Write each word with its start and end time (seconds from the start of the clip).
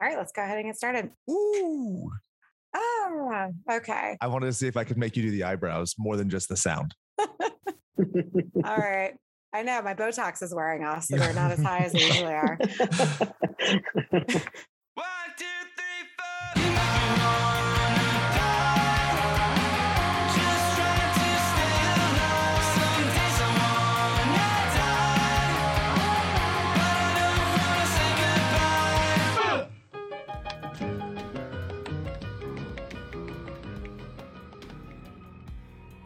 All 0.00 0.08
right, 0.08 0.16
let's 0.18 0.32
go 0.32 0.42
ahead 0.42 0.58
and 0.58 0.66
get 0.66 0.76
started. 0.76 1.10
Ooh. 1.30 2.10
Ah, 2.74 3.48
okay. 3.70 4.16
I 4.20 4.26
wanted 4.26 4.46
to 4.46 4.52
see 4.52 4.66
if 4.66 4.76
I 4.76 4.84
could 4.84 4.98
make 4.98 5.16
you 5.16 5.22
do 5.22 5.30
the 5.30 5.44
eyebrows 5.44 5.94
more 5.98 6.16
than 6.16 6.28
just 6.28 6.48
the 6.48 6.56
sound. 6.56 6.94
All 7.18 7.28
right. 8.64 9.14
I 9.52 9.62
know 9.62 9.80
my 9.82 9.94
Botox 9.94 10.42
is 10.42 10.52
wearing 10.52 10.82
off, 10.82 11.04
so 11.04 11.16
they're 11.16 11.32
not 11.32 11.52
as 11.52 11.62
high 11.62 11.84
as 11.84 11.92
they 11.92 12.04
usually 12.04 12.34
are. 12.34 12.58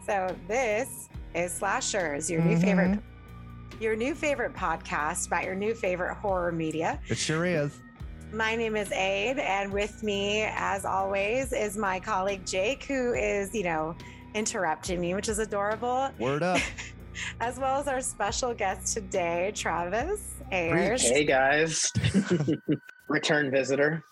So 0.09 0.35
this 0.47 1.07
is 1.35 1.53
Slashers, 1.53 2.31
your 2.31 2.41
new 2.41 2.57
favorite 2.57 2.97
mm-hmm. 2.97 3.83
your 3.83 3.95
new 3.95 4.15
favorite 4.15 4.55
podcast 4.55 5.27
about 5.27 5.43
your 5.43 5.53
new 5.53 5.75
favorite 5.75 6.15
horror 6.15 6.51
media. 6.51 6.99
It 7.09 7.19
sure 7.19 7.45
is. 7.45 7.79
My 8.33 8.55
name 8.55 8.75
is 8.75 8.91
Aid, 8.91 9.37
and 9.37 9.71
with 9.71 10.01
me, 10.01 10.47
as 10.55 10.83
always, 10.83 11.53
is 11.53 11.77
my 11.77 11.99
colleague 11.99 12.43
Jake, 12.43 12.85
who 12.85 13.13
is, 13.13 13.53
you 13.53 13.61
know, 13.61 13.95
interrupting 14.33 14.99
me, 14.99 15.13
which 15.13 15.29
is 15.29 15.37
adorable, 15.37 16.09
Word 16.17 16.41
up. 16.41 16.59
as 17.39 17.59
well 17.59 17.79
as 17.79 17.87
our 17.87 18.01
special 18.01 18.51
guest 18.55 18.95
today, 18.95 19.51
Travis 19.53 20.33
Ayers. 20.51 21.03
Hey 21.03 21.23
guys, 21.23 21.91
return 23.07 23.51
visitor. 23.51 24.03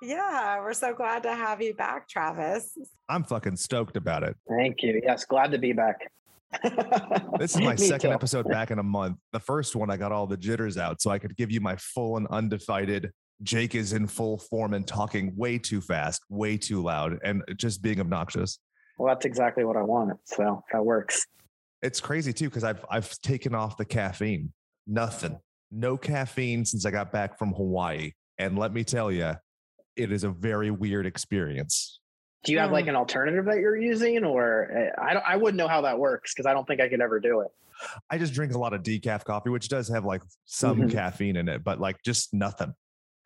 Yeah, 0.00 0.60
we're 0.60 0.74
so 0.74 0.94
glad 0.94 1.24
to 1.24 1.34
have 1.34 1.60
you 1.60 1.74
back, 1.74 2.08
Travis. 2.08 2.76
I'm 3.08 3.24
fucking 3.24 3.56
stoked 3.56 3.96
about 3.96 4.22
it. 4.22 4.36
Thank 4.48 4.82
you. 4.82 5.00
Yes, 5.04 5.24
glad 5.24 5.50
to 5.52 5.58
be 5.58 5.72
back. 5.72 6.10
This 7.38 7.54
is 7.54 7.60
my 7.60 7.72
Me 7.74 7.76
second 7.76 8.10
too. 8.10 8.14
episode 8.14 8.48
back 8.48 8.70
in 8.70 8.78
a 8.78 8.82
month. 8.82 9.18
The 9.32 9.40
first 9.40 9.76
one, 9.76 9.90
I 9.90 9.96
got 9.96 10.12
all 10.12 10.26
the 10.26 10.36
jitters 10.36 10.76
out 10.78 11.00
so 11.00 11.10
I 11.10 11.18
could 11.18 11.36
give 11.36 11.50
you 11.50 11.60
my 11.60 11.76
full 11.76 12.16
and 12.16 12.26
undivided. 12.28 13.12
Jake 13.42 13.74
is 13.76 13.92
in 13.92 14.06
full 14.08 14.38
form 14.38 14.74
and 14.74 14.84
talking 14.86 15.32
way 15.36 15.58
too 15.58 15.80
fast, 15.80 16.22
way 16.28 16.56
too 16.56 16.82
loud, 16.82 17.18
and 17.22 17.42
just 17.56 17.82
being 17.82 18.00
obnoxious. 18.00 18.58
Well, 18.98 19.14
that's 19.14 19.24
exactly 19.24 19.64
what 19.64 19.76
I 19.76 19.82
want. 19.82 20.18
So 20.24 20.64
that 20.72 20.84
works. 20.84 21.24
It's 21.82 22.00
crazy 22.00 22.32
too 22.32 22.48
because 22.48 22.64
I've 22.64 22.84
I've 22.90 23.16
taken 23.20 23.54
off 23.54 23.76
the 23.76 23.84
caffeine. 23.84 24.52
Nothing, 24.88 25.38
no 25.70 25.96
caffeine 25.96 26.64
since 26.64 26.84
I 26.84 26.90
got 26.90 27.12
back 27.12 27.38
from 27.38 27.52
Hawaii, 27.52 28.12
and 28.38 28.58
let 28.58 28.72
me 28.72 28.82
tell 28.82 29.12
you, 29.12 29.34
it 29.98 30.12
is 30.12 30.24
a 30.24 30.30
very 30.30 30.70
weird 30.70 31.06
experience. 31.06 32.00
Do 32.44 32.52
you 32.52 32.58
have 32.60 32.68
Hmm. 32.68 32.74
like 32.74 32.86
an 32.86 32.96
alternative 32.96 33.44
that 33.46 33.58
you're 33.58 33.76
using, 33.76 34.24
or 34.24 34.92
uh, 34.96 35.02
I 35.02 35.12
don't? 35.12 35.24
I 35.26 35.36
wouldn't 35.36 35.58
know 35.58 35.68
how 35.68 35.80
that 35.82 35.98
works 35.98 36.32
because 36.32 36.46
I 36.46 36.54
don't 36.54 36.66
think 36.66 36.80
I 36.80 36.88
could 36.88 37.00
ever 37.00 37.18
do 37.20 37.40
it. 37.40 37.48
I 38.10 38.18
just 38.18 38.32
drink 38.32 38.54
a 38.54 38.58
lot 38.58 38.72
of 38.74 38.82
decaf 38.82 39.24
coffee, 39.24 39.50
which 39.50 39.68
does 39.68 39.88
have 39.88 40.04
like 40.04 40.22
some 40.44 40.80
Mhm. 40.82 40.92
caffeine 40.92 41.36
in 41.36 41.48
it, 41.48 41.64
but 41.64 41.80
like 41.80 42.00
just 42.02 42.32
nothing. 42.32 42.72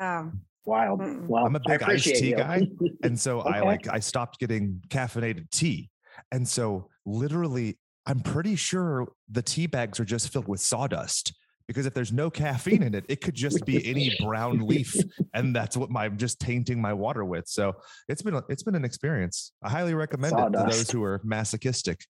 Um, 0.01 0.41
Wild. 0.65 1.01
Well, 1.29 1.45
I'm 1.45 1.57
a 1.57 1.61
big 1.67 1.83
iced 1.83 2.05
tea 2.07 2.31
you. 2.31 2.37
guy. 2.37 2.63
And 3.03 3.19
so 3.19 3.41
I 3.55 3.61
like 3.61 3.89
I 3.89 3.99
stopped 3.99 4.39
getting 4.39 4.81
caffeinated 4.89 5.51
tea. 5.51 5.91
And 6.31 6.47
so 6.47 6.89
literally 7.05 7.79
I'm 8.07 8.21
pretty 8.21 8.57
sure 8.57 9.09
the 9.31 9.43
tea 9.43 9.67
bags 9.67 9.99
are 10.01 10.05
just 10.05 10.33
filled 10.33 10.49
with 10.49 10.61
sawdust 10.61 11.35
because 11.73 11.87
if 11.87 11.95
there's 11.95 12.13
no 12.13 12.29
caffeine 12.31 12.83
in 12.83 12.95
it, 12.95 13.07
it 13.09 13.23
could 13.23 13.35
just 13.35 13.65
be 13.65 13.89
any 13.89 14.15
brown 14.23 14.67
leaf 14.67 14.95
and 15.33 15.57
that's 15.57 15.77
what 15.77 15.91
my, 15.91 16.05
I'm 16.05 16.19
just 16.19 16.39
tainting 16.39 16.81
my 16.81 16.93
water 16.93 17.25
with. 17.25 17.49
So 17.49 17.77
it's 18.09 18.21
been 18.21 18.41
it's 18.49 18.63
been 18.63 18.75
an 18.75 18.85
experience. 18.85 19.53
I 19.63 19.71
highly 19.71 19.95
recommend 19.95 20.39
it 20.39 20.53
to 20.53 20.65
those 20.71 20.91
who 20.91 21.03
are 21.03 21.21
masochistic. 21.25 22.05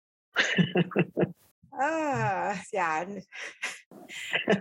ah, 1.80 2.60
yeah. 2.72 3.04
n- 3.08 3.22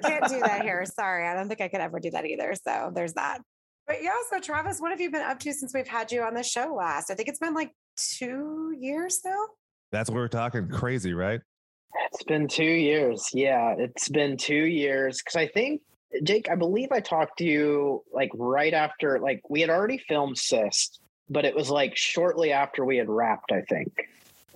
Can't 0.04 0.28
do 0.28 0.40
that 0.40 0.62
here. 0.64 0.84
Sorry. 0.86 1.28
I 1.28 1.36
don't 1.36 1.48
think 1.48 1.62
I 1.62 1.68
could 1.68 1.82
ever 1.82 2.00
do 2.00 2.12
that 2.12 2.26
either. 2.26 2.54
So 2.56 2.92
there's 2.94 3.14
that. 3.14 3.42
But 3.86 4.04
yeah, 4.04 4.12
so 4.30 4.40
Travis, 4.40 4.80
what 4.80 4.92
have 4.92 5.00
you 5.00 5.12
been 5.12 5.22
up 5.22 5.40
to 5.40 5.54
since 5.54 5.74
we've 5.74 5.88
had 5.88 6.12
you 6.12 6.24
on 6.24 6.34
the 6.34 6.44
show 6.44 6.74
last? 6.76 7.12
I 7.12 7.16
think 7.16 7.30
it's 7.30 7.40
been 7.40 7.54
like 7.54 7.72
two 7.96 8.76
years 8.78 9.22
now. 9.24 9.38
That's 9.92 10.10
what 10.10 10.16
we're 10.16 10.28
talking 10.28 10.68
crazy, 10.68 11.14
right? 11.14 11.40
It's 12.12 12.24
been 12.24 12.48
two 12.48 12.64
years. 12.64 13.30
Yeah, 13.34 13.76
it's 13.78 14.10
been 14.10 14.38
two 14.38 14.54
years. 14.54 15.20
Because 15.22 15.36
I 15.36 15.48
think, 15.48 15.82
Jake, 16.24 16.50
I 16.50 16.56
believe 16.56 16.92
I 16.92 17.00
talked 17.00 17.40
to 17.40 17.44
you 17.44 18.04
like 18.14 18.30
right 18.36 18.74
after, 18.74 19.20
like 19.20 19.42
we 19.50 19.62
had 19.62 19.70
already 19.70 19.98
filmed 19.98 20.38
Cyst, 20.38 21.00
but 21.30 21.46
it 21.46 21.56
was 21.56 21.70
like 21.70 21.96
shortly 21.96 22.52
after 22.52 22.86
we 22.86 22.98
had 22.98 23.10
wrapped, 23.10 23.52
I 23.52 23.62
think. 23.62 23.92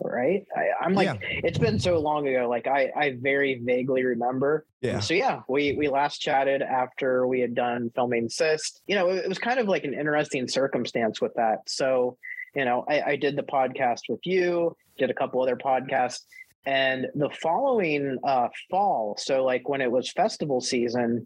Right? 0.03 0.47
I, 0.55 0.69
I'm 0.83 0.93
like, 0.95 1.05
Yeah. 1.05 1.17
it's 1.21 1.59
been 1.59 1.79
so 1.79 1.99
long 1.99 2.27
ago. 2.27 2.49
Like 2.49 2.65
I, 2.65 2.91
I 2.95 3.17
very 3.21 3.59
vaguely 3.63 4.03
remember. 4.03 4.65
Yeah. 4.81 4.99
So 4.99 5.13
yeah, 5.13 5.41
we 5.47 5.73
we 5.73 5.89
last 5.89 6.17
chatted 6.17 6.63
after 6.63 7.27
we 7.27 7.39
had 7.39 7.53
done 7.53 7.91
filming 7.93 8.27
Cyst. 8.27 8.81
You 8.87 8.95
know, 8.95 9.09
it, 9.09 9.17
it 9.25 9.29
was 9.29 9.37
kind 9.37 9.59
of 9.59 9.67
like 9.67 9.83
an 9.83 9.93
interesting 9.93 10.47
circumstance 10.47 11.21
with 11.21 11.35
that. 11.35 11.59
So, 11.67 12.17
you 12.55 12.65
know, 12.65 12.83
I, 12.89 13.01
I 13.01 13.15
did 13.15 13.35
the 13.35 13.43
podcast 13.43 14.01
with 14.09 14.21
you, 14.25 14.75
did 14.97 15.11
a 15.11 15.13
couple 15.13 15.39
other 15.41 15.55
podcasts, 15.55 16.21
and 16.65 17.07
the 17.15 17.29
following 17.41 18.17
uh, 18.23 18.49
fall, 18.69 19.15
so 19.17 19.43
like 19.43 19.67
when 19.67 19.81
it 19.81 19.91
was 19.91 20.11
festival 20.11 20.61
season, 20.61 21.25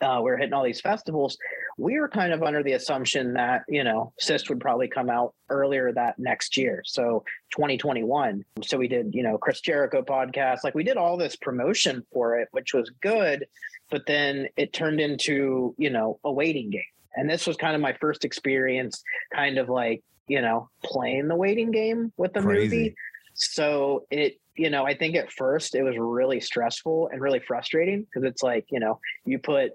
uh, 0.00 0.16
we 0.18 0.30
were 0.30 0.36
hitting 0.36 0.54
all 0.54 0.64
these 0.64 0.80
festivals. 0.80 1.36
We 1.76 1.98
were 1.98 2.08
kind 2.08 2.32
of 2.32 2.42
under 2.42 2.62
the 2.62 2.72
assumption 2.72 3.34
that 3.34 3.62
you 3.68 3.84
know 3.84 4.12
Cyst 4.18 4.48
would 4.48 4.60
probably 4.60 4.88
come 4.88 5.10
out 5.10 5.34
earlier 5.50 5.92
that 5.92 6.18
next 6.18 6.56
year, 6.56 6.82
so 6.86 7.24
2021. 7.52 8.44
So 8.62 8.78
we 8.78 8.88
did 8.88 9.14
you 9.14 9.22
know 9.22 9.36
Chris 9.36 9.60
Jericho 9.60 10.02
podcast, 10.02 10.58
like 10.64 10.74
we 10.74 10.84
did 10.84 10.96
all 10.96 11.16
this 11.16 11.36
promotion 11.36 12.04
for 12.12 12.38
it, 12.38 12.48
which 12.52 12.72
was 12.72 12.90
good, 13.02 13.46
but 13.90 14.06
then 14.06 14.48
it 14.56 14.72
turned 14.72 15.00
into 15.00 15.74
you 15.76 15.90
know 15.90 16.18
a 16.24 16.32
waiting 16.32 16.70
game, 16.70 16.82
and 17.16 17.28
this 17.28 17.46
was 17.46 17.56
kind 17.56 17.74
of 17.74 17.82
my 17.82 17.92
first 18.00 18.24
experience, 18.24 19.02
kind 19.34 19.58
of 19.58 19.68
like 19.68 20.02
you 20.26 20.40
know 20.40 20.70
playing 20.82 21.28
the 21.28 21.36
waiting 21.36 21.70
game 21.70 22.12
with 22.16 22.32
the 22.32 22.40
movie. 22.40 22.94
So 23.34 24.06
it, 24.10 24.38
you 24.56 24.70
know, 24.70 24.84
I 24.84 24.94
think 24.94 25.16
at 25.16 25.32
first 25.32 25.74
it 25.74 25.82
was 25.82 25.96
really 25.98 26.40
stressful 26.40 27.08
and 27.12 27.20
really 27.20 27.40
frustrating 27.40 28.02
because 28.02 28.28
it's 28.28 28.42
like, 28.42 28.66
you 28.70 28.80
know, 28.80 29.00
you 29.24 29.38
put 29.38 29.72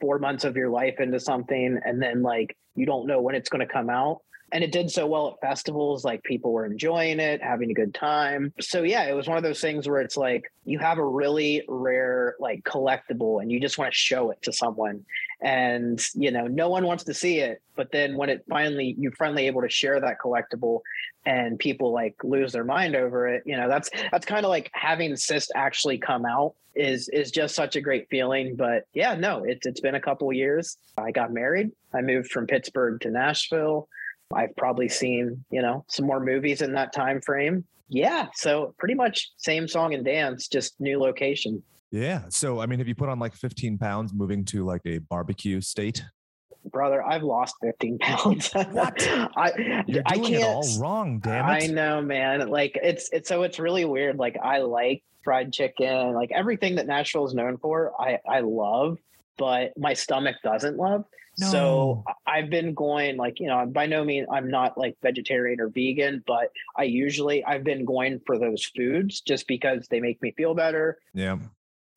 four 0.00 0.18
months 0.18 0.44
of 0.44 0.56
your 0.56 0.70
life 0.70 0.98
into 0.98 1.20
something 1.20 1.78
and 1.84 2.02
then 2.02 2.22
like 2.22 2.56
you 2.74 2.86
don't 2.86 3.06
know 3.06 3.20
when 3.20 3.34
it's 3.34 3.48
going 3.48 3.66
to 3.66 3.72
come 3.72 3.90
out. 3.90 4.20
And 4.54 4.64
it 4.64 4.72
did 4.72 4.90
so 4.90 5.06
well 5.06 5.28
at 5.28 5.46
festivals, 5.46 6.04
like 6.04 6.22
people 6.22 6.52
were 6.52 6.64
enjoying 6.64 7.20
it, 7.20 7.42
having 7.42 7.70
a 7.70 7.74
good 7.74 7.92
time. 7.92 8.54
So 8.60 8.82
yeah, 8.82 9.02
it 9.04 9.12
was 9.12 9.28
one 9.28 9.36
of 9.36 9.42
those 9.42 9.60
things 9.60 9.86
where 9.86 10.00
it's 10.00 10.16
like 10.16 10.50
you 10.64 10.78
have 10.78 10.98
a 10.98 11.04
really 11.04 11.62
rare 11.68 12.36
like 12.40 12.64
collectible 12.64 13.42
and 13.42 13.52
you 13.52 13.60
just 13.60 13.76
want 13.76 13.92
to 13.92 13.98
show 13.98 14.30
it 14.30 14.40
to 14.42 14.52
someone. 14.52 15.04
And 15.42 16.00
you 16.14 16.30
know, 16.30 16.46
no 16.46 16.70
one 16.70 16.86
wants 16.86 17.04
to 17.04 17.14
see 17.14 17.40
it. 17.40 17.60
But 17.76 17.90
then 17.92 18.16
when 18.16 18.30
it 18.30 18.44
finally 18.48 18.94
you're 18.98 19.12
finally 19.12 19.46
able 19.48 19.60
to 19.60 19.68
share 19.68 20.00
that 20.00 20.16
collectible 20.24 20.80
and 21.26 21.58
people 21.58 21.92
like 21.92 22.14
lose 22.22 22.52
their 22.52 22.64
mind 22.64 22.94
over 22.94 23.26
it 23.28 23.42
you 23.46 23.56
know 23.56 23.68
that's 23.68 23.90
that's 24.10 24.26
kind 24.26 24.44
of 24.44 24.50
like 24.50 24.70
having 24.74 25.16
cyst 25.16 25.50
actually 25.54 25.98
come 25.98 26.24
out 26.24 26.54
is 26.74 27.08
is 27.08 27.30
just 27.30 27.54
such 27.54 27.76
a 27.76 27.80
great 27.80 28.08
feeling 28.10 28.56
but 28.56 28.84
yeah 28.92 29.14
no 29.14 29.44
it's 29.44 29.66
it's 29.66 29.80
been 29.80 29.94
a 29.94 30.00
couple 30.00 30.32
years 30.32 30.76
i 30.98 31.10
got 31.10 31.32
married 31.32 31.70
i 31.94 32.00
moved 32.00 32.30
from 32.30 32.46
pittsburgh 32.46 33.00
to 33.00 33.10
nashville 33.10 33.88
i've 34.34 34.54
probably 34.56 34.88
seen 34.88 35.44
you 35.50 35.62
know 35.62 35.84
some 35.88 36.06
more 36.06 36.20
movies 36.20 36.62
in 36.62 36.72
that 36.72 36.92
time 36.92 37.20
frame 37.20 37.64
yeah 37.88 38.26
so 38.34 38.74
pretty 38.78 38.94
much 38.94 39.30
same 39.36 39.66
song 39.68 39.94
and 39.94 40.04
dance 40.04 40.48
just 40.48 40.74
new 40.80 40.98
location 40.98 41.62
Yeah. 41.92 42.22
So, 42.28 42.58
I 42.60 42.66
mean, 42.66 42.80
have 42.80 42.88
you 42.88 42.94
put 42.96 43.08
on 43.08 43.20
like 43.20 43.34
15 43.34 43.78
pounds 43.78 44.12
moving 44.12 44.44
to 44.46 44.64
like 44.64 44.80
a 44.84 44.98
barbecue 44.98 45.60
state? 45.60 46.02
brother 46.72 47.04
i've 47.06 47.22
lost 47.22 47.54
15 47.62 47.98
pounds 48.00 48.50
What? 48.52 48.96
i 49.36 49.52
You're 49.86 50.02
i 50.06 50.14
doing 50.14 50.32
can't 50.32 50.42
it 50.42 50.42
all 50.42 50.80
wrong, 50.80 51.20
damn 51.20 51.48
it. 51.48 51.52
I 51.52 51.66
know, 51.66 52.00
man. 52.00 52.48
Like 52.48 52.78
it's 52.82 53.10
it's 53.12 53.28
so 53.28 53.42
it's 53.42 53.58
really 53.58 53.84
weird. 53.84 54.16
Like 54.16 54.36
I 54.42 54.58
like 54.58 55.04
fried 55.22 55.52
chicken, 55.52 56.14
like 56.14 56.30
everything 56.32 56.76
that 56.76 56.86
Nashville 56.86 57.26
is 57.26 57.34
known 57.34 57.58
for. 57.58 57.92
I 58.00 58.18
I 58.26 58.40
love, 58.40 58.98
but 59.36 59.72
my 59.76 59.92
stomach 59.94 60.36
doesn't 60.42 60.76
love. 60.78 61.04
So 61.36 61.52
No. 61.52 62.04
I- 62.06 62.38
I've 62.38 62.50
been 62.50 62.74
going 62.74 63.16
like 63.16 63.40
you 63.40 63.46
know 63.46 63.64
by 63.66 63.86
no 63.86 64.04
means 64.04 64.26
I'm 64.30 64.50
not 64.50 64.76
like 64.78 64.96
vegetarian 65.02 65.60
or 65.60 65.68
vegan, 65.68 66.22
but 66.26 66.50
I 66.76 66.84
usually 66.84 67.44
I've 67.44 67.64
been 67.64 67.84
going 67.84 68.20
for 68.26 68.38
those 68.38 68.64
foods 68.64 69.20
just 69.20 69.46
because 69.46 69.86
they 69.88 70.00
make 70.00 70.20
me 70.22 70.32
feel 70.32 70.54
better. 70.54 70.98
Yeah. 71.12 71.38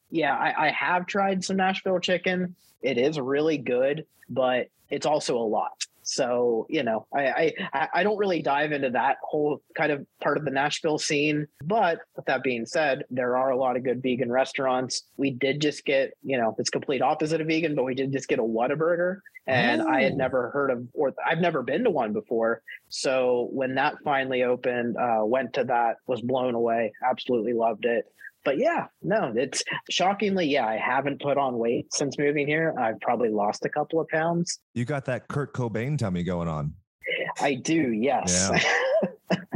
Yeah, 0.10 0.36
I, 0.36 0.68
I 0.68 0.72
have 0.72 1.06
tried 1.06 1.44
some 1.44 1.58
Nashville 1.58 2.00
chicken. 2.00 2.56
It 2.82 2.98
is 2.98 3.20
really 3.20 3.58
good, 3.58 4.06
but 4.30 4.70
it's 4.90 5.06
also 5.06 5.38
a 5.38 5.44
lot. 5.44 5.86
So 6.10 6.66
you 6.70 6.84
know, 6.84 7.06
I, 7.14 7.54
I 7.74 7.88
I 7.96 8.04
don't 8.04 8.18
really 8.18 8.42
dive 8.42 8.72
into 8.72 8.90
that 8.92 9.18
whole 9.22 9.62
kind 9.76 9.92
of 9.92 10.06
part 10.24 10.38
of 10.38 10.46
the 10.46 10.52
Nashville 10.52 10.98
scene. 10.98 11.48
But 11.66 12.00
with 12.16 12.26
that 12.28 12.44
being 12.44 12.66
said, 12.66 13.04
there 13.10 13.36
are 13.36 13.50
a 13.52 13.58
lot 13.58 13.76
of 13.76 13.84
good 13.84 14.02
vegan 14.02 14.32
restaurants. 14.32 15.04
We 15.18 15.32
did 15.32 15.60
just 15.62 15.84
get, 15.84 16.12
you 16.24 16.38
know, 16.38 16.56
it's 16.58 16.70
complete 16.70 17.02
opposite 17.02 17.42
of 17.42 17.48
vegan, 17.48 17.76
but 17.76 17.84
we 17.84 17.94
did 17.94 18.14
just 18.14 18.30
get 18.30 18.40
a 18.40 18.44
Whataburger, 18.44 19.18
and 19.48 19.82
I 19.82 20.04
had 20.04 20.14
Oh. 20.14 20.16
never 20.16 20.50
heard 20.52 20.72
of, 20.72 20.88
or 20.94 21.14
I've 21.26 21.40
never 21.40 21.62
been 21.62 21.84
to 21.84 21.90
one 21.92 22.14
before. 22.14 22.62
So 22.88 23.50
when 23.52 23.76
that 23.76 23.96
finally 24.06 24.44
opened, 24.44 24.96
uh, 24.96 25.24
went 25.26 25.52
to 25.56 25.66
that, 25.66 25.98
was 26.08 26.22
blown 26.22 26.56
away, 26.56 26.94
absolutely 27.06 27.52
loved 27.54 27.84
it. 27.86 28.06
But 28.48 28.60
yeah, 28.60 28.86
no, 29.02 29.34
it's 29.36 29.62
shockingly, 29.90 30.48
yeah, 30.48 30.66
I 30.66 30.78
haven't 30.78 31.20
put 31.20 31.38
on 31.38 31.58
weight 31.58 31.94
since 31.94 32.18
moving 32.18 32.48
here. 32.48 32.74
I've 32.80 32.98
probably 33.02 33.28
lost 33.28 33.66
a 33.66 33.70
couple 33.70 34.00
of 34.00 34.08
pounds. 34.08 34.60
You 34.74 34.86
got 34.86 35.04
that 35.04 35.28
Kurt 35.28 35.54
Cobain 35.54 35.98
tummy 35.98 36.24
going 36.24 36.48
on. 36.48 36.74
I 37.42 37.56
do, 37.56 37.92
yes. 37.92 38.50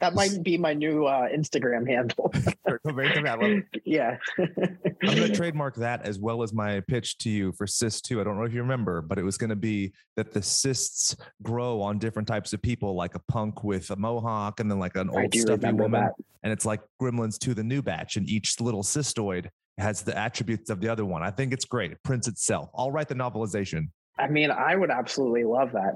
that 0.00 0.14
might 0.14 0.42
be 0.42 0.56
my 0.56 0.74
new 0.74 1.06
uh, 1.06 1.28
Instagram 1.28 1.88
handle. 1.88 2.32
Kurt 2.66 2.82
Cobain 2.84 3.12
tummy. 3.14 3.28
I 3.28 3.34
love 3.34 3.42
it. 3.42 3.82
yeah. 3.84 4.16
I'm 4.38 4.46
going 5.02 5.16
to 5.28 5.34
trademark 5.34 5.74
that 5.76 6.02
as 6.02 6.18
well 6.18 6.42
as 6.42 6.52
my 6.52 6.80
pitch 6.80 7.18
to 7.18 7.30
you 7.30 7.52
for 7.52 7.66
cyst 7.66 8.04
2. 8.04 8.20
I 8.20 8.24
don't 8.24 8.36
know 8.36 8.44
if 8.44 8.52
you 8.52 8.60
remember, 8.60 9.02
but 9.02 9.18
it 9.18 9.24
was 9.24 9.36
going 9.36 9.50
to 9.50 9.56
be 9.56 9.92
that 10.16 10.32
the 10.32 10.42
cysts 10.42 11.16
grow 11.42 11.80
on 11.80 11.98
different 11.98 12.28
types 12.28 12.52
of 12.52 12.62
people, 12.62 12.94
like 12.94 13.16
a 13.16 13.20
punk 13.20 13.64
with 13.64 13.90
a 13.90 13.96
mohawk 13.96 14.60
and 14.60 14.70
then 14.70 14.78
like 14.78 14.96
an 14.96 15.10
old 15.10 15.34
stuffy 15.34 15.72
woman. 15.72 16.00
that. 16.00 16.12
And 16.44 16.52
it's 16.52 16.64
like 16.64 16.80
Gremlins 17.02 17.38
to 17.40 17.52
the 17.54 17.64
new 17.64 17.82
batch, 17.82 18.16
and 18.16 18.28
each 18.28 18.60
little 18.60 18.84
cystoid 18.84 19.48
has 19.78 20.02
the 20.02 20.16
attributes 20.16 20.70
of 20.70 20.80
the 20.80 20.88
other 20.88 21.04
one. 21.04 21.22
I 21.22 21.30
think 21.30 21.52
it's 21.52 21.64
great. 21.64 21.90
It 21.90 22.02
prints 22.04 22.28
itself. 22.28 22.70
I'll 22.76 22.92
write 22.92 23.08
the 23.08 23.14
novelization. 23.14 23.88
I 24.18 24.28
mean, 24.28 24.50
I 24.50 24.76
would 24.76 24.90
absolutely 24.90 25.44
love 25.44 25.72
that. 25.72 25.94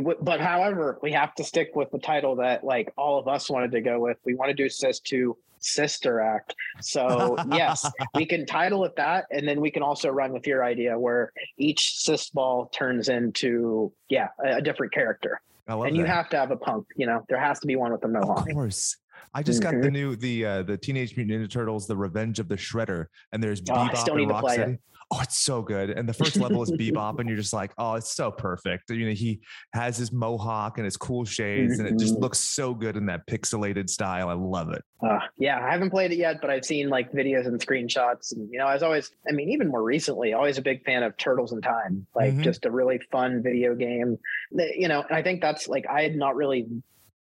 Would, 0.00 0.18
but 0.22 0.40
however, 0.40 0.98
we 1.02 1.12
have 1.12 1.34
to 1.36 1.44
stick 1.44 1.70
with 1.74 1.90
the 1.90 1.98
title 1.98 2.36
that 2.36 2.64
like 2.64 2.92
all 2.96 3.18
of 3.18 3.28
us 3.28 3.48
wanted 3.50 3.72
to 3.72 3.80
go 3.80 3.98
with. 4.00 4.18
We 4.24 4.34
want 4.34 4.50
to 4.50 4.54
do 4.54 4.68
Sis 4.68 5.00
2 5.00 5.36
Sister 5.58 6.20
Act. 6.20 6.54
So 6.80 7.36
yes, 7.52 7.88
we 8.14 8.26
can 8.26 8.46
title 8.46 8.84
it 8.84 8.94
that, 8.96 9.26
and 9.30 9.46
then 9.46 9.60
we 9.60 9.70
can 9.70 9.82
also 9.82 10.10
run 10.10 10.32
with 10.32 10.46
your 10.46 10.64
idea 10.64 10.98
where 10.98 11.32
each 11.58 11.98
cis 11.98 12.30
ball 12.30 12.66
turns 12.74 13.08
into 13.08 13.92
yeah 14.08 14.28
a, 14.44 14.56
a 14.56 14.62
different 14.62 14.92
character, 14.92 15.40
and 15.66 15.82
that. 15.82 15.94
you 15.94 16.04
have 16.04 16.28
to 16.30 16.36
have 16.36 16.50
a 16.50 16.56
punk. 16.56 16.86
You 16.96 17.06
know, 17.06 17.24
there 17.28 17.40
has 17.40 17.58
to 17.60 17.66
be 17.66 17.76
one 17.76 17.92
with 17.92 18.04
a 18.04 18.08
mohawk. 18.08 18.48
Of 18.48 18.54
course. 18.54 18.96
I 19.34 19.42
just 19.42 19.62
got 19.62 19.72
the 19.72 19.88
Mhm. 19.88 19.92
new 19.92 20.16
the 20.16 20.44
uh 20.46 20.62
the 20.62 20.76
Teenage 20.76 21.16
Mutant 21.16 21.42
Ninja 21.42 21.50
Turtles, 21.50 21.86
the 21.86 21.96
Revenge 21.96 22.38
of 22.38 22.48
the 22.48 22.56
Shredder, 22.56 23.06
and 23.32 23.42
there's 23.42 23.60
Oh, 23.70 23.74
I 23.74 23.88
Bebop 23.88 24.08
and 24.08 24.16
need 24.16 24.28
to 24.28 24.40
play 24.40 24.56
it. 24.56 24.58
Rocksteady. 24.60 24.78
Oh, 25.12 25.20
it's 25.22 25.38
so 25.38 25.62
good. 25.62 25.90
And 25.90 26.08
the 26.08 26.12
first 26.12 26.36
level 26.40 26.62
is 26.62 26.70
Bebop, 26.78 27.20
and 27.20 27.28
you're 27.28 27.38
just 27.38 27.52
like, 27.52 27.72
oh, 27.78 27.94
it's 27.94 28.10
so 28.12 28.32
perfect. 28.32 28.90
You 28.90 29.06
know, 29.06 29.12
he 29.12 29.40
has 29.72 29.96
his 29.96 30.12
mohawk 30.12 30.78
and 30.78 30.84
his 30.84 30.96
cool 30.96 31.24
shades, 31.24 31.78
and 31.78 31.86
it 31.88 31.96
just 31.96 32.16
Mhm. 32.16 32.22
looks 32.22 32.38
so 32.40 32.74
good 32.74 32.96
in 32.96 33.06
that 33.06 33.24
pixelated 33.28 33.88
style. 33.88 34.28
I 34.28 34.32
love 34.32 34.72
it. 34.72 34.82
Uh, 35.00 35.20
yeah, 35.38 35.64
I 35.64 35.70
haven't 35.70 35.90
played 35.90 36.10
it 36.10 36.16
yet, 36.18 36.40
but 36.40 36.50
I've 36.50 36.64
seen 36.64 36.88
like 36.88 37.12
videos 37.12 37.46
and 37.46 37.60
screenshots. 37.60 38.34
And, 38.34 38.50
you 38.50 38.58
know, 38.58 38.66
I 38.66 38.74
was 38.74 38.82
always, 38.82 39.12
I 39.28 39.32
mean, 39.32 39.48
even 39.50 39.68
more 39.68 39.82
recently, 39.84 40.32
always 40.32 40.58
a 40.58 40.62
big 40.62 40.84
fan 40.84 41.04
of 41.04 41.16
Turtles 41.18 41.52
in 41.52 41.60
Time, 41.60 42.04
like 42.16 42.34
Mhm. 42.34 42.42
just 42.42 42.64
a 42.64 42.70
really 42.70 42.98
fun 43.12 43.42
video 43.42 43.76
game. 43.76 44.18
You 44.50 44.88
know, 44.88 45.02
and 45.02 45.16
I 45.16 45.22
think 45.22 45.40
that's 45.40 45.68
like, 45.68 45.86
I 45.86 46.02
had 46.02 46.16
not 46.16 46.34
really 46.34 46.66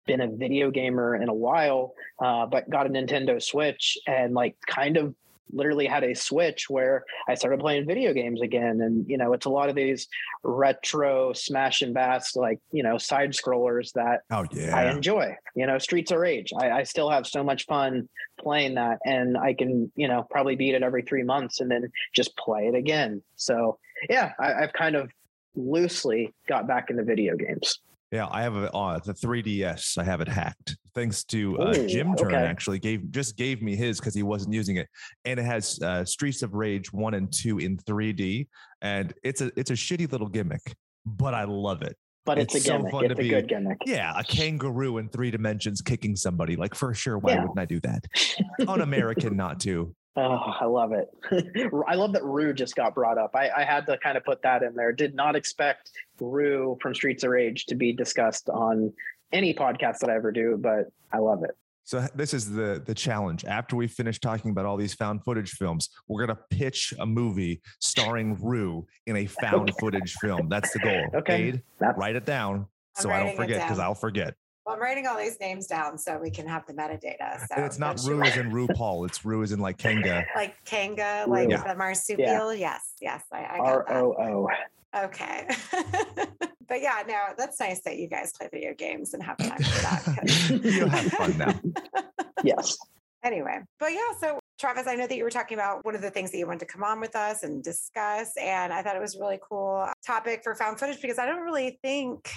been 0.07 0.21
a 0.21 0.29
video 0.29 0.71
gamer 0.71 1.17
in 1.17 1.29
a 1.29 1.35
while, 1.35 1.95
uh, 2.21 2.47
but 2.47 2.69
got 2.71 2.87
a 2.87 2.91
Nintendo 2.91 3.43
Switch 3.43 3.99
and 4.07 4.35
like 4.35 4.55
kind 4.67 4.97
of 4.97 5.15
literally 5.53 5.87
had 5.87 6.05
a 6.05 6.15
switch 6.15 6.69
where 6.69 7.05
I 7.29 7.35
started 7.35 7.61
playing 7.61 7.87
video 7.87 8.13
games 8.13 8.41
again. 8.41 8.81
And, 8.81 9.09
you 9.09 9.19
know, 9.19 9.33
it's 9.33 9.47
a 9.47 9.51
lot 9.51 9.69
of 9.69 9.75
these 9.75 10.09
retro 10.43 11.33
smash 11.33 11.83
and 11.83 11.95
bash, 11.95 12.37
like, 12.37 12.59
you 12.73 12.83
know, 12.83 12.99
side 12.99 13.33
scrollers 13.33 13.93
that 13.93 14.23
Oh 14.31 14.47
I 14.73 14.91
enjoy. 14.91 15.37
You 15.55 15.67
know, 15.67 15.79
Streets 15.79 16.11
of 16.11 16.19
Rage. 16.19 16.53
I, 16.59 16.71
I 16.71 16.83
still 16.85 17.11
have 17.11 17.27
so 17.27 17.45
much 17.45 17.67
fun 17.67 18.09
playing 18.41 18.75
that, 18.75 18.99
and 19.05 19.37
I 19.37 19.55
can, 19.55 19.93
you 19.95 20.09
know, 20.09 20.27
probably 20.31 20.57
beat 20.57 20.75
it 20.75 20.83
every 20.83 21.03
three 21.03 21.23
months 21.23 21.61
and 21.61 21.71
then 21.71 21.91
just 22.15 22.37
play 22.37 22.67
it 22.67 22.75
again. 22.75 23.23
So 23.37 23.79
yeah, 24.09 24.33
I, 24.39 24.55
I've 24.55 24.73
kind 24.73 24.97
of 24.97 25.11
loosely 25.55 26.33
got 26.49 26.67
back 26.67 26.91
into 26.91 27.05
video 27.05 27.37
games. 27.37 27.79
Yeah, 28.11 28.29
I 28.31 28.43
have 28.43 28.55
a 28.55 28.71
uh, 28.73 28.99
the 28.99 29.15
3DS. 29.15 29.97
I 29.97 30.05
have 30.05 30.21
it 30.21 30.29
hacked 30.29 30.77
thanks 30.95 31.25
to 31.25 31.59
uh, 31.59 31.75
Ooh, 31.77 31.87
Jim 31.89 32.15
Turn. 32.17 32.29
okay. 32.35 32.37
Actually, 32.45 32.79
gave 32.79 33.11
just 33.11 33.37
gave 33.37 33.63
me 33.63 33.77
his 33.77 33.99
because 34.01 34.15
he 34.15 34.23
wasn't 34.23 34.53
using 34.55 34.77
it, 34.77 34.89
and 35.25 35.39
it 35.41 35.45
has 35.45 35.79
uh, 35.83 36.05
Streets 36.05 36.43
of 36.43 36.55
Rage 36.55 36.93
one 36.93 37.15
and 37.15 37.33
two 37.33 37.59
in 37.59 37.77
3D, 37.79 38.47
and 38.81 39.13
it's 39.23 39.41
a 39.41 39.51
it's 39.57 39.71
a 39.71 39.75
shitty 39.75 40.11
little 40.13 40.29
gimmick, 40.29 40.75
but 41.07 41.35
I 41.35 41.45
love 41.45 41.83
it. 41.83 41.97
But 42.25 42.39
it's, 42.39 42.55
It's 42.55 42.65
a 42.65 42.69
so 42.69 42.77
gimmick. 42.79 42.93
fun 42.93 43.05
it's 43.07 43.15
to 43.15 43.21
a 43.21 43.23
be- 43.25 43.29
good 43.31 43.49
gimmick. 43.49 43.79
Yeah, 43.85 44.13
a 44.17 44.23
kangaroo 44.23 44.99
in 44.99 45.09
three 45.09 45.33
dimensions 45.33 45.81
kicking 45.81 46.15
somebody. 46.15 46.55
Like 46.55 46.75
for 46.77 46.95
sure, 46.95 47.19
why 47.19 47.33
Yeah. 47.33 47.41
wouldn't 47.41 47.59
I 47.59 47.65
do 47.65 47.81
that? 47.81 48.05
Un-American 48.69 49.37
not 49.37 49.59
to. 49.61 49.93
Oh, 50.15 50.21
I 50.61 50.67
love 50.67 50.93
it. 50.93 51.09
I 51.89 51.95
love 51.95 52.13
that 52.13 52.23
Rue 52.23 52.53
just 52.53 52.77
got 52.77 52.95
brought 52.95 53.17
up. 53.19 53.31
I, 53.35 53.49
I 53.57 53.65
had 53.65 53.87
to 53.87 53.97
kind 53.99 54.17
of 54.19 54.25
put 54.25 54.43
that 54.43 54.63
in 54.63 54.75
there. 54.75 54.93
Did 54.93 55.15
not 55.15 55.35
expect 55.35 55.91
Rue 56.21 56.77
from 56.83 56.95
Streets 56.95 57.25
of 57.25 57.31
Rage 57.31 57.65
to 57.67 57.75
be 57.75 57.93
discussed 57.95 58.51
on 58.51 58.93
any 59.33 59.55
podcast 59.55 59.99
that 60.01 60.11
I 60.11 60.15
ever 60.15 60.33
do, 60.33 60.59
but 60.61 60.89
I 61.13 61.19
love 61.19 61.45
it. 61.45 61.53
So 61.85 62.07
this 62.15 62.33
is 62.33 62.49
the 62.51 62.81
the 62.85 62.95
challenge. 62.95 63.45
After 63.45 63.75
we 63.75 63.89
finish 63.89 64.21
talking 64.21 64.53
about 64.53 64.67
all 64.67 64.77
these 64.77 64.95
found 64.95 65.25
footage 65.25 65.51
films, 65.53 65.89
we're 66.07 66.25
gonna 66.25 66.39
pitch 66.51 66.95
a 67.01 67.07
movie 67.07 67.61
starring 67.81 68.37
Rue 68.41 68.87
in 69.07 69.17
a 69.17 69.27
found 69.43 69.73
footage 69.81 70.15
film. 70.21 70.49
That's 70.49 70.73
the 70.73 70.79
goal. 70.79 71.07
Okay. 71.17 71.43
Aid, 71.49 71.63
write 71.97 72.15
it 72.17 72.25
down 72.25 72.67
I'm 72.97 73.03
so 73.03 73.11
I 73.11 73.19
don't 73.21 73.37
forget 73.37 73.63
because. 73.63 73.79
I'll 73.81 73.95
forget. 73.95 74.35
Well, 74.65 74.77
I'm 74.77 74.81
writing 74.81 75.09
all 75.09 75.19
these 75.19 75.41
names 75.41 75.67
down 75.67 75.99
so 75.99 76.19
we 76.19 76.31
can 76.31 76.47
have 76.47 76.65
the 76.67 76.73
metadata. 76.73 77.41
So 77.49 77.57
and 77.57 77.65
it's 77.65 77.81
not 77.81 77.97
don't 77.97 78.07
you 78.07 78.15
Rue 78.17 78.23
as 78.23 78.37
in 78.37 78.51
RuPaul. 78.53 79.05
It's 79.09 79.25
Rue 79.25 79.43
as 79.43 79.51
in 79.51 79.59
like 79.59 79.77
Kanga. 79.77 80.25
like 80.37 80.55
Kanga, 80.65 81.25
like 81.27 81.51
Yeah. 81.51 81.65
the 81.65 81.75
marsupial. 81.75 82.55
Yes, 82.55 82.93
yes, 83.01 83.25
I, 83.33 83.39
I 83.41 83.59
R 83.59 83.79
got 83.79 83.89
that. 83.89 83.97
O 83.97 84.15
O. 84.21 84.49
Okay. 84.95 85.47
but 86.69 86.81
yeah, 86.83 87.03
no, 87.07 87.19
that's 87.39 87.59
nice 87.61 87.81
that 87.83 87.97
you 87.99 88.09
guys 88.09 88.33
play 88.37 88.49
video 88.53 88.75
games 88.75 89.15
and 89.15 89.23
have 89.23 89.37
time 89.39 89.57
for 89.63 89.83
that. 89.83 90.03
'cause- 90.05 90.51
You'll 90.65 90.89
have 90.89 91.05
fun 91.13 91.39
now. 91.39 91.61
Yes. 92.45 92.77
anyway, 93.23 93.61
but 93.79 93.93
yeah, 93.93 94.09
so 94.19 94.41
Travis, 94.59 94.89
I 94.89 94.97
know 94.97 95.07
that 95.07 95.17
you 95.17 95.23
were 95.23 95.31
talking 95.31 95.57
about 95.57 95.85
one 95.85 95.95
of 95.95 96.03
the 96.03 96.11
things 96.11 96.33
that 96.33 96.39
you 96.39 96.47
wanted 96.47 96.61
to 96.61 96.67
come 96.67 96.83
on 96.83 96.99
with 97.01 97.15
us 97.15 97.45
and 97.45 97.63
discuss. 97.63 98.33
And 98.37 98.73
I 98.73 98.83
thought 98.83 98.97
it 98.97 99.01
was 99.01 99.15
a 99.15 99.21
really 99.21 99.39
cool 99.49 99.87
topic 100.05 100.41
for 100.43 100.55
found 100.57 100.79
footage 100.81 101.01
because 101.01 101.19
I 101.21 101.27
don't 101.27 101.41
really 101.43 101.79
think, 101.83 102.29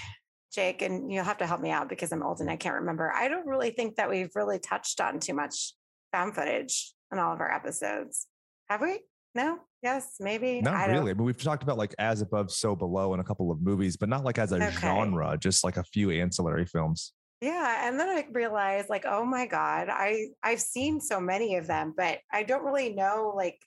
Jake, 0.54 0.82
and 0.84 1.12
you'll 1.12 1.24
have 1.24 1.40
to 1.40 1.48
help 1.48 1.60
me 1.62 1.72
out 1.72 1.90
because 1.90 2.12
I'm 2.12 2.22
old 2.24 2.40
and 2.40 2.50
I 2.52 2.56
can't 2.56 2.76
remember. 2.76 3.12
I 3.12 3.28
don't 3.28 3.48
really 3.48 3.72
think 3.72 3.96
that 3.96 4.10
we've 4.10 4.30
really 4.36 4.60
touched 4.60 5.02
on 5.02 5.20
too 5.20 5.34
much 5.34 5.74
found 6.12 6.36
footage 6.36 6.94
in 7.12 7.18
all 7.20 7.34
of 7.34 7.40
our 7.42 7.52
episodes. 7.52 8.28
Have 8.70 8.82
we? 8.82 9.00
No? 9.34 9.60
Yes? 9.86 10.16
Maybe? 10.20 10.62
Not 10.62 10.90
really. 10.90 11.12
I 11.12 11.14
mean, 11.14 11.26
we've 11.26 11.42
talked 11.42 11.62
about 11.62 11.78
like 11.78 11.94
as 12.00 12.22
above, 12.22 12.52
so 12.52 12.76
below 12.76 13.14
in 13.14 13.20
a 13.20 13.24
couple 13.24 13.52
of 13.52 13.62
movies, 13.62 13.96
but 13.96 14.10
not 14.10 14.24
like 14.24 14.40
as 14.40 14.52
a 14.52 14.56
Okay. 14.56 14.72
genre, 14.72 15.38
just 15.40 15.64
like 15.64 15.78
a 15.78 15.84
few 15.84 16.10
ancillary 16.10 16.66
films. 16.66 17.14
Yeah, 17.40 17.88
and 17.88 18.00
then 18.00 18.10
I 18.10 18.26
realized 18.32 18.90
like, 18.90 19.06
oh 19.06 19.24
my 19.24 19.46
god, 19.46 19.90
I 19.90 20.30
I've 20.42 20.62
seen 20.62 21.00
so 21.00 21.20
many 21.20 21.58
of 21.58 21.68
them, 21.68 21.94
but 21.96 22.18
I 22.34 22.42
don't 22.42 22.64
really 22.64 22.94
know 22.96 23.32
like 23.38 23.60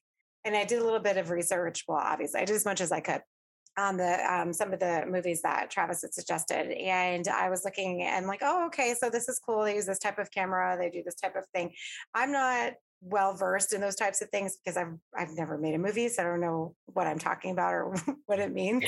and 0.45 0.57
I 0.57 0.65
did 0.65 0.81
a 0.81 0.85
little 0.85 0.99
bit 0.99 1.19
of 1.19 1.31
research, 1.31 1.85
well 1.87 1.99
obviously 2.03 2.41
I 2.41 2.45
did 2.45 2.57
as 2.57 2.65
much 2.65 2.81
as 2.81 2.91
I 2.91 2.99
could 3.01 3.23
on 3.77 3.97
the 3.97 4.35
um 4.35 4.53
some 4.53 4.73
of 4.73 4.81
the 4.81 5.05
movies 5.09 5.43
that 5.43 5.71
Travis 5.71 6.03
had 6.03 6.13
suggested 6.13 6.73
and 6.73 7.29
I 7.29 7.49
was 7.49 7.65
looking 7.65 8.03
and 8.03 8.27
like, 8.27 8.41
oh 8.43 8.67
okay, 8.67 8.97
so 9.01 9.09
this 9.09 9.29
is 9.29 9.39
cool. 9.39 9.63
They 9.63 9.77
use 9.77 9.87
this 9.87 10.01
type 10.01 10.19
of 10.19 10.33
camera, 10.33 10.77
they 10.77 10.91
do 10.91 11.03
this 11.05 11.15
type 11.15 11.37
of 11.37 11.45
thing. 11.55 11.73
I'm 12.13 12.33
not 12.33 12.73
well 13.01 13.35
versed 13.35 13.73
in 13.73 13.81
those 13.81 13.95
types 13.95 14.21
of 14.23 14.29
things 14.31 14.57
because 14.57 14.77
I've 14.77 14.95
I've 15.17 15.33
never 15.37 15.57
made 15.57 15.75
a 15.75 15.79
movie, 15.79 16.09
so 16.09 16.23
I 16.23 16.27
don't 16.27 16.41
know 16.41 16.75
what 16.87 17.07
I'm 17.07 17.19
talking 17.19 17.53
about 17.53 17.73
or 17.73 17.95
what 18.27 18.39
it 18.39 18.53
means. 18.53 18.85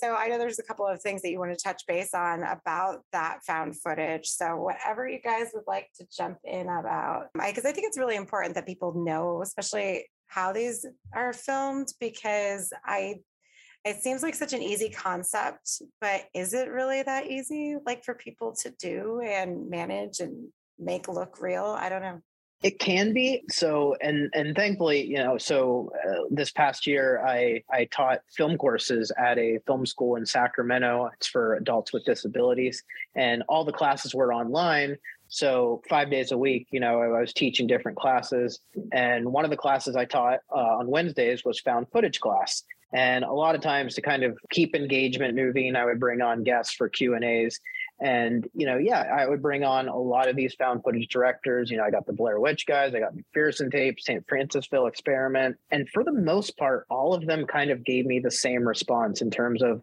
So 0.00 0.14
I 0.14 0.28
know 0.28 0.38
there's 0.38 0.58
a 0.58 0.62
couple 0.62 0.86
of 0.86 1.00
things 1.00 1.22
that 1.22 1.30
you 1.30 1.38
want 1.38 1.56
to 1.56 1.62
touch 1.62 1.82
base 1.86 2.14
on 2.14 2.42
about 2.42 3.00
that 3.12 3.40
found 3.46 3.80
footage. 3.80 4.26
So 4.28 4.56
whatever 4.56 5.08
you 5.08 5.20
guys 5.20 5.48
would 5.54 5.64
like 5.66 5.88
to 5.98 6.06
jump 6.14 6.38
in 6.44 6.68
about, 6.68 7.28
because 7.34 7.64
I 7.64 7.72
think 7.72 7.86
it's 7.86 7.98
really 7.98 8.16
important 8.16 8.54
that 8.54 8.66
people 8.66 8.94
know, 8.94 9.42
especially 9.42 10.06
how 10.26 10.52
these 10.52 10.86
are 11.14 11.32
filmed, 11.32 11.88
because 12.00 12.72
I. 12.84 13.16
It 13.84 14.02
seems 14.02 14.20
like 14.20 14.34
such 14.34 14.52
an 14.52 14.62
easy 14.62 14.88
concept, 14.88 15.80
but 16.00 16.24
is 16.34 16.54
it 16.54 16.70
really 16.70 17.04
that 17.04 17.28
easy, 17.28 17.76
like 17.86 18.02
for 18.02 18.14
people 18.14 18.52
to 18.62 18.74
do 18.80 19.20
and 19.20 19.70
manage 19.70 20.18
and 20.18 20.48
make 20.76 21.06
look 21.06 21.40
real? 21.40 21.66
I 21.66 21.88
don't 21.88 22.02
know. 22.02 22.20
It 22.62 22.78
can 22.78 23.12
be 23.12 23.42
so, 23.50 23.96
and 24.00 24.30
and 24.32 24.56
thankfully, 24.56 25.04
you 25.04 25.18
know, 25.18 25.36
so 25.36 25.92
uh, 26.08 26.22
this 26.30 26.50
past 26.50 26.86
year, 26.86 27.22
I 27.24 27.62
I 27.70 27.84
taught 27.86 28.22
film 28.34 28.56
courses 28.56 29.12
at 29.18 29.38
a 29.38 29.58
film 29.66 29.84
school 29.84 30.16
in 30.16 30.24
Sacramento. 30.24 31.10
It's 31.14 31.26
for 31.26 31.54
adults 31.56 31.92
with 31.92 32.04
disabilities, 32.06 32.82
and 33.14 33.42
all 33.48 33.64
the 33.64 33.72
classes 33.72 34.14
were 34.14 34.32
online. 34.32 34.96
So 35.28 35.82
five 35.88 36.10
days 36.10 36.32
a 36.32 36.38
week, 36.38 36.68
you 36.70 36.80
know, 36.80 37.02
I 37.02 37.20
was 37.20 37.32
teaching 37.32 37.66
different 37.66 37.98
classes, 37.98 38.60
and 38.90 39.32
one 39.32 39.44
of 39.44 39.50
the 39.50 39.56
classes 39.56 39.94
I 39.94 40.06
taught 40.06 40.40
uh, 40.50 40.78
on 40.78 40.86
Wednesdays 40.86 41.44
was 41.44 41.60
found 41.60 41.88
footage 41.92 42.20
class. 42.20 42.62
And 42.92 43.24
a 43.24 43.32
lot 43.32 43.54
of 43.54 43.60
times, 43.60 43.94
to 43.96 44.00
kind 44.00 44.22
of 44.22 44.38
keep 44.50 44.74
engagement 44.74 45.34
moving, 45.34 45.76
I 45.76 45.84
would 45.84 46.00
bring 46.00 46.22
on 46.22 46.44
guests 46.44 46.74
for 46.74 46.88
Q 46.88 47.14
and 47.14 47.24
A's. 47.24 47.60
And, 47.98 48.46
you 48.54 48.66
know, 48.66 48.76
yeah, 48.76 49.00
I 49.00 49.26
would 49.26 49.40
bring 49.40 49.64
on 49.64 49.88
a 49.88 49.96
lot 49.96 50.28
of 50.28 50.36
these 50.36 50.54
found 50.54 50.82
footage 50.84 51.08
directors. 51.08 51.70
You 51.70 51.78
know, 51.78 51.84
I 51.84 51.90
got 51.90 52.06
the 52.06 52.12
Blair 52.12 52.38
Witch 52.38 52.66
guys, 52.66 52.94
I 52.94 53.00
got 53.00 53.14
McPherson 53.14 53.70
tape, 53.70 54.00
St. 54.00 54.26
Francisville 54.26 54.88
experiment. 54.88 55.56
And 55.70 55.88
for 55.88 56.04
the 56.04 56.12
most 56.12 56.56
part, 56.58 56.86
all 56.90 57.14
of 57.14 57.26
them 57.26 57.46
kind 57.46 57.70
of 57.70 57.84
gave 57.84 58.04
me 58.04 58.20
the 58.20 58.30
same 58.30 58.68
response 58.68 59.22
in 59.22 59.30
terms 59.30 59.62
of 59.62 59.82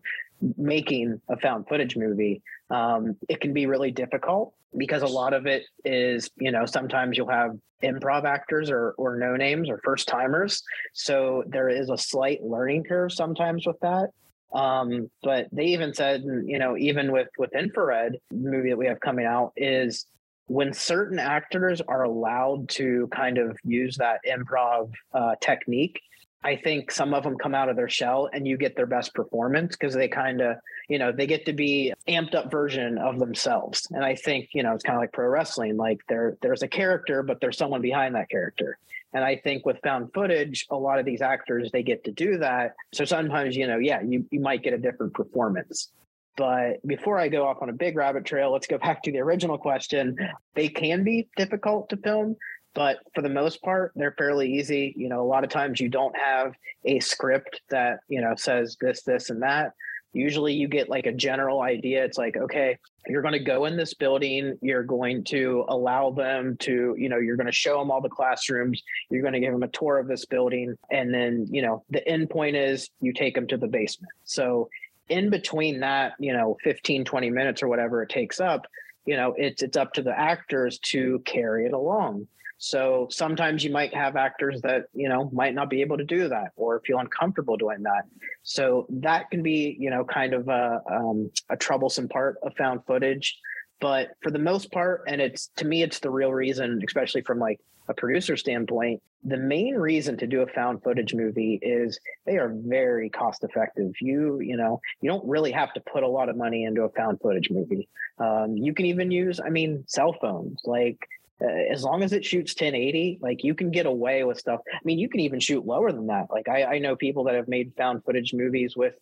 making 0.58 1.20
a 1.30 1.38
found 1.38 1.68
footage 1.68 1.96
movie. 1.96 2.42
Um, 2.70 3.16
it 3.30 3.42
can 3.42 3.54
be 3.54 3.66
really 3.66 3.92
difficult 3.92 4.54
because 4.78 5.02
a 5.02 5.08
lot 5.08 5.34
of 5.34 5.46
it 5.46 5.64
is, 5.86 6.30
you 6.38 6.52
know, 6.52 6.66
sometimes 6.66 7.18
you'll 7.18 7.30
have 7.30 7.58
improv 7.84 8.26
actors 8.26 8.70
or, 8.70 8.92
or 8.98 9.18
no 9.18 9.36
names 9.36 9.70
or 9.70 9.80
first 9.84 10.08
timers. 10.08 10.64
So 10.94 11.44
there 11.48 11.70
is 11.70 11.90
a 11.90 11.98
slight 11.98 12.44
learning 12.44 12.86
curve 12.86 13.12
sometimes 13.12 13.66
with 13.68 13.80
that. 13.82 14.10
Um, 14.54 15.10
but 15.24 15.48
they 15.52 15.66
even 15.66 15.94
said, 15.94 16.24
you 16.24 16.60
know, 16.60 16.78
even 16.78 17.12
with 17.12 17.30
with 17.38 17.56
infrared 17.56 18.18
movie 18.32 18.70
that 18.70 18.78
we 18.78 18.86
have 18.86 19.00
coming 19.00 19.26
out 19.26 19.54
is 19.58 20.06
when 20.48 20.74
certain 20.74 21.20
actors 21.20 21.82
are 21.82 22.04
allowed 22.04 22.70
to 22.70 23.08
kind 23.12 23.38
of 23.38 23.58
use 23.64 23.98
that 23.98 24.20
improv 24.28 24.92
uh, 25.14 25.36
technique, 25.42 26.00
I 26.44 26.58
think 26.58 26.92
some 26.92 27.14
of 27.14 27.24
them 27.24 27.38
come 27.38 27.56
out 27.56 27.70
of 27.70 27.78
their 27.78 27.90
shell 27.90 28.30
and 28.34 28.46
you 28.46 28.58
get 28.58 28.76
their 28.76 28.86
best 28.86 29.14
performance 29.14 29.76
because 29.78 29.94
they 29.94 30.10
kind 30.10 30.42
of, 30.42 30.58
you 30.90 31.00
know, 31.00 31.12
they 31.12 31.26
get 31.26 31.46
to 31.46 31.54
be 31.54 31.94
amped 32.08 32.36
up 32.36 32.52
version 32.52 32.98
of 32.98 33.18
themselves. 33.18 33.88
And 33.92 34.04
I 34.04 34.16
think, 34.16 34.50
you 34.54 34.62
know, 34.62 34.74
it's 34.74 34.84
kind 34.84 34.98
of 34.98 35.02
like 35.02 35.14
pro 35.14 35.28
wrestling. 35.28 35.78
Like 35.78 36.02
there, 36.10 36.38
there's 36.42 36.62
a 36.62 36.68
character, 36.68 37.24
but 37.24 37.40
there's 37.40 37.58
someone 37.58 37.82
behind 37.82 38.16
that 38.16 38.30
character. 38.30 38.78
And 39.14 39.24
I 39.24 39.36
think 39.36 39.66
with 39.66 39.78
found 39.84 40.12
footage, 40.14 40.66
a 40.72 40.76
lot 40.76 41.00
of 41.00 41.06
these 41.06 41.22
actors 41.22 41.70
they 41.72 41.84
get 41.84 42.04
to 42.06 42.12
do 42.12 42.38
that. 42.40 42.74
So 42.94 43.06
sometimes, 43.06 43.56
you 43.56 43.68
know, 43.68 43.78
yeah, 43.78 44.02
you, 44.02 44.26
you 44.32 44.40
might 44.40 44.64
get 44.64 44.74
a 44.74 44.78
different 44.78 45.14
performance. 45.14 45.92
But 46.36 46.86
before 46.88 47.20
I 47.20 47.28
go 47.28 47.46
off 47.46 47.62
on 47.62 47.70
a 47.70 47.74
big 47.74 47.96
rabbit 47.96 48.26
trail, 48.26 48.52
let's 48.52 48.68
go 48.68 48.78
back 48.80 49.04
to 49.04 49.12
the 49.12 49.20
original 49.20 49.58
question. 49.58 50.18
They 50.56 50.68
can 50.68 51.04
be 51.04 51.28
difficult 51.38 51.90
to 51.90 51.98
film, 51.98 52.36
but 52.74 52.98
for 53.14 53.22
the 53.22 53.30
most 53.30 53.62
part, 53.62 53.92
they're 53.96 54.16
fairly 54.18 54.52
easy. 54.52 54.94
You 54.98 55.10
know, 55.10 55.22
a 55.22 55.28
lot 55.28 55.44
of 55.44 55.50
times 55.50 55.80
you 55.80 55.90
don't 55.90 56.16
have 56.18 56.54
a 56.86 57.00
script 57.00 57.62
that, 57.70 58.00
you 58.08 58.22
know, 58.22 58.34
says 58.36 58.78
this, 58.82 59.04
this, 59.04 59.30
and 59.30 59.44
that. 59.44 59.74
Usually 60.14 60.54
you 60.54 60.68
get 60.68 60.90
like 60.90 61.06
a 61.06 61.12
general 61.12 61.62
idea. 61.62 62.04
It's 62.04 62.18
like, 62.18 62.38
okay, 62.38 62.78
you're 63.08 63.22
going 63.22 63.34
to 63.34 63.40
go 63.40 63.66
in 63.66 63.76
this 63.76 63.94
building. 63.94 64.58
You're 64.62 64.84
going 64.84 65.24
to 65.26 65.66
allow 65.68 66.12
them 66.12 66.58
to, 66.62 66.96
you 66.98 67.10
know, 67.10 67.18
you're 67.18 67.36
going 67.36 67.48
to 67.48 67.52
show 67.52 67.80
them 67.80 67.92
all 67.92 68.02
the 68.02 68.10
classrooms. 68.10 68.82
You're 69.10 69.22
going 69.22 69.34
to 69.34 69.40
give 69.40 69.52
them 69.52 69.64
a 69.64 69.68
tour 69.68 69.98
of 69.98 70.08
this 70.08 70.26
building. 70.26 70.76
And 70.90 71.14
then, 71.14 71.48
you 71.50 71.62
know, 71.62 71.84
the 71.90 72.08
end 72.08 72.30
point 72.30 72.56
is 72.56 72.90
you 73.02 73.14
take 73.14 73.36
them 73.36 73.48
to 73.48 73.58
the 73.58 73.68
basement. 73.68 74.12
So 74.24 74.70
in 75.10 75.30
between 75.30 75.82
that, 75.82 76.14
you 76.20 76.34
know, 76.34 76.58
15, 76.64 77.04
20 77.04 77.30
minutes 77.30 77.62
or 77.62 77.68
whatever 77.68 78.02
it 78.04 78.10
takes 78.10 78.40
up, 78.40 78.66
you 79.06 79.18
know, 79.18 79.34
it's 79.38 79.62
it's 79.62 79.76
up 79.76 79.94
to 79.94 80.02
the 80.02 80.18
actors 80.18 80.80
to 80.80 81.22
carry 81.26 81.66
it 81.66 81.74
along. 81.74 82.28
So 82.64 83.10
sometimes 83.12 83.62
you 83.62 83.72
might 83.72 83.94
have 83.94 84.16
actors 84.16 84.62
that, 84.62 84.86
you 84.94 85.10
know, 85.10 85.30
might 85.34 85.54
not 85.54 85.70
be 85.70 85.82
able 85.82 85.98
to 85.98 86.06
do 86.06 86.30
that 86.30 86.54
or 86.56 86.80
feel 86.88 87.00
uncomfortable 87.00 87.58
doing 87.58 87.84
that. 87.84 88.04
So 88.44 88.88
that 89.02 89.30
can 89.30 89.44
be, 89.44 89.76
you 89.78 89.90
know, 89.90 90.06
kind 90.06 90.34
of 90.34 90.48
a, 90.48 90.80
um, 90.90 91.30
a 91.50 91.58
troublesome 91.58 92.08
part 92.08 92.38
of 92.42 92.54
found 92.56 92.86
footage. 92.88 93.38
But 93.82 94.12
for 94.22 94.32
the 94.32 94.40
most 94.40 94.72
part, 94.72 95.04
and 95.10 95.20
it's 95.20 95.48
to 95.58 95.66
me, 95.66 95.84
it's 95.84 96.00
the 96.00 96.10
real 96.10 96.32
reason, 96.32 96.80
especially 96.88 97.22
from 97.24 97.38
like 97.38 97.60
a 97.90 97.94
producer 97.94 98.38
standpoint, 98.38 99.02
the 99.26 99.36
main 99.36 99.76
reason 99.76 100.16
to 100.20 100.26
do 100.26 100.40
a 100.40 100.48
found 100.48 100.84
footage 100.84 101.14
movie 101.14 101.60
is 101.62 102.00
they 102.26 102.38
are 102.38 102.54
very 102.56 103.10
cost 103.10 103.44
effective. 103.44 103.92
You, 104.00 104.40
you 104.40 104.56
know, 104.56 104.80
you 105.02 105.10
don't 105.10 105.28
really 105.28 105.52
have 105.52 105.74
to 105.74 105.82
put 105.82 106.04
a 106.04 106.08
lot 106.08 106.30
of 106.30 106.38
money 106.38 106.64
into 106.64 106.84
a 106.84 106.90
found 106.92 107.20
footage 107.20 107.50
movie. 107.52 107.90
Um, 108.20 108.56
you 108.56 108.74
can 108.74 108.86
even 108.86 109.12
use, 109.12 109.42
I 109.46 109.50
mean, 109.50 109.84
cell 109.86 110.16
phones. 110.22 110.62
Like 110.64 110.98
uh, 111.42 111.46
as 111.46 111.84
long 111.84 112.04
as 112.04 112.14
it 112.14 112.26
shoots 112.26 112.54
1080 112.54 113.20
like 113.22 113.44
you 113.44 113.56
can 113.56 113.72
get 113.72 113.86
away 113.86 114.24
with 114.24 114.40
stuff. 114.40 114.62
I 114.72 114.80
mean 114.84 115.00
you 115.00 115.10
can 115.10 115.22
even 115.22 115.40
shoot 115.40 115.66
lower 115.66 115.92
than 115.92 116.08
that. 116.08 116.28
Like 116.30 116.48
i, 116.48 116.64
I 116.64 116.80
know 116.80 116.96
people 116.96 117.26
that 117.26 117.36
have 117.36 117.48
made 117.48 117.74
found 117.76 118.04
footage 118.04 118.34
movies 118.34 118.76
with 118.76 118.96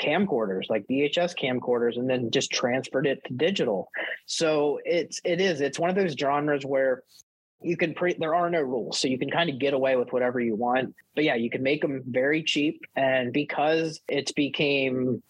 camcorders 0.00 0.68
like 0.68 0.86
vhs 0.88 1.36
camcorders 1.38 1.96
and 1.96 2.08
then 2.08 2.30
just 2.30 2.50
transferred 2.50 3.06
it 3.06 3.24
to 3.24 3.34
digital. 3.34 3.88
So 4.26 4.80
it's 4.84 5.20
it 5.24 5.40
is 5.40 5.60
it's 5.60 5.78
one 5.78 5.90
of 5.90 5.96
those 5.96 6.12
genres 6.12 6.64
where 6.64 7.02
you 7.60 7.76
can 7.76 7.94
pre 7.94 8.14
there 8.14 8.34
are 8.34 8.50
no 8.50 8.60
rules 8.60 8.98
so 8.98 9.08
you 9.08 9.18
can 9.18 9.30
kind 9.30 9.48
of 9.48 9.58
get 9.58 9.74
away 9.74 9.96
with 9.96 10.12
whatever 10.12 10.40
you 10.40 10.56
want. 10.56 10.94
But 11.14 11.24
yeah 11.24 11.36
you 11.36 11.50
can 11.50 11.62
make 11.62 11.80
them 11.80 12.02
very 12.06 12.42
cheap 12.42 12.82
and 12.96 13.32
because 13.32 14.00
it's 14.08 14.32
became 14.32 15.22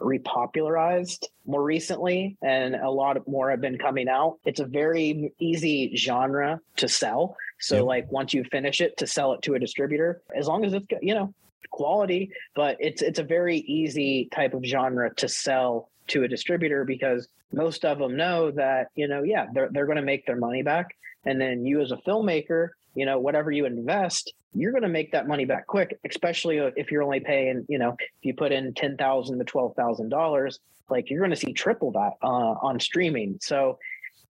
repopularized 0.00 1.24
more 1.46 1.62
recently 1.62 2.36
and 2.42 2.74
a 2.74 2.90
lot 2.90 3.16
more 3.26 3.50
have 3.50 3.60
been 3.60 3.78
coming 3.78 4.08
out. 4.08 4.38
It's 4.44 4.60
a 4.60 4.64
very 4.64 5.32
easy 5.38 5.96
genre 5.96 6.60
to 6.76 6.88
sell. 6.88 7.36
So 7.60 7.76
Yep. 7.76 7.84
like 7.84 8.12
once 8.12 8.34
you 8.34 8.44
finish 8.44 8.80
it 8.80 8.96
to 8.98 9.06
sell 9.06 9.32
it 9.32 9.42
to 9.42 9.54
a 9.54 9.58
distributor 9.58 10.20
as 10.36 10.46
long 10.46 10.64
as 10.64 10.74
it's 10.74 10.86
you 11.00 11.14
know 11.14 11.32
quality 11.70 12.30
but 12.54 12.76
it's 12.80 13.02
it's 13.02 13.18
a 13.18 13.22
very 13.24 13.58
easy 13.58 14.28
type 14.32 14.54
of 14.54 14.64
genre 14.64 15.12
to 15.14 15.28
sell 15.28 15.88
to 16.06 16.22
a 16.22 16.28
distributor 16.28 16.84
because 16.84 17.28
most 17.52 17.84
of 17.84 17.98
them 17.98 18.16
know 18.16 18.50
that 18.50 18.88
you 18.94 19.08
know 19.08 19.22
yeah 19.22 19.46
they're, 19.52 19.68
they're 19.72 19.86
going 19.86 19.96
to 19.96 20.02
make 20.02 20.26
their 20.26 20.36
money 20.36 20.62
back. 20.62 20.94
And 21.24 21.40
then 21.40 21.64
you 21.66 21.80
as 21.80 21.90
a 21.90 21.96
filmmaker 21.96 22.68
you 22.96 23.06
know 23.06 23.18
whatever 23.18 23.50
you 23.50 23.66
invest 23.66 24.32
you're 24.54 24.72
going 24.72 24.82
to 24.82 24.88
make 24.88 25.12
that 25.12 25.28
money 25.28 25.44
back 25.44 25.66
quick 25.66 25.98
especially 26.08 26.56
if 26.76 26.90
you're 26.90 27.02
only 27.02 27.20
paying 27.20 27.64
you 27.68 27.78
know 27.78 27.90
if 28.00 28.24
you 28.24 28.34
put 28.34 28.52
in 28.52 28.72
10000 28.74 29.38
to 29.38 29.44
$12000 29.44 30.58
like 30.90 31.10
you're 31.10 31.20
going 31.20 31.30
to 31.30 31.36
see 31.36 31.52
triple 31.52 31.92
that 31.92 32.12
uh, 32.22 32.54
on 32.62 32.78
streaming. 32.80 33.38
So 33.40 33.78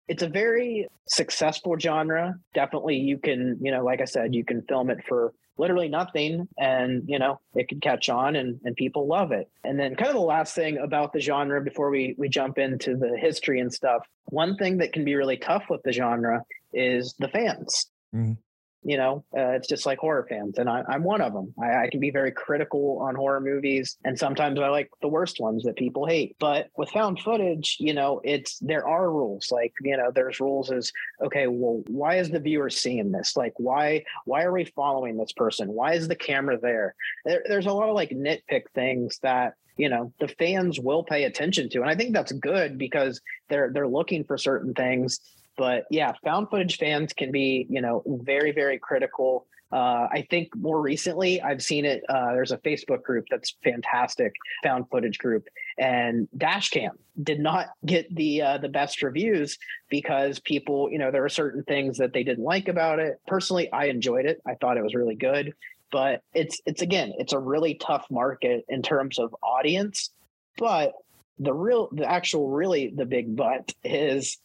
it's 0.08 0.24
a 0.24 0.28
very 0.28 0.88
successful 1.08 1.78
genre. 1.80 2.36
Definitely 2.54 2.98
you 2.98 3.18
can 3.18 3.58
you 3.62 3.72
know 3.72 3.84
like 3.84 4.02
i 4.02 4.06
said 4.06 4.36
you 4.36 4.44
can 4.44 4.62
film 4.64 4.90
it 4.90 5.00
for 5.08 5.34
literally 5.56 5.88
nothing 5.88 6.48
and 6.58 7.04
you 7.08 7.20
know 7.20 7.40
it 7.54 7.70
could 7.70 7.80
catch 7.80 8.10
on 8.10 8.36
and, 8.36 8.60
and 8.64 8.76
people 8.76 9.08
love 9.08 9.32
it. 9.32 9.50
And 9.64 9.80
then 9.80 9.96
kind 9.96 10.10
of 10.10 10.16
the 10.16 10.22
last 10.22 10.56
thing 10.56 10.78
about 10.78 11.14
the 11.14 11.20
genre 11.20 11.62
before 11.62 11.90
we 11.90 12.16
we 12.18 12.28
jump 12.28 12.58
into 12.58 12.96
the 12.96 13.18
history 13.18 13.60
and 13.60 13.74
stuff 13.74 14.06
one 14.26 14.58
thing 14.58 14.78
that 14.78 14.94
can 14.94 15.06
be 15.06 15.16
really 15.16 15.38
tough 15.38 15.66
with 15.70 15.84
the 15.84 15.92
genre 15.92 16.44
is 16.74 17.14
the 17.20 17.28
fans. 17.28 17.88
Mhm. 18.14 18.38
You 18.84 18.98
know 18.98 19.24
uh, 19.38 19.52
it's 19.52 19.68
just 19.68 19.86
like 19.86 20.00
horror 20.00 20.26
fans 20.30 20.58
and 20.58 20.70
I, 20.70 20.84
i'm 20.88 21.04
one 21.04 21.22
of 21.22 21.34
them. 21.34 21.54
I, 21.62 21.84
I 21.84 21.90
can 21.90 22.00
be 22.00 22.12
very 22.12 22.32
critical 22.32 23.00
on 23.02 23.16
horror 23.16 23.42
movies 23.42 23.98
and 24.04 24.18
sometimes 24.18 24.60
i 24.60 24.68
like 24.68 24.90
the 25.02 25.08
worst 25.08 25.40
ones 25.40 25.64
that 25.64 25.76
people 25.76 26.06
hate. 26.06 26.36
But 26.40 26.70
with 26.78 26.90
found 26.90 27.20
footage 27.20 27.78
you 27.80 27.94
know 27.94 28.22
it's 28.24 28.60
there 28.60 28.88
are 28.88 29.12
rules. 29.12 29.50
Like 29.52 29.74
you 29.82 29.98
know 29.98 30.12
there's 30.14 30.40
rules 30.40 30.72
as 30.72 30.92
okay 31.24 31.48
well 31.48 31.84
why 31.88 32.18
is 32.18 32.30
the 32.30 32.40
viewer 32.40 32.70
seeing 32.70 33.12
this? 33.12 33.36
Like 33.36 33.54
why 33.58 34.06
why 34.26 34.44
are 34.44 34.52
we 34.52 34.66
following 34.66 35.18
this 35.18 35.34
person? 35.34 35.72
Why 35.72 35.94
is 35.94 36.08
the 36.08 36.16
camera 36.16 36.58
there, 36.60 36.96
there 37.26 37.44
there's 37.48 37.66
a 37.66 37.74
lot 37.74 37.90
of 37.90 37.96
like 37.96 38.10
nitpick 38.12 38.64
things 38.74 39.20
that 39.24 39.54
you 39.78 39.90
know 39.90 40.14
the 40.20 40.28
fans 40.28 40.80
will 40.80 41.04
pay 41.04 41.24
attention 41.24 41.68
to 41.68 41.82
and 41.82 41.90
i 41.90 41.96
think 41.96 42.14
that's 42.14 42.32
good 42.32 42.78
because 42.78 43.20
they're 43.50 43.72
they're 43.74 43.88
looking 43.88 44.24
for 44.24 44.38
certain 44.38 44.74
things 44.74 45.20
but 45.58 45.86
yeah 45.90 46.14
found 46.24 46.50
footage 46.50 46.78
fans 46.78 47.14
can 47.14 47.32
be 47.32 47.66
you 47.70 47.82
know 47.82 48.04
very 48.06 48.52
very 48.52 48.78
critical 48.78 49.46
uh, 49.74 50.08
I 50.12 50.28
think 50.30 50.56
more 50.56 50.80
recently 50.80 51.42
I've 51.42 51.64
seen 51.64 51.84
it. 51.84 52.04
Uh, 52.08 52.34
there's 52.34 52.52
a 52.52 52.60
Facebook 52.60 53.02
group 53.02 53.26
that's 53.32 53.56
fantastic, 53.64 54.32
found 54.64 54.88
footage 54.92 55.18
group, 55.18 55.48
and 55.80 56.28
Dashcam 56.38 56.92
did 57.24 57.40
not 57.40 57.70
get 57.84 58.14
the 58.14 58.44
uh, 58.44 58.58
the 58.60 58.70
best 58.70 59.02
reviews 59.02 59.58
because 59.90 60.40
people, 60.40 60.92
you 60.92 61.00
know, 61.00 61.10
there 61.10 61.26
are 61.26 61.30
certain 61.30 61.64
things 61.64 61.98
that 61.98 62.14
they 62.14 62.24
didn't 62.24 62.44
like 62.44 62.68
about 62.68 63.00
it. 63.00 63.20
Personally, 63.26 63.72
I 63.72 63.86
enjoyed 63.86 64.28
it. 64.28 64.44
I 64.46 64.54
thought 64.54 64.78
it 64.78 64.84
was 64.84 64.94
really 64.94 65.16
good, 65.16 65.56
but 65.92 66.22
it's 66.36 66.62
it's 66.68 66.84
again, 66.84 67.12
it's 67.18 67.34
a 67.34 67.40
really 67.40 67.74
tough 67.74 68.06
market 68.12 68.66
in 68.70 68.84
terms 68.84 69.18
of 69.18 69.36
audience. 69.42 70.12
But 70.56 70.94
the 71.40 71.54
real, 71.54 71.90
the 71.92 72.08
actual, 72.08 72.48
really 72.48 72.94
the 72.96 73.06
big 73.06 73.36
but 73.36 73.74
is 73.84 74.38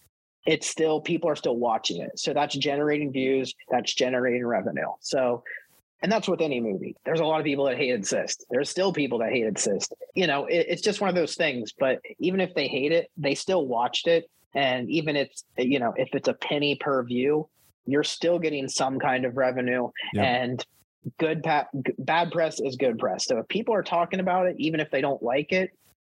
it's 0.48 0.66
still 0.66 0.98
people 0.98 1.28
are 1.28 1.36
still 1.36 1.56
watching 1.56 2.00
it. 2.00 2.18
So 2.18 2.32
that's 2.32 2.56
generating 2.56 3.12
views, 3.12 3.54
that's 3.70 3.92
generating 3.92 4.46
revenue. 4.46 4.88
So 5.00 5.44
and 6.00 6.10
that's 6.10 6.26
with 6.26 6.40
any 6.40 6.58
movie. 6.58 6.96
There's 7.04 7.20
a 7.20 7.24
lot 7.24 7.38
of 7.38 7.44
people 7.44 7.66
that 7.66 7.76
hated 7.76 8.06
Cyst. 8.06 8.46
There's 8.50 8.70
still 8.70 8.92
people 8.92 9.18
that 9.18 9.30
hated 9.30 9.58
Cyst. 9.58 9.92
You 10.14 10.26
know, 10.26 10.46
it, 10.46 10.66
it's 10.68 10.80
just 10.80 11.02
one 11.02 11.10
of 11.10 11.16
those 11.16 11.34
things. 11.34 11.74
But 11.78 12.00
even 12.18 12.40
if 12.40 12.54
they 12.54 12.66
hate 12.66 12.92
it, 12.92 13.10
they 13.16 13.34
still 13.34 13.66
watched 13.66 14.06
it. 14.06 14.30
And 14.54 14.88
even 14.88 15.16
if 15.16 15.28
you 15.58 15.78
know, 15.80 15.92
if 15.96 16.08
it's 16.14 16.28
a 16.28 16.34
penny 16.34 16.76
per 16.76 17.02
view, 17.02 17.46
you're 17.84 18.04
still 18.04 18.38
getting 18.38 18.68
some 18.68 18.98
kind 18.98 19.26
of 19.26 19.36
revenue. 19.36 19.90
Yep. 20.14 20.24
And 20.24 20.66
good 21.18 21.42
pa- 21.42 21.68
bad 21.98 22.32
press 22.32 22.58
is 22.58 22.76
good 22.76 22.98
press. 22.98 23.26
So 23.26 23.36
if 23.38 23.48
people 23.48 23.74
are 23.74 23.82
talking 23.82 24.20
about 24.20 24.46
it, 24.46 24.56
even 24.58 24.80
if 24.80 24.90
they 24.90 25.02
don't 25.02 25.22
like 25.22 25.52
it, 25.52 25.72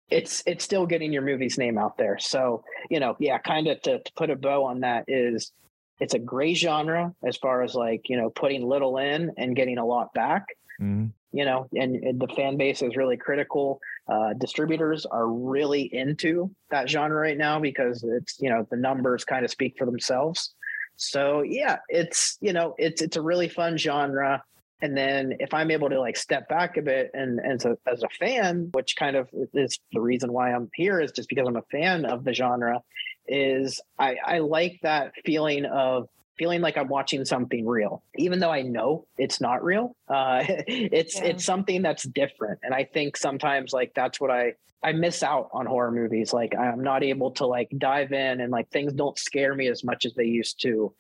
it's 0.10 0.44
it's 0.46 0.64
still 0.64 0.86
getting 0.86 1.14
your 1.14 1.22
movie's 1.22 1.58
name 1.58 1.78
out 1.78 1.98
there. 1.98 2.18
So 2.20 2.64
you 2.90 3.00
know, 3.00 3.16
yeah, 3.20 3.38
kind 3.38 3.68
of 3.68 3.82
to, 3.84 4.00
to 4.00 4.12
put 4.16 4.30
a 4.30 4.36
bow 4.36 4.66
on 4.66 4.82
that 4.82 5.06
is 5.08 5.52
it's 6.00 6.14
a 6.16 6.20
gray 6.20 6.54
genre 6.54 7.14
as 7.24 7.38
far 7.38 7.62
as 7.62 7.76
like 7.76 8.10
you 8.10 8.18
know 8.18 8.30
putting 8.30 8.68
little 8.68 8.98
in 8.98 9.32
and 9.38 9.56
getting 9.56 9.78
a 9.78 9.86
lot 9.86 10.14
back 10.14 10.46
Mhm. 10.80 11.12
you 11.32 11.46
know 11.46 11.68
and, 11.76 11.96
and 11.98 12.20
the 12.20 12.28
fan 12.30 12.58
base 12.58 12.82
is 12.82 12.96
really 12.96 13.16
critical 13.18 13.80
uh, 14.12 14.34
distributors 14.34 15.06
are 15.06 15.28
really 15.28 15.84
into 15.94 16.50
that 16.72 16.90
genre 16.90 17.22
right 17.22 17.38
now 17.38 17.60
because 17.60 18.04
it's 18.04 18.38
you 18.40 18.50
know 18.50 18.68
the 18.72 18.78
numbers 18.78 19.24
kind 19.24 19.46
of 19.46 19.52
speak 19.52 19.76
for 19.78 19.86
themselves. 19.86 20.54
So 20.98 21.44
yeah, 21.44 21.78
it's 21.88 22.38
you 22.42 22.52
know 22.52 22.76
it's 22.78 23.02
it's 23.02 23.16
a 23.16 23.22
really 23.22 23.48
fun 23.48 23.78
genre. 23.78 24.44
And 24.82 24.98
then 24.98 25.34
if 25.40 25.54
I'm 25.54 25.72
able 25.72 25.90
to 25.90 26.00
like 26.00 26.18
step 26.18 26.50
back 26.50 26.78
a 26.78 26.82
bit 26.82 27.12
and, 27.14 27.40
and 27.40 27.54
as 27.54 27.66
a, 27.66 27.78
as 27.88 28.04
a 28.04 28.10
fan, 28.20 28.70
which 28.74 28.96
kind 28.96 29.16
of 29.16 29.30
is 29.54 29.80
the 29.94 30.02
reason 30.02 30.34
why 30.34 30.52
I'm 30.54 30.70
here 30.76 31.00
is 31.00 31.12
just 31.12 31.30
because 31.30 31.48
I'm 31.48 31.56
a 31.56 31.62
fan 31.72 32.06
of 32.06 32.24
the 32.24 32.34
genre, 32.34 32.82
is 33.28 33.80
I, 34.00 34.16
I 34.26 34.40
like 34.40 34.80
that 34.84 35.14
feeling 35.26 35.66
of 35.66 36.10
feeling 36.38 36.62
like 36.62 36.76
I'm 36.78 36.88
watching 36.88 37.24
something 37.24 37.68
real, 37.68 38.02
even 38.16 38.40
though 38.40 38.50
I 38.50 38.64
know 38.64 39.06
it's 39.18 39.40
not 39.40 39.64
real. 39.64 39.96
Uh, 40.08 40.44
it's 40.48 41.16
Yeah. 41.16 41.26
it's 41.26 41.46
something 41.46 41.84
that's 41.84 42.04
different, 42.04 42.60
and 42.64 42.74
I 42.74 42.86
think 42.86 43.18
sometimes 43.18 43.74
like 43.74 43.94
that's 43.94 44.20
what 44.20 44.32
I 44.32 44.54
I 44.84 44.94
miss 44.94 45.22
out 45.22 45.50
on 45.54 45.68
horror 45.68 45.92
movies. 45.92 46.34
Like 46.34 46.56
I'm 46.56 46.82
not 46.84 47.04
able 47.04 47.32
to 47.34 47.46
like 47.46 47.70
dive 47.78 48.12
in, 48.12 48.42
and 48.42 48.52
like 48.52 48.72
things 48.72 48.94
don't 48.94 49.18
scare 49.20 49.54
me 49.54 49.68
as 49.68 49.84
much 49.84 50.06
as 50.06 50.16
they 50.16 50.26
used 50.26 50.60
to. 50.64 50.94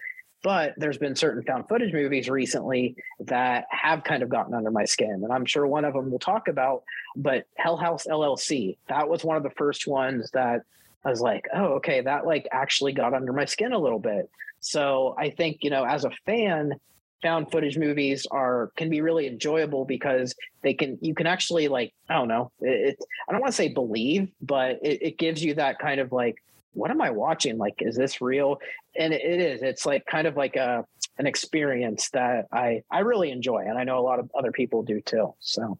But 0.43 0.73
there's 0.77 0.97
been 0.97 1.15
certain 1.15 1.43
found 1.43 1.67
footage 1.67 1.93
movies 1.93 2.29
recently 2.29 2.95
that 3.19 3.65
have 3.69 4.03
kind 4.03 4.23
of 4.23 4.29
gotten 4.29 4.53
under 4.53 4.71
my 4.71 4.85
skin, 4.85 5.21
and 5.23 5.31
I'm 5.31 5.45
sure 5.45 5.67
one 5.67 5.85
of 5.85 5.93
them 5.93 6.09
we'll 6.09 6.19
talk 6.19 6.47
about. 6.47 6.83
But 7.15 7.45
Hell 7.57 7.77
House 7.77 8.07
LLC, 8.09 8.77
that 8.87 9.07
was 9.07 9.23
one 9.23 9.37
of 9.37 9.43
the 9.43 9.51
first 9.51 9.87
ones 9.87 10.31
that 10.31 10.61
I 11.05 11.09
was 11.09 11.21
like, 11.21 11.47
oh, 11.53 11.73
okay, 11.75 12.01
that 12.01 12.25
like 12.25 12.47
actually 12.51 12.93
got 12.93 13.13
under 13.13 13.33
my 13.33 13.45
skin 13.45 13.73
a 13.73 13.79
little 13.79 13.99
bit. 13.99 14.29
So 14.59 15.15
I 15.17 15.31
think, 15.31 15.59
you 15.61 15.69
know, 15.69 15.83
as 15.83 16.05
a 16.05 16.11
fan, 16.25 16.73
found 17.21 17.51
footage 17.51 17.77
movies 17.77 18.25
are 18.31 18.71
can 18.75 18.89
be 18.89 19.01
really 19.01 19.27
enjoyable 19.27 19.85
because 19.85 20.33
they 20.63 20.73
can 20.73 20.97
you 21.01 21.13
can 21.13 21.27
actually 21.27 21.67
like 21.67 21.93
I 22.09 22.15
don't 22.15 22.27
know 22.27 22.51
it, 22.61 22.89
it 22.89 23.05
I 23.27 23.31
don't 23.31 23.41
want 23.41 23.53
to 23.53 23.55
say 23.55 23.69
believe 23.69 24.29
but 24.41 24.79
it, 24.81 25.01
it 25.01 25.17
gives 25.17 25.43
you 25.43 25.53
that 25.55 25.79
kind 25.79 25.99
of 25.99 26.11
like 26.11 26.41
what 26.73 26.91
am 26.91 27.01
I 27.01 27.09
watching 27.11 27.57
like 27.57 27.75
is 27.79 27.95
this 27.95 28.21
real 28.21 28.57
and 28.97 29.13
it, 29.13 29.21
it 29.21 29.39
is 29.39 29.61
it's 29.61 29.85
like 29.85 30.05
kind 30.05 30.27
of 30.27 30.37
like 30.37 30.55
a 30.55 30.85
an 31.17 31.27
experience 31.27 32.09
that 32.11 32.47
I 32.51 32.83
I 32.89 32.99
really 32.99 33.31
enjoy 33.31 33.65
and 33.67 33.77
I 33.77 33.83
know 33.83 33.99
a 33.99 34.01
lot 34.01 34.19
of 34.19 34.29
other 34.37 34.51
people 34.51 34.83
do 34.83 35.01
too 35.01 35.33
so 35.39 35.77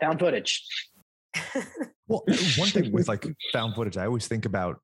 found 0.00 0.20
footage 0.20 0.64
Well, 2.08 2.22
one 2.56 2.68
thing 2.68 2.92
with 2.92 3.08
like 3.08 3.26
found 3.52 3.74
footage, 3.74 3.96
I 3.96 4.06
always 4.06 4.28
think 4.28 4.44
about 4.44 4.78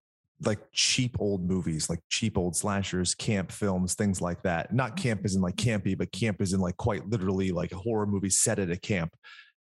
like 0.44 0.58
cheap 0.72 1.16
old 1.20 1.48
movies, 1.48 1.88
like 1.88 2.00
cheap 2.08 2.36
old 2.36 2.56
slashers, 2.56 3.14
camp 3.14 3.52
films, 3.52 3.94
things 3.94 4.20
like 4.20 4.42
that. 4.42 4.74
Not 4.74 4.96
camp 4.96 5.24
is 5.24 5.36
in 5.36 5.40
like 5.40 5.54
campy, 5.54 5.96
but 5.96 6.10
camp 6.10 6.42
is 6.42 6.52
in 6.52 6.60
like 6.60 6.76
quite 6.76 7.06
literally 7.08 7.52
like 7.52 7.70
a 7.70 7.76
horror 7.76 8.06
movie 8.06 8.30
set 8.30 8.58
at 8.58 8.70
a 8.70 8.76
camp. 8.76 9.14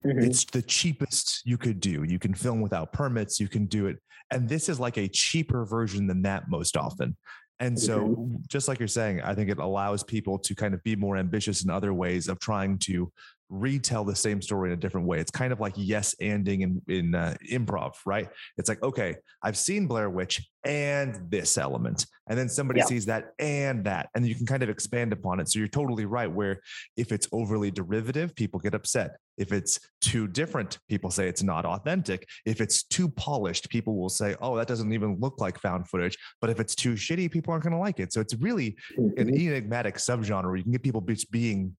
Mhm. 0.06 0.24
It's 0.24 0.46
the 0.46 0.62
cheapest 0.62 1.42
you 1.46 1.58
could 1.58 1.80
do. 1.80 2.04
You 2.04 2.20
can 2.20 2.34
film 2.34 2.62
without 2.62 2.92
permits, 2.94 3.40
you 3.40 3.48
can 3.48 3.66
do 3.66 3.88
it. 3.88 3.98
And 4.32 4.50
this 4.50 4.70
is 4.70 4.80
like 4.80 4.98
a 4.98 5.08
cheaper 5.08 5.66
version 5.66 6.08
than 6.08 6.22
that 6.24 6.50
most 6.50 6.76
often. 6.78 7.16
And 7.60 7.80
so, 7.80 8.30
just 8.50 8.68
like 8.68 8.80
you're 8.80 8.88
saying, 8.88 9.22
I 9.22 9.36
think 9.36 9.50
it 9.50 9.60
allows 9.60 10.04
people 10.04 10.38
to 10.40 10.56
kind 10.56 10.74
of 10.74 10.84
be 10.84 10.96
more 10.96 11.16
ambitious 11.16 11.64
in 11.64 11.70
other 11.70 11.94
ways 11.94 12.28
of 12.28 12.40
trying 12.40 12.78
to 12.80 13.12
retell 13.50 14.04
the 14.04 14.16
same 14.16 14.42
story 14.42 14.70
in 14.70 14.74
a 14.74 14.80
different 14.80 15.08
way. 15.08 15.20
It's 15.20 15.32
kind 15.32 15.54
of 15.54 15.60
like 15.60 15.74
yes 15.76 16.16
anding 16.22 16.62
in, 16.62 16.82
in 16.88 17.16
uh, 17.16 17.36
improv, 17.52 17.94
right? 18.06 18.30
It's 18.58 18.70
like, 18.70 18.82
okay, 18.82 19.16
I've 19.44 19.58
seen 19.58 19.88
Blair 19.88 20.10
Witch 20.10 20.42
and 20.66 21.30
this 21.30 21.58
element. 21.58 22.06
And 22.30 22.40
then 22.40 22.48
somebody 22.48 22.80
Yeah. 22.80 22.86
sees 22.86 23.06
that 23.08 23.34
and 23.38 23.84
that. 23.84 24.10
And 24.16 24.26
you 24.26 24.34
can 24.34 24.46
kind 24.46 24.64
of 24.64 24.70
expand 24.70 25.12
upon 25.14 25.40
it. 25.40 25.50
So 25.50 25.60
you're 25.60 25.68
totally 25.68 26.06
right. 26.06 26.32
Where 26.32 26.62
if 26.96 27.12
it's 27.12 27.28
overly 27.32 27.70
derivative, 27.70 28.34
people 28.36 28.60
get 28.60 28.74
upset. 28.74 29.18
If 29.38 29.52
it's 29.52 29.80
too 30.00 30.28
different, 30.28 30.80
people 30.88 31.12
say 31.12 31.28
it's 31.28 31.44
not 31.44 31.66
authentic. 31.66 32.28
If 32.46 32.62
it's 32.62 32.84
too 32.84 33.10
polished, 33.10 33.70
people 33.70 33.98
will 33.98 34.10
say, 34.10 34.36
oh, 34.42 34.56
that 34.56 34.68
doesn't 34.68 34.94
even 34.94 35.18
look 35.20 35.42
like 35.42 35.60
found 35.60 35.90
footage. 35.90 36.18
But 36.40 36.50
if 36.50 36.60
it's 36.60 36.76
too 36.76 36.94
shitty, 36.94 37.30
people 37.30 37.52
aren't 37.52 37.64
going 37.64 37.74
to 37.74 37.80
like 37.80 38.00
it. 38.00 38.14
So 38.14 38.22
it's 38.22 38.36
really 38.36 38.78
an 38.98 39.12
Mhm. 39.28 39.40
enigmatic 39.48 39.96
subgenre 39.96 40.46
where 40.46 40.56
you 40.56 40.64
can 40.64 40.72
get 40.72 40.82
people 40.84 41.06
being 41.32 41.76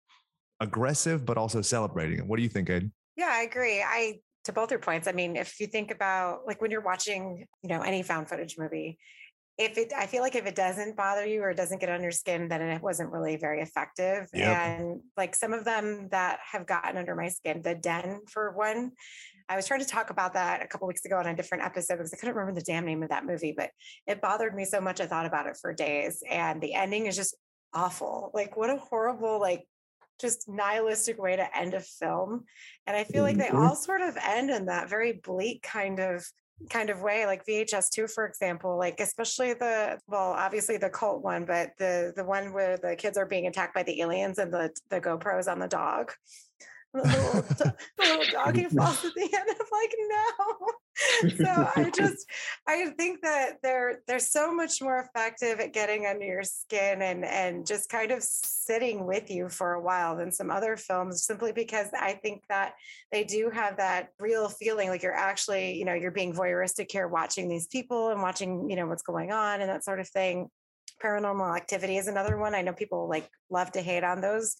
aggressive, 0.61 1.25
but 1.25 1.37
also 1.37 1.63
celebrating 1.63 2.19
it. 2.19 2.27
What 2.27 2.37
do 2.37 2.43
you 2.43 2.49
think, 2.49 2.71
Ed? 2.71 2.91
Yeah, 3.17 3.31
I 3.31 3.43
agree. 3.43 3.83
I 3.83 4.21
to 4.45 4.53
both 4.53 4.71
your 4.71 4.81
points. 4.81 5.09
I 5.09 5.13
mean, 5.13 5.37
if 5.37 5.59
you 5.61 5.67
think 5.67 5.91
about 5.91 6.47
like 6.47 6.61
when 6.61 6.71
you're 6.71 6.83
watching, 6.83 7.47
you 7.63 7.69
know, 7.69 7.81
any 7.81 8.03
found 8.03 8.29
footage 8.29 8.57
movie, 8.59 8.99
if 9.57 9.79
it 9.79 9.93
I 9.97 10.07
feel 10.07 10.21
like 10.21 10.35
if 10.35 10.47
it 10.47 10.57
doesn't 10.57 10.97
bother 10.97 11.25
you 11.25 11.41
or 11.43 11.51
it 11.51 11.57
doesn't 11.57 11.81
get 11.81 11.89
under 11.89 12.03
your 12.03 12.11
skin, 12.11 12.49
then 12.49 12.61
it 12.61 12.83
wasn't 12.83 13.13
really 13.13 13.37
very 13.37 13.61
effective. 13.61 14.29
Yep. 14.35 14.57
And 14.57 15.01
like 15.17 15.35
some 15.35 15.53
of 15.53 15.65
them 15.65 16.09
that 16.11 16.41
have 16.51 16.67
gotten 16.67 16.97
under 16.97 17.15
my 17.15 17.29
skin, 17.29 17.63
the 17.63 17.75
den 17.75 18.21
for 18.29 18.53
one. 18.53 18.93
I 19.49 19.57
was 19.57 19.67
trying 19.67 19.81
to 19.81 19.87
talk 19.87 20.11
about 20.11 20.35
that 20.35 20.63
a 20.63 20.67
couple 20.67 20.89
weeks 20.89 21.05
ago 21.05 21.19
on 21.19 21.27
a 21.27 21.37
different 21.37 21.65
episode 21.65 21.97
because 21.97 22.15
I 22.15 22.17
couldn't 22.17 22.35
remember 22.35 22.59
the 22.59 22.65
damn 22.65 22.87
name 22.87 23.03
of 23.03 23.11
that 23.11 23.27
movie, 23.27 23.55
but 23.57 23.71
it 24.07 24.21
bothered 24.21 24.55
me 24.55 24.65
so 24.65 24.81
much 24.81 25.01
I 25.01 25.07
thought 25.07 25.27
about 25.27 25.47
it 25.47 25.57
for 25.61 25.73
days. 25.73 26.23
And 26.29 26.61
the 26.61 26.75
ending 26.75 27.07
is 27.07 27.15
just 27.15 27.37
awful. 27.73 28.31
Like 28.35 28.57
what 28.57 28.71
a 28.71 28.77
horrible, 28.77 29.39
like 29.41 29.67
just 30.21 30.49
nihilistic 30.49 31.21
way 31.21 31.37
to 31.37 31.57
end 31.57 31.75
a 31.75 31.81
film 31.81 32.45
and 32.87 32.97
i 32.97 33.05
feel 33.05 33.23
like 33.23 33.37
they 33.37 33.49
Mhm. 33.49 33.59
all 33.59 33.75
sort 33.75 34.01
of 34.01 34.17
end 34.17 34.51
in 34.51 34.67
that 34.67 34.89
very 34.89 35.13
bleak 35.13 35.63
kind 35.63 35.99
of 35.99 36.25
kind 36.71 36.89
of 36.89 37.03
way 37.03 37.27
like 37.27 37.45
vhs2 37.45 38.09
for 38.13 38.27
example 38.27 38.79
like 38.79 39.01
especially 39.01 39.55
the 39.55 39.99
well 40.07 40.31
obviously 40.33 40.77
the 40.77 40.89
cult 40.89 41.23
one 41.23 41.45
but 41.45 41.71
the 41.79 42.13
the 42.17 42.25
one 42.25 42.53
where 42.53 42.77
the 42.79 42.95
kids 42.97 43.19
are 43.19 43.27
being 43.27 43.47
attacked 43.49 43.75
by 43.75 43.83
the 43.83 44.01
aliens 44.01 44.39
and 44.39 44.53
the 44.53 44.71
the 44.89 45.01
gopros 45.01 45.51
on 45.51 45.59
the 45.59 45.67
dog 45.69 46.13
the 46.95 47.03
little, 47.03 47.43
the 47.43 47.75
little 47.99 48.25
doggy 48.33 48.65
falls 48.65 49.05
at 49.05 49.15
the 49.15 49.23
end 49.23 49.49
i'm 49.49 49.67
like 49.73 49.95
no. 50.09 51.45
So 51.45 51.69
i 51.77 51.91
just 51.95 52.27
i 52.67 52.87
think 52.97 53.21
that 53.23 53.57
they're 53.63 54.01
they're 54.07 54.19
so 54.19 54.55
much 54.55 54.81
more 54.81 54.99
effective 54.99 55.61
at 55.61 55.73
getting 55.73 56.07
under 56.07 56.25
your 56.25 56.45
skin 56.45 57.03
and 57.03 57.25
and 57.25 57.67
just 57.67 57.89
kind 57.89 58.13
of 58.13 58.23
sitting 58.23 59.07
with 59.07 59.31
you 59.31 59.49
for 59.49 59.75
a 59.75 59.83
while 59.83 60.17
than 60.17 60.31
some 60.31 60.51
other 60.51 60.77
films 60.77 61.25
simply 61.25 61.53
because 61.53 61.89
i 61.99 62.13
think 62.13 62.43
that 62.49 62.75
they 63.11 63.25
do 63.25 63.51
have 63.53 63.77
that 63.77 64.11
real 64.21 64.49
feeling 64.49 64.89
like 64.89 65.03
you're 65.03 65.13
actually 65.13 65.77
you 65.77 65.85
know 65.85 65.95
you're 65.95 66.11
being 66.11 66.33
voyeuristic 66.33 66.91
here 66.91 67.09
watching 67.09 67.49
these 67.49 67.67
people 67.67 68.11
and 68.11 68.23
watching 68.23 68.71
you 68.71 68.77
know 68.77 68.87
what's 68.87 69.03
going 69.03 69.33
on 69.33 69.61
and 69.61 69.71
that 69.71 69.85
sort 69.85 70.01
of 70.01 70.09
thing. 70.09 70.49
Paranormal 71.03 71.57
activity 71.57 71.97
is 71.97 72.07
another 72.07 72.39
one. 72.39 72.55
I 72.55 72.63
know 72.63 72.73
people 72.73 73.09
like 73.09 73.29
love 73.51 73.73
to 73.73 73.83
hate 73.83 74.05
on 74.05 74.21
those 74.21 74.57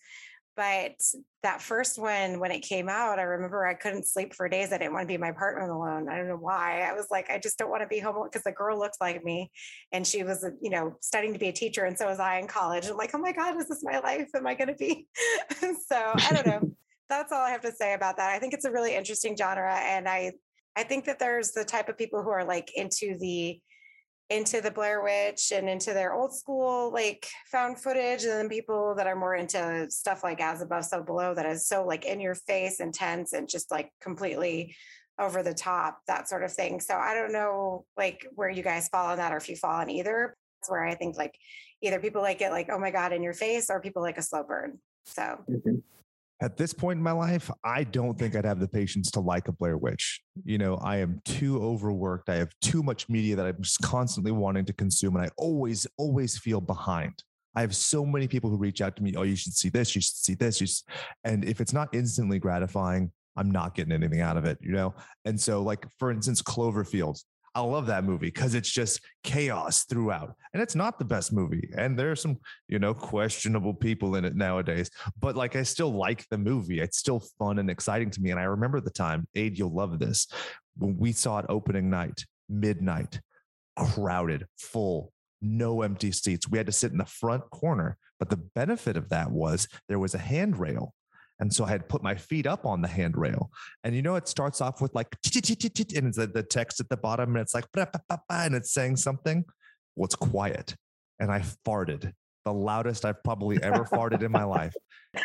but 0.57 0.93
that 1.43 1.61
first 1.61 1.99
one 1.99 2.41
when 2.41 2.51
it 2.51 2.61
came 2.61 2.89
out 2.89 3.19
i 3.19 3.23
remember 3.23 3.67
i 3.67 3.75
couldn't 3.75 4.07
sleep 4.07 4.35
for 4.35 4.49
days. 4.49 4.73
I 4.73 4.79
didn't 4.79 4.93
want 4.93 5.05
to 5.05 5.09
be 5.09 5.15
in 5.15 5.21
my 5.21 5.33
partner 5.33 5.69
alone. 5.69 6.09
I 6.09 6.17
don't 6.17 6.29
know 6.29 6.37
why. 6.37 6.83
I 6.83 6.93
was 6.93 7.07
like 7.11 7.31
i 7.31 7.39
just 7.39 7.59
don't 7.59 7.71
want 7.71 7.83
to 7.83 7.89
be 7.89 7.99
home 7.99 8.23
because 8.25 8.45
the 8.45 8.53
girl 8.53 8.79
looked 8.79 9.01
like 9.01 9.25
me 9.25 9.51
and 9.93 10.07
she 10.07 10.23
was 10.23 10.45
uh, 10.45 10.51
you 10.61 10.71
know 10.71 10.97
studying 11.01 11.33
to 11.33 11.39
be 11.39 11.49
a 11.49 11.53
teacher 11.53 11.85
and 11.85 11.99
so 11.99 12.07
was 12.07 12.21
i 12.21 12.39
in 12.39 12.47
college. 12.47 12.87
I'm 12.87 12.97
like 12.97 13.15
oh 13.15 13.19
my 13.19 13.33
god 13.33 13.57
is 13.61 13.69
this 13.69 13.83
my 13.83 13.99
life? 13.99 14.29
Am 14.35 14.47
i 14.47 14.55
going 14.55 14.69
to 14.69 14.75
be? 14.75 15.07
So 15.89 15.97
i 15.97 16.33
don't 16.33 16.47
know. 16.47 16.71
That's 17.09 17.33
all 17.33 17.43
i 17.43 17.51
have 17.51 17.63
to 17.63 17.73
say 17.73 17.95
about 17.95 18.17
that. 18.17 18.31
I 18.31 18.39
think 18.39 18.55
it's 18.55 18.65
a 18.65 18.71
really 18.71 18.95
interesting 18.95 19.37
genre 19.37 19.75
and 19.75 20.09
i 20.09 20.33
i 20.77 20.83
think 20.83 21.05
that 21.05 21.19
there's 21.19 21.53
the 21.53 21.65
type 21.65 21.89
of 21.89 21.99
people 21.99 22.23
who 22.23 22.31
are 22.31 22.45
like 22.45 22.71
into 22.75 23.17
the 23.19 23.61
into 24.31 24.61
the 24.61 24.71
Blair 24.71 25.03
Witch 25.03 25.53
and 25.53 25.69
into 25.69 25.93
their 25.93 26.15
old 26.15 26.35
school 26.35 26.93
like 26.93 27.29
found 27.51 27.79
footage, 27.79 28.25
and 28.25 28.33
then 28.33 28.49
people 28.49 28.95
that 28.97 29.07
are 29.07 29.17
more 29.17 29.35
into 29.35 29.87
stuff 29.91 30.25
like 30.25 30.41
As 30.41 30.63
Above, 30.63 30.85
So 30.85 31.03
Below, 31.03 31.35
that 31.35 31.47
is 31.47 31.67
so 31.67 31.85
like 31.85 32.05
in 32.05 32.21
your 32.21 32.35
face, 32.35 32.81
intense, 32.81 33.33
and 33.33 33.49
just 33.49 33.71
like 33.71 33.91
completely 34.01 34.75
over 35.19 35.43
the 35.43 35.55
top, 35.55 36.01
that 36.09 36.29
sort 36.29 36.43
of 36.43 36.53
thing. 36.53 36.81
So 36.81 36.95
I 36.95 37.15
don't 37.15 37.33
know 37.33 37.85
like 37.97 38.27
where 38.35 38.51
you 38.51 38.63
guys 38.63 38.89
fall 38.89 39.11
on 39.11 39.19
that, 39.19 39.33
or 39.33 39.37
if 39.37 39.49
you 39.49 39.57
fall 39.57 39.81
on 39.81 39.91
either. 39.91 40.37
That's 40.61 40.71
where 40.71 40.85
I 40.85 40.95
think 40.95 41.17
like 41.17 41.39
either 41.83 42.01
people 42.01 42.23
like 42.23 42.41
it 42.41 42.51
like 42.51 42.69
oh 42.71 42.79
my 42.79 42.91
god 42.91 43.13
in 43.13 43.23
your 43.23 43.35
face, 43.35 43.69
or 43.69 43.81
people 43.81 44.03
like 44.03 44.19
a 44.19 44.23
slow 44.23 44.43
burn. 44.43 44.79
So 45.05 45.45
Mhm. 45.49 45.83
At 46.45 46.59
this 46.59 46.75
point 46.75 46.99
in 46.99 47.03
my 47.03 47.13
life, 47.13 47.51
I 47.65 47.85
don't 47.85 48.19
think 48.19 48.37
I'd 48.37 48.45
have 48.45 48.61
the 48.61 48.69
patience 48.69 49.11
to 49.13 49.21
like 49.21 49.49
a 49.49 49.53
Blair 49.53 49.79
Witch. 49.79 50.21
You 50.45 50.59
know, 50.59 50.77
I 50.77 50.99
am 50.99 51.23
too 51.25 51.59
overworked. 51.63 52.29
I 52.29 52.35
have 52.35 52.51
too 52.61 52.83
much 52.83 53.09
media 53.09 53.35
that 53.37 53.47
I'm 53.47 53.63
just 53.63 53.81
constantly 53.81 54.31
wanting 54.31 54.67
to 54.67 54.75
consume, 54.75 55.17
and 55.17 55.25
I 55.25 55.31
always, 55.39 55.87
always 55.97 56.37
feel 56.37 56.61
behind. 56.61 57.15
I 57.57 57.63
have 57.63 57.75
so 57.75 58.05
many 58.05 58.29
people 58.29 58.51
who 58.51 58.59
reach 58.59 58.83
out 58.83 58.95
to 58.97 59.03
me, 59.03 59.15
oh, 59.17 59.23
you 59.23 59.37
should 59.37 59.55
see 59.55 59.71
this, 59.71 59.95
you 59.95 60.03
should 60.03 60.17
see 60.17 60.35
this. 60.35 60.61
You 60.61 60.67
should. 60.67 60.83
And 61.25 61.47
if 61.47 61.63
it's 61.63 61.73
not 61.73 61.89
instantly 61.95 62.39
gratifying, 62.39 63.11
I'm 63.39 63.51
not 63.51 63.75
getting 63.75 63.93
anything 63.93 64.21
out 64.21 64.37
of 64.37 64.45
it, 64.45 64.59
you 64.61 64.73
know? 64.73 64.95
And 65.25 65.41
so, 65.41 65.63
like, 65.63 65.87
for 65.99 66.11
instance, 66.11 66.43
Cloverfield, 66.43 67.19
I 67.55 67.61
love 67.61 67.87
that 67.87 68.05
movie 68.05 68.27
because 68.27 68.55
it's 68.55 68.71
just 68.71 69.01
chaos 69.23 69.85
throughout. 69.85 70.35
And 70.53 70.63
it's 70.63 70.75
not 70.75 70.99
the 70.99 71.05
best 71.05 71.33
movie. 71.33 71.71
And 71.77 71.97
there 71.97 72.11
are 72.11 72.17
some, 72.17 72.39
you 72.69 72.81
know, 72.81 72.95
questionable 72.95 73.75
people 73.75 74.17
in 74.17 74.25
it 74.25 74.35
nowadays. 74.35 74.91
But 75.21 75.37
like 75.37 75.55
I 75.55 75.63
still 75.63 75.93
like 75.93 76.29
the 76.31 76.39
movie. 76.39 76.81
It's 76.81 76.99
still 76.99 77.21
fun 77.39 77.61
and 77.61 77.71
exciting 77.71 78.11
to 78.11 78.21
me. 78.21 78.31
And 78.31 78.41
I 78.41 78.45
remember 78.45 78.81
the 78.81 78.91
time, 78.91 79.29
Aid, 79.37 79.57
you'll 79.57 79.75
love 79.75 80.01
this. 80.01 80.27
When 80.77 80.97
we 80.97 81.13
saw 81.13 81.39
it 81.39 81.47
opening 81.49 81.91
night, 81.91 82.25
midnight, 82.49 83.21
crowded, 83.77 84.47
full, 84.59 85.13
no 85.41 85.83
empty 85.83 86.11
seats. 86.11 86.49
We 86.49 86.59
had 86.59 86.67
to 86.67 86.73
sit 86.73 86.91
in 86.93 86.99
the 86.99 87.05
front 87.05 87.49
corner. 87.51 87.97
But 88.19 88.31
the 88.31 88.37
benefit 88.37 88.97
of 88.97 89.11
that 89.11 89.31
was 89.31 89.69
there 89.89 89.99
was 89.99 90.15
a 90.15 90.19
handrail 90.19 90.95
And 91.41 91.53
so 91.53 91.65
I 91.65 91.69
had 91.69 91.89
put 91.89 92.03
my 92.03 92.15
feet 92.15 92.47
up 92.47 92.65
on 92.65 92.81
the 92.81 92.89
handrail. 92.89 93.51
And 93.83 93.95
you 93.95 94.03
know, 94.03 94.17
it 94.17 94.29
starts 94.29 94.61
off 94.61 94.81
with 94.81 94.95
like, 94.95 95.09
and 95.35 95.37
it's 95.37 96.17
the, 96.17 96.47
text 96.49 96.81
at 96.81 96.89
the 96.89 96.97
bottom, 96.97 97.31
and 97.31 97.43
it's 97.43 97.55
like, 97.55 97.67
and 98.31 98.55
it's 98.55 98.73
saying 98.73 98.97
something. 98.97 99.45
Well, 99.97 100.07
it's 100.07 100.15
quiet. 100.15 100.75
And 101.21 101.31
I 101.31 101.41
farted 101.67 102.13
the 102.45 102.53
loudest 102.53 103.05
I've 103.05 103.23
probably 103.23 103.63
ever 103.63 103.85
farted 103.85 104.23
in 104.23 104.31
my 104.31 104.45
life. 104.45 104.75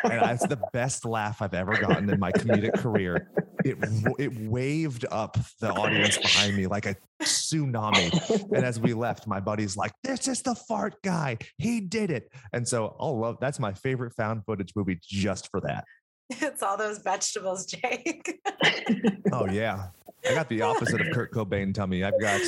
And 0.04 0.14
it's 0.32 0.48
the 0.48 0.62
best 0.72 1.06
laugh 1.06 1.42
I've 1.42 1.54
ever 1.54 1.76
gotten 1.76 2.10
in 2.10 2.20
my 2.20 2.32
comedic 2.32 2.80
career. 2.80 3.30
It, 3.66 3.78
it 4.18 4.34
waved 4.50 5.06
up 5.12 5.38
the 5.60 5.72
audience 5.72 6.18
behind 6.18 6.56
me 6.56 6.68
like 6.68 6.86
a 6.86 6.96
tsunami. 7.22 8.44
And 8.54 8.66
as 8.66 8.80
we 8.80 8.94
left, 8.94 9.28
my 9.28 9.40
buddy's 9.40 9.76
like, 9.76 9.92
This 10.04 10.28
is 10.28 10.42
the 10.42 10.56
fart 10.56 10.96
guy. 11.04 11.38
He 11.58 11.82
did 11.82 12.10
it. 12.10 12.32
And 12.54 12.66
so 12.66 12.96
oh, 13.00 13.08
I'll 13.08 13.20
love 13.20 13.38
that's 13.42 13.60
my 13.60 13.74
favorite 13.74 14.14
found 14.16 14.46
footage 14.46 14.72
movie 14.76 15.00
just 15.02 15.50
for 15.52 15.60
that. 15.62 15.84
It's 16.42 16.62
all 16.62 16.78
those 16.78 17.00
vegetables, 17.00 17.66
Jake. 17.66 18.40
Oh, 19.32 19.46
yeah. 19.46 19.88
I 20.28 20.34
got 20.34 20.50
the 20.50 20.64
opposite 20.64 21.00
of 21.00 21.08
Kurt 21.14 21.32
Cobain 21.32 21.74
tummy. 21.74 22.04
I've 22.04 22.20
got 22.20 22.42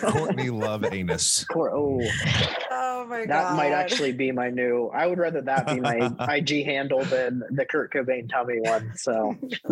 Courtney 0.00 0.50
Love 0.50 0.84
anus. 0.84 1.44
Cor- 1.44 1.74
oh, 1.76 2.00
oh 2.76 3.06
my 3.08 3.24
god. 3.24 3.28
that 3.28 3.56
might 3.56 3.72
actually 3.72 4.12
be 4.12 4.32
my 4.32 4.50
new. 4.50 4.88
I 4.94 5.06
would 5.06 5.18
rather 5.18 5.40
that 5.42 5.66
be 5.66 5.80
my 5.80 6.10
IG 6.28 6.64
handle 6.64 7.04
than 7.04 7.42
the 7.50 7.64
Kurt 7.64 7.92
Cobain 7.92 8.28
tummy 8.28 8.60
one. 8.60 8.92
So, 8.96 9.36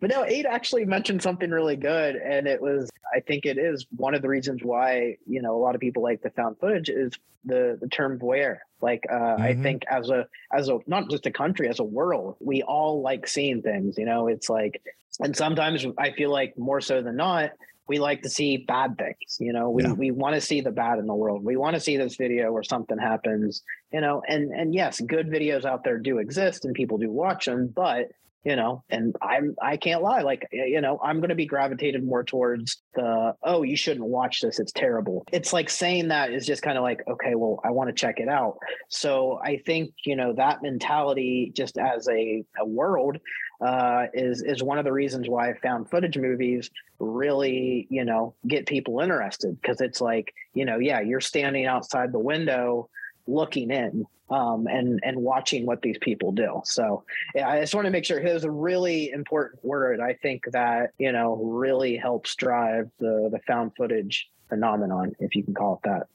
but 0.00 0.10
no, 0.10 0.24
Aid 0.24 0.46
actually 0.46 0.84
mentioned 0.84 1.22
something 1.22 1.50
really 1.50 1.76
good, 1.76 2.16
and 2.16 2.46
it 2.46 2.60
was. 2.60 2.90
I 3.14 3.20
think 3.20 3.46
it 3.46 3.58
is 3.58 3.86
one 3.94 4.14
of 4.14 4.22
the 4.22 4.28
reasons 4.28 4.60
why 4.64 5.16
you 5.26 5.40
know 5.42 5.54
a 5.56 5.60
lot 5.60 5.74
of 5.74 5.80
people 5.80 6.02
like 6.02 6.22
the 6.22 6.30
found 6.30 6.58
footage 6.58 6.88
is 6.88 7.12
the 7.44 7.78
the 7.80 7.88
term 7.88 8.18
voyeur. 8.18 8.58
Like 8.80 9.04
uh, 9.10 9.14
I 9.38 9.54
Mhm. 9.54 9.62
think 9.62 9.82
as 9.88 10.10
a 10.10 10.26
as 10.52 10.68
a 10.68 10.78
not 10.86 11.10
just 11.10 11.26
a 11.26 11.30
country 11.30 11.68
as 11.68 11.78
a 11.78 11.84
world, 11.84 12.36
we 12.40 12.62
all 12.62 13.02
like 13.02 13.26
seeing 13.28 13.62
things. 13.62 13.96
You 13.98 14.06
know, 14.06 14.26
it's 14.28 14.48
like, 14.48 14.82
and 15.20 15.36
sometimes 15.36 15.86
I 15.98 16.10
feel 16.12 16.30
like 16.30 16.58
more 16.58 16.80
so 16.80 17.02
than 17.02 17.16
not, 17.16 17.50
we 17.86 17.98
like 17.98 18.22
to 18.22 18.30
see 18.30 18.58
bad 18.58 18.96
things. 18.98 19.36
You 19.38 19.52
know, 19.52 19.70
we 19.70 19.82
Yeah. 19.82 19.92
we 19.92 20.10
want 20.10 20.34
to 20.34 20.40
see 20.40 20.60
the 20.60 20.70
bad 20.70 20.98
in 20.98 21.06
the 21.06 21.14
world. 21.14 21.44
We 21.44 21.56
want 21.56 21.74
to 21.74 21.80
see 21.80 21.96
this 21.96 22.16
video 22.16 22.52
where 22.52 22.62
something 22.62 22.98
happens. 22.98 23.62
You 23.92 24.00
know, 24.00 24.22
and 24.28 24.52
and 24.52 24.74
yes, 24.74 25.00
good 25.00 25.28
videos 25.28 25.64
out 25.64 25.84
there 25.84 25.98
do 25.98 26.18
exist 26.18 26.64
and 26.64 26.74
people 26.74 26.98
do 26.98 27.10
watch 27.10 27.44
them, 27.46 27.72
but 27.74 28.08
you 28.44 28.56
know 28.56 28.84
and 28.90 29.16
i'm 29.22 29.54
i 29.60 29.76
can't 29.76 30.02
lie 30.02 30.22
like 30.22 30.46
you 30.52 30.80
know 30.80 30.98
i'm 31.02 31.18
going 31.18 31.30
to 31.30 31.34
be 31.34 31.46
gravitated 31.46 32.04
more 32.04 32.22
towards 32.22 32.82
the 32.94 33.34
oh 33.42 33.62
you 33.62 33.76
shouldn't 33.76 34.06
watch 34.06 34.40
this 34.40 34.58
it's 34.58 34.72
terrible. 34.72 35.24
It's 35.32 35.52
like 35.52 35.68
saying 35.70 36.08
that 36.08 36.32
is 36.32 36.46
just 36.46 36.62
kind 36.62 36.78
of 36.78 36.82
like 36.82 37.00
okay 37.08 37.34
well 37.34 37.60
i 37.64 37.70
want 37.70 37.88
to 37.88 37.94
check 37.94 38.18
it 38.18 38.28
out. 38.28 38.58
So 38.88 39.40
i 39.42 39.56
think 39.66 39.92
you 40.04 40.16
know 40.16 40.32
that 40.34 40.62
mentality 40.62 41.52
just 41.54 41.78
as 41.78 42.08
a, 42.08 42.44
a 42.58 42.66
world 42.66 43.18
uh, 43.60 44.06
is 44.12 44.42
is 44.42 44.62
one 44.62 44.78
of 44.78 44.84
the 44.84 44.92
reasons 44.92 45.28
why 45.28 45.50
I 45.50 45.54
found 45.54 45.88
footage 45.88 46.18
movies 46.18 46.70
really 46.98 47.86
you 47.90 48.04
know 48.04 48.34
get 48.46 48.66
people 48.66 49.00
interested 49.00 49.58
because 49.60 49.80
it's 49.80 50.00
like 50.00 50.34
you 50.54 50.64
know 50.64 50.78
yeah 50.78 51.00
you're 51.00 51.20
standing 51.20 51.66
outside 51.66 52.12
the 52.12 52.18
window 52.18 52.88
looking 53.26 53.70
in 53.70 54.04
um, 54.30 54.66
and 54.66 55.00
and 55.04 55.16
watching 55.16 55.66
what 55.66 55.82
these 55.82 55.98
people 56.00 56.32
do 56.32 56.60
so 56.64 57.04
yeah, 57.34 57.48
I 57.48 57.60
just 57.60 57.74
want 57.74 57.84
to 57.86 57.90
make 57.90 58.04
sure 58.04 58.18
it 58.18 58.32
was 58.32 58.44
a 58.44 58.50
really 58.50 59.10
important 59.10 59.64
word. 59.64 60.00
I 60.00 60.14
think 60.14 60.42
that 60.52 60.90
you 60.98 61.12
know 61.12 61.36
really 61.36 61.96
helps 61.96 62.34
drive 62.34 62.90
the 62.98 63.28
the 63.30 63.40
found 63.46 63.72
footage 63.76 64.28
phenomenon, 64.48 65.12
if 65.20 65.34
you 65.34 65.42
can 65.42 65.54
call 65.54 65.80
it 65.82 65.88
that. 65.88 66.06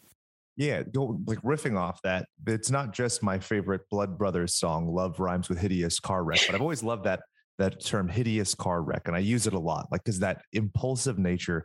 Yeah, 0.56 0.84
like 1.26 1.42
riffing 1.42 1.78
off 1.78 2.02
that. 2.02 2.28
It's 2.46 2.70
not 2.70 2.94
just 2.94 3.24
my 3.24 3.40
favorite 3.40 3.82
Blood 3.90 4.18
Brothers 4.18 4.56
song, 4.56 4.88
"Love 4.88 5.20
Rhymes 5.20 5.48
with 5.48 5.58
Hideous 5.58 6.00
Car 6.00 6.24
Wreck," 6.24 6.42
but 6.46 6.56
I've 6.56 6.62
always 6.62 6.84
loved 6.84 7.06
that 7.06 7.22
that 7.60 7.84
term, 7.84 8.08
"hideous 8.08 8.56
car 8.56 8.82
wreck," 8.82 9.04
and 9.08 9.16
I 9.16 9.20
use 9.20 9.48
it 9.48 9.54
a 9.54 9.60
lot, 9.60 9.88
like 9.92 10.04
because 10.04 10.20
that 10.20 10.42
impulsive 10.54 11.18
nature, 11.18 11.64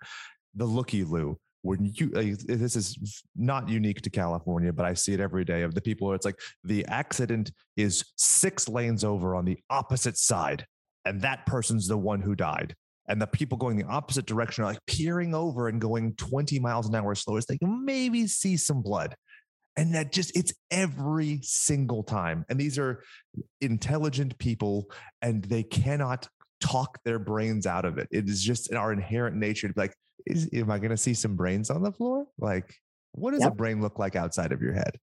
the 0.55 0.65
looky 0.65 1.05
loo. 1.05 1.39
When 1.65 1.93
you 1.95 2.11
like, 2.11 2.39
this 2.41 2.77
is 2.77 3.23
not 3.35 3.71
unique 3.71 4.03
to 4.03 4.11
California, 4.11 4.71
but 4.71 4.85
I 4.85 4.93
see 4.93 5.15
it 5.15 5.21
every 5.21 5.47
day 5.47 5.63
of 5.63 5.75
the 5.75 5.81
people 5.81 6.07
where 6.07 6.15
it's 6.15 6.27
like 6.27 6.39
the 6.63 6.85
accident 6.87 7.53
is 7.79 8.05
six 8.17 8.69
lanes 8.69 9.03
over 9.03 9.35
on 9.35 9.47
the 9.47 9.57
opposite 9.71 10.19
side, 10.19 10.67
and 11.07 11.23
that 11.23 11.47
person's 11.47 11.89
the 11.89 11.97
one 11.97 12.21
who 12.21 12.35
died. 12.35 12.75
And 13.09 13.21
the 13.21 13.27
people 13.27 13.57
going 13.57 13.79
the 13.79 13.87
opposite 13.87 14.27
direction 14.27 14.63
are 14.63 14.67
like 14.67 14.87
peering 14.87 15.35
over 15.35 15.69
and 15.69 15.81
going 15.81 16.15
20 16.17 16.59
miles 16.59 16.87
an 16.87 16.95
hour 16.95 17.15
slower 17.15 17.41
so 17.41 17.47
they 17.49 17.59
can 17.59 17.83
maybe 17.83 18.27
see 18.27 18.59
some 18.59 18.83
blood. 18.83 19.15
And 19.77 19.95
that 19.95 20.13
just, 20.13 20.37
it's 20.37 20.53
every 20.71 21.41
single 21.43 22.03
time. 22.03 22.45
And 22.51 22.59
these 22.59 22.79
are 22.79 23.03
intelligent 23.63 24.37
people 24.39 24.91
and 25.23 25.43
they 25.45 25.63
cannot 25.63 26.29
talk 26.61 26.99
their 27.05 27.19
brains 27.19 27.67
out 27.67 27.85
of 27.85 27.99
it. 27.99 28.09
It 28.11 28.29
is 28.29 28.43
just 28.43 28.71
in 28.71 28.77
our 28.77 28.93
inherent 28.93 29.37
nature 29.37 29.69
to 29.69 29.75
be 29.75 29.81
like, 29.81 29.95
is, 30.27 30.49
am 30.53 30.71
I 30.71 30.79
going 30.79 30.91
to 30.91 30.97
see 30.97 31.15
some 31.15 31.37
brains 31.37 31.71
on 31.71 31.83
the 31.83 31.93
floor? 31.93 32.27
Like, 32.39 32.75
what 33.13 33.33
does 33.33 33.45
a 33.45 33.51
brain 33.51 33.81
look 33.81 33.99
like 33.99 34.17
outside 34.17 34.53
of 34.53 34.61
your 34.63 34.73
head? 34.73 34.99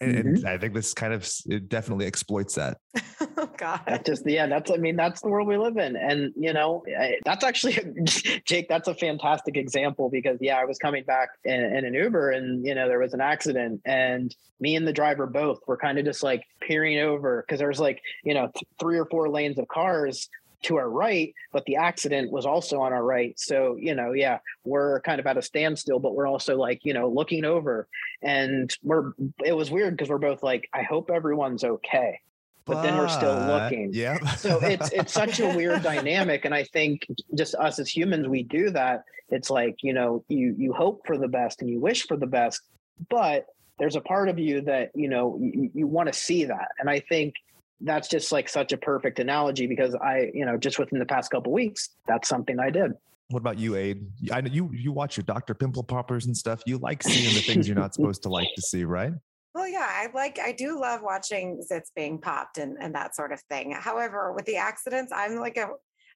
And, 0.00 0.14
and 0.14 0.36
mm-hmm. 0.36 0.46
I 0.46 0.58
think 0.58 0.74
this 0.74 0.94
kind 0.94 1.12
of 1.12 1.28
it 1.46 1.68
definitely 1.68 2.06
exploits 2.06 2.54
that. 2.54 2.78
oh 3.36 3.50
god. 3.56 3.80
That 3.86 4.04
just 4.04 4.22
yeah, 4.24 4.46
that's 4.46 4.70
I 4.70 4.76
mean 4.76 4.94
that's 4.94 5.20
the 5.22 5.28
world 5.28 5.48
we 5.48 5.56
live 5.56 5.76
in, 5.76 5.96
and 5.96 6.32
you 6.36 6.52
know 6.52 6.84
I, 6.96 7.18
that's 7.24 7.44
actually 7.44 7.78
Jake. 8.44 8.68
That's 8.68 8.86
a 8.86 8.94
fantastic 8.94 9.56
example 9.56 10.08
because 10.08 10.38
yeah, 10.40 10.56
I 10.56 10.66
was 10.66 10.78
coming 10.78 11.02
back 11.02 11.30
in, 11.44 11.60
in 11.60 11.84
an 11.84 11.94
Uber 11.94 12.30
and 12.30 12.64
you 12.64 12.76
know 12.76 12.86
there 12.86 13.00
was 13.00 13.12
an 13.12 13.20
accident 13.20 13.80
and 13.84 14.34
me 14.60 14.76
and 14.76 14.86
the 14.86 14.92
driver 14.92 15.26
both 15.26 15.58
were 15.66 15.76
kind 15.76 15.98
of 15.98 16.04
just 16.04 16.22
like 16.22 16.44
peering 16.60 17.00
over 17.00 17.42
because 17.44 17.58
there 17.58 17.68
was 17.68 17.80
like 17.80 18.00
you 18.22 18.34
know 18.34 18.52
th- 18.54 18.66
three 18.78 18.98
or 18.98 19.06
four 19.06 19.28
lanes 19.28 19.58
of 19.58 19.66
cars 19.66 20.28
to 20.64 20.76
our 20.76 20.88
right, 20.88 21.34
but 21.52 21.64
the 21.66 21.76
accident 21.76 22.32
was 22.32 22.46
also 22.46 22.80
on 22.80 22.92
our 22.92 23.04
right. 23.04 23.38
So, 23.38 23.76
you 23.76 23.94
know, 23.94 24.12
yeah, 24.12 24.38
we're 24.64 25.00
kind 25.02 25.20
of 25.20 25.26
at 25.26 25.36
a 25.36 25.42
standstill, 25.42 26.00
but 26.00 26.14
we're 26.14 26.26
also 26.26 26.56
like, 26.56 26.80
you 26.84 26.92
know, 26.92 27.08
looking 27.08 27.44
over. 27.44 27.88
And 28.22 28.74
we're, 28.82 29.12
it 29.44 29.52
was 29.52 29.70
weird 29.70 29.96
because 29.96 30.10
we're 30.10 30.18
both 30.18 30.42
like, 30.42 30.68
I 30.72 30.82
hope 30.82 31.10
everyone's 31.10 31.64
okay. 31.64 32.20
But 32.64 32.82
then 32.82 32.98
we're 32.98 33.08
still 33.08 33.34
looking. 33.34 33.90
Yeah. 33.94 34.18
So 34.32 34.58
it's 34.60 34.92
it's 34.92 35.12
such 35.12 35.40
a 35.40 35.56
weird 35.56 35.82
dynamic. 35.82 36.44
And 36.44 36.54
I 36.54 36.64
think 36.64 37.06
just 37.34 37.54
us 37.54 37.78
as 37.78 37.88
humans, 37.88 38.28
we 38.28 38.42
do 38.42 38.68
that. 38.70 39.04
It's 39.30 39.48
like, 39.48 39.76
you 39.82 39.94
know, 39.94 40.22
you 40.28 40.54
you 40.58 40.74
hope 40.74 41.06
for 41.06 41.16
the 41.16 41.28
best 41.28 41.62
and 41.62 41.70
you 41.70 41.80
wish 41.80 42.06
for 42.06 42.18
the 42.18 42.26
best, 42.26 42.60
but 43.08 43.46
there's 43.78 43.96
a 43.96 44.02
part 44.02 44.28
of 44.28 44.38
you 44.38 44.60
that, 44.62 44.90
you 44.94 45.08
know, 45.08 45.38
you, 45.40 45.70
you 45.72 45.86
want 45.86 46.08
to 46.08 46.12
see 46.12 46.44
that. 46.44 46.68
And 46.78 46.90
I 46.90 47.00
think 47.00 47.34
that's 47.80 48.08
just 48.08 48.32
like 48.32 48.48
such 48.48 48.72
a 48.72 48.76
perfect 48.76 49.18
analogy 49.18 49.66
because 49.66 49.94
I, 49.94 50.30
you 50.34 50.44
know, 50.44 50.56
just 50.56 50.78
within 50.78 50.98
the 50.98 51.06
past 51.06 51.30
couple 51.30 51.52
weeks, 51.52 51.90
that's 52.06 52.28
something 52.28 52.58
I 52.58 52.70
did. 52.70 52.92
What 53.30 53.40
about 53.40 53.58
you, 53.58 53.76
Aid? 53.76 54.06
I 54.32 54.40
know 54.40 54.50
you 54.50 54.70
you 54.72 54.90
watch 54.90 55.16
your 55.16 55.24
Dr. 55.24 55.54
Pimple 55.54 55.82
Poppers 55.82 56.26
and 56.26 56.36
stuff. 56.36 56.62
You 56.66 56.78
like 56.78 57.02
seeing 57.02 57.34
the 57.34 57.40
things 57.40 57.68
you're 57.68 57.76
not 57.76 57.94
supposed 57.94 58.22
to 58.22 58.30
like 58.30 58.48
to 58.56 58.62
see, 58.62 58.84
right? 58.84 59.12
Well, 59.54 59.68
yeah, 59.68 59.86
I 59.86 60.08
like 60.14 60.38
I 60.38 60.52
do 60.52 60.80
love 60.80 61.02
watching 61.02 61.62
zits 61.70 61.88
being 61.94 62.20
popped 62.20 62.56
and, 62.56 62.78
and 62.80 62.94
that 62.94 63.14
sort 63.14 63.32
of 63.32 63.40
thing. 63.42 63.72
However, 63.72 64.32
with 64.32 64.46
the 64.46 64.56
accidents, 64.56 65.12
I'm 65.14 65.36
like 65.36 65.58
a 65.58 65.68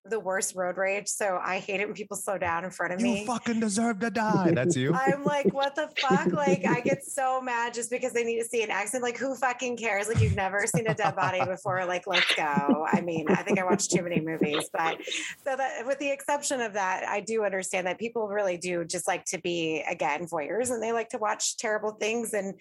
the 0.04 0.18
worst 0.18 0.56
road 0.56 0.76
rage. 0.78 1.06
So 1.06 1.38
I 1.40 1.58
hate 1.60 1.80
it 1.80 1.86
when 1.86 1.94
people 1.94 2.16
slow 2.16 2.36
down 2.36 2.64
in 2.64 2.70
front 2.70 2.92
of 2.92 3.00
You 3.00 3.06
me. 3.06 3.20
You 3.20 3.26
fucking 3.26 3.60
deserve 3.60 4.00
to 4.00 4.10
die. 4.10 4.50
That's 4.52 4.74
you. 4.76 4.92
I'm 4.92 5.22
like, 5.24 5.54
what 5.54 5.76
the 5.76 5.88
fuck? 6.00 6.32
Like, 6.32 6.64
I 6.66 6.80
get 6.80 7.04
so 7.06 7.40
mad 7.40 7.72
just 7.72 7.88
because 7.88 8.12
they 8.12 8.24
need 8.24 8.38
to 8.40 8.44
see 8.44 8.62
an 8.64 8.70
accident. 8.70 9.04
Like, 9.04 9.16
who 9.16 9.36
fucking 9.36 9.76
cares? 9.76 10.08
Like, 10.08 10.20
you've 10.20 10.34
never 10.34 10.66
seen 10.66 10.88
a 10.88 10.94
dead 10.94 11.14
body 11.14 11.44
before. 11.44 11.84
Like, 11.86 12.06
let's 12.08 12.26
go. 12.36 12.84
I 12.90 13.00
mean, 13.00 13.28
I 13.30 13.42
think 13.42 13.60
I 13.60 13.64
watched 13.64 13.92
too 13.92 14.02
many 14.02 14.20
movies, 14.20 14.68
but 14.72 14.98
so 15.44 15.56
that, 15.56 15.86
with 15.86 16.00
the 16.00 16.10
exception 16.10 16.60
of 16.60 16.72
that, 16.72 17.04
I 17.08 17.20
do 17.20 17.44
understand 17.44 17.86
that 17.86 17.98
people 17.98 18.26
really 18.26 18.56
do 18.56 18.84
just 18.84 19.06
like 19.06 19.24
to 19.26 19.38
be 19.40 19.84
again 19.88 20.26
voyeurs, 20.26 20.70
and 20.70 20.82
they 20.82 20.92
like 20.92 21.10
to 21.10 21.18
watch 21.18 21.56
terrible 21.58 21.92
things 21.92 22.34
and 22.34 22.60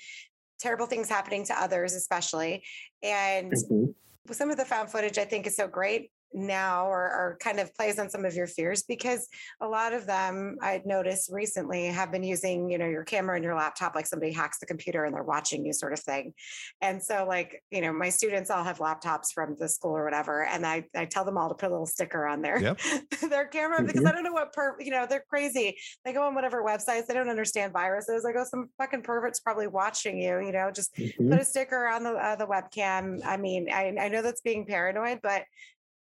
terrible 0.60 0.86
things 0.86 1.10
happening 1.10 1.44
to 1.46 1.60
others, 1.60 1.94
especially. 1.96 2.64
And 3.02 3.52
Mhm. 3.52 3.96
some 4.32 4.52
of 4.52 4.58
the 4.58 4.66
found 4.66 4.92
footage 4.92 5.18
I 5.18 5.26
think 5.26 5.48
is 5.48 5.56
so 5.56 5.68
great 5.68 6.12
now 6.34 6.88
or, 6.88 7.02
or 7.02 7.38
kind 7.40 7.60
of 7.60 7.74
plays 7.76 8.00
on 8.00 8.10
some 8.10 8.26
of 8.26 8.36
your 8.36 8.48
fears 8.48 8.84
because 8.84 9.28
a 9.60 9.68
lot 9.68 9.94
of 9.94 10.06
them 10.06 10.58
I'd 10.62 10.86
noticed 10.86 11.30
recently 11.32 11.86
have 11.88 12.12
been 12.12 12.24
using, 12.24 12.70
you 12.70 12.78
know, 12.78 12.88
your 12.88 13.04
camera 13.04 13.36
and 13.36 13.44
your 13.44 13.56
laptop, 13.56 13.96
like 13.96 14.08
somebody 14.08 14.32
hacks 14.32 14.60
the 14.60 14.66
computer 14.66 15.04
and 15.06 15.14
they're 15.16 15.24
watching 15.24 15.66
you 15.66 15.74
sort 15.74 15.94
of 15.94 16.00
thing. 16.00 16.34
And 16.82 17.02
so 17.04 17.26
like, 17.28 17.64
you 17.72 17.82
know, 17.82 17.92
my 17.94 18.10
students 18.10 18.50
all 18.50 18.64
have 18.64 18.80
laptops 18.80 19.32
from 19.34 19.56
the 19.60 19.68
school 19.68 19.92
or 19.98 20.04
whatever. 20.04 20.46
And 20.46 20.66
I, 20.66 20.86
I 20.96 21.06
tell 21.06 21.26
them 21.26 21.38
all 21.38 21.50
to 21.50 21.56
put 21.56 21.70
a 21.70 21.72
little 21.72 21.86
sticker 21.86 22.26
on 22.26 22.42
their, 22.42 22.60
Yep. 22.62 22.80
their 23.30 23.48
camera 23.48 23.84
because 23.84 24.06
I 24.06 24.12
don't 24.12 24.24
know 24.24 24.34
what 24.34 24.54
per, 24.54 24.76
you 24.80 24.92
know, 24.92 25.06
they're 25.10 25.26
crazy. 25.30 25.78
They 26.06 26.14
go 26.14 26.24
on 26.24 26.36
whatever 26.36 26.64
websites, 26.64 27.08
they 27.08 27.14
don't 27.14 27.30
understand 27.30 27.74
viruses. 27.74 28.26
I 28.26 28.34
go, 28.34 28.44
some 28.44 28.70
fucking 28.78 29.02
pervert's 29.04 29.40
probably 29.40 29.68
watching 29.68 30.20
you, 30.22 30.40
you 30.40 30.52
know, 30.52 30.72
just 30.72 30.96
Mhm. 30.96 31.30
put 31.30 31.40
a 31.40 31.46
sticker 31.46 31.88
on 31.88 32.04
the 32.04 32.12
uh, 32.12 32.36
the 32.36 32.46
webcam. 32.48 33.20
I 33.26 33.38
mean, 33.38 33.70
I, 33.72 33.96
I 34.00 34.08
know 34.10 34.22
that's 34.22 34.42
being 34.42 34.66
paranoid, 34.66 35.20
but 35.24 35.44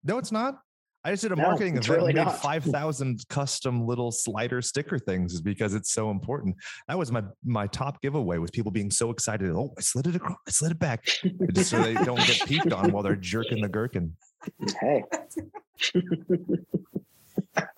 No, 0.03 0.17
it's 0.17 0.31
not. 0.31 0.59
I 1.03 1.11
just 1.11 1.23
did 1.23 1.31
a 1.31 1.35
No, 1.35 1.43
marketing 1.43 1.77
event 1.77 1.89
really 1.89 2.11
and 2.11 2.25
made 2.25 2.31
5,000 2.31 3.25
custom 3.29 3.87
little 3.87 4.11
slider 4.11 4.61
sticker 4.61 4.99
things 4.99 5.33
is 5.33 5.41
because 5.41 5.73
it's 5.73 5.91
so 5.91 6.11
important. 6.11 6.55
That 6.87 6.97
was 6.97 7.11
my 7.11 7.23
my 7.43 7.65
top 7.67 8.01
giveaway 8.01 8.37
was 8.37 8.51
people 8.51 8.71
being 8.71 8.91
so 8.91 9.09
excited. 9.09 9.49
Oh, 9.49 9.73
I 9.77 9.81
slid 9.81 10.07
it 10.07 10.15
across, 10.15 10.37
I 10.47 10.51
slid 10.51 10.71
it 10.71 10.79
back. 10.79 11.05
Just 11.53 11.71
so 11.71 11.81
they 11.81 11.95
don't 11.95 12.23
get 12.27 12.41
peeked 12.45 12.71
on 12.71 12.91
while 12.91 13.01
they're 13.01 13.15
jerking 13.15 13.61
the 13.61 13.69
gherkin. 13.69 14.15
Hey, 14.79 15.03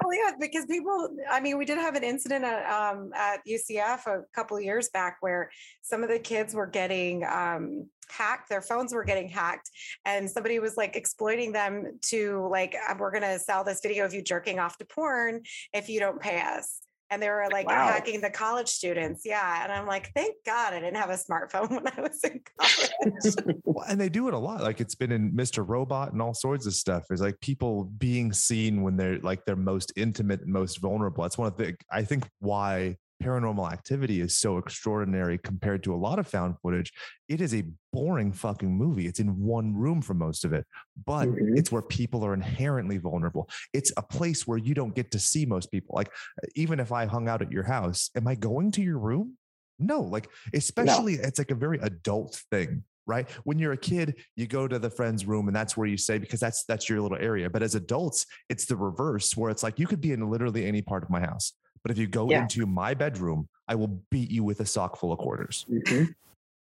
Well, 0.03 0.13
yeah, 0.13 0.35
because 0.39 0.65
people, 0.65 1.09
I 1.31 1.39
mean, 1.39 1.57
we 1.57 1.65
did 1.65 1.77
have 1.77 1.95
an 1.95 2.03
incident 2.03 2.43
at, 2.45 2.69
um, 2.69 3.11
at 3.15 3.39
UCF 3.47 4.05
a 4.05 4.23
couple 4.35 4.57
of 4.57 4.63
years 4.63 4.89
back 4.89 5.17
where 5.21 5.49
some 5.81 6.03
of 6.03 6.09
the 6.09 6.19
kids 6.19 6.53
were 6.53 6.67
getting 6.67 7.23
um, 7.23 7.89
hacked, 8.17 8.49
their 8.49 8.61
phones 8.61 8.93
were 8.93 9.03
getting 9.03 9.27
hacked, 9.29 9.69
and 10.05 10.29
somebody 10.29 10.59
was 10.59 10.77
like 10.77 10.95
exploiting 10.95 11.51
them 11.51 11.99
to, 12.11 12.47
like, 12.51 12.75
"Uh, 12.89 12.95
we're 12.99 13.11
going 13.11 13.23
to 13.23 13.39
sell 13.39 13.63
this 13.63 13.79
video 13.81 14.05
of 14.05 14.13
you 14.13 14.21
jerking 14.21 14.59
off 14.59 14.77
to 14.77 14.85
porn 14.85 15.41
if 15.73 15.89
you 15.89 15.99
don't 15.99 16.19
pay 16.19 16.41
us. 16.41 16.79
And 17.09 17.21
they 17.21 17.29
were 17.29 17.47
like 17.51 17.67
Wow. 17.67 17.85
hacking 17.87 18.21
the 18.21 18.29
college 18.31 18.67
students. 18.69 19.21
Yeah. 19.23 19.63
And 19.63 19.71
I'm 19.71 19.85
like, 19.85 20.11
thank 20.15 20.33
God 20.47 20.73
I 20.73 20.79
didn't 20.79 20.95
have 20.97 21.11
a 21.11 21.13
smartphone 21.13 21.69
when 21.75 21.87
I 21.87 22.01
was 22.01 22.19
in 22.23 22.41
college. 22.57 23.35
Well, 23.65 23.85
and 23.87 23.99
they 24.01 24.09
do 24.09 24.27
it 24.27 24.33
a 24.33 24.37
lot. 24.37 24.61
Like 24.61 24.81
it's 24.81 24.95
been 24.95 25.11
in 25.11 25.31
Mr. 25.31 25.67
Robot 25.67 26.11
and 26.13 26.21
all 26.21 26.33
sorts 26.33 26.65
of 26.65 26.73
stuff. 26.73 27.03
Is 27.11 27.21
like 27.21 27.39
people 27.39 27.83
being 27.83 28.33
seen 28.33 28.81
when 28.81 28.97
they're 28.97 29.19
like 29.19 29.45
their 29.45 29.55
most 29.55 29.93
intimate 29.95 30.41
and 30.41 30.51
most 30.51 30.79
vulnerable. 30.79 31.23
That's 31.23 31.37
one 31.37 31.47
of 31.47 31.57
the 31.57 31.75
I 31.91 32.03
think 32.03 32.27
why 32.39 32.97
paranormal 33.23 33.71
activity 33.71 34.21
is 34.21 34.37
so 34.37 34.57
extraordinary 34.57 35.37
compared 35.37 35.83
to 35.83 35.93
a 35.93 35.97
lot 35.97 36.19
of 36.19 36.27
found 36.27 36.55
footage. 36.61 36.91
It 37.29 37.41
is 37.41 37.53
a 37.53 37.63
boring 37.91 38.31
fucking 38.31 38.71
movie. 38.71 39.07
It's 39.07 39.19
in 39.19 39.39
one 39.39 39.73
room 39.73 40.01
for 40.01 40.13
most 40.13 40.45
of 40.45 40.53
it, 40.53 40.65
but 41.05 41.27
Mhm. 41.27 41.57
it's 41.57 41.71
where 41.71 41.81
people 41.81 42.25
are 42.25 42.33
inherently 42.33 42.97
vulnerable. 42.97 43.49
It's 43.71 43.91
a 43.97 44.01
place 44.01 44.45
where 44.47 44.57
you 44.57 44.73
don't 44.73 44.95
get 44.95 45.11
to 45.11 45.19
see 45.19 45.45
most 45.45 45.71
people. 45.71 45.95
Like 45.95 46.11
even 46.55 46.79
if 46.79 46.91
I 46.91 47.05
hung 47.05 47.27
out 47.27 47.41
at 47.41 47.51
your 47.51 47.63
house, 47.63 48.09
am 48.15 48.27
I 48.27 48.35
going 48.35 48.71
to 48.71 48.81
your 48.81 48.99
room? 48.99 49.37
No, 49.79 50.01
like 50.01 50.29
especially 50.53 51.15
it's 51.15 51.39
like 51.39 51.51
a 51.51 51.55
very 51.55 51.79
adult 51.79 52.43
thing, 52.51 52.83
right? 53.07 53.29
When 53.43 53.57
you're 53.57 53.73
a 53.73 53.77
kid, 53.77 54.21
you 54.35 54.47
go 54.47 54.67
to 54.67 54.79
the 54.79 54.89
friend's 54.89 55.25
room 55.25 55.47
and 55.47 55.55
that's 55.55 55.75
where 55.75 55.87
you 55.87 55.97
say 55.97 56.17
because 56.17 56.39
that's 56.39 56.63
that's 56.65 56.87
your 56.89 57.01
little 57.01 57.17
area. 57.17 57.49
But 57.49 57.63
as 57.63 57.75
adults, 57.75 58.25
it's 58.49 58.65
the 58.65 58.75
reverse 58.75 59.35
where 59.35 59.49
it's 59.49 59.63
like 59.63 59.79
you 59.79 59.87
could 59.87 60.01
be 60.01 60.11
in 60.11 60.29
literally 60.29 60.65
any 60.65 60.81
part 60.81 61.03
of 61.03 61.09
my 61.09 61.21
house. 61.21 61.53
But 61.83 61.91
if 61.91 61.97
you 61.97 62.07
go 62.07 62.29
Yeah. 62.29 62.41
into 62.43 62.65
my 62.65 62.93
bedroom, 62.93 63.47
I 63.67 63.75
will 63.75 64.01
beat 64.09 64.31
you 64.31 64.43
with 64.43 64.59
a 64.61 64.65
sock 64.65 64.97
full 64.97 65.11
of 65.11 65.19
quarters. 65.19 65.65
Mhm. 65.69 66.15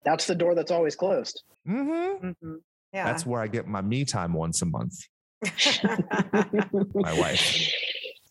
that's 0.04 0.26
the 0.26 0.34
door 0.34 0.54
that's 0.54 0.70
always 0.70 0.94
closed. 0.96 1.42
Mm-hmm. 1.66 2.28
Mhm. 2.28 2.60
Yeah. 2.92 3.04
That's 3.04 3.26
where 3.26 3.42
I 3.42 3.46
get 3.46 3.66
my 3.66 3.82
me 3.82 4.04
time 4.06 4.32
once 4.32 4.62
a 4.62 4.66
month. 4.66 4.94
My 6.94 7.12
wife. 7.18 7.68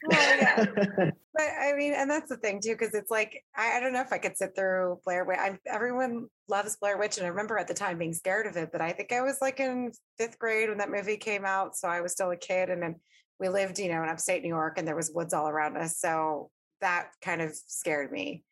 Well, 0.07 0.37
yeah. 0.37 0.65
But 1.37 1.49
I 1.61 1.73
mean, 1.75 1.93
and 1.93 2.09
that's 2.09 2.29
the 2.29 2.37
thing 2.37 2.59
too, 2.61 2.71
because 2.71 2.95
it's 2.95 3.11
like 3.11 3.43
I, 3.55 3.77
I 3.77 3.79
don't 3.79 3.93
know 3.93 4.01
if 4.01 4.11
I 4.11 4.17
could 4.17 4.35
sit 4.35 4.55
through 4.55 4.99
Blair 5.05 5.23
Witch. 5.23 5.37
I, 5.39 5.59
everyone 5.67 6.25
loves 6.49 6.75
Blair 6.77 6.97
Witch, 6.97 7.17
and 7.17 7.27
I 7.27 7.29
remember 7.29 7.59
at 7.59 7.67
the 7.67 7.75
time 7.75 7.99
being 7.99 8.13
scared 8.13 8.47
of 8.47 8.57
it. 8.57 8.69
But 8.71 8.81
I 8.81 8.91
think 8.91 9.11
I 9.11 9.21
was 9.21 9.37
like 9.39 9.59
in 9.59 9.91
fifth 10.17 10.39
grade 10.39 10.69
when 10.69 10.79
that 10.79 10.89
movie 10.89 11.17
came 11.17 11.45
out, 11.45 11.75
so 11.77 11.87
I 11.87 12.01
was 12.01 12.11
still 12.11 12.31
a 12.31 12.35
kid, 12.37 12.71
and 12.71 12.81
then 12.81 12.95
we 13.39 13.49
lived, 13.49 13.77
you 13.77 13.89
know, 13.89 14.01
in 14.01 14.09
upstate 14.09 14.41
New 14.41 14.49
York, 14.49 14.79
and 14.79 14.87
there 14.87 14.95
was 14.95 15.11
woods 15.13 15.31
all 15.31 15.47
around 15.47 15.77
us, 15.77 15.99
so 15.99 16.49
that 16.81 17.09
kind 17.21 17.41
of 17.41 17.55
scared 17.55 18.11
me. 18.11 18.43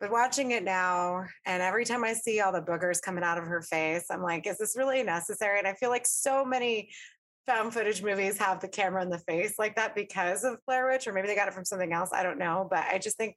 But 0.00 0.10
watching 0.10 0.50
it 0.50 0.64
now, 0.64 1.24
and 1.46 1.62
every 1.62 1.84
time 1.84 2.02
I 2.02 2.12
see 2.12 2.40
all 2.40 2.52
the 2.52 2.60
boogers 2.60 3.00
coming 3.00 3.22
out 3.22 3.38
of 3.38 3.44
her 3.44 3.62
face, 3.62 4.06
I'm 4.10 4.22
like, 4.22 4.46
is 4.48 4.58
this 4.58 4.76
really 4.76 5.02
necessary? 5.04 5.58
And 5.60 5.68
I 5.68 5.74
feel 5.74 5.90
like 5.90 6.06
so 6.06 6.44
many 6.44 6.90
found 7.46 7.72
footage 7.72 8.02
movies 8.02 8.38
have 8.38 8.60
the 8.60 8.68
camera 8.68 9.02
in 9.02 9.10
the 9.10 9.18
face 9.18 9.54
like 9.58 9.76
that 9.76 9.94
because 9.94 10.44
of 10.44 10.58
Blair 10.66 10.88
Witch, 10.88 11.06
or 11.06 11.12
maybe 11.12 11.28
they 11.28 11.36
got 11.36 11.48
it 11.48 11.54
from 11.54 11.64
something 11.64 11.92
else. 11.92 12.10
I 12.12 12.22
don't 12.22 12.38
know. 12.38 12.66
But 12.68 12.84
I 12.90 12.98
just 12.98 13.16
think 13.16 13.36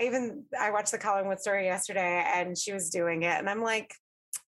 even 0.00 0.44
I 0.58 0.70
watched 0.70 0.92
the 0.92 0.98
Collingswood 0.98 1.38
story 1.38 1.66
yesterday 1.66 2.24
and 2.34 2.56
she 2.56 2.72
was 2.72 2.90
doing 2.90 3.22
it. 3.22 3.38
And 3.38 3.48
I'm 3.48 3.62
like, 3.62 3.94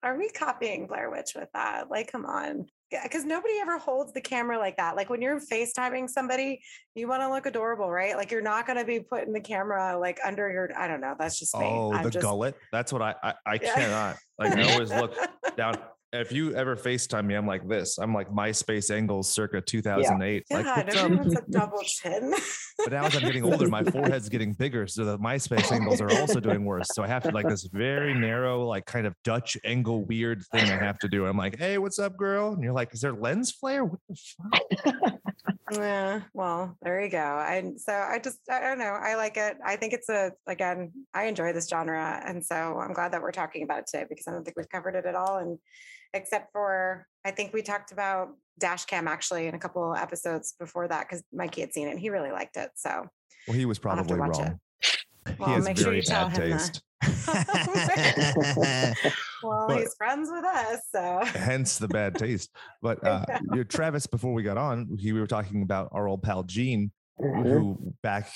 are 0.03 0.17
we 0.17 0.29
copying 0.31 0.87
Blair 0.87 1.11
Witch 1.11 1.33
with 1.35 1.49
that? 1.55 1.91
Like, 1.91 2.13
come 2.13 2.27
on. 2.27 2.67
Because 2.91 3.25
nobody 3.25 3.55
ever 3.61 3.77
holds 3.79 4.13
the 4.13 4.21
camera 4.21 4.59
like 4.59 4.77
that. 4.79 4.97
Like 4.97 5.11
when 5.11 5.21
you're 5.21 5.39
FaceTiming 5.41 6.09
somebody, 6.09 6.61
you 6.95 7.07
want 7.07 7.23
to 7.23 7.29
look 7.31 7.45
adorable, 7.47 7.91
right? 7.91 8.17
Like 8.17 8.31
you're 8.31 8.41
not 8.43 8.67
going 8.67 8.79
to 8.79 8.85
be 8.85 9.01
putting 9.01 9.33
the 9.33 9.41
camera 9.41 9.99
like 9.99 10.19
under 10.25 10.51
your, 10.51 10.71
I 10.79 10.89
don't 10.89 11.01
know. 11.03 11.15
That's 11.19 11.39
just 11.39 11.55
me. 11.55 11.65
Oh, 11.65 11.93
I'm 11.93 12.05
the 12.05 12.11
just- 12.11 12.23
gullet. 12.23 12.57
That's 12.73 12.93
what 12.93 13.03
I 13.03 13.15
I, 13.23 13.35
I 13.45 13.59
Yeah. 13.61 13.75
cannot. 13.75 14.17
Like 14.39 14.57
I 14.57 14.73
always 14.73 14.91
look 14.91 15.15
down. 15.57 15.75
If 16.11 16.33
you 16.33 16.55
ever 16.55 16.75
FaceTime 16.75 17.27
me, 17.27 17.35
I'm 17.35 17.47
like 17.47 17.69
this. 17.69 17.99
I'm 17.99 18.15
like 18.15 18.31
MySpace 18.33 18.91
angles 18.91 19.31
circa 19.31 19.61
2008. 19.61 20.45
Yeah, 20.51 20.57
like 20.57 20.77
what's 20.77 20.97
nobody 20.97 21.15
up? 21.15 21.21
wants 21.21 21.37
a 21.37 21.51
double 21.51 21.83
chin. 21.83 22.35
But 22.79 22.93
now 22.93 23.05
as 23.05 23.15
I'm 23.15 23.23
getting 23.23 23.45
older, 23.53 23.69
my 23.69 23.85
forehead's 23.85 24.31
getting 24.31 24.55
bigger. 24.55 24.87
So 24.87 25.05
the 25.05 25.19
MySpace 25.19 25.71
angles 25.71 26.01
are 26.01 26.11
also 26.13 26.41
doing 26.41 26.65
worse. 26.65 26.89
So 26.95 27.03
I 27.03 27.09
have 27.09 27.25
to 27.25 27.31
like 27.31 27.47
this 27.47 27.65
very 27.65 28.15
narrow, 28.15 28.65
like 28.65 28.87
kind 28.87 29.07
of 29.07 29.15
Dutch 29.23 29.59
angle 29.65 30.07
weird 30.07 30.43
thing 30.51 30.71
I 30.71 30.79
have 30.79 30.99
to 31.01 31.09
do. 31.09 31.27
I'm 31.27 31.37
like, 31.37 31.59
hey, 31.59 31.77
what's 31.77 31.99
up, 31.99 32.17
girl? 32.17 32.55
And 32.55 32.63
you're 32.63 32.73
like, 32.73 32.95
is 32.95 33.03
there 33.03 33.13
lens 33.13 33.51
flare? 33.51 33.85
What 33.85 34.01
the 34.09 34.17
fuck? 34.97 35.21
Yeah, 35.71 36.23
well, 36.33 36.79
there 36.81 37.03
you 37.03 37.11
go. 37.11 37.19
And 37.47 37.79
so 37.79 37.93
I 37.93 38.19
just, 38.19 38.39
I 38.51 38.61
don't 38.61 38.79
know. 38.79 38.85
I 38.99 39.17
like 39.17 39.37
it. 39.37 39.59
I 39.63 39.77
think 39.77 39.93
it's 39.93 40.09
a, 40.09 40.33
again, 40.47 40.93
I 41.13 41.25
enjoy 41.25 41.53
this 41.53 41.69
genre. 41.69 42.23
And 42.25 42.43
so 42.43 42.55
I'm 42.55 42.95
glad 42.95 43.13
that 43.13 43.21
we're 43.21 43.33
talking 43.33 43.65
about 43.65 43.81
it 43.81 43.87
today 43.87 44.07
because 44.09 44.27
I 44.27 44.31
don't 44.31 44.45
think 44.45 44.57
we've 44.57 44.69
covered 44.71 44.95
it 44.95 45.05
at 45.05 45.15
all. 45.15 45.37
And 45.37 45.59
except 46.15 46.53
for, 46.53 47.07
I 47.25 47.31
think 47.31 47.53
we 47.53 47.63
talked 47.63 47.93
about 47.93 48.29
dash 48.59 48.85
cam 48.87 49.07
actually 49.09 49.47
in 49.47 49.55
a 49.55 49.59
couple 49.59 49.95
episodes 49.95 50.55
before 50.59 50.89
that 50.89 51.07
because 51.09 51.23
Mikey 51.33 51.61
had 51.61 51.73
seen 51.73 51.89
it 51.89 51.93
and 51.93 52.01
he 52.01 52.11
really 52.11 52.31
liked 52.33 52.57
it. 52.57 52.71
So, 52.75 53.07
Well, 53.47 53.57
he 53.57 53.65
was 53.67 53.79
I'll 53.85 53.97
have 53.97 54.07
to 54.07 54.15
probably 54.17 54.31
watch 54.31 54.39
it. 54.41 54.51
wrong. 54.51 54.61
Well, 55.39 55.49
he 55.51 55.55
has 55.57 55.65
make 55.67 55.77
sure 55.77 55.85
very 55.93 55.97
you 55.99 56.03
bad 56.09 56.33
him 56.33 56.53
taste. 56.59 56.83
well, 59.43 59.67
But- 59.69 59.79
he's 59.81 59.95
friends 59.95 60.31
with 60.33 60.45
us. 60.45 60.81
So, 60.91 61.21
hence 61.39 61.79
the 61.79 61.89
bad 61.89 62.15
taste. 62.15 62.51
But 62.83 63.05
uh, 63.07 63.25
you 63.51 63.57
know, 63.59 63.63
Travis, 63.65 64.07
before 64.07 64.33
we 64.33 64.43
got 64.43 64.57
on, 64.57 64.97
he, 64.99 65.13
we 65.13 65.21
were 65.21 65.27
talking 65.27 65.63
about 65.63 65.89
our 65.93 66.09
old 66.09 66.23
pal 66.23 66.43
Gene, 66.45 66.91
Mhm. 67.21 67.43
who 67.43 67.95
back 68.03 68.31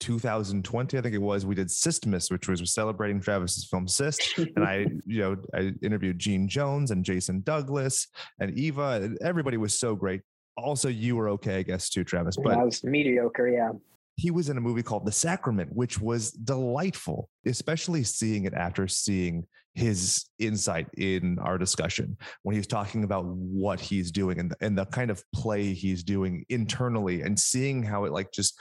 2020, 0.00 0.96
I 0.96 1.00
think 1.00 1.14
it 1.14 1.18
was, 1.18 1.44
we 1.46 1.54
did 1.54 1.68
Systemus, 1.68 2.30
which 2.30 2.48
was 2.48 2.72
celebrating 2.72 3.20
Travis's 3.20 3.66
film 3.66 3.86
Cyst. 3.88 4.38
And 4.38 4.64
I, 4.64 4.86
you 5.06 5.20
know, 5.20 5.36
I 5.54 5.72
interviewed 5.82 6.18
Gene 6.18 6.48
Jones 6.48 6.90
and 6.90 7.04
Jason 7.04 7.42
Douglas 7.42 8.06
and 8.40 8.56
Eva. 8.58 9.00
and 9.02 9.18
Everybody 9.20 9.56
was 9.56 9.78
so 9.78 9.94
great. 9.94 10.22
Also, 10.56 10.88
you 10.88 11.16
were 11.16 11.28
okay, 11.30 11.56
I 11.58 11.62
guess, 11.62 11.88
too, 11.88 12.04
Travis. 12.04 12.36
But 12.36 12.50
that 12.56 12.64
was 12.64 12.82
mediocre. 12.82 13.48
Yeah. 13.48 13.70
he 14.16 14.30
was 14.30 14.48
in 14.48 14.56
a 14.56 14.60
movie 14.60 14.82
called 14.82 15.06
The 15.06 15.12
Sacrament, 15.12 15.70
which 15.72 16.00
was 16.00 16.32
delightful, 16.32 17.28
especially 17.46 18.02
seeing 18.04 18.44
it 18.44 18.54
after 18.54 18.88
seeing 18.88 19.46
his 19.74 20.24
insight 20.40 20.88
in 20.96 21.38
our 21.38 21.56
discussion 21.56 22.16
when 22.42 22.52
he 22.54 22.58
was 22.58 22.66
talking 22.66 23.04
about 23.04 23.24
what 23.26 23.78
he's 23.78 24.10
doing 24.10 24.40
and, 24.40 24.52
and 24.60 24.76
the 24.76 24.84
kind 24.86 25.08
of 25.08 25.22
play 25.32 25.72
he's 25.72 26.02
doing 26.02 26.44
internally 26.48 27.22
and 27.22 27.38
seeing 27.38 27.84
how 27.84 28.04
it 28.04 28.10
like 28.12 28.32
just 28.32 28.58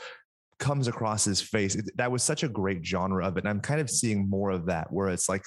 comes 0.59 0.87
across 0.87 1.25
his 1.25 1.41
face. 1.41 1.75
It- 1.75 1.95
that 1.97 2.11
was 2.11 2.23
such 2.23 2.43
a 2.43 2.49
great 2.49 2.85
genre 2.85 3.25
of 3.25 3.37
it. 3.37 3.41
And 3.41 3.49
I'm 3.49 3.61
kind 3.61 3.79
of 3.79 3.89
seeing 3.89 4.29
more 4.29 4.49
of 4.49 4.65
that 4.67 4.91
where 4.91 5.09
it's 5.09 5.29
like 5.29 5.45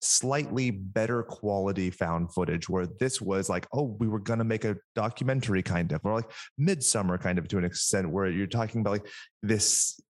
slightly 0.00 0.70
better 0.70 1.22
quality 1.22 1.90
found 1.90 2.32
footage 2.32 2.68
where 2.68 2.86
this 2.98 3.20
was 3.20 3.48
like, 3.48 3.66
oh, 3.72 3.96
we 3.98 4.08
were 4.08 4.20
going 4.20 4.38
to 4.38 4.44
make 4.44 4.64
a 4.64 4.76
documentary 4.94 5.62
kind 5.62 5.92
of, 5.92 6.00
or 6.04 6.14
like 6.14 6.30
Midsommar 6.60 7.20
kind 7.20 7.38
of 7.38 7.48
to 7.48 7.58
an 7.58 7.64
extent 7.64 8.08
where 8.10 8.28
you're 8.28 8.46
talking 8.46 8.80
about 8.80 8.92
like 8.92 9.08
this 9.42 10.00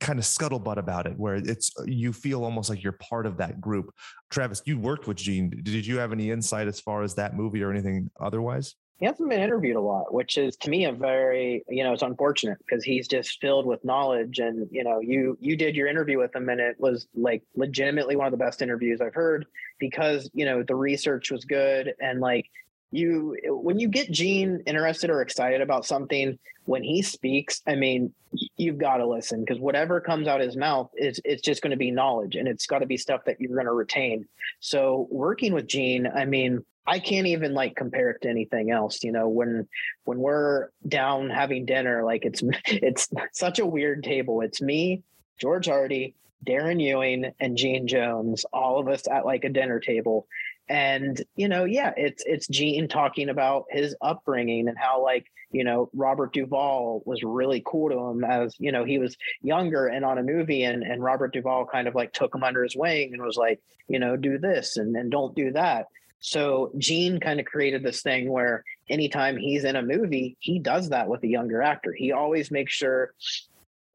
kind 0.00 0.18
of 0.18 0.24
scuttlebutt 0.24 0.78
about 0.78 1.06
it 1.06 1.12
where 1.18 1.34
it's 1.34 1.70
you 1.84 2.12
feel 2.12 2.42
almost 2.42 2.70
like 2.70 2.82
you're 2.82 2.92
part 2.92 3.26
of 3.26 3.36
that 3.36 3.60
group 3.60 3.90
travis 4.30 4.62
you 4.64 4.78
worked 4.78 5.06
with 5.06 5.16
gene 5.16 5.50
did 5.62 5.86
you 5.86 5.98
have 5.98 6.10
any 6.10 6.30
insight 6.30 6.66
as 6.66 6.80
far 6.80 7.02
as 7.02 7.14
that 7.14 7.36
movie 7.36 7.62
or 7.62 7.70
anything 7.70 8.10
otherwise 8.18 8.76
he 8.98 9.06
hasn't 9.06 9.28
been 9.28 9.40
interviewed 9.40 9.76
a 9.76 9.80
lot, 9.80 10.14
which 10.14 10.38
is 10.38 10.56
to 10.58 10.70
me 10.70 10.84
a 10.84 10.92
very, 10.92 11.64
you 11.68 11.82
know, 11.82 11.92
it's 11.92 12.02
unfortunate 12.02 12.58
because 12.58 12.84
he's 12.84 13.08
just 13.08 13.40
filled 13.40 13.66
with 13.66 13.84
knowledge. 13.84 14.38
And 14.38 14.68
you 14.70 14.84
know, 14.84 15.00
you 15.00 15.36
you 15.40 15.56
did 15.56 15.74
your 15.74 15.88
interview 15.88 16.18
with 16.18 16.34
him, 16.34 16.48
and 16.48 16.60
it 16.60 16.76
was 16.78 17.08
like 17.14 17.42
legitimately 17.56 18.16
one 18.16 18.26
of 18.26 18.30
the 18.30 18.44
best 18.44 18.62
interviews 18.62 19.00
I've 19.00 19.14
heard 19.14 19.46
because 19.78 20.30
you 20.32 20.44
know 20.44 20.62
the 20.62 20.76
research 20.76 21.30
was 21.30 21.44
good 21.44 21.94
and 22.00 22.20
like 22.20 22.46
you 22.92 23.36
when 23.46 23.80
you 23.80 23.88
get 23.88 24.10
Gene 24.10 24.62
interested 24.66 25.10
or 25.10 25.20
excited 25.20 25.60
about 25.60 25.84
something 25.84 26.38
when 26.66 26.82
he 26.82 27.02
speaks, 27.02 27.60
I 27.66 27.74
mean, 27.74 28.12
you've 28.56 28.78
got 28.78 28.98
to 28.98 29.06
listen 29.06 29.40
because 29.40 29.60
whatever 29.60 30.00
comes 30.00 30.26
out 30.26 30.40
his 30.40 30.56
mouth 30.56 30.90
is 30.96 31.20
it's 31.24 31.42
just 31.42 31.62
going 31.62 31.72
to 31.72 31.76
be 31.76 31.90
knowledge 31.90 32.36
and 32.36 32.48
it's 32.48 32.66
got 32.66 32.78
to 32.78 32.86
be 32.86 32.96
stuff 32.96 33.22
that 33.26 33.40
you're 33.40 33.54
going 33.54 33.66
to 33.66 33.72
retain. 33.72 34.26
So 34.60 35.06
working 35.10 35.52
with 35.52 35.66
Gene, 35.66 36.06
I 36.06 36.24
mean, 36.24 36.64
I 36.86 36.98
can't 36.98 37.26
even 37.28 37.54
like 37.54 37.76
compare 37.76 38.10
it 38.10 38.22
to 38.22 38.28
anything 38.28 38.70
else. 38.70 39.02
You 39.02 39.12
know, 39.12 39.28
when 39.28 39.68
when 40.04 40.18
we're 40.18 40.68
down 40.86 41.30
having 41.30 41.64
dinner, 41.66 42.04
like 42.04 42.24
it's 42.24 42.42
it's 42.66 43.08
such 43.32 43.58
a 43.58 43.66
weird 43.66 44.04
table. 44.04 44.40
It's 44.40 44.60
me, 44.60 45.02
George 45.40 45.66
Hardy, 45.66 46.14
Darren 46.46 46.80
Ewing, 46.82 47.32
and 47.40 47.56
Gene 47.56 47.86
Jones, 47.86 48.44
all 48.52 48.78
of 48.78 48.88
us 48.88 49.08
at 49.10 49.24
like 49.24 49.44
a 49.44 49.48
dinner 49.48 49.80
table. 49.80 50.26
and 50.68 51.22
you 51.36 51.46
know 51.48 51.64
yeah 51.64 51.92
it's 51.96 52.22
it's 52.26 52.48
gene 52.48 52.88
talking 52.88 53.28
about 53.28 53.66
his 53.70 53.94
upbringing 54.00 54.66
and 54.68 54.78
how 54.78 55.02
like 55.02 55.26
you 55.50 55.62
know 55.62 55.90
robert 55.92 56.32
duvall 56.32 57.02
was 57.04 57.22
really 57.22 57.62
cool 57.66 57.90
to 57.90 57.98
him 57.98 58.24
as 58.24 58.54
you 58.58 58.72
know 58.72 58.82
he 58.82 58.98
was 58.98 59.14
younger 59.42 59.86
and 59.86 60.06
on 60.06 60.16
a 60.16 60.22
movie 60.22 60.62
and 60.62 60.82
and 60.82 61.02
robert 61.02 61.34
duvall 61.34 61.66
kind 61.66 61.86
of 61.86 61.94
like 61.94 62.14
took 62.14 62.34
him 62.34 62.42
under 62.42 62.62
his 62.62 62.74
wing 62.74 63.12
and 63.12 63.22
was 63.22 63.36
like 63.36 63.60
you 63.88 63.98
know 63.98 64.16
do 64.16 64.38
this 64.38 64.78
and 64.78 64.96
and 64.96 65.10
don't 65.10 65.34
do 65.36 65.52
that 65.52 65.86
so 66.26 66.72
gene 66.78 67.20
kind 67.20 67.38
of 67.38 67.44
created 67.44 67.82
this 67.82 68.00
thing 68.00 68.30
where 68.30 68.64
anytime 68.88 69.36
he's 69.36 69.64
in 69.64 69.76
a 69.76 69.82
movie 69.82 70.36
he 70.40 70.58
does 70.58 70.88
that 70.88 71.06
with 71.08 71.22
a 71.22 71.28
younger 71.28 71.60
actor 71.60 71.92
he 71.92 72.12
always 72.12 72.50
makes 72.50 72.72
sure 72.72 73.12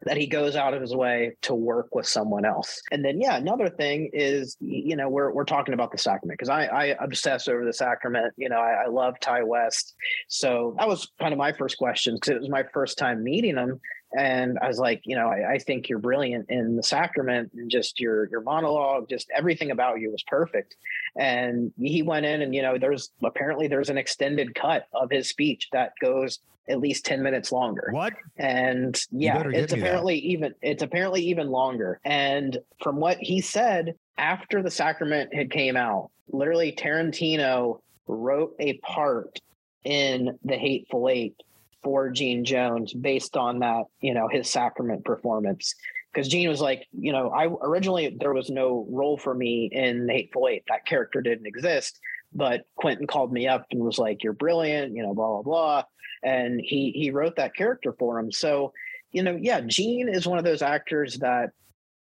that 0.06 0.16
he 0.16 0.28
goes 0.28 0.56
out 0.56 0.74
of 0.74 0.82
his 0.82 0.96
way 0.96 1.36
to 1.42 1.54
work 1.54 1.94
with 1.94 2.08
someone 2.08 2.46
else. 2.46 2.82
And 2.92 3.04
then, 3.04 3.20
yeah, 3.20 3.36
another 3.36 3.70
thing 3.70 4.10
is, 4.14 4.56
you 4.62 4.96
know, 4.96 5.10
we're, 5.10 5.32
we're 5.32 5.44
talking 5.44 5.74
about 5.74 5.92
the 5.92 5.98
sacrament 5.98 6.40
because 6.40 6.50
I, 6.50 6.66
I 6.68 6.86
obsess 7.02 7.50
over 7.50 7.66
the 7.66 7.74
sacrament. 7.74 8.34
You 8.38 8.48
know, 8.48 8.60
I, 8.60 8.86
I 8.86 8.88
love 8.88 9.20
Ti 9.20 9.44
West. 9.44 9.96
So 10.30 10.74
that 10.78 10.88
was 10.88 11.12
kind 11.20 11.34
of 11.34 11.38
my 11.38 11.52
first 11.52 11.78
question 11.78 12.16
because 12.16 12.30
it 12.30 12.40
was 12.40 12.50
my 12.50 12.64
first 12.74 12.98
time 12.98 13.24
meeting 13.24 13.58
him. 13.58 13.82
And 14.18 14.58
I 14.60 14.68
was 14.68 14.80
like, 14.80 15.02
you 15.06 15.16
know, 15.16 15.28
I, 15.28 15.54
I 15.54 15.58
think 15.60 15.88
you're 15.88 16.00
brilliant 16.00 16.50
in 16.50 16.76
the 16.76 16.84
sacrament 16.84 17.52
and 17.54 17.70
just 17.70 18.00
your 18.00 18.28
your 18.30 18.42
monologue, 18.42 19.08
just 19.10 19.30
everything 19.36 19.72
about 19.72 20.00
you 20.00 20.12
was 20.12 20.24
perfect. 20.24 20.76
And 21.16 21.72
he 21.80 22.02
went 22.02 22.26
in 22.26 22.42
and, 22.42 22.54
you 22.56 22.62
know, 22.62 22.78
there's 22.78 23.12
apparently 23.24 23.68
there's 23.68 23.90
an 23.90 23.98
extended 23.98 24.56
cut 24.56 24.88
of 24.94 25.12
his 25.12 25.30
speech 25.30 25.68
that 25.74 25.94
goes 26.02 26.40
at 26.68 26.80
least 26.80 27.04
10 27.06 27.24
minutes 27.24 27.52
longer 27.52 27.90
What? 27.92 28.14
and 28.38 28.96
yeah 29.12 29.40
it's 29.40 29.74
me 29.74 29.80
that. 29.80 29.88
apparently 29.88 30.20
even 30.20 30.54
it's 30.62 30.84
apparently 30.84 31.24
even 31.24 31.50
longer 31.50 32.00
and 32.06 32.60
from 32.84 32.98
what 32.98 33.18
he 33.18 33.42
said 33.42 33.96
after 34.20 34.62
the 34.62 34.70
sacrament 34.70 35.34
had 35.34 35.50
came 35.50 35.76
out 35.76 36.12
literally 36.32 36.72
tarantino 36.72 37.80
wrote 38.06 38.56
a 38.60 38.74
part 38.80 39.40
in 39.84 40.38
the 40.44 40.58
hateful 40.58 41.10
eight 41.10 41.36
for 41.84 42.10
gene 42.10 42.44
jones 42.44 42.94
based 42.94 43.38
on 43.38 43.60
that 43.60 43.84
you 44.02 44.14
know 44.14 44.28
his 44.28 44.50
sacrament 44.50 45.04
performance 45.06 45.76
because 46.12 46.28
Gene 46.28 46.50
was 46.50 46.62
like, 46.62 46.88
you 46.92 47.12
know, 47.12 47.30
I 47.30 47.46
originally 47.46 48.16
there 48.20 48.34
was 48.34 48.50
no 48.50 48.88
role 48.90 49.18
for 49.18 49.34
me 49.34 49.70
in 49.72 50.08
the 50.08 50.14
Hateful 50.14 50.48
Eight. 50.48 50.64
That 50.68 50.86
character 50.86 51.22
didn't 51.22 51.46
exist. 51.46 52.00
But 52.34 52.62
Quentin 52.76 53.08
called 53.08 53.32
me 53.32 53.48
up 53.48 53.66
and 53.72 53.82
was 53.82 53.98
like, 53.98 54.24
"You're 54.24 54.34
brilliant," 54.34 54.96
you 54.96 55.04
know, 55.04 55.14
blah 55.14 55.28
blah 55.28 55.42
blah, 55.42 55.84
and 56.24 56.62
he 56.64 56.92
he 56.96 57.12
wrote 57.12 57.36
that 57.38 57.56
character 57.56 57.96
for 57.98 58.20
him. 58.20 58.32
So, 58.32 58.74
you 59.12 59.24
know, 59.24 59.38
yeah, 59.40 59.62
Gene 59.62 60.10
is 60.10 60.28
one 60.28 60.38
of 60.38 60.44
those 60.44 60.62
actors 60.62 61.18
that 61.20 61.52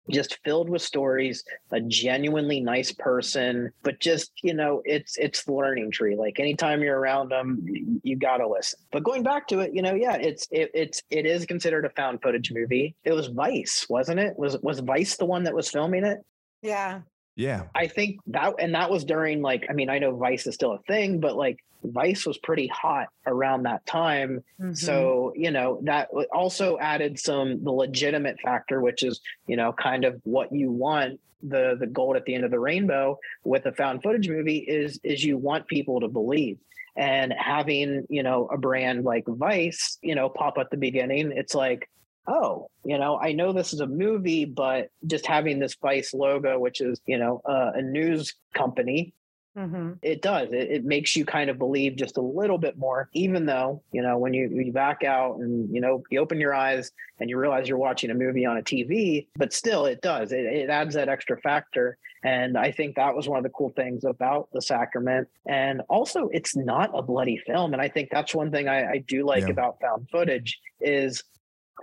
just 0.10 0.38
filled 0.44 0.70
with 0.70 0.82
stories, 0.82 1.44
a 1.72 1.82
genuinely 1.82 2.60
nice 2.60 2.91
person, 2.91 3.72
but 3.84 4.00
just 4.00 4.32
you 4.44 4.54
know, 4.54 4.82
it's 4.86 5.18
it's 5.18 5.44
the 5.44 5.54
learning 5.54 5.91
tree. 5.91 6.15
Like 6.15 6.39
anytime 6.39 6.82
you're 6.82 7.00
around 7.00 7.30
them 7.30 7.65
you, 8.04 8.15
gotta 8.15 8.48
listen. 8.48 8.80
But 8.91 9.04
going 9.04 9.24
back 9.24 9.48
to 9.50 9.60
it, 9.60 9.74
you 9.74 9.82
know, 9.82 9.96
yeah, 9.96 10.15
it's 10.15 10.48
it, 10.52 10.72
it's 10.74 11.02
it 11.10 11.26
is 11.26 11.46
considered 11.46 11.86
a 11.86 11.89
found 11.89 12.22
footage 12.22 12.52
movie. 12.52 12.96
It 13.04 13.13
was 13.13 13.28
Vice, 13.28 13.86
wasn't 13.89 14.20
it? 14.20 14.38
Was 14.38 14.58
was 14.62 14.80
Vice 14.80 15.18
the 15.18 15.26
one 15.26 15.44
that 15.44 15.56
was 15.56 15.70
filming 15.70 16.06
it? 16.06 16.20
Yeah. 16.62 17.02
Yeah. 17.36 17.63
I 17.76 17.88
think 17.88 18.19
that, 18.28 18.56
and 18.60 18.76
that 18.76 18.89
was 18.89 19.04
during 19.04 19.41
like, 19.41 19.65
I 19.69 19.74
mean, 19.74 19.89
I 19.89 20.00
know 20.00 20.15
Vice 20.15 20.48
is 20.48 20.56
still 20.56 20.74
a 20.74 20.80
thing, 20.80 21.19
but 21.19 21.36
like 21.36 21.60
Vice 21.84 22.26
was 22.26 22.38
pretty 22.38 22.67
hot 22.67 23.08
around 23.28 23.63
that 23.63 23.86
time. 23.86 24.43
Mhm. 24.60 24.76
So, 24.76 25.34
you 25.36 25.52
know, 25.52 25.80
that 25.84 26.10
also 26.32 26.78
added 26.80 27.19
some, 27.19 27.63
the 27.63 27.71
legitimate 27.71 28.39
factor, 28.39 28.82
which 28.82 29.04
is, 29.04 29.21
you 29.48 29.58
know, 29.58 29.74
kind 29.74 30.06
of 30.06 30.19
what 30.24 30.52
you 30.52 30.71
want 30.71 31.19
the 31.43 31.76
the 31.80 31.86
gold 31.86 32.15
at 32.15 32.26
the 32.26 32.34
end 32.34 32.43
of 32.43 32.52
the 32.52 32.60
rainbow 32.60 33.19
with 33.43 33.65
a 33.65 33.71
found 33.74 34.02
footage 34.02 34.28
movie 34.28 34.58
is 34.58 35.00
is 35.04 35.24
you 35.24 35.38
want 35.38 35.67
people 35.67 36.00
to 36.00 36.08
believe 36.08 36.58
and 36.95 37.34
having 37.38 38.06
you 38.10 38.24
know 38.24 38.48
a 38.48 38.58
brand 38.58 39.04
like 39.04 39.24
vice 39.28 39.98
you 40.02 40.15
know 40.15 40.30
pop 40.30 40.58
at 40.58 40.69
the 40.71 40.78
beginning 40.78 41.32
it's 41.36 41.54
like 41.54 41.89
oh 42.27 42.69
you 42.83 42.97
know 42.97 43.19
i 43.19 43.31
know 43.31 43.51
this 43.53 43.73
is 43.73 43.79
a 43.81 43.88
movie 43.88 44.45
but 44.45 44.89
just 45.07 45.25
having 45.25 45.59
this 45.59 45.75
vice 45.81 46.13
logo 46.13 46.57
which 46.59 46.81
is 46.81 46.99
you 47.05 47.17
know 47.17 47.41
uh, 47.45 47.71
a 47.75 47.81
news 47.81 48.33
company 48.53 49.13
Mhm. 49.57 49.99
it 50.01 50.21
does. 50.21 50.49
It, 50.51 50.69
it 50.69 50.83
makes 50.83 51.15
you 51.15 51.23
kind 51.23 51.49
of 51.49 51.57
believe 51.57 51.95
just 51.95 52.17
a 52.17 52.21
little 52.21 52.57
bit 52.57 52.77
more 52.77 53.07
even 53.13 53.45
though 53.45 53.81
you 53.93 54.01
know 54.01 54.17
when 54.17 54.33
you, 54.33 54.49
you 54.49 54.73
back 54.73 55.05
out 55.05 55.38
and 55.38 55.73
you 55.73 55.79
know 55.79 56.03
you 56.11 56.19
open 56.19 56.41
your 56.41 56.53
eyes 56.53 56.91
and 57.21 57.29
you 57.29 57.38
realize 57.38 57.69
you're 57.69 57.77
watching 57.77 58.09
a 58.09 58.13
movie 58.13 58.45
on 58.45 58.57
a 58.57 58.61
tv 58.61 59.27
but 59.38 59.53
still 59.53 59.85
it 59.85 60.01
does. 60.01 60.33
It, 60.33 60.43
it 60.43 60.69
adds 60.69 60.93
that 60.95 61.07
extra 61.07 61.39
factor. 61.39 61.97
And 62.25 62.57
i 62.57 62.69
think 62.69 62.97
that 62.97 63.15
was 63.15 63.29
one 63.29 63.38
of 63.38 63.43
the 63.43 63.49
cool 63.51 63.69
things 63.77 64.03
about 64.03 64.49
the 64.51 64.61
sacrament. 64.61 65.29
And 65.45 65.81
also 65.88 66.27
it's 66.33 66.53
not 66.57 66.91
a 66.93 67.01
bloody 67.01 67.38
film. 67.38 67.71
And 67.71 67.81
i 67.81 67.88
think 67.88 68.09
that's 68.11 68.35
one 68.35 68.51
thing 68.51 68.67
i, 68.67 68.79
I 68.91 68.97
do 69.07 69.25
like 69.25 69.43
Yeah. 69.43 69.51
about 69.51 69.79
found 69.79 70.09
footage 70.09 70.59
is 70.81 71.23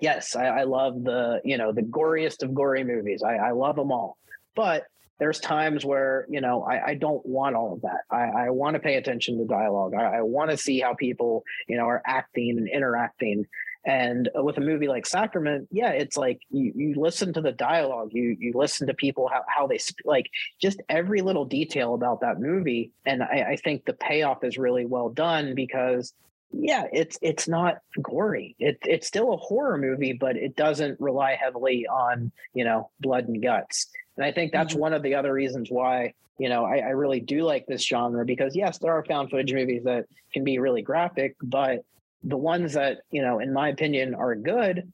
yes 0.00 0.34
I, 0.34 0.46
I 0.46 0.62
love 0.64 1.04
the 1.04 1.40
you 1.44 1.58
know 1.58 1.72
the 1.72 1.82
goriest 1.82 2.42
of 2.42 2.54
gory 2.54 2.84
movies 2.84 3.22
i, 3.22 3.34
I 3.34 3.50
love 3.52 3.76
them 3.76 3.92
all 3.92 4.16
but 4.54 4.86
there's 5.22 5.38
times 5.38 5.84
where 5.84 6.26
you 6.28 6.40
know 6.40 6.64
I, 6.64 6.88
I 6.88 6.94
don't 6.94 7.24
want 7.24 7.54
all 7.54 7.74
of 7.74 7.82
that. 7.82 8.00
I, 8.10 8.46
I 8.46 8.50
want 8.50 8.74
to 8.74 8.80
pay 8.80 8.96
attention 8.96 9.38
to 9.38 9.44
dialogue. 9.44 9.94
I, 9.94 10.18
I 10.18 10.22
want 10.22 10.50
to 10.50 10.56
see 10.56 10.80
how 10.80 10.94
people 10.94 11.44
you 11.68 11.76
know 11.76 11.84
are 11.84 12.02
acting 12.04 12.58
and 12.58 12.68
interacting. 12.68 13.46
And 13.84 14.28
uh, 14.36 14.42
with 14.42 14.58
a 14.58 14.60
movie 14.60 14.88
like 14.88 15.06
Sacrament, 15.06 15.68
yeah, 15.70 15.90
it's 15.90 16.16
like 16.16 16.40
you, 16.50 16.72
you 16.74 16.94
listen 16.96 17.32
to 17.34 17.40
the 17.40 17.52
dialogue, 17.52 18.08
you 18.10 18.36
you 18.40 18.52
listen 18.54 18.88
to 18.88 18.94
people 18.94 19.28
how, 19.32 19.42
how 19.46 19.68
they 19.68 19.78
like 20.04 20.28
just 20.60 20.82
every 20.88 21.20
little 21.20 21.44
detail 21.44 21.94
about 21.94 22.22
that 22.22 22.40
movie. 22.40 22.90
And 23.06 23.22
I, 23.22 23.50
I 23.50 23.56
think 23.56 23.84
the 23.84 23.92
payoff 23.92 24.42
is 24.42 24.58
really 24.58 24.86
well 24.86 25.08
done 25.08 25.54
because 25.54 26.12
yeah, 26.52 26.84
it's 26.92 27.18
it's 27.22 27.48
not 27.48 27.78
gory. 28.00 28.54
It, 28.58 28.78
it's 28.82 29.06
still 29.06 29.32
a 29.32 29.36
horror 29.38 29.78
movie, 29.78 30.12
but 30.12 30.36
it 30.36 30.54
doesn't 30.56 31.00
rely 31.00 31.34
heavily 31.34 31.86
on 31.86 32.30
you 32.54 32.64
know 32.64 32.90
blood 33.00 33.28
and 33.28 33.42
guts. 33.42 33.88
And 34.16 34.24
I 34.26 34.32
think 34.32 34.52
that's 34.52 34.74
Mhm. 34.74 34.78
one 34.80 34.92
of 34.92 35.02
the 35.02 35.14
other 35.14 35.32
reasons 35.32 35.70
why, 35.70 36.12
you 36.38 36.48
know, 36.50 36.64
I, 36.64 36.78
I 36.78 36.90
really 36.90 37.20
do 37.20 37.44
like 37.44 37.66
this 37.66 37.86
genre 37.86 38.24
because 38.26 38.54
yes, 38.54 38.78
there 38.78 38.92
are 38.92 39.04
found 39.04 39.30
footage 39.30 39.54
movies 39.54 39.84
that 39.84 40.04
can 40.34 40.44
be 40.44 40.58
really 40.58 40.82
graphic, 40.82 41.34
but 41.42 41.84
the 42.22 42.36
ones 42.36 42.74
that, 42.74 42.98
you 43.10 43.22
know, 43.22 43.38
in 43.40 43.52
my 43.52 43.68
opinion 43.70 44.14
are 44.14 44.34
good, 44.34 44.92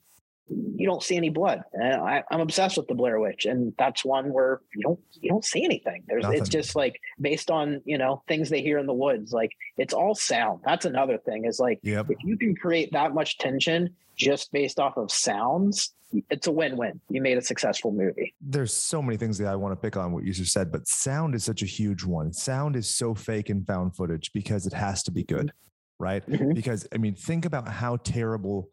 you 0.50 0.86
don't 0.86 1.02
see 1.02 1.16
any 1.16 1.28
blood. 1.28 1.62
And 1.72 2.00
I, 2.00 2.22
I'm 2.30 2.40
obsessed 2.40 2.76
with 2.76 2.86
the 2.88 2.94
Blair 2.94 3.20
Witch. 3.20 3.44
And 3.46 3.72
that's 3.78 4.04
one 4.04 4.32
where 4.32 4.60
you 4.74 4.82
don't 4.82 4.98
you 5.20 5.28
don't 5.30 5.44
see 5.44 5.64
anything. 5.64 6.04
There's 6.06 6.22
Nothing. 6.22 6.38
it's 6.40 6.48
just 6.48 6.74
like 6.76 7.00
based 7.20 7.50
on, 7.50 7.80
you 7.84 7.98
know, 7.98 8.22
things 8.28 8.48
they 8.48 8.62
hear 8.62 8.78
in 8.78 8.86
the 8.86 8.94
woods. 8.94 9.32
Like 9.32 9.50
it's 9.76 9.92
all 9.94 10.14
sound. 10.14 10.60
That's 10.64 10.84
another 10.84 11.18
thing, 11.18 11.44
is 11.44 11.58
like 11.60 11.80
Yep. 11.82 12.06
if 12.10 12.18
you 12.24 12.36
can 12.38 12.54
create 12.56 12.90
that 12.92 13.12
much 13.14 13.38
tension 13.38 13.90
just 14.16 14.50
based 14.52 14.80
off 14.80 14.96
of 14.96 15.10
sounds, 15.12 15.94
it's 16.30 16.46
a 16.46 16.52
win-win. 16.52 17.00
You 17.10 17.20
made 17.20 17.36
a 17.38 17.42
successful 17.42 17.92
movie. 17.92 18.34
There's 18.40 18.72
so 18.72 19.02
many 19.02 19.16
things 19.18 19.36
that 19.38 19.46
I 19.48 19.56
want 19.56 19.72
to 19.72 19.76
pick 19.76 19.96
on 19.96 20.12
what 20.12 20.24
you 20.24 20.32
just 20.32 20.52
said, 20.52 20.72
but 20.72 20.88
sound 20.88 21.34
is 21.34 21.44
such 21.44 21.62
a 21.62 21.66
huge 21.66 22.02
one. 22.04 22.32
Sound 22.32 22.74
is 22.76 22.88
so 22.92 23.14
fake 23.14 23.50
in 23.50 23.64
found 23.64 23.94
footage 23.94 24.32
because 24.32 24.66
it 24.66 24.72
has 24.72 25.02
to 25.04 25.10
be 25.12 25.22
good, 25.22 25.52
right? 25.98 26.26
Mhm. 26.26 26.54
Because 26.54 26.88
I 26.94 26.96
mean, 26.96 27.14
think 27.14 27.44
about 27.44 27.68
how 27.68 27.96
terrible 27.98 28.70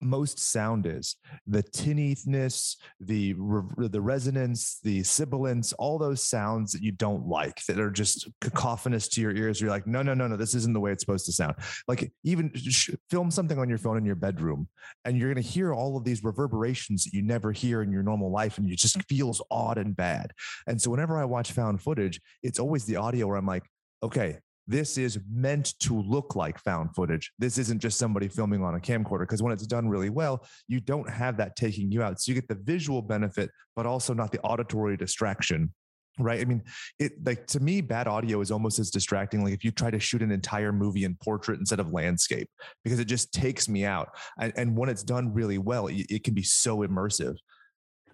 most 0.00 0.38
sound 0.38 0.86
is. 0.86 1.16
The 1.46 1.62
tinniness 1.62 2.76
the 3.00 3.34
re- 3.34 3.88
the 3.88 4.00
resonance 4.00 4.78
the 4.82 5.02
sibilance 5.02 5.72
all 5.74 5.98
those 5.98 6.22
sounds 6.22 6.72
that 6.72 6.82
you 6.82 6.92
don't 6.92 7.26
like 7.26 7.64
that 7.66 7.78
are 7.78 7.90
just 7.90 8.28
cacophonous 8.40 9.08
to 9.08 9.20
your 9.20 9.34
ears 9.34 9.60
you're 9.60 9.70
like 9.70 9.86
no 9.86 10.02
no 10.02 10.14
no 10.14 10.26
no 10.26 10.36
this 10.36 10.54
isn't 10.54 10.72
the 10.72 10.80
way 10.80 10.92
it's 10.92 11.02
supposed 11.02 11.26
to 11.26 11.32
sound. 11.32 11.54
Like 11.88 12.12
even 12.24 12.52
sh- 12.54 12.90
film 13.10 13.30
something 13.30 13.58
on 13.58 13.68
your 13.68 13.78
phone 13.78 13.96
in 13.96 14.04
your 14.04 14.16
bedroom 14.16 14.68
and 15.04 15.16
you're 15.16 15.32
going 15.32 15.42
to 15.42 15.48
hear 15.48 15.72
all 15.74 15.96
of 15.96 16.04
these 16.04 16.24
reverberations 16.24 17.04
that 17.04 17.12
you 17.12 17.22
never 17.22 17.52
hear 17.52 17.82
in 17.82 17.90
your 17.90 18.02
normal 18.02 18.30
life 18.30 18.58
and 18.58 18.70
it 18.70 18.78
just 18.78 18.98
mm. 18.98 19.04
feels 19.06 19.42
odd 19.50 19.78
and 19.78 19.96
bad. 19.96 20.32
And 20.66 20.80
so 20.80 20.90
whenever 20.90 21.18
i 21.18 21.24
watch 21.24 21.52
found 21.52 21.80
footage 21.82 22.20
it's 22.42 22.58
always 22.58 22.84
the 22.84 22.96
audio 22.96 23.26
where 23.26 23.36
i'm 23.36 23.46
like 23.46 23.64
okay 24.02 24.38
this 24.66 24.98
is 24.98 25.18
meant 25.30 25.78
to 25.80 26.00
look 26.00 26.36
like 26.36 26.58
found 26.58 26.94
footage. 26.94 27.32
This 27.38 27.58
isn't 27.58 27.80
just 27.80 27.98
somebody 27.98 28.28
filming 28.28 28.62
on 28.62 28.74
a 28.74 28.80
camcorder 28.80 29.20
because 29.20 29.42
when 29.42 29.52
it's 29.52 29.66
done 29.66 29.88
really 29.88 30.10
well, 30.10 30.46
you 30.68 30.80
don't 30.80 31.08
have 31.08 31.36
that 31.38 31.56
taking 31.56 31.90
you 31.90 32.02
out. 32.02 32.20
So 32.20 32.30
you 32.30 32.34
get 32.34 32.48
the 32.48 32.54
visual 32.54 33.02
benefit, 33.02 33.50
but 33.74 33.86
also 33.86 34.14
not 34.14 34.32
the 34.32 34.40
auditory 34.40 34.96
distraction. 34.96 35.72
Right. 36.18 36.40
I 36.40 36.44
mean, 36.44 36.62
it 36.98 37.12
like 37.24 37.46
to 37.48 37.60
me, 37.60 37.80
bad 37.80 38.06
audio 38.06 38.40
is 38.40 38.50
almost 38.50 38.78
as 38.78 38.90
distracting. 38.90 39.42
Like 39.42 39.54
if 39.54 39.64
you 39.64 39.70
try 39.70 39.90
to 39.90 39.98
shoot 39.98 40.22
an 40.22 40.30
entire 40.30 40.72
movie 40.72 41.04
in 41.04 41.16
portrait 41.22 41.58
instead 41.58 41.80
of 41.80 41.92
landscape, 41.92 42.48
because 42.84 42.98
it 42.98 43.06
just 43.06 43.32
takes 43.32 43.68
me 43.68 43.84
out. 43.84 44.10
And, 44.38 44.52
and 44.56 44.76
when 44.76 44.88
it's 44.88 45.02
done 45.02 45.32
really 45.32 45.58
well, 45.58 45.86
it, 45.86 46.06
it 46.10 46.24
can 46.24 46.34
be 46.34 46.42
so 46.42 46.78
immersive. 46.78 47.36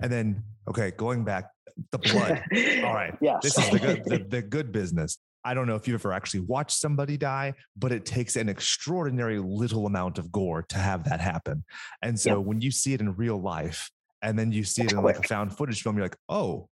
And 0.00 0.12
then, 0.12 0.44
okay, 0.68 0.92
going 0.92 1.24
back, 1.24 1.46
the 1.90 1.98
blood. 1.98 2.42
All 2.84 2.94
right. 2.94 3.16
Yes. 3.20 3.42
This 3.42 3.58
is 3.58 3.70
the 3.70 3.78
good, 3.78 4.04
the, 4.06 4.18
the 4.18 4.42
good 4.42 4.72
business. 4.72 5.18
I 5.46 5.54
don't 5.54 5.68
know 5.68 5.76
if 5.76 5.86
you've 5.86 6.00
ever 6.00 6.12
actually 6.12 6.40
watched 6.40 6.76
somebody 6.76 7.16
die, 7.16 7.54
but 7.76 7.92
it 7.92 8.04
takes 8.04 8.34
an 8.34 8.48
extraordinary 8.48 9.38
little 9.38 9.86
amount 9.86 10.18
of 10.18 10.32
gore 10.32 10.62
to 10.70 10.76
have 10.76 11.04
that 11.04 11.20
happen. 11.20 11.64
And 12.02 12.18
so 12.18 12.38
Yep. 12.38 12.46
when 12.46 12.60
you 12.60 12.72
see 12.72 12.94
it 12.94 13.00
in 13.00 13.14
real 13.14 13.40
life 13.40 13.88
and 14.22 14.36
then 14.36 14.50
you 14.50 14.64
see 14.64 14.84
it 14.86 14.90
in 14.92 15.00
like 15.02 15.18
a 15.20 15.22
found 15.22 15.56
footage 15.56 15.82
film, 15.82 15.96
you're 15.96 16.04
like, 16.04 16.16
oh, 16.28 16.68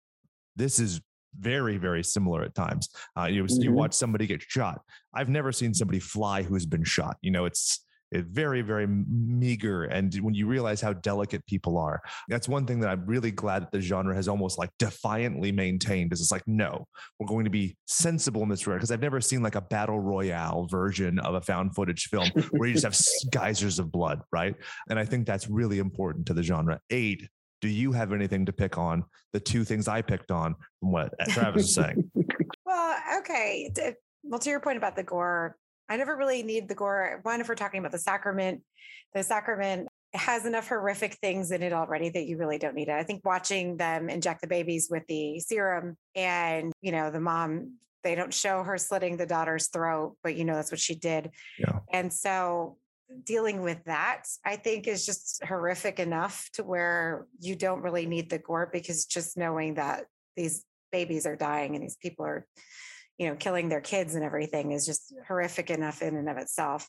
this 0.56 0.80
is 0.80 1.00
very, 1.38 1.78
very 1.78 2.02
similar 2.02 2.42
at 2.42 2.54
times. 2.56 2.88
Uh, 3.16 3.26
you 3.26 3.42
you 3.42 3.70
Mhm. 3.70 3.74
watch 3.74 3.94
somebody 3.94 4.26
get 4.26 4.42
shot. 4.42 4.80
I've 5.14 5.28
never 5.28 5.52
seen 5.52 5.72
somebody 5.72 6.00
fly 6.00 6.42
who's 6.42 6.66
been 6.66 6.84
shot. 6.84 7.16
You 7.22 7.30
know, 7.30 7.44
it's 7.44 7.84
very, 8.22 8.62
very 8.62 8.86
meager. 8.86 9.84
And 9.84 10.14
when 10.16 10.34
you 10.34 10.46
realize 10.46 10.80
how 10.80 10.92
delicate 10.92 11.44
people 11.46 11.78
are, 11.78 12.00
that's 12.28 12.48
one 12.48 12.66
thing 12.66 12.80
that 12.80 12.90
I'm 12.90 13.06
really 13.06 13.30
glad 13.30 13.62
that 13.62 13.72
the 13.72 13.80
genre 13.80 14.14
has 14.14 14.28
almost 14.28 14.58
like 14.58 14.70
defiantly 14.78 15.52
maintained. 15.52 16.12
Is 16.12 16.20
it's 16.20 16.32
like, 16.32 16.46
no, 16.46 16.86
we're 17.18 17.26
going 17.26 17.44
to 17.44 17.50
be 17.50 17.76
sensible 17.86 18.42
in 18.42 18.48
this 18.48 18.66
regard. 18.66 18.80
Because 18.80 18.90
I've 18.90 19.00
never 19.00 19.20
seen 19.20 19.42
like 19.42 19.54
a 19.54 19.60
battle 19.60 20.00
royale 20.00 20.66
version 20.66 21.18
of 21.18 21.34
a 21.34 21.40
found 21.40 21.74
footage 21.74 22.08
film 22.08 22.28
where 22.50 22.68
you 22.68 22.74
just 22.74 22.84
have 22.84 23.32
geysers 23.32 23.78
of 23.78 23.90
blood, 23.90 24.20
right? 24.32 24.54
And 24.88 24.98
I 24.98 25.04
think 25.04 25.26
that's 25.26 25.48
really 25.48 25.78
important 25.78 26.26
to 26.26 26.34
the 26.34 26.42
genre. 26.42 26.80
Aid, 26.90 27.28
do 27.60 27.68
you 27.68 27.92
have 27.92 28.12
anything 28.12 28.46
to 28.46 28.52
pick 28.52 28.76
on? 28.76 29.04
The 29.32 29.40
two 29.40 29.64
things 29.64 29.88
I 29.88 30.02
picked 30.02 30.30
on 30.30 30.54
from 30.80 30.92
what 30.92 31.12
Travis 31.28 31.64
is 31.64 31.74
saying. 31.74 32.10
Well, 32.66 32.96
okay. 33.18 33.70
Well, 34.22 34.40
to 34.40 34.50
your 34.50 34.58
point 34.58 34.78
about 34.78 34.96
the 34.96 35.02
gore, 35.02 35.56
I 35.88 35.96
never 35.96 36.16
really 36.16 36.42
need 36.42 36.68
the 36.68 36.74
gore. 36.74 37.20
One, 37.22 37.40
if 37.40 37.48
we're 37.48 37.54
talking 37.54 37.80
about 37.80 37.92
the 37.92 37.98
sacrament, 37.98 38.62
the 39.14 39.22
sacrament 39.22 39.88
has 40.14 40.46
enough 40.46 40.68
horrific 40.68 41.14
things 41.14 41.50
in 41.50 41.62
it 41.62 41.72
already 41.72 42.08
that 42.08 42.26
you 42.26 42.36
really 42.36 42.58
don't 42.58 42.74
need 42.74 42.88
it. 42.88 42.94
I 42.94 43.02
think 43.02 43.24
watching 43.24 43.76
them 43.76 44.08
inject 44.08 44.40
the 44.40 44.46
babies 44.46 44.88
with 44.90 45.06
the 45.08 45.40
serum 45.40 45.96
and, 46.14 46.72
you 46.80 46.92
know, 46.92 47.10
the 47.10 47.20
mom, 47.20 47.74
they 48.04 48.14
don't 48.14 48.32
show 48.32 48.62
her 48.62 48.78
slitting 48.78 49.16
the 49.16 49.26
daughter's 49.26 49.68
throat, 49.68 50.16
but 50.22 50.36
you 50.36 50.44
know, 50.44 50.54
that's 50.54 50.70
what 50.70 50.80
she 50.80 50.94
did. 50.94 51.30
Yeah. 51.58 51.80
And 51.92 52.12
so 52.12 52.76
dealing 53.24 53.62
with 53.62 53.82
that, 53.84 54.24
I 54.44 54.56
think 54.56 54.86
is 54.86 55.04
just 55.04 55.42
horrific 55.44 55.98
enough 55.98 56.48
to 56.54 56.62
where 56.62 57.26
you 57.40 57.56
don't 57.56 57.82
really 57.82 58.06
need 58.06 58.30
the 58.30 58.38
gore 58.38 58.70
because 58.72 59.06
just 59.06 59.36
knowing 59.36 59.74
that 59.74 60.04
these 60.36 60.64
babies 60.92 61.26
are 61.26 61.36
dying 61.36 61.74
and 61.74 61.82
these 61.82 61.96
people 61.96 62.24
are, 62.24 62.46
you 63.18 63.28
know, 63.28 63.36
killing 63.36 63.68
their 63.68 63.80
kids 63.80 64.14
and 64.14 64.24
everything 64.24 64.72
is 64.72 64.86
just 64.86 65.14
horrific 65.28 65.70
enough 65.70 66.02
in 66.02 66.16
and 66.16 66.28
of 66.28 66.36
itself. 66.36 66.88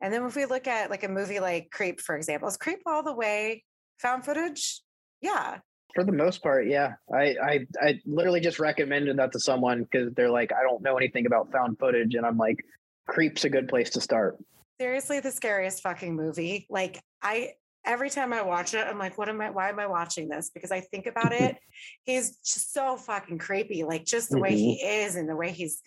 And 0.00 0.12
then 0.12 0.24
if 0.24 0.34
we 0.34 0.46
look 0.46 0.66
at 0.66 0.90
like 0.90 1.04
a 1.04 1.08
movie 1.08 1.40
like 1.40 1.70
Creep, 1.70 2.00
for 2.00 2.16
example, 2.16 2.48
is 2.48 2.56
Creep 2.56 2.80
all 2.86 3.02
the 3.02 3.14
way 3.14 3.64
found 3.98 4.24
footage? 4.24 4.80
Yeah. 5.20 5.58
For 5.94 6.04
the 6.04 6.12
most 6.12 6.42
part, 6.42 6.66
yeah. 6.66 6.94
I 7.12 7.36
I, 7.42 7.66
I 7.80 8.00
literally 8.06 8.40
just 8.40 8.58
recommended 8.58 9.18
that 9.18 9.32
to 9.32 9.40
someone 9.40 9.82
because 9.82 10.12
they're 10.14 10.30
like, 10.30 10.52
I 10.52 10.62
don't 10.62 10.82
know 10.82 10.96
anything 10.96 11.26
about 11.26 11.50
found 11.52 11.78
footage, 11.78 12.14
and 12.14 12.24
I'm 12.24 12.38
like, 12.38 12.64
Creep's 13.08 13.44
a 13.44 13.50
good 13.50 13.68
place 13.68 13.90
to 13.90 14.00
start. 14.00 14.38
seriously 14.80 15.20
the 15.20 15.30
scariest 15.30 15.82
fucking 15.82 16.16
movie. 16.16 16.66
Like 16.70 17.02
I 17.22 17.52
every 17.90 18.08
time 18.08 18.32
I 18.32 18.42
watch 18.42 18.72
it, 18.74 18.86
I'm 18.86 18.98
like, 18.98 19.18
what 19.18 19.28
am 19.28 19.40
I 19.40 19.50
why 19.50 19.68
am 19.68 19.80
I 19.80 19.86
watching 19.86 20.28
this? 20.28 20.50
Because 20.54 20.70
I 20.70 20.80
think 20.80 21.06
about 21.06 21.32
it, 21.32 21.56
he's 22.04 22.36
just 22.38 22.72
so 22.72 22.96
fucking 22.96 23.38
creepy. 23.38 23.82
Like 23.82 24.04
just 24.04 24.30
the 24.30 24.38
way 24.38 24.56
he 24.56 24.74
is 24.82 25.16
and 25.16 25.28
the 25.28 25.36
way 25.36 25.50
he's, 25.50 25.82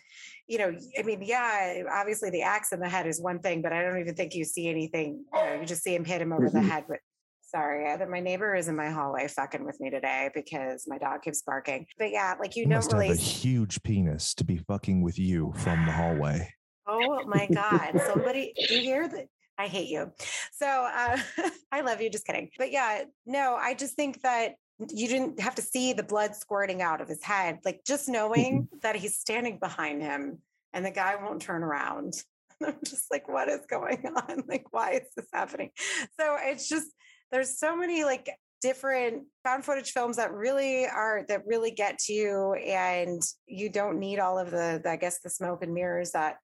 you 0.47 0.57
know, 0.57 0.75
I 0.99 1.03
mean, 1.03 1.21
yeah, 1.23 1.83
obviously 1.91 2.29
the 2.29 2.41
axe 2.41 2.73
in 2.73 2.79
the 2.79 2.89
head 2.89 3.07
is 3.07 3.21
one 3.21 3.39
thing, 3.39 3.61
but 3.61 3.71
I 3.71 3.81
don't 3.81 3.99
even 3.99 4.15
think 4.15 4.35
you 4.35 4.43
see 4.43 4.67
anything. 4.67 5.23
You 5.33 5.39
know, 5.45 5.59
you 5.61 5.65
just 5.65 5.81
see 5.83 5.95
him 5.95 6.03
hit 6.03 6.21
him 6.21 6.33
over 6.33 6.49
the 6.49 6.59
Mhm. 6.59 6.63
head 6.69 6.83
with 6.89 6.99
sorry, 7.41 7.91
uh, 7.91 7.97
that 7.97 8.09
my 8.09 8.19
neighbor 8.19 8.55
is 8.55 8.67
in 8.67 8.75
my 8.75 8.89
hallway 8.89 9.27
fucking 9.27 9.63
with 9.63 9.79
me 9.79 9.91
today 9.91 10.27
because 10.33 10.85
my 10.87 10.97
dog 10.97 11.21
keeps 11.21 11.43
barking. 11.43 11.85
But 11.99 12.09
yeah, 12.11 12.33
like 12.39 12.55
you 12.55 12.63
You 12.63 12.69
don't 12.69 12.77
must 12.77 12.91
really 12.91 13.09
have 13.09 13.17
a 13.17 13.21
huge 13.21 13.83
penis 13.83 14.33
to 14.35 14.43
be 14.43 14.57
fucking 14.57 15.03
with 15.03 15.19
you 15.19 15.53
from 15.57 15.85
the 15.85 15.91
hallway. 15.91 16.51
Oh 16.87 17.23
my 17.25 17.47
God. 17.47 18.01
Somebody, 18.07 18.53
do 18.67 18.75
you 18.75 18.81
hear 18.81 19.07
that? 19.07 19.27
I 19.57 19.67
hate 19.67 19.89
you. 19.89 20.11
So 20.51 20.67
uh, 20.67 21.17
I 21.71 21.81
love 21.81 22.01
you. 22.01 22.09
Just 22.09 22.25
kidding. 22.25 22.49
But 22.57 22.71
yeah, 22.71 23.03
no, 23.25 23.55
I 23.55 23.73
just 23.73 23.95
think 23.95 24.21
that 24.21 24.55
you 24.89 25.07
didn't 25.07 25.39
have 25.39 25.55
to 25.55 25.61
see 25.61 25.93
the 25.93 26.03
blood 26.03 26.35
squirting 26.35 26.81
out 26.81 27.01
of 27.01 27.07
his 27.07 27.23
head. 27.23 27.59
Like 27.63 27.81
just 27.85 28.09
knowing 28.09 28.67
that 28.81 28.95
he's 28.95 29.17
standing 29.17 29.59
behind 29.59 30.01
him 30.01 30.39
and 30.73 30.85
the 30.85 30.91
guy 30.91 31.15
won't 31.15 31.41
turn 31.41 31.63
around. 31.63 32.15
I'm 32.65 32.77
just 32.83 33.11
like, 33.11 33.27
what 33.27 33.49
is 33.49 33.61
going 33.69 34.05
on? 34.05 34.43
Like, 34.47 34.65
why 34.71 34.91
is 34.93 35.07
this 35.15 35.27
happening? 35.33 35.71
So 36.19 36.37
it's 36.39 36.67
just, 36.67 36.87
there's 37.31 37.57
so 37.57 37.75
many 37.75 38.03
like 38.03 38.29
different 38.61 39.23
found 39.43 39.65
footage 39.65 39.91
films 39.91 40.15
that 40.15 40.31
really 40.31 40.85
are 40.85 41.25
that 41.27 41.45
really 41.45 41.71
get 41.71 41.99
to 41.99 42.13
you 42.13 42.53
and 42.53 43.21
you 43.45 43.69
don't 43.69 43.99
need 43.99 44.19
all 44.19 44.39
of 44.39 44.51
the 44.51 44.81
i 44.85 44.95
guess 44.95 45.19
the 45.19 45.29
smoke 45.29 45.61
and 45.63 45.73
mirrors 45.73 46.11
that 46.11 46.37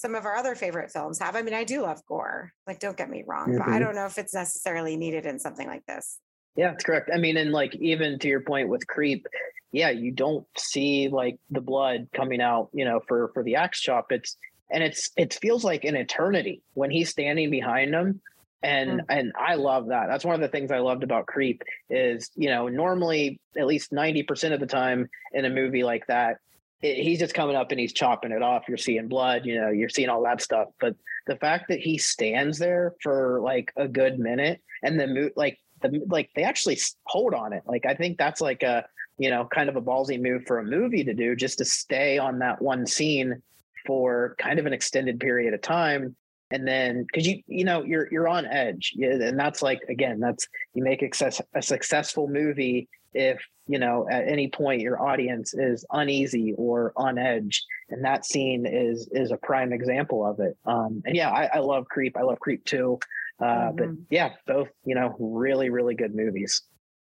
some 0.00 0.14
of 0.14 0.24
our 0.24 0.34
other 0.36 0.54
favorite 0.54 0.90
films 0.90 1.18
have 1.18 1.36
i 1.36 1.42
mean 1.42 1.54
i 1.54 1.62
do 1.64 1.82
love 1.82 2.00
gore 2.06 2.52
like 2.66 2.78
don't 2.80 2.96
get 2.96 3.10
me 3.10 3.22
wrong 3.26 3.56
but 3.58 3.68
i 3.68 3.76
Mhm. 3.76 3.80
don't 3.80 3.94
know 3.94 4.06
if 4.06 4.16
it's 4.18 4.34
necessarily 4.34 4.96
needed 4.96 5.26
in 5.26 5.38
something 5.38 5.66
like 5.66 5.84
this 5.86 6.18
Yeah, 6.56 6.72
that's 6.72 6.84
correct. 6.84 7.10
I 7.14 7.18
mean, 7.18 7.36
and 7.36 7.52
like 7.52 7.74
even 7.76 8.18
to 8.18 8.28
your 8.28 8.40
point 8.40 8.68
with 8.68 8.84
Creep, 8.86 9.24
yeah, 9.70 9.90
you 9.90 10.10
don't 10.10 10.44
see 10.58 11.08
like 11.08 11.36
the 11.48 11.60
blood 11.60 12.08
coming 12.12 12.40
out, 12.40 12.70
you 12.72 12.84
know, 12.84 13.00
for 13.06 13.30
for 13.34 13.44
the 13.44 13.54
axe 13.54 13.80
chop. 13.80 14.10
It's 14.10 14.36
and 14.68 14.82
it's 14.82 15.10
it 15.16 15.32
feels 15.34 15.62
like 15.64 15.84
an 15.84 15.94
eternity 15.94 16.62
when 16.74 16.90
he's 16.90 17.08
standing 17.08 17.50
behind 17.50 17.94
him. 17.94 18.20
And 18.62 19.02
and 19.08 19.32
I 19.38 19.54
love 19.54 19.88
that. 19.88 20.08
That's 20.08 20.24
one 20.24 20.34
of 20.34 20.40
the 20.40 20.48
things 20.54 20.70
I 20.72 20.80
loved 20.80 21.04
about 21.04 21.26
Creep 21.26 21.62
is, 21.88 22.30
you 22.34 22.50
know, 22.50 22.68
normally 22.68 23.40
at 23.56 23.66
least 23.66 23.92
90% 23.92 24.52
of 24.52 24.60
the 24.60 24.66
time 24.66 25.08
in 25.32 25.44
a 25.44 25.50
movie 25.50 25.84
like 25.84 26.06
that, 26.08 26.38
it, 26.82 27.02
he's 27.02 27.18
just 27.18 27.34
coming 27.34 27.56
up 27.56 27.70
and 27.70 27.80
he's 27.80 27.92
chopping 27.92 28.32
it 28.32 28.42
off. 28.42 28.64
You're 28.68 28.78
seeing 28.78 29.08
blood, 29.08 29.44
you 29.44 29.60
know, 29.60 29.70
you're 29.70 29.88
seeing 29.88 30.08
all 30.08 30.22
that 30.24 30.40
stuff. 30.40 30.68
But 30.80 30.96
the 31.26 31.36
fact 31.36 31.66
that 31.68 31.80
he 31.80 31.98
stands 31.98 32.58
there 32.58 32.94
for 33.02 33.40
like 33.42 33.72
a 33.76 33.86
good 33.86 34.18
minute 34.18 34.60
and 34.82 34.98
the 34.98 35.06
mo- 35.06 35.30
like 35.36 35.58
the 35.82 36.02
like 36.08 36.30
they 36.34 36.42
actually 36.42 36.78
hold 37.04 37.34
on 37.34 37.52
it. 37.52 37.62
Like 37.66 37.86
I 37.86 37.94
think 37.94 38.18
that's 38.18 38.40
like 38.40 38.62
a 38.62 38.86
you 39.18 39.30
know 39.30 39.44
kind 39.44 39.68
of 39.68 39.76
a 39.76 39.82
ballsy 39.82 40.20
move 40.20 40.44
for 40.46 40.58
a 40.58 40.64
movie 40.64 41.04
to 41.04 41.14
do, 41.14 41.36
just 41.36 41.58
to 41.58 41.64
stay 41.64 42.18
on 42.18 42.38
that 42.40 42.60
one 42.60 42.86
scene 42.86 43.42
for 43.86 44.36
kind 44.38 44.58
of 44.58 44.66
an 44.66 44.72
extended 44.72 45.20
period 45.20 45.54
of 45.54 45.62
time. 45.62 46.16
And 46.52 46.66
then, 46.66 47.04
because 47.04 47.26
you 47.26 47.42
you 47.46 47.64
know 47.64 47.84
you're 47.84 48.08
you're 48.10 48.28
on 48.28 48.46
edge, 48.46 48.94
and 49.00 49.38
that's 49.38 49.62
like 49.62 49.80
again, 49.88 50.18
that's 50.18 50.48
you 50.74 50.82
make 50.82 51.02
access, 51.02 51.40
a 51.54 51.62
successful 51.62 52.28
movie 52.28 52.88
if 53.14 53.40
you 53.66 53.78
know 53.78 54.06
at 54.10 54.26
any 54.28 54.48
point 54.48 54.80
your 54.82 55.00
audience 55.02 55.54
is 55.54 55.84
uneasy 55.90 56.54
or 56.56 56.92
on 56.96 57.18
edge, 57.18 57.64
and 57.88 58.04
that 58.04 58.24
scene 58.24 58.66
is 58.66 59.08
is 59.12 59.30
a 59.30 59.36
prime 59.36 59.72
example 59.72 60.24
of 60.26 60.40
it. 60.40 60.56
Um, 60.64 61.02
and 61.04 61.16
yeah, 61.16 61.30
I, 61.30 61.50
I 61.54 61.58
love 61.58 61.86
Creep. 61.86 62.16
I 62.16 62.22
love 62.22 62.40
Creep 62.40 62.64
too. 62.64 62.98
Uh, 63.40 63.72
But 63.72 63.88
Mhm. 63.88 64.04
yeah, 64.10 64.34
both 64.46 64.68
you 64.84 64.94
know 64.94 65.16
really 65.18 65.70
really 65.70 65.94
good 65.94 66.14
movies. 66.14 66.62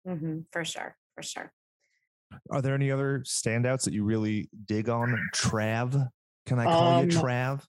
Mhm, 0.07 0.47
for 0.53 0.65
sure 0.65 0.97
for 1.15 1.23
sure 1.23 1.53
Are 2.51 2.63
there 2.63 2.75
any 2.75 2.91
other 2.91 3.21
standouts 3.21 3.85
that 3.85 3.93
you 3.93 4.05
really 4.05 4.49
dig 4.67 4.89
on? 4.89 5.17
Trav? 5.35 6.09
Can 6.47 6.59
I 6.59 6.67
call 6.67 6.93
you 6.93 7.03
Um, 7.05 7.09
Trav? 7.09 7.67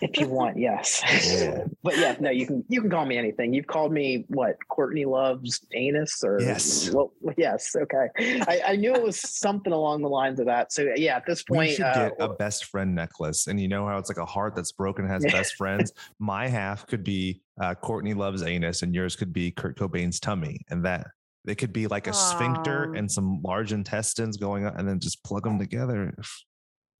If 0.00 0.20
you 0.20 0.28
want, 0.28 0.58
yes. 0.58 1.02
Yeah. 1.24 1.64
but 1.82 1.96
yeah, 1.96 2.16
no, 2.20 2.30
you 2.30 2.46
can 2.46 2.64
you 2.68 2.80
can 2.80 2.90
call 2.90 3.06
me 3.06 3.16
anything. 3.16 3.52
You've 3.54 3.66
called 3.66 3.92
me 3.92 4.24
what? 4.28 4.56
Courtney 4.68 5.04
loves 5.04 5.64
anus 5.74 6.22
or 6.22 6.40
Yes. 6.40 6.90
Well, 6.90 7.12
yes. 7.36 7.74
Okay. 7.74 8.08
I, 8.46 8.62
I 8.68 8.76
knew 8.76 8.94
it 8.94 9.02
was 9.02 9.18
something 9.20 9.72
along 9.72 10.02
the 10.02 10.08
lines 10.08 10.38
of 10.38 10.46
that. 10.46 10.72
So 10.72 10.92
yeah, 10.96 11.16
at 11.16 11.26
this 11.26 11.42
point, 11.42 11.58
We 11.58 11.66
point, 11.66 11.76
should 11.76 11.84
uh, 11.86 12.08
get 12.10 12.16
a 12.20 12.28
best 12.28 12.66
friend 12.66 12.94
necklace. 12.94 13.46
And 13.46 13.60
you 13.60 13.68
know 13.68 13.86
how 13.86 13.98
it's 13.98 14.08
like 14.08 14.18
a 14.18 14.26
heart 14.26 14.54
that's 14.54 14.72
broken 14.72 15.08
has 15.08 15.24
best 15.24 15.54
friends? 15.56 15.92
My 16.18 16.46
half 16.46 16.86
could 16.86 17.02
be 17.02 17.42
uh, 17.60 17.74
Courtney 17.74 18.14
loves 18.14 18.42
anus, 18.42 18.82
and 18.82 18.94
yours 18.94 19.16
could 19.16 19.32
be 19.32 19.50
Kurt 19.50 19.78
Cobain's 19.78 20.20
tummy. 20.20 20.60
And 20.70 20.84
that 20.84 21.06
they 21.44 21.54
could 21.54 21.72
be 21.72 21.86
like 21.86 22.06
a 22.06 22.12
sphincter 22.12 22.90
Aw. 22.90 22.98
and 22.98 23.10
some 23.10 23.40
large 23.42 23.72
intestines 23.72 24.36
going 24.36 24.66
on, 24.66 24.76
and 24.76 24.88
then 24.88 25.00
just 25.00 25.22
plug 25.24 25.44
them 25.44 25.58
together. 25.58 26.14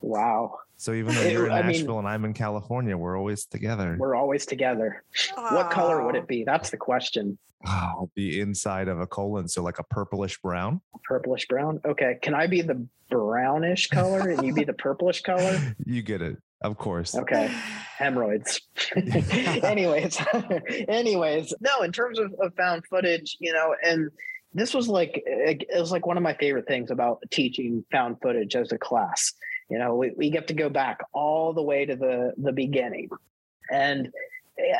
Wow, 0.04 0.58
So 0.76 0.92
even 0.92 1.14
though 1.14 1.22
you're 1.22 1.46
in 1.50 1.52
I 1.52 1.62
mean- 1.62 1.72
Nashville 1.72 1.98
and 1.98 2.08
I'm 2.08 2.24
in 2.24 2.34
California, 2.34 2.96
we're 2.96 3.16
always 3.16 3.46
together. 3.46 3.96
we're 3.98 4.14
always 4.14 4.46
together. 4.46 5.02
What 5.34 5.70
color 5.70 6.04
would 6.04 6.14
it 6.14 6.26
be? 6.28 6.44
That's 6.44 6.70
the 6.70 6.76
question. 6.76 7.38
Ah, 7.66 7.94
oh, 7.96 8.10
the 8.14 8.40
inside 8.40 8.88
of 8.88 9.00
a 9.00 9.06
colon, 9.06 9.48
so 9.48 9.62
like 9.62 9.78
a 9.78 9.84
purplish 9.84 10.38
brown. 10.42 10.82
Purplish 11.04 11.46
brown. 11.48 11.80
Okay. 11.86 12.18
Can 12.20 12.34
I 12.34 12.46
be 12.46 12.60
the 12.60 12.86
brownish 13.08 13.88
color 13.88 14.28
and 14.28 14.44
you 14.46 14.52
be 14.52 14.64
the 14.64 14.74
purplish 14.74 15.22
color? 15.22 15.74
You 15.86 16.02
get 16.02 16.20
it, 16.20 16.36
of 16.60 16.76
course. 16.76 17.14
Okay. 17.14 17.50
hemorrhoids. 17.98 18.60
anyways, 19.62 20.20
anyways, 20.88 21.54
no, 21.60 21.82
in 21.82 21.92
terms 21.92 22.18
of, 22.18 22.34
of 22.42 22.54
found 22.54 22.84
footage, 22.86 23.36
you 23.40 23.52
know, 23.52 23.74
and 23.82 24.10
this 24.52 24.74
was 24.74 24.86
like 24.88 25.22
it 25.24 25.66
was 25.74 25.90
like 25.90 26.06
one 26.06 26.16
of 26.16 26.22
my 26.22 26.34
favorite 26.34 26.66
things 26.66 26.90
about 26.90 27.22
teaching 27.30 27.84
found 27.90 28.20
footage 28.20 28.56
as 28.56 28.72
a 28.72 28.78
class. 28.78 29.32
You 29.70 29.78
know, 29.78 29.94
we, 29.94 30.12
we 30.16 30.30
get 30.30 30.48
to 30.48 30.54
go 30.54 30.68
back 30.68 31.00
all 31.12 31.52
the 31.52 31.62
way 31.62 31.84
to 31.84 31.96
the 31.96 32.32
the 32.36 32.52
beginning. 32.52 33.08
And 33.70 34.12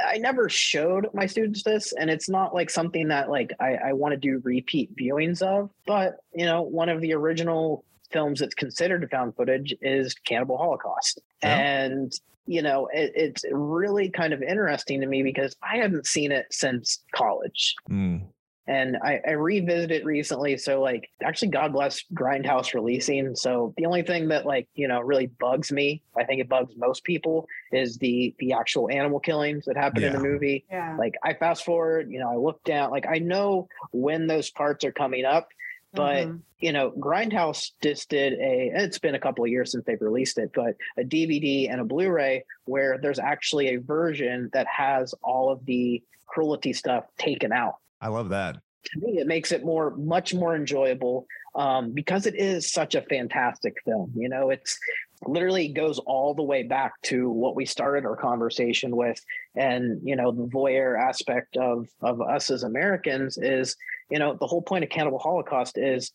I 0.06 0.18
never 0.18 0.48
showed 0.48 1.08
my 1.14 1.26
students 1.26 1.62
this, 1.62 1.92
and 1.92 2.08
it's 2.08 2.28
not 2.28 2.54
like 2.54 2.70
something 2.70 3.08
that 3.08 3.28
like 3.28 3.52
I, 3.58 3.74
I 3.76 3.92
want 3.92 4.12
to 4.12 4.16
do 4.16 4.40
repeat 4.44 4.94
viewings 4.96 5.42
of. 5.42 5.70
But 5.86 6.16
you 6.32 6.46
know, 6.46 6.62
one 6.62 6.88
of 6.88 7.00
the 7.00 7.14
original 7.14 7.84
films 8.12 8.40
that's 8.40 8.54
considered 8.54 9.08
found 9.10 9.34
footage 9.34 9.74
is 9.80 10.14
Cannibal 10.14 10.58
Holocaust, 10.58 11.20
and 11.42 12.12
you 12.46 12.62
know, 12.62 12.88
it, 12.92 13.12
it's 13.14 13.44
really 13.50 14.10
kind 14.10 14.32
of 14.32 14.42
interesting 14.42 15.00
to 15.00 15.06
me 15.06 15.22
because 15.22 15.56
I 15.62 15.78
hadn't 15.78 16.06
seen 16.06 16.30
it 16.30 16.46
since 16.50 17.02
college. 17.14 17.74
Mm. 17.90 18.26
And 18.66 18.96
I, 19.02 19.20
I 19.26 19.32
revisited 19.32 20.04
recently. 20.04 20.56
So 20.56 20.80
like, 20.80 21.10
actually, 21.22 21.48
God 21.48 21.72
bless 21.72 22.02
Grindhouse 22.14 22.72
releasing. 22.74 23.36
So 23.36 23.74
the 23.76 23.86
only 23.86 24.02
thing 24.02 24.28
that 24.28 24.46
like 24.46 24.68
you 24.74 24.88
know 24.88 25.00
really 25.00 25.26
bugs 25.26 25.70
me, 25.70 26.02
I 26.16 26.24
think 26.24 26.40
it 26.40 26.48
bugs 26.48 26.74
most 26.76 27.04
people, 27.04 27.46
is 27.72 27.98
the 27.98 28.34
the 28.38 28.52
actual 28.52 28.90
animal 28.90 29.20
killings 29.20 29.64
that 29.66 29.76
happen 29.76 30.02
in 30.02 30.12
the 30.12 30.20
movie. 30.20 30.64
Yeah. 30.70 30.96
Like 30.98 31.14
I 31.22 31.34
fast 31.34 31.64
forward, 31.64 32.10
you 32.10 32.18
know, 32.18 32.30
I 32.30 32.36
look 32.36 32.62
down, 32.64 32.90
like 32.90 33.06
I 33.06 33.18
know 33.18 33.68
when 33.92 34.26
those 34.26 34.50
parts 34.50 34.84
are 34.84 34.92
coming 34.92 35.24
up, 35.24 35.48
but 35.92 36.26
Mhm. 36.26 36.40
you 36.58 36.72
know, 36.72 36.90
Grindhouse 36.92 37.72
just 37.82 38.08
did 38.08 38.32
a. 38.34 38.70
It's 38.74 38.98
been 38.98 39.14
a 39.14 39.20
couple 39.20 39.44
of 39.44 39.50
years 39.50 39.72
since 39.72 39.84
they've 39.84 40.00
released 40.00 40.38
it, 40.38 40.50
but 40.54 40.74
a 40.96 41.04
DVD 41.04 41.68
and 41.70 41.80
a 41.80 41.84
Blu-ray 41.84 42.44
where 42.64 42.96
there's 42.96 43.18
actually 43.18 43.74
a 43.74 43.80
version 43.80 44.48
that 44.54 44.66
has 44.66 45.14
all 45.22 45.50
of 45.50 45.64
the 45.66 46.02
cruelty 46.26 46.72
stuff 46.72 47.04
taken 47.18 47.52
out. 47.52 47.74
I 48.00 48.08
love 48.08 48.30
that. 48.30 48.56
To 48.56 49.00
me, 49.00 49.18
it 49.18 49.26
makes 49.26 49.50
it 49.50 49.64
more, 49.64 49.96
much 49.96 50.34
more 50.34 50.54
enjoyable 50.54 51.26
um, 51.54 51.92
because 51.92 52.26
it 52.26 52.34
is 52.34 52.70
such 52.70 52.94
a 52.94 53.02
fantastic 53.02 53.76
film. 53.84 54.12
You 54.14 54.28
know, 54.28 54.50
it's 54.50 54.78
literally 55.26 55.68
goes 55.68 55.98
all 56.00 56.34
the 56.34 56.42
way 56.42 56.64
back 56.64 56.92
to 57.04 57.30
what 57.30 57.56
we 57.56 57.64
started 57.64 58.04
our 58.04 58.16
conversation 58.16 58.94
with, 58.94 59.18
and 59.54 60.00
you 60.04 60.16
know, 60.16 60.32
the 60.32 60.46
voyeur 60.46 61.00
aspect 61.00 61.56
of 61.56 61.88
of 62.02 62.20
us 62.20 62.50
as 62.50 62.62
Americans 62.62 63.38
is, 63.38 63.76
you 64.10 64.18
know, 64.18 64.36
the 64.38 64.46
whole 64.46 64.62
point 64.62 64.84
of 64.84 64.90
Cannibal 64.90 65.18
Holocaust 65.18 65.78
is 65.78 66.10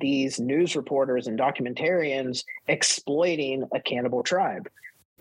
these 0.00 0.40
news 0.40 0.76
reporters 0.76 1.26
and 1.26 1.38
documentarians 1.38 2.44
exploiting 2.68 3.64
a 3.74 3.80
cannibal 3.80 4.22
tribe 4.22 4.68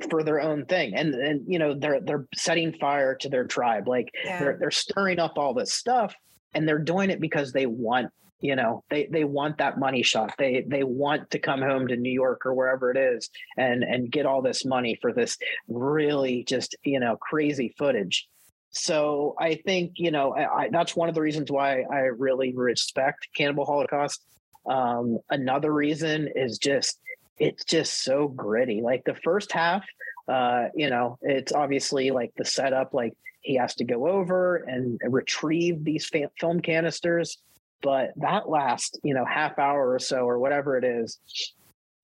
for 0.09 0.23
their 0.23 0.39
own 0.39 0.65
thing 0.65 0.95
and 0.95 1.15
and 1.15 1.41
you 1.47 1.57
know 1.57 1.73
they're 1.73 1.99
they're 2.01 2.27
setting 2.35 2.71
fire 2.73 3.15
to 3.15 3.29
their 3.29 3.45
tribe 3.45 3.87
like 3.87 4.09
Yeah. 4.23 4.39
they're 4.39 4.57
they're 4.59 4.71
stirring 4.71 5.19
up 5.19 5.37
all 5.37 5.53
this 5.53 5.73
stuff 5.73 6.13
and 6.53 6.67
they're 6.67 6.77
doing 6.79 7.09
it 7.09 7.19
because 7.19 7.51
they 7.51 7.65
want 7.65 8.11
you 8.39 8.55
know 8.55 8.83
they 8.91 9.07
they 9.07 9.23
want 9.23 9.57
that 9.57 9.79
money 9.79 10.03
shot. 10.03 10.35
They 10.37 10.63
they 10.67 10.83
want 10.83 11.31
to 11.31 11.39
come 11.39 11.61
home 11.61 11.87
to 11.87 11.95
new 11.95 12.11
york 12.11 12.45
or 12.45 12.53
wherever 12.53 12.91
it 12.91 12.97
is 12.97 13.29
and 13.57 13.83
and 13.83 14.11
get 14.11 14.27
all 14.27 14.43
this 14.43 14.63
money 14.63 14.97
for 15.01 15.11
this 15.11 15.37
really 15.67 16.43
just 16.43 16.75
you 16.83 16.99
know 16.99 17.17
crazy 17.17 17.73
footage. 17.79 18.27
So 18.69 19.33
i 19.39 19.55
think 19.55 19.93
you 19.95 20.11
know 20.11 20.33
I, 20.35 20.63
I, 20.65 20.69
that's 20.71 20.95
one 20.95 21.09
of 21.09 21.15
the 21.15 21.21
reasons 21.21 21.49
why 21.51 21.81
i 21.91 22.01
really 22.01 22.53
respect 22.53 23.27
cannibal 23.35 23.65
holocaust. 23.65 24.23
Um 24.69 25.17
another 25.31 25.73
reason 25.73 26.29
is 26.35 26.59
just 26.59 26.99
it's 27.39 27.63
just 27.65 28.03
so 28.03 28.27
gritty 28.27 28.81
like 28.81 29.03
the 29.05 29.15
first 29.15 29.51
half 29.51 29.83
uh 30.27 30.65
you 30.75 30.89
know 30.89 31.17
it's 31.21 31.53
obviously 31.53 32.11
like 32.11 32.31
the 32.37 32.45
setup 32.45 32.93
like 32.93 33.13
he 33.41 33.55
has 33.55 33.75
to 33.75 33.83
go 33.85 34.07
over 34.07 34.57
and 34.57 34.99
retrieve 35.07 35.83
these 35.83 36.09
film 36.39 36.59
canisters 36.59 37.37
but 37.81 38.11
that 38.17 38.49
last 38.49 38.99
you 39.03 39.13
know 39.13 39.25
half 39.25 39.57
hour 39.59 39.91
or 39.91 39.99
so 39.99 40.17
or 40.27 40.39
whatever 40.39 40.77
it 40.77 40.83
is 40.83 41.19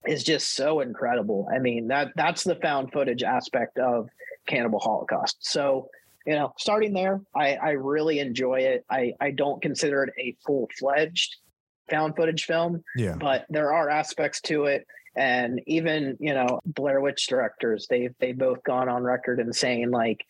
is 0.06 0.22
just 0.22 0.54
so 0.54 0.80
incredible. 0.80 1.48
I 1.52 1.58
mean 1.58 1.88
that 1.88 2.08
that's 2.14 2.44
the 2.44 2.56
found 2.56 2.92
footage 2.92 3.22
aspect 3.22 3.78
of 3.78 4.08
cannibal 4.46 4.78
holocaust. 4.78 5.38
So 5.40 5.88
you 6.26 6.34
know 6.34 6.52
starting 6.58 6.92
there 6.94 7.20
i 7.34 7.54
i 7.56 7.70
really 7.70 8.18
enjoy 8.20 8.60
it. 8.60 8.84
I 8.90 9.12
i 9.20 9.30
don't 9.30 9.60
consider 9.60 10.04
it 10.04 10.12
a 10.18 10.36
full-fledged 10.46 11.36
found 11.90 12.16
footage 12.16 12.44
film 12.44 12.82
Yeah. 12.96 13.16
but 13.18 13.44
there 13.50 13.72
are 13.74 13.90
aspects 13.90 14.40
to 14.42 14.64
it 14.64 14.86
and 15.16 15.60
even 15.66 16.16
you 16.20 16.34
know 16.34 16.60
blair 16.66 17.00
witch 17.00 17.26
directors 17.26 17.86
they've 17.88 18.14
they've 18.18 18.38
both 18.38 18.62
gone 18.64 18.88
on 18.88 19.02
record 19.02 19.38
and 19.38 19.54
saying 19.54 19.90
like 19.90 20.24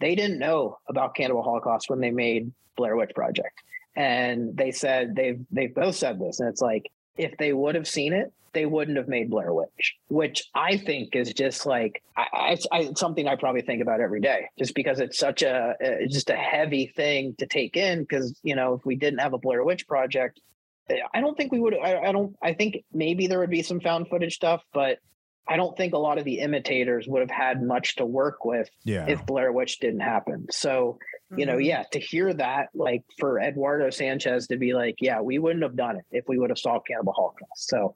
they 0.00 0.14
didn't 0.14 0.38
know 0.38 0.78
about 0.88 1.14
cannibal 1.14 1.42
holocaust 1.42 1.88
when 1.88 2.00
they 2.00 2.10
made 2.10 2.52
blair 2.76 2.96
witch 2.96 3.12
project. 3.14 3.62
And 3.94 4.56
they 4.56 4.70
said 4.70 5.14
they've 5.14 5.44
they've 5.50 5.74
both 5.74 5.96
said 5.96 6.18
this 6.18 6.40
and 6.40 6.48
it's 6.48 6.62
like 6.62 6.90
if 7.16 7.36
they 7.38 7.52
would 7.52 7.74
have 7.74 7.86
seen 7.86 8.12
it 8.12 8.32
they 8.54 8.66
wouldn't 8.66 8.96
have 8.96 9.08
made 9.08 9.30
blair 9.30 9.52
witch 9.52 9.96
which 10.08 10.44
i 10.54 10.78
think 10.78 11.14
is 11.14 11.32
just 11.34 11.66
like 11.66 12.02
I, 12.16 12.26
I, 12.32 12.78
I 12.78 12.92
something 12.96 13.28
i 13.28 13.36
probably 13.36 13.60
think 13.60 13.82
about 13.82 14.00
every 14.00 14.20
day 14.20 14.48
just 14.58 14.74
because 14.74 14.98
it's 14.98 15.18
such 15.18 15.42
a 15.42 15.74
uh, 15.82 16.06
just 16.08 16.30
a 16.30 16.36
heavy 16.36 16.86
thing 16.86 17.34
to 17.38 17.46
take 17.46 17.76
in 17.76 18.00
because 18.00 18.38
you 18.42 18.56
know 18.56 18.72
if 18.74 18.86
we 18.86 18.96
didn't 18.96 19.20
have 19.20 19.34
a 19.34 19.38
blair 19.38 19.62
witch 19.62 19.86
project 19.86 20.40
I 21.14 21.20
don't 21.20 21.36
think 21.36 21.52
we 21.52 21.60
would. 21.60 21.74
I, 21.78 22.08
I 22.08 22.12
don't. 22.12 22.36
I 22.42 22.52
think 22.54 22.84
maybe 22.92 23.26
there 23.26 23.38
would 23.38 23.50
be 23.50 23.62
some 23.62 23.80
found 23.80 24.08
footage 24.08 24.34
stuff, 24.34 24.62
but 24.74 24.98
I 25.48 25.56
don't 25.56 25.76
think 25.76 25.94
a 25.94 25.98
lot 25.98 26.18
of 26.18 26.24
the 26.24 26.38
imitators 26.38 27.06
would 27.08 27.20
have 27.20 27.30
had 27.30 27.62
much 27.62 27.96
to 27.96 28.06
work 28.06 28.44
with 28.44 28.68
Yeah. 28.84 29.06
if 29.08 29.24
Blair 29.26 29.52
Witch 29.52 29.80
didn't 29.80 30.00
happen. 30.00 30.46
So 30.50 30.98
you 31.36 31.46
know, 31.46 31.56
Mhm. 31.56 31.64
yeah, 31.64 31.82
to 31.92 31.98
hear 31.98 32.34
that, 32.34 32.68
like 32.74 33.02
for 33.18 33.40
Eduardo 33.40 33.88
Sanchez 33.90 34.46
to 34.48 34.56
be 34.58 34.74
like, 34.74 34.96
yeah, 35.00 35.20
we 35.20 35.38
wouldn't 35.38 35.62
have 35.62 35.76
done 35.76 35.96
it 35.96 36.04
if 36.10 36.24
we 36.28 36.38
would 36.38 36.50
have 36.50 36.58
solved 36.58 36.86
Cannibal 36.86 37.14
Holocaust. 37.14 37.68
So 37.68 37.94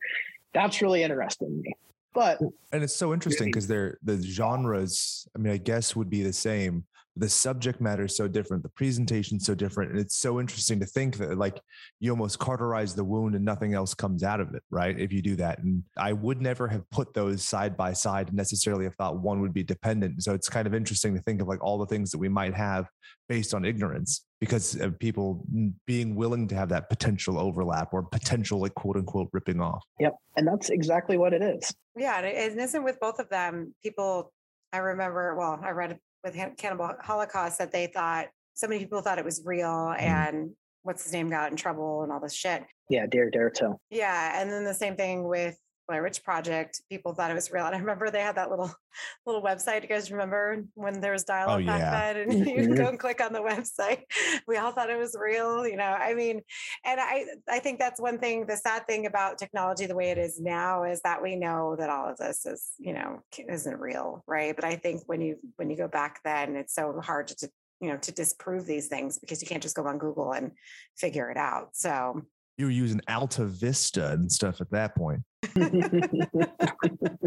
that's 0.55 0.81
really 0.81 1.03
interesting 1.03 1.49
to 1.49 1.55
me. 1.69 1.75
But 2.15 2.41
and 2.73 2.83
it's 2.83 2.97
so 2.97 3.13
interesting 3.13 3.49
because 3.49 3.67
they're 3.67 3.99
the 4.03 4.17
genres 4.23 5.29
i 5.37 5.39
mean 5.39 5.53
i 5.53 5.59
guess 5.59 5.95
would 5.95 6.09
be 6.09 6.23
the 6.23 6.33
same 6.33 6.85
the 7.17 7.29
subject 7.29 7.81
matter 7.81 8.05
is 8.05 8.17
so 8.17 8.27
different 8.27 8.63
the 8.63 8.69
presentation 8.71 9.39
so 9.39 9.55
different 9.55 9.91
and 9.91 10.01
it's 10.01 10.17
so 10.17 10.41
interesting 10.41 10.81
to 10.81 10.87
think 10.87 11.17
that 11.17 11.37
like 11.37 11.61
you 12.01 12.11
almost 12.11 12.39
cauterize 12.39 12.95
the 12.95 13.05
wound 13.05 13.35
and 13.35 13.45
nothing 13.45 13.75
else 13.75 13.95
comes 13.95 14.23
out 14.23 14.41
of 14.41 14.55
it 14.55 14.63
right 14.71 14.99
if 14.99 15.13
you 15.13 15.21
do 15.21 15.37
that 15.37 15.59
and 15.59 15.83
i 15.97 16.13
would 16.13 16.41
never 16.41 16.67
have 16.67 16.89
put 16.91 17.13
those 17.15 17.43
side 17.43 17.77
by 17.77 17.93
side 17.93 18.33
necessarily 18.33 18.85
have 18.85 18.95
thought 18.95 19.21
one 19.21 19.41
would 19.41 19.55
be 19.55 19.63
dependent 19.63 20.23
so 20.23 20.35
it's 20.35 20.49
kind 20.49 20.67
of 20.67 20.75
interesting 20.75 21.15
to 21.15 21.23
think 21.23 21.41
of 21.41 21.49
like 21.49 21.63
all 21.63 21.79
the 21.79 21.87
things 21.87 22.11
that 22.11 22.19
we 22.19 22.29
might 22.29 22.55
have 22.55 22.89
based 23.29 23.55
on 23.55 23.65
ignorance 23.65 24.25
because 24.39 24.77
of 24.77 24.99
people 24.99 25.45
being 25.87 26.15
willing 26.15 26.47
to 26.47 26.55
have 26.55 26.69
that 26.69 26.89
potential 26.89 27.39
overlap 27.39 27.93
or 27.93 28.03
potential 28.03 28.61
like 28.61 28.75
quote 28.75 28.97
unquote 28.97 29.29
ripping 29.33 29.61
off 29.61 29.83
yep, 29.99 30.15
and 30.37 30.47
that's 30.47 30.71
exactly 30.71 31.17
what 31.17 31.33
it 31.33 31.43
is. 31.43 31.75
Yeah, 31.97 32.19
and 32.19 32.27
it 32.27 32.37
it 32.37 32.59
isn't 32.59 32.85
with 32.85 33.01
both 33.01 33.19
of 33.19 33.29
them. 33.29 33.75
People, 33.83 34.33
I 34.73 34.79
remember. 34.79 35.35
Well, 35.37 35.59
I 35.63 35.71
read 35.71 35.99
with 36.25 36.37
Cannibal 36.57 36.93
Holocaust 37.01 37.59
that 37.59 37.73
they 37.73 37.87
thought 37.87 38.27
so 38.55 38.67
many 38.67 38.81
people 38.81 39.03
thought 39.03 39.19
it 39.19 39.25
was 39.25 39.43
real, 39.45 39.69
mm-hmm. 39.69 40.01
and 40.01 40.51
what's 40.83 41.05
his 41.05 41.13
name 41.13 41.29
got 41.29 41.51
in 41.51 41.57
trouble 41.57 42.03
and 42.03 42.11
all 42.11 42.21
this 42.21 42.35
shit. 42.35 42.65
Yeah, 42.89 43.07
Dare 43.07 43.31
Dare. 43.31 43.53
Yeah, 43.91 44.41
and 44.41 44.51
then 44.51 44.65
the 44.65 44.75
same 44.75 44.97
thing 44.97 45.25
with 45.25 45.59
Blair 45.89 46.03
Witch 46.03 46.23
Project. 46.23 46.83
People 46.91 47.15
thought 47.15 47.31
it 47.31 47.35
was 47.35 47.51
real, 47.51 47.67
and 47.67 47.75
I 47.75 47.79
remember 47.79 48.11
they 48.11 48.21
had 48.21 48.37
that 48.37 48.51
little 48.51 48.73
little 49.27 49.43
website. 49.43 49.83
You 49.83 49.89
guys 49.89 50.11
remember 50.11 50.65
when 50.75 51.01
there 51.01 51.13
was 51.13 51.25
oh, 51.25 51.33
dial-up 51.33 51.67
back 51.67 51.81
yeah. 51.81 52.13
then, 52.13 52.31
and 52.31 52.47
you 52.71 52.75
go 52.75 52.87
and 52.89 52.99
click 52.99 53.21
on 53.21 53.33
the 53.33 53.41
website. 53.41 54.03
We 54.47 54.57
all 54.57 54.73
thought 54.73 54.91
it 54.91 54.99
was 54.99 55.17
real, 55.19 55.67
you 55.67 55.77
know. 55.77 55.85
I 55.85 56.15
mean, 56.15 56.43
and 56.85 57.01
I 57.01 57.25
I 57.49 57.59
think 57.59 57.79
that's 57.79 58.01
one 58.01 58.19
thing. 58.19 58.47
The 58.47 58.57
sad 58.57 58.87
thing 58.87 59.07
about 59.07 59.39
technology, 59.39 59.87
the 59.87 59.97
way 59.97 60.11
it 60.11 60.19
is 60.19 60.41
now, 60.41 60.85
is 60.85 61.01
that 61.03 61.23
we 61.23 61.37
know 61.37 61.77
that 61.79 61.91
all 61.91 62.09
of 62.09 62.17
this 62.17 62.47
is, 62.47 62.73
you 62.79 62.93
know, 62.93 63.21
isn't 63.49 63.79
real, 63.79 64.25
right? 64.27 64.55
But 64.55 64.65
I 64.65 64.77
think 64.77 65.03
when 65.07 65.21
you 65.21 65.37
when 65.57 65.71
you 65.71 65.77
go 65.77 65.89
back 65.89 66.21
then, 66.25 66.57
it's 66.57 66.75
so 66.75 67.01
hard 67.01 67.29
to 67.29 67.51
you 67.81 67.91
know 67.91 67.97
to 67.99 68.13
disprove 68.13 68.67
these 68.67 68.89
things 68.89 69.19
because 69.19 69.43
you 69.43 69.49
can't 69.49 69.63
just 69.63 69.77
go 69.77 69.87
on 69.87 69.99
Google 69.99 70.33
and 70.33 70.53
figure 70.97 71.31
it 71.31 71.37
out. 71.37 71.77
So 71.77 72.23
you 72.57 72.67
were 72.67 72.73
using 72.73 73.01
AltaVista 73.09 74.13
and 74.13 74.31
stuff 74.31 74.61
at 74.61 74.71
that 74.71 74.95
point. 74.95 75.23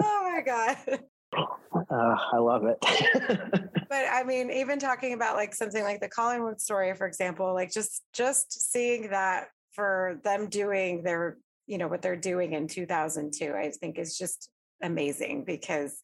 Oh 0.00 0.30
my 0.32 0.40
god. 0.42 0.76
Uh, 1.36 2.16
I 2.32 2.38
love 2.38 2.64
it. 2.64 2.78
but 3.88 4.04
i 4.12 4.22
mean 4.24 4.50
even 4.50 4.78
talking 4.78 5.14
about 5.14 5.34
like 5.34 5.54
something 5.54 5.82
like 5.82 6.00
the 6.00 6.08
Collingswood 6.08 6.60
story 6.60 6.94
for 6.94 7.06
example 7.06 7.52
like 7.54 7.72
just 7.72 8.02
just 8.12 8.70
seeing 8.72 9.10
that 9.10 9.48
for 9.72 10.20
them 10.24 10.48
doing 10.48 11.02
their 11.02 11.38
you 11.66 11.76
know 11.76 11.88
what 11.88 12.02
they're 12.02 12.16
doing 12.16 12.52
in 12.52 12.68
2002 12.68 13.52
i 13.54 13.70
think 13.70 13.98
is 13.98 14.16
just 14.16 14.50
amazing 14.82 15.44
because 15.44 16.00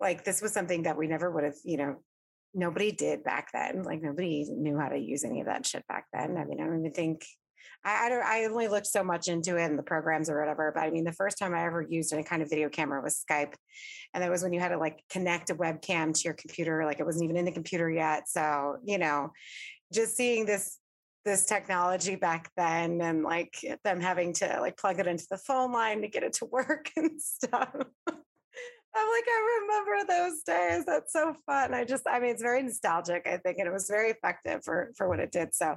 like 0.00 0.24
this 0.24 0.40
was 0.40 0.52
something 0.52 0.84
that 0.84 0.96
we 0.96 1.06
never 1.06 1.30
would 1.30 1.44
have 1.44 1.56
you 1.64 1.76
know 1.76 1.96
nobody 2.54 2.92
did 2.92 3.22
back 3.24 3.50
then. 3.52 3.82
Like 3.82 4.02
nobody 4.02 4.44
knew 4.48 4.78
how 4.78 4.88
to 4.88 4.98
use 4.98 5.24
any 5.24 5.40
of 5.40 5.46
that 5.46 5.66
shit 5.66 5.86
back 5.86 6.06
then. 6.12 6.36
I 6.36 6.44
mean 6.44 6.60
i 6.60 6.64
don't 6.64 6.80
even 6.80 6.92
think 6.92 7.24
I, 7.84 8.06
I 8.06 8.08
don't. 8.08 8.24
I 8.24 8.44
only 8.44 8.68
looked 8.68 8.86
so 8.86 9.04
much 9.04 9.28
into 9.28 9.56
it 9.56 9.64
and 9.64 9.78
the 9.78 9.82
programs 9.82 10.30
or 10.30 10.38
whatever. 10.38 10.72
But 10.74 10.82
I 10.82 10.90
mean, 10.90 11.04
the 11.04 11.12
first 11.12 11.38
time 11.38 11.54
I 11.54 11.64
ever 11.64 11.82
used 11.82 12.12
any 12.12 12.22
kind 12.22 12.42
of 12.42 12.50
video 12.50 12.68
camera 12.68 13.02
was 13.02 13.24
Skype, 13.28 13.54
and 14.14 14.22
that 14.22 14.30
was 14.30 14.42
when 14.42 14.52
you 14.52 14.60
had 14.60 14.70
to 14.70 14.78
like 14.78 15.02
connect 15.10 15.50
a 15.50 15.54
webcam 15.54 16.14
to 16.14 16.20
your 16.24 16.34
computer. 16.34 16.84
Like 16.84 17.00
it 17.00 17.06
wasn't 17.06 17.24
even 17.24 17.36
in 17.36 17.44
the 17.44 17.52
computer 17.52 17.90
yet. 17.90 18.28
So 18.28 18.76
you 18.84 18.98
know, 18.98 19.32
just 19.92 20.16
seeing 20.16 20.46
this 20.46 20.78
this 21.24 21.44
technology 21.44 22.16
back 22.16 22.50
then 22.56 23.00
and 23.00 23.22
like 23.22 23.54
them 23.84 24.00
having 24.00 24.32
to 24.32 24.58
like 24.60 24.76
plug 24.76 24.98
it 24.98 25.06
into 25.06 25.26
the 25.30 25.36
phone 25.36 25.72
line 25.72 26.02
to 26.02 26.08
get 26.08 26.22
it 26.22 26.32
to 26.34 26.44
work 26.50 26.90
and 26.96 27.20
stuff. 27.20 27.74
I'm 28.98 29.08
like, 29.08 29.24
I 29.28 29.60
remember 29.60 30.12
those 30.12 30.42
days. 30.42 30.84
That's 30.84 31.12
so 31.12 31.34
fun. 31.46 31.74
I 31.74 31.84
just, 31.84 32.06
I 32.06 32.18
mean, 32.18 32.30
it's 32.30 32.42
very 32.42 32.62
nostalgic, 32.62 33.26
I 33.26 33.36
think, 33.36 33.58
and 33.58 33.68
it 33.68 33.72
was 33.72 33.88
very 33.88 34.10
effective 34.10 34.64
for 34.64 34.90
for 34.96 35.08
what 35.08 35.20
it 35.20 35.32
did. 35.32 35.54
So 35.54 35.76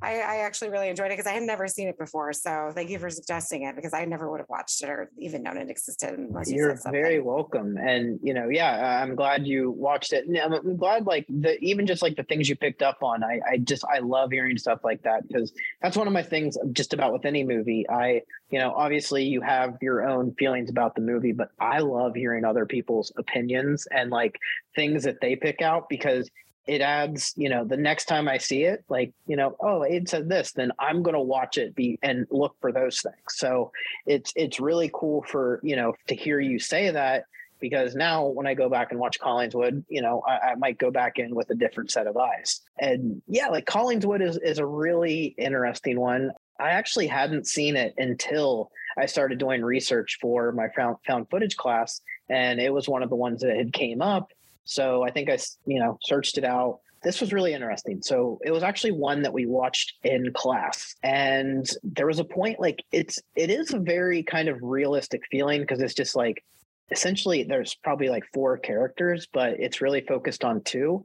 I, 0.00 0.20
I 0.20 0.36
actually 0.38 0.70
really 0.70 0.88
enjoyed 0.88 1.06
it 1.06 1.16
because 1.16 1.26
I 1.26 1.32
had 1.32 1.42
never 1.42 1.68
seen 1.68 1.88
it 1.88 1.98
before. 1.98 2.32
So 2.32 2.72
thank 2.74 2.90
you 2.90 2.98
for 2.98 3.10
suggesting 3.10 3.64
it 3.64 3.76
because 3.76 3.92
I 3.92 4.04
never 4.04 4.30
would 4.30 4.40
have 4.40 4.48
watched 4.48 4.82
it 4.82 4.88
or 4.88 5.10
even 5.18 5.42
known 5.42 5.58
it 5.58 5.70
existed 5.70 6.18
unless 6.18 6.50
you 6.50 6.56
You're 6.56 6.76
said 6.76 6.92
very 6.92 7.20
welcome, 7.20 7.76
and 7.76 8.18
you 8.22 8.34
know, 8.34 8.48
yeah, 8.48 9.00
I'm 9.02 9.14
glad 9.14 9.46
you 9.46 9.70
watched 9.70 10.12
it. 10.12 10.26
And 10.26 10.36
I'm 10.38 10.52
I'm 10.52 10.76
glad, 10.76 11.06
like 11.06 11.26
the 11.28 11.58
even 11.60 11.86
just 11.86 12.02
like 12.02 12.16
the 12.16 12.24
things 12.24 12.48
you 12.48 12.56
picked 12.56 12.82
up 12.82 13.02
on. 13.02 13.22
I, 13.22 13.40
I 13.48 13.58
just 13.58 13.84
I 13.84 13.98
love 13.98 14.30
hearing 14.30 14.56
stuff 14.58 14.80
like 14.84 15.02
that 15.02 15.26
because 15.26 15.52
that's 15.80 15.96
one 15.96 16.06
of 16.06 16.12
my 16.12 16.22
things 16.22 16.56
just 16.72 16.92
about 16.92 17.12
with 17.12 17.24
any 17.24 17.44
movie. 17.44 17.86
I, 17.88 18.22
you 18.52 18.58
know, 18.58 18.74
obviously 18.76 19.24
you 19.24 19.40
have 19.40 19.78
your 19.80 20.06
own 20.06 20.34
feelings 20.34 20.68
about 20.68 20.94
the 20.94 21.00
movie, 21.00 21.32
but 21.32 21.48
I 21.58 21.78
love 21.78 22.14
hearing 22.14 22.44
other 22.44 22.66
people's 22.66 23.10
opinions 23.16 23.88
and 23.90 24.10
like 24.10 24.38
things 24.76 25.04
that 25.04 25.22
they 25.22 25.36
pick 25.36 25.62
out 25.62 25.88
because 25.88 26.30
it 26.66 26.82
adds, 26.82 27.32
you 27.34 27.48
know, 27.48 27.64
the 27.64 27.78
next 27.78 28.04
time 28.04 28.28
I 28.28 28.36
see 28.36 28.64
it, 28.64 28.84
like, 28.90 29.12
you 29.26 29.36
know, 29.36 29.56
oh, 29.58 29.82
it 29.82 30.06
said 30.08 30.28
this, 30.28 30.52
then 30.52 30.70
I'm 30.78 31.02
going 31.02 31.14
to 31.14 31.20
watch 31.20 31.56
it 31.56 31.74
be 31.74 31.98
and 32.02 32.26
look 32.30 32.54
for 32.60 32.72
those 32.72 33.00
things. 33.00 33.16
So 33.30 33.72
it's 34.06 34.32
it's 34.36 34.60
really 34.60 34.90
cool 34.92 35.22
for, 35.22 35.58
you 35.62 35.74
know, 35.74 35.94
to 36.08 36.14
hear 36.14 36.38
you 36.38 36.58
say 36.58 36.90
that 36.90 37.24
because 37.58 37.94
now 37.94 38.26
when 38.26 38.46
I 38.46 38.52
go 38.52 38.68
back 38.68 38.90
and 38.90 39.00
watch 39.00 39.18
Collingswood, 39.18 39.84
you 39.88 40.02
know, 40.02 40.22
I, 40.28 40.50
I 40.50 40.54
might 40.56 40.78
go 40.78 40.90
back 40.90 41.18
in 41.18 41.34
with 41.34 41.48
a 41.50 41.54
different 41.54 41.90
set 41.90 42.06
of 42.06 42.16
eyes. 42.18 42.60
And 42.78 43.22
yeah, 43.26 43.48
like 43.48 43.64
Collingswood 43.64 44.20
is 44.20 44.36
is 44.36 44.58
a 44.58 44.66
really 44.66 45.34
interesting 45.38 45.98
one. 45.98 46.32
I 46.58 46.70
actually 46.70 47.06
hadn't 47.06 47.46
seen 47.46 47.76
it 47.76 47.94
until 47.98 48.70
I 48.96 49.06
started 49.06 49.38
doing 49.38 49.62
research 49.62 50.18
for 50.20 50.52
my 50.52 50.68
found, 50.76 50.96
found 51.06 51.28
footage 51.30 51.56
class, 51.56 52.00
and 52.28 52.60
it 52.60 52.72
was 52.72 52.88
one 52.88 53.02
of 53.02 53.10
the 53.10 53.16
ones 53.16 53.40
that 53.40 53.56
had 53.56 53.72
came 53.72 54.02
up. 54.02 54.28
So 54.64 55.02
I 55.02 55.10
think 55.10 55.28
I, 55.28 55.38
you 55.66 55.80
know, 55.80 55.98
searched 56.02 56.38
it 56.38 56.44
out. 56.44 56.80
This 57.02 57.20
was 57.20 57.32
really 57.32 57.52
interesting. 57.52 58.00
So 58.00 58.38
it 58.44 58.52
was 58.52 58.62
actually 58.62 58.92
one 58.92 59.22
that 59.22 59.32
we 59.32 59.46
watched 59.46 59.94
in 60.04 60.32
class, 60.32 60.94
and 61.02 61.68
there 61.82 62.06
was 62.06 62.20
a 62.20 62.24
point 62.24 62.60
like 62.60 62.84
it's 62.92 63.18
it 63.34 63.50
is 63.50 63.74
a 63.74 63.78
very 63.78 64.22
kind 64.22 64.48
of 64.48 64.58
realistic 64.62 65.22
feeling 65.30 65.62
because 65.62 65.80
it's 65.80 65.94
just 65.94 66.14
like 66.14 66.44
essentially 66.92 67.42
there's 67.42 67.74
probably 67.74 68.08
like 68.08 68.24
four 68.32 68.56
characters, 68.58 69.26
but 69.32 69.58
it's 69.58 69.80
really 69.80 70.02
focused 70.02 70.44
on 70.44 70.62
two 70.62 71.04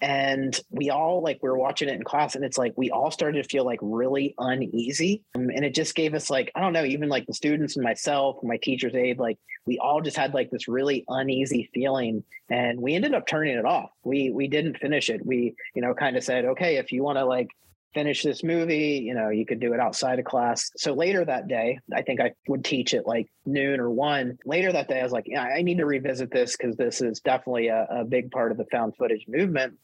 and 0.00 0.60
we 0.70 0.90
all 0.90 1.22
like 1.22 1.38
we 1.42 1.48
were 1.48 1.58
watching 1.58 1.88
it 1.88 1.94
in 1.94 2.04
class 2.04 2.34
and 2.34 2.44
it's 2.44 2.58
like 2.58 2.72
we 2.76 2.90
all 2.90 3.10
started 3.10 3.42
to 3.42 3.48
feel 3.48 3.64
like 3.64 3.80
really 3.82 4.34
uneasy. 4.38 5.22
Um, 5.34 5.50
and 5.54 5.64
it 5.64 5.74
just 5.74 5.94
gave 5.94 6.14
us 6.14 6.30
like 6.30 6.52
i 6.54 6.60
don't 6.60 6.72
know 6.72 6.84
even 6.84 7.08
like 7.08 7.26
the 7.26 7.34
students 7.34 7.76
and 7.76 7.84
myself 7.84 8.36
and 8.40 8.48
my 8.48 8.58
teacher's 8.58 8.94
aide 8.94 9.18
like 9.18 9.38
we 9.68 9.78
all 9.78 10.00
just 10.00 10.16
had 10.16 10.34
like 10.34 10.50
this 10.50 10.66
really 10.66 11.04
uneasy 11.08 11.70
feeling 11.74 12.24
and 12.48 12.80
we 12.80 12.94
ended 12.94 13.14
up 13.14 13.26
turning 13.26 13.56
it 13.56 13.66
off. 13.66 13.90
We 14.02 14.30
we 14.30 14.48
didn't 14.48 14.78
finish 14.78 15.10
it. 15.10 15.24
We 15.24 15.54
you 15.74 15.82
know 15.82 15.94
kind 15.94 16.16
of 16.16 16.24
said 16.24 16.46
okay 16.46 16.76
if 16.76 16.90
you 16.90 17.04
want 17.04 17.18
to 17.18 17.24
like 17.24 17.48
finish 17.94 18.22
this 18.22 18.44
movie 18.44 19.02
you 19.04 19.14
know 19.14 19.30
you 19.30 19.46
could 19.46 19.60
do 19.60 19.72
it 19.72 19.80
outside 19.80 20.18
of 20.18 20.24
class 20.24 20.70
so 20.76 20.92
later 20.92 21.24
that 21.24 21.48
day 21.48 21.78
i 21.94 22.02
think 22.02 22.20
i 22.20 22.30
would 22.46 22.64
teach 22.64 22.92
at 22.92 23.06
like 23.06 23.26
noon 23.46 23.80
or 23.80 23.90
one 23.90 24.38
later 24.44 24.70
that 24.70 24.88
day 24.88 25.00
i 25.00 25.02
was 25.02 25.12
like 25.12 25.24
yeah 25.26 25.42
i 25.42 25.62
need 25.62 25.78
to 25.78 25.86
revisit 25.86 26.30
this 26.30 26.56
because 26.56 26.76
this 26.76 27.00
is 27.00 27.20
definitely 27.20 27.68
a, 27.68 27.86
a 27.90 28.04
big 28.04 28.30
part 28.30 28.52
of 28.52 28.58
the 28.58 28.66
found 28.66 28.94
footage 28.96 29.24
movement 29.26 29.74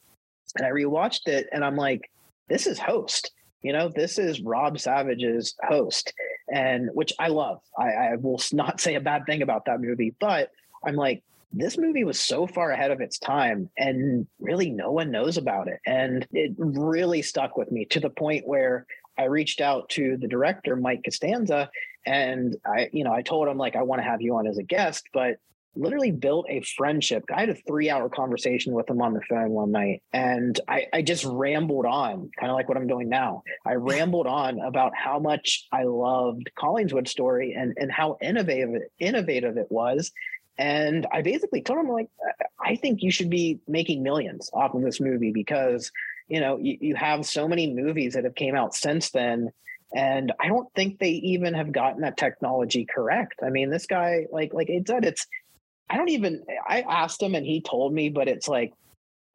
and 0.55 0.65
I 0.65 0.69
rewatched 0.69 1.27
it 1.27 1.47
and 1.51 1.63
I'm 1.63 1.75
like, 1.75 2.09
this 2.47 2.67
is 2.67 2.79
host. 2.79 3.31
You 3.61 3.73
know, 3.73 3.89
this 3.89 4.19
is 4.19 4.41
Rob 4.41 4.79
Savage's 4.79 5.55
host, 5.67 6.13
and 6.47 6.89
which 6.93 7.11
I 7.17 7.29
love. 7.29 7.61
I, 7.75 7.93
I 7.93 8.15
will 8.15 8.39
not 8.53 8.79
say 8.79 8.93
a 8.93 9.01
bad 9.01 9.25
thing 9.25 9.41
about 9.41 9.65
that 9.65 9.81
movie, 9.81 10.13
but 10.19 10.51
I'm 10.85 10.95
like, 10.95 11.23
this 11.51 11.77
movie 11.77 12.03
was 12.03 12.19
so 12.19 12.47
far 12.47 12.71
ahead 12.71 12.91
of 12.91 13.01
its 13.01 13.19
time, 13.19 13.69
and 13.77 14.27
really 14.39 14.69
no 14.69 14.91
one 14.91 15.11
knows 15.11 15.37
about 15.37 15.67
it. 15.67 15.79
And 15.85 16.27
it 16.31 16.53
really 16.57 17.21
stuck 17.21 17.57
with 17.57 17.71
me 17.71 17.85
to 17.85 17.99
the 17.99 18.09
point 18.09 18.47
where 18.47 18.85
I 19.17 19.25
reached 19.25 19.61
out 19.61 19.89
to 19.89 20.17
the 20.17 20.27
director, 20.27 20.75
Mike 20.75 21.01
Costanza, 21.03 21.69
and 22.05 22.55
I, 22.65 22.89
you 22.91 23.03
know, 23.03 23.13
I 23.13 23.21
told 23.21 23.47
him 23.47 23.57
like 23.57 23.75
I 23.75 23.81
want 23.81 23.99
to 23.99 24.07
have 24.07 24.21
you 24.21 24.35
on 24.35 24.47
as 24.47 24.57
a 24.57 24.63
guest, 24.63 25.05
but 25.13 25.37
literally 25.75 26.11
built 26.11 26.45
a 26.49 26.61
friendship. 26.61 27.23
I 27.33 27.41
had 27.41 27.49
a 27.49 27.55
three 27.55 27.89
hour 27.89 28.09
conversation 28.09 28.73
with 28.73 28.89
him 28.89 29.01
on 29.01 29.13
the 29.13 29.21
phone 29.29 29.49
one 29.49 29.71
night 29.71 30.01
and 30.13 30.59
I, 30.67 30.85
I 30.93 31.01
just 31.01 31.25
rambled 31.25 31.85
on, 31.85 32.29
kind 32.39 32.49
of 32.49 32.55
like 32.55 32.67
what 32.67 32.77
I'm 32.77 32.87
doing 32.87 33.09
now. 33.09 33.43
I 33.65 33.73
rambled 33.75 34.27
on 34.27 34.59
about 34.59 34.93
how 34.95 35.19
much 35.19 35.67
I 35.71 35.83
loved 35.83 36.49
Collingswood 36.57 37.07
story 37.07 37.55
and, 37.57 37.73
and 37.77 37.91
how 37.91 38.17
innovative 38.21 38.81
innovative 38.99 39.57
it 39.57 39.67
was. 39.69 40.11
And 40.57 41.05
I 41.11 41.21
basically 41.21 41.61
told 41.61 41.79
him 41.79 41.89
like, 41.89 42.09
I 42.59 42.75
think 42.75 43.01
you 43.01 43.11
should 43.11 43.29
be 43.29 43.59
making 43.67 44.03
millions 44.03 44.49
off 44.53 44.73
of 44.73 44.81
this 44.81 45.01
movie 45.01 45.31
because, 45.31 45.91
you 46.27 46.39
know, 46.39 46.57
you, 46.57 46.77
you 46.79 46.95
have 46.95 47.25
so 47.25 47.47
many 47.47 47.73
movies 47.73 48.13
that 48.13 48.23
have 48.23 48.35
came 48.35 48.55
out 48.55 48.73
since 48.73 49.11
then 49.11 49.51
and 49.93 50.33
I 50.39 50.47
don't 50.47 50.67
think 50.75 50.99
they 50.99 51.11
even 51.11 51.53
have 51.53 51.71
gotten 51.71 52.01
that 52.01 52.17
technology 52.17 52.85
correct. 52.85 53.35
I 53.43 53.49
mean, 53.49 53.69
this 53.69 53.85
guy, 53.85 54.25
like, 54.31 54.53
like 54.53 54.69
it 54.69 54.87
said, 54.87 55.05
it's 55.05 55.25
I 55.89 55.97
don't 55.97 56.09
even 56.09 56.43
I 56.67 56.81
asked 56.81 57.21
him 57.21 57.35
and 57.35 57.45
he 57.45 57.61
told 57.61 57.93
me, 57.93 58.09
but 58.09 58.27
it's 58.27 58.47
like 58.47 58.73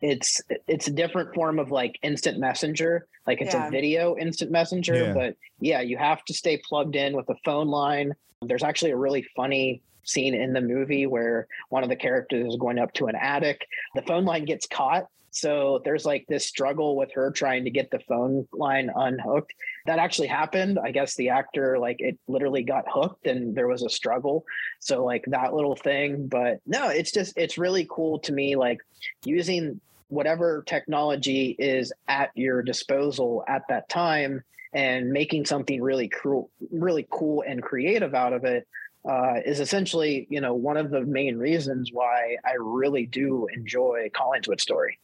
it's 0.03 0.41
it's 0.67 0.89
a 0.89 0.93
different 0.93 1.35
form 1.35 1.59
of 1.59 1.71
like 1.71 1.99
instant 2.03 2.39
messenger. 2.39 3.07
Like 3.27 3.41
it's 3.41 3.55
Yeah. 3.55 3.69
a 3.69 3.71
video 3.71 4.17
instant 4.17 4.51
messenger, 4.51 5.07
Yeah. 5.07 5.15
but 5.15 5.37
yeah, 5.61 5.81
you 5.81 5.97
have 5.97 6.25
to 6.25 6.35
stay 6.35 6.61
plugged 6.69 6.97
in 6.97 7.17
with 7.17 7.29
a 7.31 7.37
phone 7.45 7.69
line. 7.69 8.15
There's 8.43 8.65
actually 8.65 8.91
a 8.91 8.97
really 8.97 9.25
funny 9.37 9.83
scene 10.05 10.35
in 10.35 10.53
the 10.53 10.61
movie 10.61 11.07
where 11.07 11.47
one 11.69 11.83
of 11.83 11.89
the 11.89 11.97
characters 11.97 12.47
is 12.49 12.57
going 12.57 12.79
up 12.79 12.93
to 12.95 13.07
an 13.07 13.17
attic. 13.17 13.67
The 13.95 14.03
phone 14.03 14.25
line 14.25 14.45
gets 14.45 14.67
caught. 14.67 15.07
So 15.33 15.81
there's 15.85 16.05
like 16.05 16.27
this 16.29 16.45
struggle 16.45 16.97
with 16.97 17.13
her 17.13 17.31
trying 17.31 17.65
to 17.65 17.71
get 17.71 17.91
the 17.91 18.01
phone 18.01 18.49
line 18.53 18.91
unhooked. 18.95 19.55
That 19.87 20.01
actually 20.01 20.27
happened. 20.27 20.79
I 20.83 20.91
guess 20.91 21.15
the 21.15 21.29
actor, 21.29 21.79
like, 21.79 22.01
it 22.01 22.19
literally 22.27 22.65
got 22.65 22.85
hooked 22.89 23.27
and 23.27 23.55
there 23.55 23.69
was 23.69 23.85
a 23.85 23.89
struggle. 23.89 24.45
So, 24.81 25.05
like, 25.05 25.25
that 25.29 25.55
little 25.55 25.77
thing. 25.77 26.27
But 26.27 26.61
no, 26.67 26.89
it's 26.89 27.13
just, 27.13 27.35
it's 27.37 27.59
really 27.59 27.87
cool 27.89 28.19
to 28.21 28.33
me, 28.33 28.57
like, 28.57 28.81
using 29.25 29.81
whatever 30.09 30.65
technology 30.67 31.55
is 31.57 31.93
at 32.09 32.31
your 32.35 32.63
disposal 32.63 33.45
at 33.47 33.63
that 33.69 33.89
time 33.89 34.43
and 34.73 35.13
making 35.13 35.47
something 35.47 35.81
really 35.81 36.09
cool, 36.09 36.51
really 36.73 37.07
cool 37.09 37.45
and 37.47 37.63
creative 37.63 38.15
out 38.15 38.33
of 38.33 38.45
it 38.45 38.67
uh, 39.09 39.35
is 39.45 39.61
essentially, 39.61 40.27
you 40.31 40.41
know, 40.41 40.55
one 40.55 40.77
of 40.77 40.91
the 40.91 41.01
main 41.01 41.37
reasons 41.37 41.91
why 41.93 42.37
I 42.45 42.53
really 42.59 43.07
do 43.07 43.47
enjoy 43.55 44.11
Collingswood 44.15 44.61
story. 44.61 44.99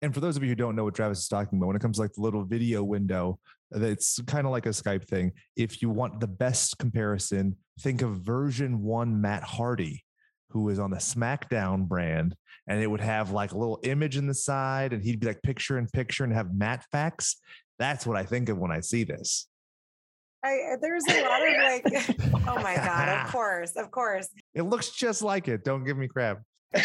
And 0.00 0.12
for 0.12 0.20
those 0.20 0.36
of 0.36 0.42
you 0.42 0.48
who 0.48 0.54
don't 0.54 0.74
know 0.74 0.84
what 0.84 0.94
Travis 0.94 1.20
is 1.20 1.28
talking 1.28 1.58
about, 1.58 1.68
when 1.68 1.76
it 1.76 1.82
comes 1.82 1.96
to 1.96 2.02
like 2.02 2.12
the 2.12 2.22
little 2.22 2.44
video 2.44 2.82
window, 2.82 3.38
it's 3.70 4.20
kind 4.22 4.46
of 4.46 4.52
like 4.52 4.66
a 4.66 4.70
Skype 4.70 5.06
thing. 5.06 5.32
If 5.56 5.80
you 5.80 5.90
want 5.90 6.20
the 6.20 6.26
best 6.26 6.78
comparison, 6.78 7.56
think 7.80 8.02
of 8.02 8.16
version 8.16 8.82
one 8.82 9.20
Matt 9.20 9.44
Hardy, 9.44 10.04
who 10.50 10.68
is 10.68 10.78
on 10.78 10.90
the 10.90 10.98
SmackDown 10.98 11.86
brand, 11.86 12.34
and 12.66 12.82
it 12.82 12.86
would 12.86 13.00
have 13.00 13.30
like 13.30 13.52
a 13.52 13.58
little 13.58 13.80
image 13.84 14.16
in 14.16 14.26
the 14.26 14.34
side, 14.34 14.92
and 14.92 15.02
he'd 15.02 15.20
be 15.20 15.26
like 15.26 15.42
picture 15.42 15.78
in 15.78 15.86
picture 15.88 16.24
and 16.24 16.32
have 16.32 16.54
Matt 16.54 16.84
facts. 16.90 17.36
That's 17.78 18.06
what 18.06 18.16
I 18.16 18.24
think 18.24 18.48
of 18.48 18.58
when 18.58 18.70
I 18.70 18.80
see 18.80 19.04
this. 19.04 19.46
I, 20.44 20.74
there's 20.80 21.04
a 21.08 21.22
lot 21.22 21.40
of 21.46 21.54
like, 21.62 22.08
oh 22.48 22.62
my 22.62 22.74
God, 22.76 23.08
of 23.08 23.26
course, 23.32 23.72
of 23.76 23.90
course. 23.90 24.28
It 24.54 24.62
looks 24.62 24.90
just 24.90 25.22
like 25.22 25.48
it. 25.48 25.64
Don't 25.64 25.84
give 25.84 25.96
me 25.96 26.08
crap. 26.08 26.40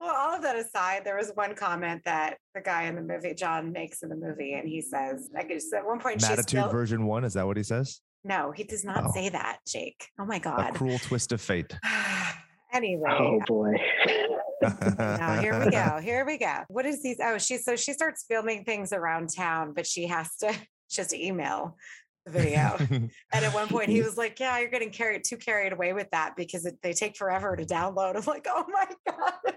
Well, 0.00 0.14
all 0.16 0.36
of 0.36 0.42
that 0.42 0.54
aside, 0.56 1.02
there 1.04 1.16
was 1.16 1.32
one 1.34 1.56
comment 1.56 2.02
that 2.04 2.38
the 2.54 2.60
guy 2.60 2.84
in 2.84 2.94
the 2.94 3.02
movie, 3.02 3.34
John, 3.34 3.72
makes 3.72 4.04
in 4.04 4.08
the 4.08 4.14
movie, 4.16 4.52
and 4.54 4.66
he 4.66 4.80
says, 4.80 5.28
like, 5.34 5.50
it's 5.50 5.72
at 5.74 5.84
one 5.84 5.98
point, 5.98 6.20
she's 6.20 6.30
Attitude 6.30 6.46
still, 6.60 6.68
version 6.70 7.04
one. 7.04 7.24
Is 7.24 7.34
that 7.34 7.44
what 7.44 7.56
he 7.56 7.64
says? 7.64 8.00
no, 8.22 8.52
he 8.52 8.62
does 8.62 8.84
not 8.84 9.06
Oh. 9.06 9.10
say 9.12 9.28
that, 9.30 9.58
Jake. 9.66 10.06
Oh 10.20 10.24
my 10.24 10.36
A 10.36 10.40
God. 10.40 10.74
cruel 10.74 11.00
twist 11.00 11.32
of 11.32 11.40
fate. 11.40 11.76
anyway, 12.72 13.10
oh 13.10 13.40
boy. 13.48 13.72
now 14.98 15.40
here 15.40 15.64
we 15.64 15.70
go. 15.70 15.98
Here 16.00 16.24
we 16.24 16.38
go. 16.38 16.58
What 16.68 16.86
is 16.86 17.02
these? 17.02 17.18
Oh, 17.22 17.38
she 17.38 17.58
so 17.58 17.74
she 17.74 17.92
starts 17.92 18.24
filming 18.28 18.64
things 18.64 18.92
around 18.92 19.30
town, 19.34 19.72
but 19.74 19.84
she 19.86 20.06
has 20.06 20.34
to 20.38 20.54
just 20.88 21.12
email 21.12 21.76
the 22.32 22.38
video. 22.38 22.76
and 22.90 23.10
at 23.44 23.54
one 23.54 23.68
point, 23.68 23.90
he 23.90 24.02
was 24.02 24.16
like, 24.16 24.38
"Yeah, 24.40 24.58
you're 24.58 24.70
getting 24.70 24.90
carried 24.90 25.24
too 25.24 25.36
carried 25.36 25.72
away 25.72 25.92
with 25.92 26.10
that 26.12 26.34
because 26.36 26.66
it, 26.66 26.78
they 26.82 26.92
take 26.92 27.16
forever 27.16 27.56
to 27.56 27.64
download." 27.64 28.16
I'm 28.16 28.24
like, 28.24 28.46
"Oh 28.48 28.64
my 28.68 28.86
god." 29.06 29.56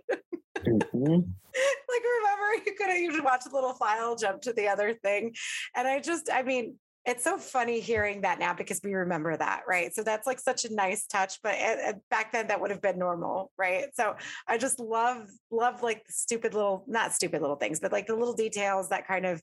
Mhm. 0.65 1.34
like 1.89 2.03
remember 2.19 2.65
you 2.65 2.76
could 2.78 2.89
have 2.89 2.97
you 2.97 3.11
just 3.11 3.24
watch 3.24 3.43
the 3.43 3.53
little 3.53 3.74
file 3.74 4.15
jump 4.15 4.41
to 4.41 4.53
the 4.53 4.67
other 4.67 4.93
thing 4.93 5.34
and 5.76 5.88
i 5.88 5.99
just 5.99 6.30
i 6.32 6.43
mean 6.43 6.76
it's 7.03 7.24
so 7.24 7.38
funny 7.38 7.80
hearing 7.80 8.22
that 8.22 8.38
now 8.39 8.53
because 8.53 8.80
we 8.84 8.93
remember 8.93 9.36
that 9.36 9.61
right 9.67 9.93
so 9.93 10.03
that's 10.03 10.28
like 10.28 10.39
such 10.39 10.65
a 10.65 10.74
nice 10.74 11.07
touch 11.07 11.39
but 11.41 11.55
uh, 11.55 11.89
uh, 11.89 11.93
back 12.09 12.32
then 12.32 12.47
that 12.47 12.61
would 12.61 12.69
have 12.69 12.82
been 12.82 12.99
normal 12.99 13.51
right 13.57 13.88
so 13.95 14.15
i 14.47 14.57
just 14.57 14.80
love 14.80 15.28
love 15.49 15.82
like 15.82 16.03
stupid 16.07 16.53
little 16.53 16.86
not 16.88 17.11
stupid 17.11 17.41
little 17.41 17.55
things 17.55 17.80
but 17.80 17.91
like 17.91 18.07
the 18.07 18.15
little 18.15 18.36
details 18.36 18.89
that 18.89 19.07
kind 19.07 19.26
of 19.26 19.41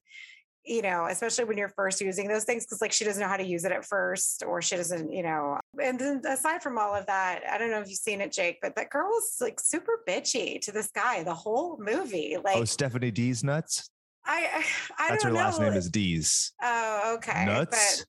you 0.68 0.82
know, 0.82 1.06
especially 1.06 1.44
when 1.44 1.58
you're 1.58 1.70
first 1.70 2.00
using 2.00 2.28
those 2.28 2.44
things, 2.44 2.64
because 2.64 2.80
like 2.80 2.92
she 2.92 3.04
doesn't 3.04 3.20
know 3.20 3.28
how 3.28 3.36
to 3.36 3.46
use 3.46 3.64
it 3.64 3.72
at 3.72 3.84
first, 3.84 4.44
or 4.46 4.60
she 4.60 4.76
doesn't, 4.76 5.10
you 5.10 5.22
know. 5.22 5.58
And 5.82 5.98
then 5.98 6.22
aside 6.28 6.62
from 6.62 6.78
all 6.78 6.94
of 6.94 7.06
that, 7.06 7.42
I 7.50 7.58
don't 7.58 7.70
know 7.70 7.80
if 7.80 7.88
you've 7.88 7.98
seen 7.98 8.20
it, 8.20 8.32
Jake, 8.32 8.58
but 8.60 8.76
that 8.76 8.90
girl 8.90 9.08
was 9.08 9.36
like 9.40 9.60
super 9.60 10.00
bitchy 10.06 10.60
to 10.62 10.72
this 10.72 10.90
guy 10.90 11.22
the 11.22 11.34
whole 11.34 11.78
movie. 11.80 12.36
Oh, 12.36 12.42
like 12.44 12.56
oh, 12.56 12.64
Stephanie 12.64 13.10
D's 13.10 13.42
nuts. 13.42 13.90
I, 14.28 14.64
I 14.98 15.08
That's 15.10 15.24
her 15.24 15.30
know. 15.30 15.36
last 15.36 15.60
name 15.60 15.72
is 15.72 15.88
D's. 15.88 16.52
Oh, 16.62 17.14
okay. 17.16 17.46
Nuts. 17.46 18.04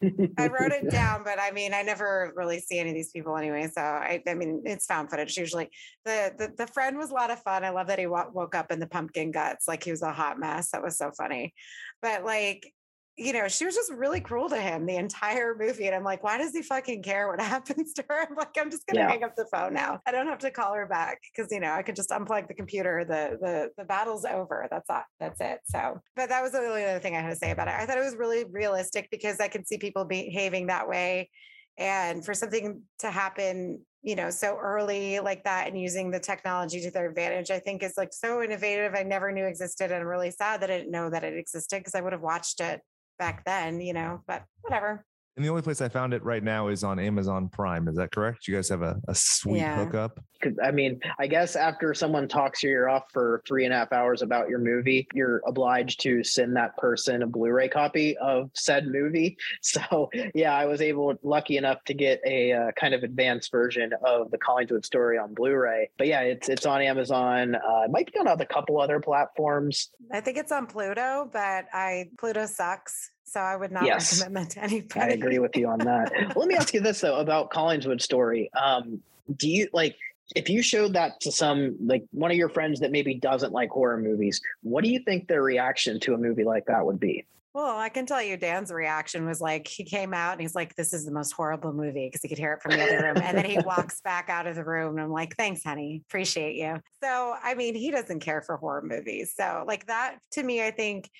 But 0.00 0.12
I 0.38 0.48
wrote 0.48 0.72
it 0.72 0.90
down, 0.90 1.22
but 1.24 1.40
I 1.40 1.50
mean, 1.50 1.72
I 1.74 1.82
never 1.82 2.32
really 2.36 2.60
see 2.60 2.78
any 2.78 2.90
of 2.90 2.94
these 2.94 3.10
people 3.10 3.36
anyway. 3.36 3.68
So 3.72 3.80
I, 3.80 4.22
I 4.26 4.34
mean, 4.34 4.62
it's 4.64 4.86
found 4.86 5.10
footage 5.10 5.36
usually. 5.36 5.70
The, 6.04 6.32
the 6.36 6.52
the 6.58 6.66
friend 6.66 6.98
was 6.98 7.10
a 7.10 7.14
lot 7.14 7.30
of 7.30 7.40
fun. 7.42 7.64
I 7.64 7.70
love 7.70 7.86
that 7.86 7.98
he 7.98 8.06
wo- 8.06 8.30
woke 8.32 8.54
up 8.54 8.70
in 8.70 8.80
the 8.80 8.86
pumpkin 8.86 9.30
guts 9.30 9.66
like 9.66 9.82
he 9.82 9.90
was 9.90 10.02
a 10.02 10.12
hot 10.12 10.38
mess. 10.38 10.70
That 10.70 10.82
was 10.82 10.98
so 10.98 11.10
funny. 11.16 11.54
But 12.02 12.24
like, 12.24 12.72
you 13.16 13.34
know, 13.34 13.46
she 13.46 13.66
was 13.66 13.74
just 13.74 13.92
really 13.92 14.20
cruel 14.20 14.48
to 14.48 14.56
him 14.60 14.86
the 14.86 14.96
entire 14.96 15.54
movie, 15.56 15.86
and 15.86 15.94
I'm 15.94 16.02
like, 16.02 16.22
why 16.24 16.38
does 16.38 16.52
he 16.52 16.62
fucking 16.62 17.02
care 17.02 17.28
what 17.28 17.40
happens 17.42 17.92
to 17.94 18.04
her? 18.08 18.26
I'm 18.28 18.34
like, 18.36 18.56
I'm 18.58 18.70
just 18.70 18.86
gonna 18.86 19.00
Yeah. 19.00 19.08
hang 19.08 19.22
up 19.22 19.36
the 19.36 19.46
phone 19.52 19.74
now. 19.74 20.00
I 20.06 20.12
don't 20.12 20.26
have 20.26 20.38
to 20.40 20.50
call 20.50 20.74
her 20.74 20.86
back 20.86 21.20
because 21.34 21.52
you 21.52 21.60
know 21.60 21.72
I 21.72 21.82
could 21.82 21.94
just 21.96 22.08
unplug 22.10 22.48
the 22.48 22.54
computer. 22.54 23.04
The 23.04 23.38
the 23.40 23.70
the 23.76 23.84
battle's 23.84 24.24
over. 24.24 24.66
That's 24.70 24.88
all. 24.88 25.02
That's 25.20 25.40
it. 25.40 25.60
So, 25.66 26.00
but 26.16 26.30
that 26.30 26.42
was 26.42 26.52
the 26.52 26.58
only 26.60 26.84
other 26.84 27.00
thing 27.00 27.14
I 27.16 27.20
had 27.20 27.30
to 27.30 27.36
say 27.36 27.50
about 27.50 27.68
it. 27.68 27.74
I 27.74 27.84
thought 27.86 27.98
it 27.98 28.04
was 28.04 28.16
really 28.16 28.44
realistic 28.50 29.08
because 29.10 29.40
I 29.40 29.48
could 29.48 29.68
see 29.68 29.78
people 29.78 30.04
behaving 30.06 30.68
that 30.68 30.88
way, 30.88 31.30
and 31.78 32.24
for 32.24 32.32
something 32.34 32.82
to 33.00 33.10
happen, 33.10 33.84
you 34.02 34.16
know, 34.16 34.30
so 34.30 34.58
early 34.60 35.20
like 35.20 35.44
that, 35.44 35.68
and 35.68 35.80
using 35.80 36.10
the 36.10 36.20
technology 36.20 36.80
to 36.82 36.90
their 36.90 37.08
advantage, 37.08 37.50
I 37.50 37.60
think 37.60 37.82
is 37.82 37.94
like 37.96 38.12
so 38.12 38.42
innovative. 38.42 38.94
I 38.94 39.02
never 39.04 39.30
knew 39.32 39.46
existed, 39.46 39.92
and 39.92 40.00
I'm 40.00 40.06
really 40.06 40.32
sad 40.32 40.60
that 40.62 40.70
I 40.70 40.78
didn't 40.78 40.90
know 40.90 41.10
that 41.10 41.24
it 41.24 41.36
existed 41.36 41.78
because 41.78 41.94
I 41.94 42.00
would 42.00 42.12
have 42.12 42.22
watched 42.22 42.60
it 42.60 42.80
back 43.18 43.44
then, 43.44 43.80
you 43.80 43.92
know. 43.92 44.22
But 44.26 44.44
whatever. 44.62 45.04
And 45.36 45.44
the 45.44 45.48
only 45.48 45.62
place 45.62 45.80
I 45.80 45.88
found 45.88 46.12
it 46.12 46.22
right 46.22 46.42
now 46.44 46.68
is 46.68 46.84
on 46.84 46.98
Amazon 46.98 47.48
Prime. 47.48 47.88
Is 47.88 47.96
that 47.96 48.12
correct? 48.12 48.46
You 48.46 48.54
guys 48.54 48.68
have 48.68 48.82
a, 48.82 49.00
a 49.08 49.14
sweet 49.14 49.60
Yeah. 49.60 49.76
hookup. 49.82 50.20
'Cause, 50.42 50.52
I 50.62 50.72
mean, 50.72 51.00
I 51.18 51.26
guess 51.26 51.56
after 51.56 51.94
someone 51.94 52.28
talks 52.28 52.62
your 52.62 52.72
ear 52.72 52.88
off 52.88 53.04
for 53.12 53.42
three 53.46 53.64
and 53.64 53.72
a 53.72 53.76
half 53.78 53.92
hours 53.92 54.20
about 54.20 54.48
your 54.50 54.58
movie, 54.58 55.06
you're 55.14 55.40
obliged 55.46 56.00
to 56.00 56.22
send 56.24 56.54
that 56.56 56.76
person 56.76 57.22
a 57.22 57.26
Blu-ray 57.26 57.68
copy 57.68 58.16
of 58.18 58.50
said 58.54 58.86
movie. 58.86 59.36
So 59.62 60.10
yeah, 60.34 60.54
I 60.54 60.66
was 60.66 60.82
able, 60.82 61.14
lucky 61.22 61.56
enough, 61.56 61.82
to 61.84 61.94
get 61.94 62.20
a 62.26 62.52
uh, 62.52 62.72
kind 62.72 62.92
of 62.94 63.02
advanced 63.04 63.50
version 63.50 63.92
of 64.04 64.30
the 64.32 64.38
Collingswood 64.38 64.84
story 64.84 65.16
on 65.16 65.32
Blu-ray. 65.32 65.88
But 65.96 66.08
yeah, 66.08 66.20
it's 66.22 66.48
it's 66.50 66.66
on 66.66 66.82
Amazon. 66.82 67.54
Uh, 67.54 67.84
it 67.84 67.90
might 67.90 68.12
be 68.12 68.18
on 68.18 68.26
a 68.28 68.44
couple 68.44 68.78
other 68.80 69.00
platforms. 69.00 69.90
I 70.10 70.20
think 70.20 70.36
it's 70.36 70.52
on 70.52 70.66
Pluto, 70.66 71.30
but 71.32 71.66
I 71.72 72.10
Pluto 72.18 72.44
sucks. 72.46 73.10
So 73.32 73.40
I 73.40 73.56
would 73.56 73.72
not 73.72 73.86
Yes. 73.86 74.20
recommend 74.20 74.36
that 74.36 74.50
to 74.50 74.64
anybody. 74.64 75.00
I 75.00 75.08
agree 75.08 75.38
with 75.38 75.56
you 75.56 75.68
on 75.68 75.78
that. 75.80 76.12
Let 76.36 76.48
me 76.48 76.54
ask 76.54 76.74
you 76.74 76.80
this 76.80 77.00
though 77.00 77.16
about 77.16 77.50
Collingswood 77.50 78.02
story. 78.02 78.50
Um, 78.54 79.00
do 79.36 79.48
you 79.48 79.68
like 79.72 79.96
if 80.36 80.50
you 80.50 80.62
showed 80.62 80.92
that 80.94 81.20
to 81.20 81.32
some 81.32 81.76
like 81.84 82.04
one 82.10 82.30
of 82.30 82.36
your 82.36 82.50
friends 82.50 82.80
that 82.80 82.90
maybe 82.90 83.14
doesn't 83.14 83.52
like 83.52 83.70
horror 83.70 83.96
movies, 83.98 84.40
what 84.62 84.84
do 84.84 84.90
you 84.90 85.00
think 85.00 85.28
their 85.28 85.42
reaction 85.42 85.98
to 86.00 86.14
a 86.14 86.18
movie 86.18 86.44
like 86.44 86.66
that 86.66 86.84
would 86.84 87.00
be? 87.00 87.26
Well, 87.54 87.76
I 87.76 87.90
can 87.90 88.06
tell 88.06 88.22
you 88.22 88.38
Dan's 88.38 88.72
reaction 88.72 89.26
was 89.26 89.40
like 89.40 89.68
he 89.68 89.84
came 89.84 90.14
out 90.14 90.32
and 90.32 90.40
he's 90.40 90.54
like, 90.54 90.74
This 90.74 90.92
is 90.92 91.04
the 91.06 91.12
most 91.12 91.32
horrible 91.32 91.72
movie 91.72 92.08
because 92.08 92.22
he 92.22 92.28
could 92.28 92.38
hear 92.38 92.52
it 92.54 92.62
from 92.62 92.72
the 92.76 92.82
other 92.82 93.00
room. 93.00 93.20
And 93.22 93.36
then 93.36 93.44
he 93.44 93.58
walks 93.64 94.00
back 94.02 94.28
out 94.28 94.46
of 94.46 94.56
the 94.56 94.64
room 94.64 94.96
and 94.96 95.04
I'm 95.04 95.10
like, 95.10 95.36
Thanks, 95.36 95.62
honey. 95.64 96.02
Appreciate 96.08 96.56
you. 96.56 96.80
So 97.02 97.34
I 97.42 97.54
mean, 97.54 97.74
he 97.74 97.90
doesn't 97.90 98.20
care 98.20 98.42
for 98.42 98.58
horror 98.58 98.82
movies. 98.82 99.34
So 99.36 99.64
like 99.66 99.86
that 99.86 100.18
to 100.32 100.42
me, 100.42 100.62
I 100.62 100.70
think 100.70 101.10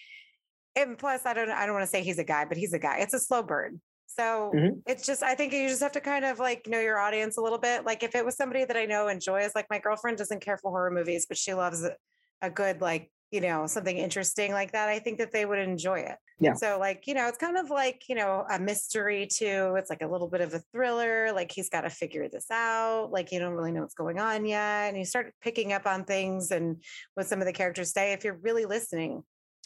and 0.77 0.99
plus 0.99 1.27
I 1.27 1.35
don't 1.35 1.51
I 1.51 1.67
don't 1.67 1.75
want 1.75 1.85
to 1.85 1.91
say 1.91 2.03
he's 2.03 2.19
a 2.19 2.25
guy, 2.25 2.45
but 2.45 2.57
he's 2.57 2.73
a 2.73 2.79
guy. 2.79 2.99
It's 2.99 3.15
a 3.15 3.21
slow 3.21 3.43
burn. 3.43 3.81
So 4.07 4.53
Mhm. 4.55 4.83
it's 4.87 5.07
just 5.07 5.23
I 5.23 5.35
think 5.35 5.53
you 5.53 5.69
just 5.69 5.83
have 5.83 5.93
to 5.93 6.01
kind 6.01 6.25
of 6.25 6.39
like 6.39 6.67
know 6.67 6.81
your 6.81 6.99
audience 6.99 7.37
a 7.37 7.41
little 7.43 7.59
bit. 7.59 7.85
Like 7.85 8.03
if 8.03 8.15
it 8.15 8.25
was 8.25 8.37
somebody 8.37 8.65
that 8.65 8.77
I 8.77 8.85
know 8.87 9.09
enjoys, 9.09 9.53
like 9.55 9.67
my 9.71 9.79
girlfriend 9.79 10.19
doesn't 10.19 10.41
care 10.41 10.59
for 10.59 10.71
horror 10.71 10.91
movies, 10.91 11.27
but 11.29 11.39
she 11.39 11.55
loves 11.55 11.83
a- 11.85 11.97
a 12.43 12.51
good 12.51 12.81
like 12.81 13.11
you 13.31 13.41
know 13.41 13.67
something 13.67 13.97
interesting 13.97 14.53
like 14.53 14.73
that. 14.73 14.91
I 14.91 14.99
think 14.99 15.17
that 15.19 15.33
they 15.33 15.47
would 15.47 15.59
enjoy 15.59 16.01
it. 16.01 16.17
Yeah. 16.39 16.53
So 16.55 16.79
like 16.79 17.07
you 17.07 17.15
know 17.15 17.29
it's 17.29 17.39
kind 17.39 17.57
of 17.57 17.71
like 17.71 18.03
you 18.09 18.15
know 18.15 18.45
a 18.51 18.59
mystery 18.59 19.27
too. 19.27 19.75
It's 19.79 19.89
like 19.89 20.03
a 20.03 20.07
little 20.07 20.29
bit 20.29 20.43
of 20.43 20.53
a 20.53 20.59
thriller. 20.73 21.33
Like 21.33 21.51
he's 21.51 21.71
got 21.71 21.83
to 21.83 21.91
figure 21.91 22.29
this 22.29 22.51
out. 22.51 23.11
Like 23.11 23.33
you 23.33 23.39
don't 23.39 23.55
really 23.55 23.73
know 23.73 23.81
what's 23.81 23.95
going 23.95 24.19
on 24.19 24.45
yet, 24.45 24.89
and 24.91 24.99
you 24.99 25.07
start 25.07 25.35
picking 25.41 25.73
up 25.73 25.87
on 25.87 26.05
things 26.05 26.51
and 26.51 26.83
what 27.15 27.27
some 27.27 27.41
of 27.41 27.47
the 27.47 27.53
characters 27.55 27.93
say 27.93 28.13
if 28.13 28.25
you're 28.25 28.37
really 28.43 28.67
listening 28.67 29.25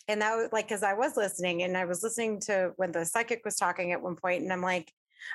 and 0.09 0.23
that 0.23 0.37
was 0.37 0.49
like 0.53 0.69
because 0.69 0.83
I 0.83 0.95
was 0.95 1.17
listening 1.17 1.63
and 1.63 1.77
I 1.77 1.85
was 1.85 2.03
listening 2.03 2.41
to 2.41 2.73
when 2.77 2.93
the 2.93 3.05
psychic 3.05 3.43
was 3.45 3.57
talking 3.57 3.93
at 3.93 4.03
one 4.03 4.17
point, 4.17 4.43
and 4.43 4.53
I'm 4.53 4.63
like, 4.63 4.93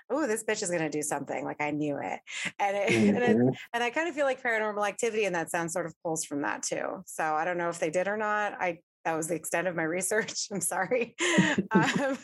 oh, 0.10 0.28
this 0.28 0.44
bitch 0.44 0.64
is 0.64 0.72
gonna 0.72 0.90
do 0.90 1.02
something. 1.02 1.44
Like 1.44 1.62
I 1.62 1.72
knew 1.72 1.98
it, 1.98 2.20
and 2.60 2.78
it, 2.78 2.90
and, 3.16 3.18
it, 3.18 3.58
and 3.74 3.84
I 3.84 3.90
kind 3.90 4.08
of 4.08 4.16
feel 4.16 4.26
like 4.26 4.42
Paranormal 4.42 4.88
Activity 4.88 5.26
in 5.26 5.34
that 5.34 5.52
sense 5.52 5.74
sort 5.74 5.86
of 5.86 5.94
pulls 6.04 6.26
from 6.26 6.42
that 6.42 6.64
too. 6.64 7.04
So 7.06 7.24
I 7.24 7.46
don't 7.46 7.58
know 7.58 7.70
if 7.70 7.80
they 7.80 7.90
did 7.90 8.08
or 8.08 8.18
not. 8.18 8.54
I 8.54 8.80
that 9.06 9.18
was 9.18 9.28
the 9.28 9.36
extent 9.36 9.68
of 9.68 9.76
my 9.76 9.84
research. 9.98 10.48
I'm 10.52 10.62
sorry, 10.62 11.16
um, 11.72 12.18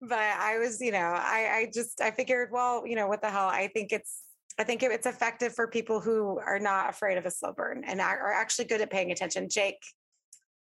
but 0.00 0.18
I 0.18 0.58
was, 0.58 0.80
you 0.80 0.92
know, 0.92 0.98
I 0.98 1.50
I 1.52 1.70
just 1.72 2.00
I 2.00 2.10
figured, 2.10 2.50
well, 2.52 2.86
you 2.86 2.96
know, 2.96 3.06
what 3.06 3.22
the 3.22 3.30
hell? 3.30 3.48
I 3.48 3.68
think 3.68 3.92
it's. 3.92 4.22
I 4.58 4.64
think 4.64 4.82
it's 4.82 5.04
effective 5.04 5.54
for 5.54 5.68
people 5.68 6.00
who 6.00 6.38
are 6.38 6.58
not 6.58 6.88
afraid 6.88 7.18
of 7.18 7.26
a 7.26 7.30
slow 7.30 7.52
burn 7.52 7.84
and 7.86 8.00
are 8.00 8.32
actually 8.32 8.64
good 8.64 8.80
at 8.80 8.90
paying 8.90 9.12
attention. 9.12 9.50
Jake, 9.50 9.82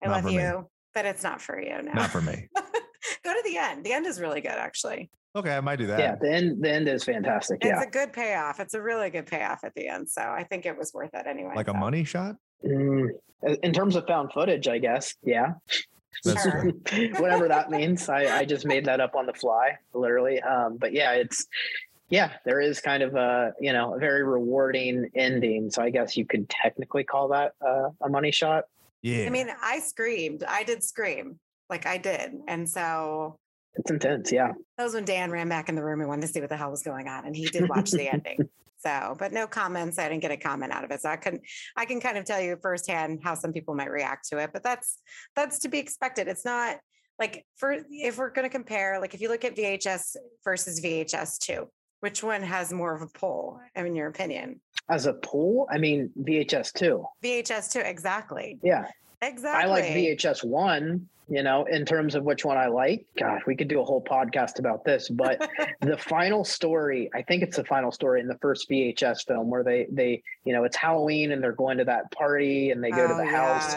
I 0.03 0.07
Not 0.07 0.13
love 0.15 0.23
for 0.23 0.29
me. 0.29 0.35
you, 0.43 0.69
but 0.95 1.05
it's 1.05 1.23
not 1.23 1.41
for 1.41 1.61
you. 1.61 1.83
No. 1.83 1.93
Not 1.93 2.11
for 2.11 2.21
me. 2.21 2.49
Go 3.25 3.33
to 3.33 3.43
the 3.45 3.57
end. 3.59 3.85
The 3.85 3.93
end 3.93 4.07
is 4.07 4.21
really 4.21 4.41
good, 4.41 4.51
actually. 4.53 5.11
Okay, 5.37 5.55
I 5.57 5.61
might 5.61 5.77
do 5.77 5.87
that. 5.87 5.99
Yeah, 5.99 6.15
the 6.21 6.33
end 6.33 6.63
the 6.63 6.71
end 6.71 6.89
is 6.89 7.05
fantastic. 7.05 7.59
It's 7.63 7.67
Yeah. 7.71 7.83
a 7.83 7.91
good 7.91 8.13
payoff. 8.13 8.61
It's 8.61 8.75
a 8.75 8.81
really 8.83 9.11
good 9.11 9.27
payoff 9.27 9.63
at 9.65 9.75
the 9.75 9.87
end. 9.89 10.09
So 10.09 10.23
I 10.23 10.45
think 10.45 10.67
it 10.67 10.77
was 10.77 10.93
worth 10.95 11.11
it 11.15 11.27
anyway. 11.27 11.53
Like 11.55 11.69
a 11.69 11.75
money 11.75 12.03
shot? 12.05 12.37
Mm, 12.65 13.09
in 13.63 13.73
terms 13.73 13.95
of 13.95 14.07
found 14.07 14.33
footage, 14.33 14.67
I 14.69 14.79
guess. 14.79 15.15
Yeah. 15.23 15.53
That's 16.25 16.43
Sure. 16.43 16.73
Whatever 17.21 17.47
that 17.49 17.71
means. 17.71 18.09
I, 18.09 18.39
I 18.39 18.45
just 18.45 18.65
made 18.67 18.87
that 18.87 19.01
up 19.01 19.15
on 19.15 19.27
the 19.27 19.35
fly, 19.35 19.77
literally. 19.95 20.41
Um, 20.43 20.77
but 20.79 20.93
yeah, 20.93 21.13
it's 21.13 21.47
yeah, 22.09 22.33
there 22.45 22.61
is 22.61 22.81
kind 22.81 23.03
of 23.03 23.15
a 23.15 23.53
you 23.61 23.73
know 23.73 23.95
a 23.95 23.99
very 23.99 24.25
rewarding 24.25 25.11
ending. 25.15 25.71
So 25.71 25.83
I 25.83 25.91
guess 25.91 26.17
you 26.17 26.25
could 26.25 26.49
technically 26.49 27.05
call 27.05 27.29
that 27.29 27.53
uh, 27.65 27.91
a 28.03 28.09
money 28.09 28.33
shot. 28.33 28.65
Yeah. 29.03 29.27
I 29.27 29.31
mean, 29.31 29.49
I 29.63 29.81
screamed. 29.81 30.45
I 30.45 30.65
did 30.65 30.83
scream. 30.83 31.39
Like 31.71 31.87
I 31.87 31.99
did. 31.99 32.33
And 32.49 32.69
so 32.69 33.39
It's 33.75 33.91
intense. 33.91 34.33
Yeah. 34.33 34.53
that 34.77 34.85
was 34.85 34.95
when 34.95 35.05
Dan 35.05 35.31
ran 35.31 35.49
back 35.49 35.69
in 35.69 35.75
the 35.75 35.85
room 35.85 36.01
and 36.01 36.09
wanted 36.09 36.23
to 36.23 36.29
see 36.29 36.41
what 36.41 36.49
the 36.49 36.57
hell 36.57 36.71
was 36.71 36.83
going 36.83 37.09
on. 37.09 37.27
And 37.27 37.37
he 37.37 37.47
did 37.47 37.69
watch 37.69 37.91
the 37.91 38.09
ending. 38.13 38.49
So, 38.79 39.17
but 39.19 39.33
no 39.33 39.47
comments. 39.47 39.99
I 39.99 40.09
didn't 40.09 40.23
get 40.23 40.31
a 40.31 40.37
comment 40.37 40.73
out 40.73 40.85
of 40.85 40.91
it. 40.93 41.01
So 41.01 41.09
I 41.09 41.17
couldn't, 41.17 41.43
I 41.77 41.85
can 41.85 42.01
kind 42.01 42.17
of 42.17 42.25
tell 42.25 42.41
you 42.41 42.57
firsthand 42.63 43.21
how 43.23 43.35
some 43.35 43.53
people 43.53 43.75
might 43.75 43.91
react 43.91 44.29
to 44.29 44.39
it, 44.39 44.51
but 44.53 44.63
that's, 44.63 44.99
that's 45.35 45.59
to 45.61 45.69
be 45.69 45.79
expected. 45.79 46.29
It's 46.29 46.45
not 46.45 46.79
like 47.19 47.45
for, 47.57 47.77
if 47.91 48.19
we're 48.19 48.31
going 48.31 48.45
to 48.45 48.53
compare, 48.53 49.01
like 49.01 49.15
if 49.15 49.21
you 49.21 49.29
look 49.29 49.45
at 49.45 49.57
VHS 49.57 50.15
versus 50.45 50.81
VHS 50.81 51.39
two, 51.39 51.69
which 52.01 52.23
one 52.23 52.43
has 52.43 52.73
more 52.73 52.95
of 52.95 53.03
a 53.03 53.07
pull 53.07 53.61
in 53.77 53.95
your 53.95 54.09
opinion? 54.09 54.61
As 54.89 55.07
a 55.07 55.15
pull 55.15 55.67
I 55.71 55.79
mean 55.79 56.11
VHS 56.21 56.73
two. 56.73 57.05
VHS 57.23 57.73
two. 57.73 57.81
Exactly. 57.81 58.59
Yeah. 58.63 58.87
Exactly. 59.21 59.65
I 59.65 59.67
like 59.67 59.85
VHS 59.85 60.45
one, 60.45 61.09
you 61.29 61.43
know, 61.43 61.65
in 61.65 61.85
terms 61.85 62.15
of 62.15 62.23
which 62.23 62.45
one 62.45 62.57
I 62.57 62.69
like. 62.69 63.05
God, 63.19 63.41
we 63.49 63.57
could 63.57 63.67
do 63.67 63.81
a 63.81 63.85
whole 63.85 64.03
podcast 64.03 64.61
about 64.61 64.85
this, 64.85 65.09
but 65.09 65.51
the 65.81 65.99
final 65.99 66.45
story, 66.45 67.11
I 67.15 67.23
think 67.23 67.43
it's 67.43 67.57
the 67.57 67.65
final 67.65 67.91
story 67.91 68.21
in 68.21 68.29
the 68.29 68.39
first 68.41 68.71
VHS 68.71 69.27
film 69.27 69.51
where 69.51 69.65
they 69.65 69.89
they, 69.91 70.23
you 70.45 70.53
know, 70.53 70.63
it's 70.65 70.77
Halloween 70.77 71.33
and 71.33 71.43
they're 71.43 71.53
going 71.53 71.79
to 71.79 71.85
that 71.85 72.11
party 72.13 72.71
and 72.71 72.83
they 72.83 72.91
go 72.91 73.09
to 73.09 73.15
Oh, 73.15 73.17
the 73.17 73.27
house. 73.27 73.75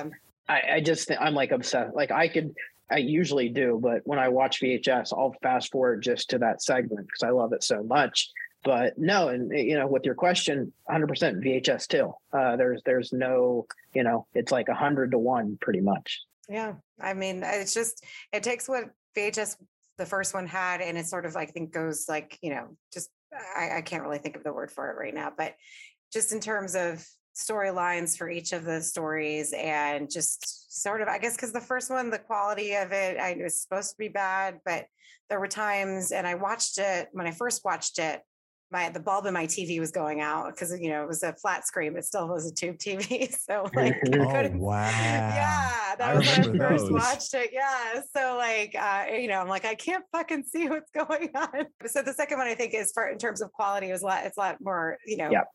I, 0.48 0.62
I 0.76 0.80
just 0.82 1.08
think 1.08 1.20
I'm 1.20 1.34
like 1.34 1.52
obsessed. 1.52 1.96
Like 1.96 2.12
I 2.12 2.28
could 2.28 2.54
I 2.92 2.98
usually 2.98 3.50
do, 3.50 3.80
but 3.82 4.02
when 4.04 4.20
I 4.20 4.30
watch 4.30 4.62
VHS, 4.62 5.14
I'll 5.14 5.36
fast 5.42 5.72
forward 5.72 6.04
just 6.04 6.30
to 6.32 6.40
that 6.40 6.62
segment 6.62 7.08
because 7.08 7.24
I 7.24 7.30
love 7.30 7.54
it 7.54 7.64
so 7.64 7.84
much. 7.84 8.30
But 8.64 8.98
no, 8.98 9.30
and 9.30 9.52
you 9.52 9.78
know, 9.78 9.88
with 9.88 10.06
your 10.06 10.14
question, 10.14 10.72
100% 10.90 11.08
VHS 11.44 11.88
too. 11.88 12.14
Uh, 12.32 12.56
there's 12.58 12.82
there's 12.86 13.12
no, 13.12 13.66
you 13.94 14.04
know, 14.04 14.28
it's 14.36 14.52
like 14.52 14.68
100 14.68 15.12
to 15.12 15.18
one 15.18 15.58
pretty 15.60 15.82
much. 15.82 16.22
Yeah. 16.48 16.74
I 17.00 17.14
mean, 17.14 17.44
it's 17.44 17.74
just, 17.74 18.04
it 18.34 18.44
takes 18.44 18.68
what 18.68 18.92
VHS, 19.18 19.56
the 19.98 20.06
first 20.06 20.34
one 20.34 20.48
had, 20.48 20.82
and 20.82 20.98
it 20.98 21.06
sort 21.06 21.26
of, 21.26 21.36
I 21.36 21.46
think, 21.46 21.72
goes 21.72 22.06
like, 22.10 22.38
you 22.42 22.50
know, 22.50 22.76
just, 22.94 23.10
I, 23.56 23.78
I 23.78 23.82
can't 23.82 24.04
really 24.04 24.18
think 24.18 24.36
of 24.36 24.44
the 24.44 24.54
word 24.54 24.72
for 24.72 24.92
it 24.92 24.98
right 24.98 25.14
now, 25.14 25.32
but 25.36 25.56
just 26.12 26.34
in 26.34 26.40
terms 26.40 26.76
of 26.76 27.06
storylines 27.36 28.18
for 28.18 28.30
each 28.30 28.54
of 28.54 28.66
the 28.66 28.82
stories 28.82 29.54
and 29.54 30.10
just 30.10 30.82
sort 30.82 31.02
of, 31.02 31.08
I 31.08 31.18
guess, 31.18 31.36
because 31.36 31.52
the 31.52 31.62
first 31.62 31.90
one, 31.90 32.10
the 32.10 32.20
quality 32.20 32.76
of 32.76 32.92
it, 32.92 33.20
I 33.20 33.30
it 33.30 33.44
was 33.44 33.62
supposed 33.62 33.92
to 33.92 33.98
be 33.98 34.10
bad, 34.10 34.60
but 34.66 34.86
there 35.30 35.40
were 35.40 35.48
times, 35.48 36.12
and 36.12 36.28
I 36.28 36.36
watched 36.36 36.78
it 36.78 37.10
when 37.14 37.28
I 37.28 37.32
first 37.32 37.64
watched 37.64 38.00
it 38.00 38.22
my 38.72 38.90
the 38.90 39.00
bulb 39.00 39.26
in 39.26 39.34
my 39.34 39.46
TV 39.46 39.80
was 39.80 39.92
going 39.92 40.22
out 40.22 40.48
because 40.48 40.72
you 40.80 40.90
know 40.90 41.04
it 41.04 41.08
was 41.08 41.24
a 41.24 41.34
flat 41.34 41.68
screen, 41.68 41.94
but 41.94 42.06
still 42.06 42.28
was 42.28 42.46
a 42.46 42.54
tube 42.54 42.78
TV. 42.78 43.36
So 43.42 43.66
like. 43.76 44.00
Oh 44.14 44.50
wow. 44.54 44.82
yeah, 44.88 45.96
that 45.98 46.02
I 46.02 46.14
was 46.16 46.26
when 46.26 46.62
I 46.62 46.70
first 46.70 46.84
those. 46.86 46.92
watched 46.92 47.34
it. 47.34 47.50
Yeah, 47.52 48.02
so 48.16 48.38
like, 48.38 48.76
uh, 48.76 49.06
you 49.14 49.28
know, 49.28 49.40
I'm 49.40 49.48
like, 49.48 49.66
I 49.66 49.76
can't 49.76 50.06
fucking 50.12 50.44
see 50.44 50.70
what's 50.70 50.92
going 51.08 51.30
on. 51.36 51.66
So 51.88 52.02
the 52.02 52.14
second 52.14 52.38
one, 52.38 52.48
I 52.48 52.56
think, 52.56 52.74
is 52.74 52.92
for 52.94 53.10
in 53.10 53.18
terms 53.18 53.42
of 53.42 53.52
quality, 53.52 53.90
it 53.90 53.94
was 53.94 54.04
a 54.04 54.06
lot. 54.06 54.26
It's 54.26 54.38
a 54.38 54.40
lot 54.40 54.58
more, 54.62 54.98
you 55.06 55.18
know, 55.18 55.32
Yep. 55.32 55.48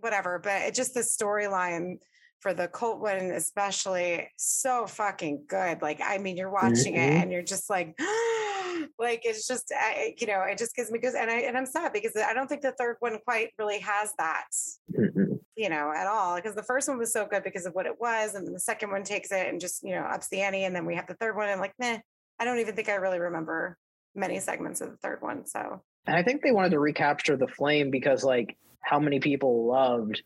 Whatever. 0.00 0.38
But 0.42 0.62
it 0.62 0.74
just 0.74 0.94
the 0.94 1.00
storyline 1.00 1.98
for 2.40 2.54
the 2.54 2.68
Colt 2.68 3.00
one, 3.00 3.16
especially, 3.16 4.28
so 4.36 4.86
fucking 4.86 5.44
good. 5.46 5.82
Like, 5.82 6.00
I 6.02 6.18
mean, 6.18 6.36
you're 6.36 6.50
watching 6.50 6.94
it 6.96 7.10
Mhm. 7.12 7.22
and 7.22 7.32
you're 7.32 7.42
just 7.42 7.68
like. 7.70 7.98
like 8.98 9.20
it's 9.24 9.46
just 9.46 9.70
I, 9.78 10.14
you 10.18 10.26
know 10.26 10.40
it 10.42 10.56
just 10.56 10.74
gives 10.74 10.90
me 10.90 10.98
goose 10.98 11.14
and 11.14 11.30
I 11.30 11.40
and 11.40 11.56
I'm 11.58 11.66
sad 11.66 11.92
because 11.92 12.12
I 12.16 12.32
don't 12.32 12.48
think 12.48 12.62
the 12.62 12.72
third 12.72 12.96
one 13.00 13.18
quite 13.26 13.50
really 13.58 13.78
has 13.80 14.14
that 14.16 14.46
Mm-mm. 14.90 15.38
you 15.54 15.68
know, 15.68 15.92
at 15.94 16.06
all. 16.06 16.36
Because 16.36 16.54
the 16.54 16.62
first 16.62 16.88
one 16.88 16.96
was 16.96 17.12
so 17.12 17.26
good 17.26 17.44
because 17.44 17.66
of 17.66 17.74
what 17.74 17.84
it 17.84 18.00
was, 18.00 18.34
and 18.34 18.46
then 18.46 18.54
the 18.54 18.60
second 18.60 18.90
one 18.90 19.02
takes 19.02 19.32
it 19.32 19.48
and 19.48 19.60
just 19.60 19.82
you 19.82 19.94
know 19.94 20.00
ups 20.02 20.28
the 20.28 20.40
ante, 20.40 20.64
and 20.64 20.74
then 20.74 20.86
we 20.86 20.94
have 20.94 21.06
the 21.06 21.14
third 21.14 21.36
one. 21.36 21.44
And 21.46 21.52
I'm 21.54 21.60
like, 21.60 21.74
meh, 21.78 21.98
I 22.38 22.44
don't 22.46 22.58
even 22.58 22.74
think 22.74 22.88
I 22.88 22.94
really 22.94 23.18
remember 23.20 23.76
many 24.14 24.40
segments 24.40 24.80
of 24.80 24.90
the 24.92 24.96
third 24.96 25.20
one. 25.20 25.46
So 25.46 25.82
And 26.06 26.16
I 26.16 26.22
think 26.22 26.40
they 26.42 26.52
wanted 26.52 26.70
to 26.70 26.78
recapture 26.80 27.36
the 27.36 27.48
flame 27.48 27.90
because, 27.90 28.24
like, 28.24 28.56
how 28.80 28.98
many 28.98 29.20
people 29.20 29.66
loved 29.66 30.22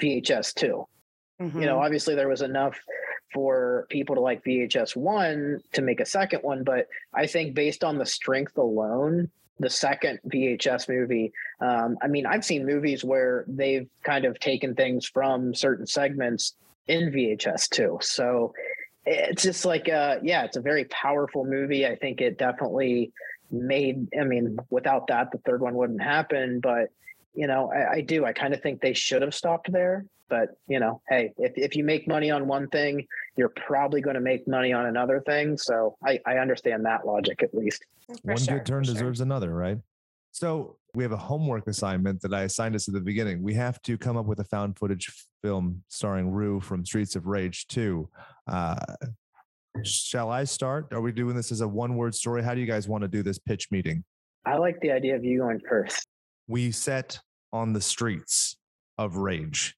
VHS 0.00 0.54
two? 0.54 0.66
You 0.66 1.46
Mm-hmm. 1.46 1.60
know, 1.60 1.78
obviously 1.80 2.16
there 2.16 2.28
was 2.28 2.42
enough 2.42 2.76
for 3.32 3.86
people 3.90 4.16
to 4.16 4.20
like 4.20 4.42
VHS 4.42 4.96
one 4.96 5.60
to 5.72 5.82
make 5.82 6.00
a 6.00 6.04
second 6.06 6.40
one, 6.40 6.64
but 6.64 6.88
I 7.14 7.28
think 7.28 7.54
based 7.54 7.84
on 7.84 7.96
the 7.96 8.06
strength 8.06 8.58
alone, 8.58 9.30
the 9.60 9.70
second 9.70 10.18
VHS 10.26 10.88
movie. 10.88 11.32
Um, 11.60 11.96
I 12.02 12.06
mean, 12.08 12.26
I've 12.26 12.44
seen 12.44 12.66
movies 12.66 13.04
where 13.04 13.44
they've 13.48 13.88
kind 14.02 14.24
of 14.24 14.38
taken 14.40 14.74
things 14.74 15.06
from 15.06 15.54
certain 15.54 15.86
segments 15.86 16.54
in 16.86 17.10
VHS 17.12 17.68
too. 17.68 17.98
So 18.00 18.52
it's 19.04 19.42
just 19.42 19.64
like, 19.64 19.88
uh, 19.88 20.16
yeah, 20.22 20.44
it's 20.44 20.56
a 20.56 20.60
very 20.60 20.84
powerful 20.86 21.44
movie. 21.44 21.86
I 21.86 21.96
think 21.96 22.20
it 22.20 22.38
definitely 22.38 23.12
made. 23.50 24.08
I 24.18 24.24
mean, 24.24 24.58
without 24.70 25.06
that, 25.08 25.30
the 25.32 25.38
third 25.38 25.60
one 25.60 25.74
wouldn't 25.74 26.02
happen. 26.02 26.60
But 26.60 26.88
you 27.38 27.46
know, 27.46 27.70
I, 27.72 27.92
I 27.92 28.00
do. 28.00 28.24
I 28.24 28.32
kind 28.32 28.52
of 28.52 28.60
think 28.60 28.80
they 28.80 28.92
should 28.92 29.22
have 29.22 29.32
stopped 29.32 29.70
there. 29.70 30.04
But 30.28 30.48
you 30.66 30.80
know, 30.80 31.00
hey, 31.08 31.32
if 31.38 31.52
if 31.56 31.76
you 31.76 31.84
make 31.84 32.08
money 32.08 32.30
on 32.32 32.48
one 32.48 32.68
thing, 32.68 33.06
you're 33.36 33.52
probably 33.66 34.00
going 34.00 34.14
to 34.14 34.20
make 34.20 34.46
money 34.48 34.72
on 34.72 34.86
another 34.86 35.22
thing. 35.24 35.56
So 35.56 35.96
I, 36.04 36.18
I 36.26 36.38
understand 36.38 36.84
that 36.86 37.06
logic 37.06 37.42
at 37.44 37.54
least. 37.54 37.84
for 38.08 38.16
One 38.24 38.36
sure, 38.36 38.58
good 38.58 38.66
turn 38.66 38.82
for 38.82 38.86
sure. 38.86 38.94
deserves 38.94 39.20
another, 39.20 39.54
right? 39.54 39.78
So 40.32 40.76
we 40.94 41.04
have 41.04 41.12
a 41.12 41.16
homework 41.16 41.68
assignment 41.68 42.20
that 42.22 42.34
I 42.34 42.42
assigned 42.42 42.74
us 42.74 42.88
at 42.88 42.94
the 42.94 43.00
beginning. 43.00 43.40
We 43.40 43.54
have 43.54 43.80
to 43.82 43.96
come 43.96 44.16
up 44.16 44.26
with 44.26 44.40
a 44.40 44.44
found 44.44 44.76
footage 44.76 45.10
film 45.42 45.82
starring 45.88 46.28
Roo 46.30 46.60
from 46.60 46.84
Streets 46.84 47.14
of 47.14 47.26
Rage 47.26 47.68
2. 47.68 48.08
Uh, 48.48 48.76
shall 49.84 50.30
I 50.30 50.42
start? 50.44 50.92
Are 50.92 51.00
we 51.00 51.12
doing 51.12 51.36
this 51.36 51.52
as 51.52 51.60
a 51.60 51.68
one 51.68 51.96
word 51.96 52.14
story? 52.14 52.42
How 52.42 52.52
do 52.54 52.60
you 52.60 52.66
guys 52.66 52.88
want 52.88 53.02
to 53.02 53.08
do 53.08 53.22
this 53.22 53.38
pitch 53.38 53.70
meeting? 53.70 54.02
I 54.44 54.56
like 54.56 54.80
the 54.80 54.90
idea 54.90 55.14
of 55.14 55.24
you 55.24 55.38
going 55.38 55.60
first. 55.68 56.06
we 56.48 56.70
set 56.72 57.20
on 57.52 57.72
the 57.72 57.80
streets 57.80 58.56
of 58.98 59.16
rage. 59.16 59.74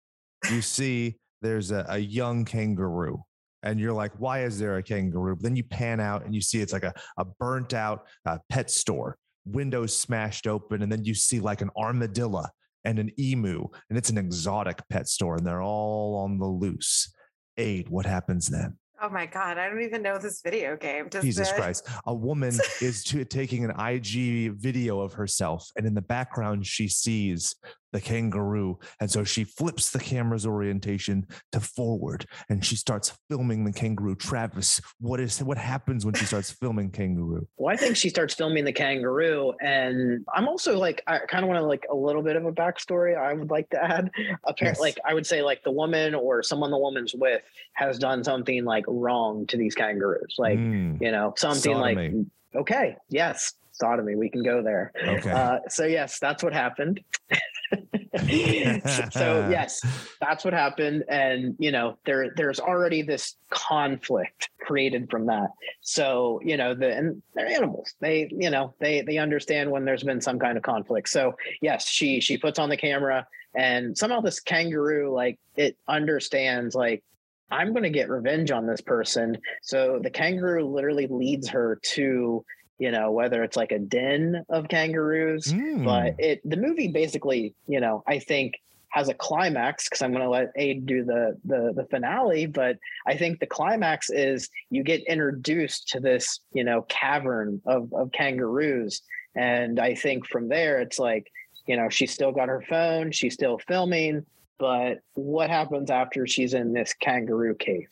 You 0.51 0.63
see, 0.63 1.19
there's 1.43 1.71
a, 1.71 1.85
a 1.89 1.99
young 1.99 2.45
kangaroo, 2.45 3.23
and 3.63 3.79
you're 3.79 3.93
like, 3.93 4.13
why 4.19 4.45
is 4.45 4.59
there 4.59 4.77
a 4.79 4.83
kangaroo? 4.83 5.37
But 5.37 5.43
then 5.43 5.57
you 5.57 5.65
pan 5.65 6.01
out 6.01 6.25
and 6.25 6.35
you 6.35 6.41
see 6.41 6.61
it's 6.61 6.73
like 6.73 6.85
a, 6.85 6.95
a 7.19 7.25
burnt 7.25 7.75
out 7.75 8.07
uh, 8.27 8.39
pet 8.49 8.71
store, 8.71 9.17
windows 9.45 9.97
smashed 9.97 10.47
open, 10.47 10.83
and 10.83 10.91
then 10.91 11.05
you 11.05 11.15
see 11.15 11.41
like 11.41 11.61
an 11.61 11.71
armadillo 11.77 12.47
and 12.85 12.99
an 12.99 13.11
emu, 13.19 13.67
and 13.89 13.99
it's 13.99 14.11
an 14.11 14.19
exotic 14.19 14.81
pet 14.89 15.07
store, 15.09 15.37
and 15.37 15.47
they're 15.47 15.63
all 15.63 16.17
on 16.17 16.39
the 16.39 16.47
loose. 16.47 17.13
Aid, 17.59 17.89
what 17.91 18.07
happens 18.07 18.47
then? 18.47 18.79
Oh 19.03 19.09
my 19.09 19.25
god, 19.25 19.57
I 19.57 19.69
don't 19.69 19.81
even 19.81 20.03
know 20.03 20.19
this 20.19 20.43
video 20.43 20.77
game. 20.77 21.09
Does 21.09 21.25
Jesus 21.25 21.51
Christ. 21.53 21.89
A 22.05 22.15
woman 22.15 22.53
is 22.83 23.03
to, 23.05 23.25
taking 23.25 23.65
an 23.65 23.71
IG 23.71 24.53
video 24.53 25.01
of 25.01 25.15
herself, 25.15 25.67
and 25.77 25.87
in 25.87 25.95
the 25.95 26.03
background, 26.03 26.67
she 26.67 26.87
sees 26.87 27.57
the 27.93 28.01
kangaroo. 28.01 28.79
And 29.01 29.11
so 29.11 29.25
she 29.25 29.45
flips 29.45 29.91
the 29.91 29.99
camera's 29.99 30.47
orientation 30.47 31.27
to 31.53 31.61
forward 31.61 32.27
and 32.49 32.65
she 32.65 32.77
starts 32.77 33.13
filming 33.29 33.65
the 33.65 33.73
kangaroo. 33.73 34.15
Travis, 34.17 34.81
what 35.01 35.21
is 35.21 35.43
what 35.43 35.59
happens 35.59 36.05
when 36.05 36.15
she 36.15 36.25
starts 36.33 36.51
filming 36.51 36.91
kangaroo? 36.91 37.47
Well, 37.57 37.73
I 37.73 37.77
think 37.77 37.97
she 37.97 38.09
starts 38.09 38.35
filming 38.35 38.65
the 38.65 38.73
kangaroo, 38.73 39.53
and 39.61 40.25
I'm 40.35 40.49
also 40.49 40.79
like, 40.79 41.03
I 41.07 41.19
kind 41.19 41.45
of 41.45 41.49
want 41.49 41.59
to 41.61 41.67
like 41.67 41.87
a 41.91 41.95
little 41.95 42.23
bit 42.23 42.37
of 42.37 42.45
a 42.47 42.53
backstory. 42.53 43.17
I 43.19 43.33
would 43.33 43.51
like 43.51 43.69
to 43.71 43.83
add. 43.83 44.11
Apparently, 44.45 44.67
Yes. 44.71 44.81
like 44.81 44.99
I 45.05 45.15
would 45.15 45.27
say, 45.27 45.43
like 45.43 45.63
the 45.65 45.71
woman 45.71 46.15
or 46.15 46.43
someone 46.43 46.71
the 46.71 46.79
woman's 46.79 47.15
with 47.15 47.43
has 47.75 47.99
done 47.99 48.23
something 48.25 48.65
like 48.65 48.85
wrong 48.87 49.47
to 49.49 49.57
these 49.57 49.75
kangaroos, 49.75 50.35
like 50.39 50.59
Mm, 50.59 51.01
you 51.01 51.11
know, 51.13 51.35
something 51.37 51.77
like 51.77 52.13
okay, 52.55 52.97
yes, 53.09 53.55
sodomy, 53.73 54.15
we 54.17 54.29
can 54.29 54.43
go 54.43 54.63
there. 54.63 54.93
okay. 55.03 55.31
Uh, 55.31 55.59
so 55.69 55.85
yes, 55.87 56.19
that's 56.19 56.43
what 56.43 56.53
happened. 56.53 57.01
so 59.13 59.49
yes, 59.51 59.85
that's 60.21 60.45
what 60.45 60.53
happened. 60.53 61.05
And 61.09 61.57
you 61.59 61.71
know 61.71 61.99
there 62.05 62.33
there's 62.37 62.61
already 62.61 63.03
this 63.03 63.37
conflict 63.51 64.51
created 64.61 65.11
from 65.11 65.27
that. 65.27 65.51
So 65.81 66.41
you 66.45 66.57
know 66.57 66.75
the 66.75 66.97
and 66.97 67.23
they're 67.35 67.47
animals. 67.47 67.95
They 68.01 68.29
you 68.31 68.51
know 68.51 68.75
they 68.79 69.03
they 69.03 69.19
understand 69.19 69.71
when 69.71 69.85
there's 69.85 70.03
been 70.03 70.21
some 70.21 70.39
kind 70.39 70.57
of 70.57 70.63
conflict. 70.63 71.09
So 71.09 71.37
yes 71.61 71.89
she 71.89 72.21
she 72.21 72.37
puts 72.39 72.59
on 72.59 72.69
the 72.69 72.77
camera 72.77 73.27
and 73.55 73.97
somehow 73.97 74.21
this 74.21 74.41
kangaroo 74.41 75.13
like 75.13 75.37
it 75.57 75.77
understands 75.89 76.73
like 76.73 77.03
i'm 77.51 77.73
going 77.73 77.83
to 77.83 77.91
get 77.91 78.09
revenge 78.09 78.51
on 78.51 78.67
this 78.67 78.81
person. 78.81 79.37
So 79.63 79.99
the 80.03 80.11
kangaroo 80.11 80.67
literally 80.67 81.09
leads 81.09 81.49
her 81.49 81.81
to 81.95 82.45
you 82.81 82.91
know 82.91 83.13
whether 83.13 83.45
it's 83.45 83.57
like 83.57 83.71
a 83.71 83.79
den 83.79 84.45
of 84.49 84.69
kangaroos 84.69 85.53
Mm, 85.53 85.85
but 85.85 86.15
it 86.19 86.41
the 86.45 86.57
movie 86.57 86.89
basically 86.89 87.55
you 87.67 87.81
know 87.81 88.03
i 88.07 88.19
think 88.19 88.55
has 88.89 89.09
a 89.09 89.15
climax 89.15 89.89
because 89.89 90.03
i'm 90.03 90.11
going 90.11 90.25
to 90.25 90.31
let 90.31 90.51
aid 90.57 90.87
do 90.87 91.05
the, 91.05 91.37
the 91.45 91.73
the 91.77 91.87
finale 91.91 92.47
but 92.47 92.77
i 93.07 93.17
think 93.17 93.39
the 93.39 93.47
climax 93.47 94.11
is 94.11 94.49
you 94.71 94.83
get 94.83 95.07
introduced 95.07 95.89
to 95.89 96.01
this 96.01 96.41
you 96.53 96.65
know 96.65 96.83
cavern 96.89 97.61
of 97.67 97.93
of 97.93 98.11
kangaroos. 98.13 99.03
And 99.37 99.79
i 99.79 99.95
think 99.95 100.27
from 100.27 100.49
there 100.49 100.81
it's 100.81 100.99
like 100.99 101.31
you 101.67 101.77
know 101.77 101.89
she's 101.89 102.13
still 102.13 102.33
got 102.33 102.49
her 102.49 102.65
phone 102.69 103.13
she's 103.13 103.35
still 103.35 103.59
filming 103.59 104.25
but 104.59 104.99
what 105.15 105.51
happens 105.51 105.91
after 105.91 106.27
she's 106.27 106.55
in 106.55 106.73
this 106.73 106.93
kangaroo 106.95 107.55
cave 107.55 107.89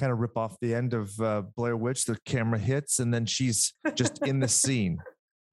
kind 0.00 0.12
of 0.12 0.18
rip 0.18 0.36
off 0.36 0.56
the 0.60 0.74
end 0.74 0.94
of 0.94 1.12
uh, 1.20 1.42
Blair 1.56 1.76
Witch. 1.76 2.06
The 2.06 2.18
camera 2.24 2.58
hits, 2.58 2.98
and 2.98 3.12
then 3.12 3.26
she's 3.26 3.74
just 3.94 4.24
in 4.26 4.40
the 4.40 4.48
scene. 4.60 4.98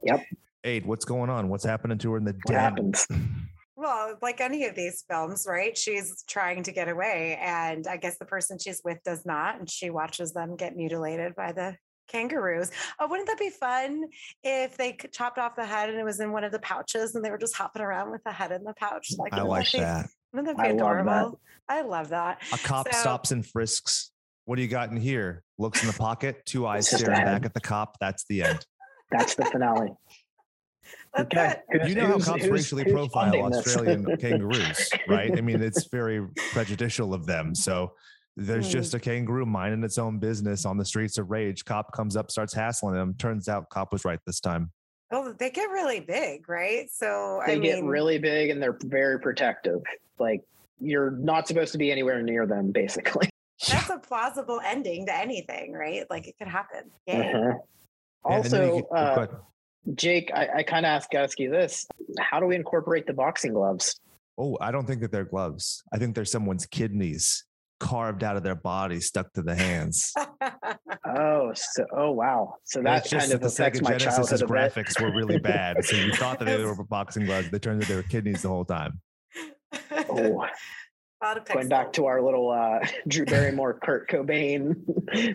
Yep. 0.04 0.24
Aid, 0.64 0.86
what's 0.86 1.06
going 1.06 1.30
on? 1.30 1.50
What's 1.50 1.66
happening 1.66 1.98
to 2.00 2.12
her 2.12 2.18
in 2.18 2.24
the 2.24 2.34
what 2.44 2.54
den? 2.54 2.60
happens 2.60 3.08
Well, 3.80 4.18
like 4.24 4.42
any 4.42 4.66
of 4.66 4.76
these 4.76 5.04
films, 5.08 5.46
right? 5.48 5.78
She's 5.78 6.24
trying 6.28 6.64
to 6.64 6.72
get 6.72 6.90
away, 6.90 7.38
and 7.40 7.86
I 7.86 7.98
guess 7.98 8.18
the 8.18 8.26
person 8.26 8.58
she's 8.58 8.82
with 8.84 8.98
does 9.04 9.24
not, 9.24 9.60
and 9.60 9.70
she 9.70 9.92
watches 9.92 10.34
them 10.34 10.56
get 10.56 10.76
mutilated 10.76 11.36
by 11.36 11.52
the 11.52 11.78
kangaroos. 12.08 12.72
Oh, 13.00 13.08
wouldn't 13.08 13.28
that 13.28 13.38
be 13.38 13.52
fun 13.52 14.06
if 14.42 14.78
they 14.78 14.98
chopped 15.12 15.38
off 15.38 15.56
the 15.56 15.66
head 15.66 15.90
and 15.90 16.00
it 16.00 16.04
was 16.04 16.20
in 16.20 16.32
one 16.32 16.44
of 16.44 16.52
the 16.52 16.58
pouches, 16.60 17.14
and 17.14 17.24
they 17.24 17.30
were 17.30 17.38
just 17.38 17.56
hopping 17.56 17.84
around 17.84 18.10
with 18.12 18.24
the 18.24 18.32
head 18.32 18.52
in 18.52 18.64
the 18.64 18.74
pouch? 18.74 19.12
Like, 19.18 19.34
I 19.34 19.44
wouldn't 19.44 19.50
like 19.52 19.72
be- 19.72 19.80
that. 19.80 20.08
Wouldn't 20.34 20.58
that 20.58 20.64
be 20.64 20.70
I 20.70 20.72
love 20.72 20.78
that. 20.78 20.84
adorable? 20.84 21.40
I 21.70 21.82
love 21.82 22.10
that. 22.10 22.42
A 22.54 22.58
cop 22.58 22.92
So- 22.92 23.00
stops 23.00 23.30
and 23.32 23.46
frisks. 23.46 24.12
What 24.48 24.56
do 24.56 24.62
you 24.62 24.70
got 24.70 24.92
in 24.92 24.96
here? 24.98 25.44
Looks 25.58 25.82
in 25.82 25.88
the 25.88 25.94
pocket, 25.94 26.46
two 26.46 26.66
eyes 26.66 26.88
It's 26.94 27.02
staring 27.02 27.20
back 27.26 27.44
at 27.46 27.54
the 27.54 27.60
cop. 27.60 27.98
That's 28.00 28.24
the 28.30 28.44
end. 28.44 28.66
that's 29.12 29.36
the 29.36 29.44
finale 29.46 29.90
okay 31.20 31.56
it. 31.70 31.90
You 31.90 31.96
know 31.96 32.06
how 32.06 32.14
who's- 32.14 32.26
cops 32.26 32.42
who's- 32.44 32.52
racially 32.52 32.84
who's 32.86 32.94
profile? 32.94 33.36
Australian 33.54 34.06
kangaroos, 34.22 34.90
right? 35.10 35.38
I 35.38 35.42
mean, 35.42 35.62
it's 35.62 35.86
very 35.92 36.26
prejudicial 36.54 37.14
of 37.14 37.26
them. 37.26 37.54
So 37.56 37.92
there's 38.38 38.70
Mm. 38.70 38.72
just 38.72 38.94
a 38.94 39.00
kangaroo 39.02 39.46
minding 39.46 39.84
its 39.84 39.98
own 39.98 40.18
business 40.20 40.66
on 40.66 40.78
the 40.78 40.86
streets 40.86 41.18
of 41.18 41.30
rage. 41.30 41.66
Cop 41.66 41.92
comes 41.92 42.16
up, 42.16 42.32
starts 42.32 42.54
hassling 42.54 42.96
him. 42.96 43.16
Turns 43.16 43.50
out 43.50 43.68
cop 43.70 43.92
was 43.92 44.06
right 44.06 44.20
this 44.26 44.40
time. 44.40 44.72
Oh, 45.12 45.34
they 45.38 45.50
get 45.50 45.70
really 45.72 46.00
big, 46.00 46.48
right? 46.48 46.90
So 46.90 47.42
they 47.46 47.54
I 47.56 47.60
get 47.60 47.84
really 47.84 48.18
big 48.18 48.50
and 48.50 48.62
they're 48.64 48.78
very 48.86 49.20
protective. 49.20 49.82
Like 50.20 50.42
you're 50.80 51.12
not 51.12 51.48
supposed 51.50 51.74
to 51.74 51.78
be 51.78 51.92
anywhere 51.92 52.22
near 52.22 52.46
them, 52.46 52.72
basically. 52.72 53.30
That's 53.70 53.90
a 53.90 53.98
plausible 54.00 54.60
ending 54.66 55.06
to 55.08 55.16
anything, 55.16 55.74
right? 55.74 56.04
Like 56.10 56.28
it 56.28 56.36
could 56.38 56.48
happen. 56.48 56.92
Yay. 57.08 57.32
Uh-huh. 57.34 57.54
And 58.30 58.44
then 58.46 58.62
you 58.68 58.76
Also, 58.76 58.76
get- 58.76 58.86
oh, 58.92 58.96
uh. 58.96 59.28
Jake, 59.96 60.32
I, 60.34 60.48
I 60.58 60.64
kind 60.64 60.86
of 60.86 60.90
asked 60.90 61.12
Gusky 61.12 61.50
this: 61.50 61.88
How 62.20 62.40
do 62.42 62.46
we 62.46 62.56
incorporate 62.56 63.08
the 63.08 63.14
boxing 63.14 63.54
gloves? 63.54 64.00
oh, 64.40 64.56
I 64.62 64.70
don't 64.72 64.86
think 64.86 65.02
that 65.02 65.12
they're 65.12 65.24
gloves. 65.26 65.82
I 65.94 65.98
think 65.98 66.14
they're 66.14 66.26
someone's 66.26 66.66
kidneys. 66.66 67.44
carved 67.80 68.24
out 68.24 68.36
of 68.38 68.44
their 68.44 68.56
body, 68.56 69.00
stuck 69.00 69.32
to 69.34 69.42
the 69.42 69.56
hands. 69.56 70.14
Oh, 71.10 71.52
so 71.56 71.86
oh 71.96 72.12
wow. 72.12 72.56
So 72.66 72.82
that 72.82 73.02
It's 73.04 73.10
just 73.10 73.22
kind 73.30 73.34
of 73.34 73.40
that 73.42 73.48
the 73.48 73.54
affects 73.64 73.80
Sega 73.80 73.84
my 73.84 73.90
Genesis's 73.98 74.42
childhood 74.42 74.42
a 74.42 74.54
bit. 74.74 74.86
graphics 74.88 75.02
were 75.02 75.12
really 75.16 75.40
bad. 75.54 75.84
So 75.86 75.96
you 75.96 76.12
thought 76.12 76.38
that 76.40 76.46
they 76.46 76.62
were 76.64 76.84
boxing 76.84 77.26
gloves. 77.26 77.50
They 77.50 77.60
turned 77.60 77.82
out 77.82 77.88
they 77.88 77.96
were 77.96 78.04
kidneys 78.04 78.42
the 78.42 78.50
whole 78.50 78.66
time. 78.66 79.00
Oh, 80.10 80.18
A 80.20 80.28
lot 80.28 80.50
of 80.52 80.58
going 81.46 81.68
back 81.68 81.94
to 81.94 82.06
our 82.06 82.22
little 82.22 82.52
uh, 82.52 82.86
Drew 83.08 83.26
Barrymore, 83.26 83.80
Kurt 83.82 84.10
Cobain 84.10 84.76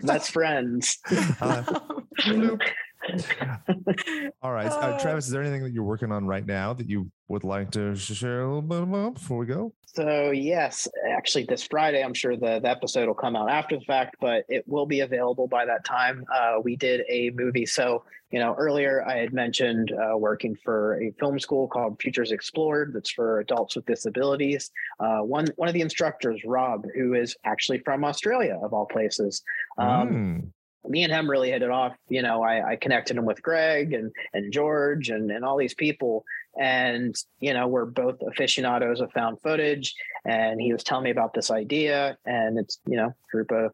best 0.05 0.31
friends. 0.31 0.99
Uh, 1.41 1.79
all 4.41 4.51
right. 4.53 4.67
Uh, 4.67 4.93
Uh, 4.93 4.99
Travis, 4.99 5.25
is 5.25 5.31
there 5.31 5.41
anything 5.41 5.63
that 5.63 5.71
you're 5.71 5.83
working 5.83 6.11
on 6.11 6.25
right 6.25 6.45
now 6.45 6.73
that 6.73 6.89
you 6.89 7.11
would 7.27 7.43
like 7.43 7.71
to 7.71 7.95
share 7.95 8.41
a 8.41 8.47
little 8.47 8.61
bit 8.61 8.83
about 8.83 9.15
before 9.15 9.37
we 9.37 9.45
go? 9.45 9.73
So 9.85 10.31
yes, 10.31 10.87
actually, 11.09 11.45
this 11.45 11.63
Friday, 11.63 12.03
I'm 12.03 12.13
sure 12.13 12.35
the, 12.35 12.59
the 12.59 12.69
episode 12.69 13.07
will 13.07 13.13
come 13.13 13.35
out 13.35 13.49
after 13.49 13.77
the 13.77 13.85
fact, 13.85 14.15
but 14.19 14.43
it 14.49 14.67
will 14.67 14.85
be 14.85 15.01
available 15.01 15.47
by 15.47 15.65
that 15.65 15.85
time. 15.85 16.25
Uh, 16.33 16.59
we 16.63 16.75
did 16.75 17.01
a 17.09 17.29
movie. 17.31 17.65
So 17.65 18.03
you 18.31 18.39
know, 18.39 18.55
earlier 18.57 19.05
I 19.07 19.17
had 19.17 19.31
mentioned 19.31 19.91
uh, 19.91 20.17
working 20.17 20.55
for 20.63 20.99
a 20.99 21.11
film 21.19 21.37
school 21.39 21.67
called 21.67 22.01
Futures 22.01 22.31
Explored. 22.31 22.91
That's 22.95 23.11
for 23.11 23.39
adults 23.41 23.75
with 23.75 23.85
disabilities. 23.85 24.71
Uh, 24.99 25.19
one 25.19 25.45
one 25.55 25.67
of 25.67 25.75
the 25.75 25.81
instructors, 25.81 26.41
Rob, 26.43 26.85
who 26.95 27.13
is 27.13 27.35
actually 27.45 27.77
from 27.85 28.03
Australia, 28.03 28.59
of 28.63 28.73
all 28.73 28.87
places. 28.87 29.43
Um, 29.77 30.09
Mm. 30.09 30.51
Me 30.87 31.03
and 31.03 31.11
him 31.11 31.29
really 31.29 31.51
hit 31.51 31.61
it 31.61 31.69
off. 31.69 31.95
You 32.09 32.21
know, 32.21 32.43
I, 32.43 32.71
I 32.71 32.75
connected 32.75 33.17
him 33.17 33.25
with 33.25 33.41
Greg 33.41 33.93
and 33.93 34.11
and 34.33 34.51
George 34.51 35.09
and 35.09 35.31
and 35.31 35.45
all 35.45 35.57
these 35.57 35.73
people, 35.73 36.25
and 36.59 37.15
you 37.39 37.53
know, 37.53 37.67
we're 37.67 37.85
both 37.85 38.21
aficionados 38.21 39.01
of 39.01 39.11
found 39.11 39.37
footage. 39.41 39.95
And 40.25 40.61
he 40.61 40.73
was 40.73 40.83
telling 40.83 41.05
me 41.05 41.11
about 41.11 41.33
this 41.33 41.51
idea, 41.51 42.17
and 42.25 42.57
it's 42.57 42.79
you 42.85 42.97
know, 42.97 43.13
group 43.31 43.51
of 43.51 43.71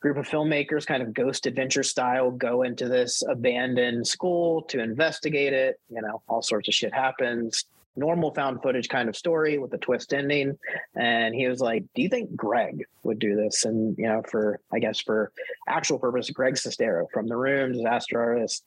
group 0.00 0.16
of 0.16 0.28
filmmakers, 0.28 0.86
kind 0.86 1.02
of 1.02 1.14
ghost 1.14 1.46
adventure 1.46 1.82
style, 1.82 2.30
go 2.30 2.62
into 2.62 2.88
this 2.88 3.22
abandoned 3.28 4.06
school 4.06 4.62
to 4.62 4.80
investigate 4.80 5.52
it. 5.52 5.80
You 5.88 6.02
know, 6.02 6.22
all 6.28 6.42
sorts 6.42 6.68
of 6.68 6.74
shit 6.74 6.92
happens. 6.92 7.64
Normal 7.96 8.32
found 8.34 8.62
footage 8.62 8.88
kind 8.88 9.08
of 9.08 9.16
story 9.16 9.58
with 9.58 9.72
a 9.74 9.78
twist 9.78 10.14
ending. 10.14 10.58
And 10.96 11.34
he 11.34 11.48
was 11.48 11.60
like, 11.60 11.84
Do 11.94 12.02
you 12.02 12.08
think 12.08 12.34
Greg 12.34 12.84
would 13.02 13.18
do 13.18 13.36
this? 13.36 13.64
And, 13.64 13.96
you 13.98 14.06
know, 14.06 14.22
for, 14.30 14.60
I 14.72 14.78
guess, 14.78 15.00
for 15.00 15.32
actual 15.68 15.98
purpose, 15.98 16.30
Greg 16.30 16.54
Sestero 16.54 17.06
from 17.12 17.26
The 17.26 17.36
Room, 17.36 17.72
Disaster 17.72 18.20
Artist, 18.20 18.64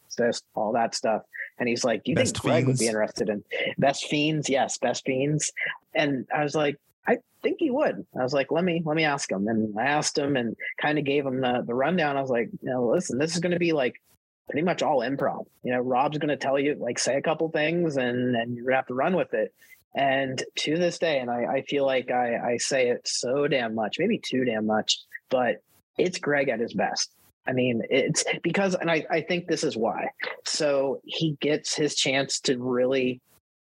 all 0.55 0.73
that 0.73 0.95
stuff. 0.95 1.23
And 1.59 1.69
he's 1.69 1.83
like, 1.83 2.03
Do 2.03 2.11
you 2.11 2.15
Best 2.15 2.35
think 2.35 2.43
Greg 2.43 2.67
would 2.67 2.77
be 2.77 2.87
interested 2.87 3.29
in 3.29 3.43
Best 3.77 4.05
Fiends? 4.05 4.49
Yes, 4.49 4.77
Best 4.77 5.05
Fiends. 5.05 5.51
And 5.93 6.27
I 6.35 6.43
was 6.43 6.55
like, 6.55 6.77
I 7.07 7.17
think 7.41 7.57
he 7.59 7.69
would. 7.69 8.05
I 8.17 8.23
was 8.23 8.33
like, 8.33 8.51
let 8.51 8.63
me 8.63 8.81
let 8.85 8.95
me 8.95 9.03
ask 9.03 9.31
him. 9.31 9.47
And 9.47 9.77
I 9.77 9.83
asked 9.83 10.17
him 10.17 10.35
and 10.37 10.55
kind 10.81 10.97
of 10.97 11.05
gave 11.05 11.25
him 11.25 11.41
the 11.41 11.63
the 11.65 11.75
rundown. 11.75 12.17
I 12.17 12.21
was 12.21 12.29
like, 12.29 12.49
you 12.61 12.69
know, 12.69 12.87
listen, 12.87 13.17
this 13.17 13.33
is 13.33 13.39
going 13.39 13.51
to 13.51 13.59
be 13.59 13.73
like 13.73 14.01
pretty 14.49 14.63
much 14.63 14.81
all 14.81 14.99
improv. 14.99 15.45
You 15.63 15.73
know, 15.73 15.79
Rob's 15.79 16.17
going 16.17 16.29
to 16.29 16.37
tell 16.37 16.59
you 16.59 16.75
like 16.79 16.99
say 16.99 17.15
a 17.17 17.21
couple 17.21 17.49
things 17.49 17.97
and 17.97 18.35
and 18.35 18.55
you're 18.55 18.65
gonna 18.65 18.77
have 18.77 18.87
to 18.87 18.93
run 18.93 19.15
with 19.15 19.33
it. 19.33 19.53
And 19.95 20.43
to 20.57 20.77
this 20.77 20.97
day, 20.97 21.19
and 21.19 21.29
I, 21.29 21.45
I 21.45 21.61
feel 21.61 21.85
like 21.85 22.09
I, 22.09 22.53
I 22.53 22.57
say 22.57 22.89
it 22.89 23.07
so 23.07 23.47
damn 23.47 23.75
much, 23.75 23.97
maybe 23.99 24.17
too 24.17 24.43
damn 24.43 24.65
much, 24.65 24.99
but 25.29 25.57
it's 25.97 26.17
Greg 26.17 26.49
at 26.49 26.59
his 26.59 26.73
best. 26.73 27.11
I 27.45 27.51
mean, 27.51 27.83
it's 27.89 28.23
because, 28.41 28.73
and 28.73 28.89
I, 28.89 29.05
I 29.11 29.21
think 29.21 29.47
this 29.47 29.63
is 29.63 29.77
why. 29.77 30.09
So 30.45 31.01
he 31.03 31.37
gets 31.41 31.75
his 31.75 31.95
chance 31.95 32.39
to 32.41 32.57
really 32.57 33.21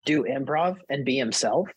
do 0.05 0.23
improv 0.23 0.77
and 0.89 1.05
be 1.05 1.17
himself. 1.17 1.69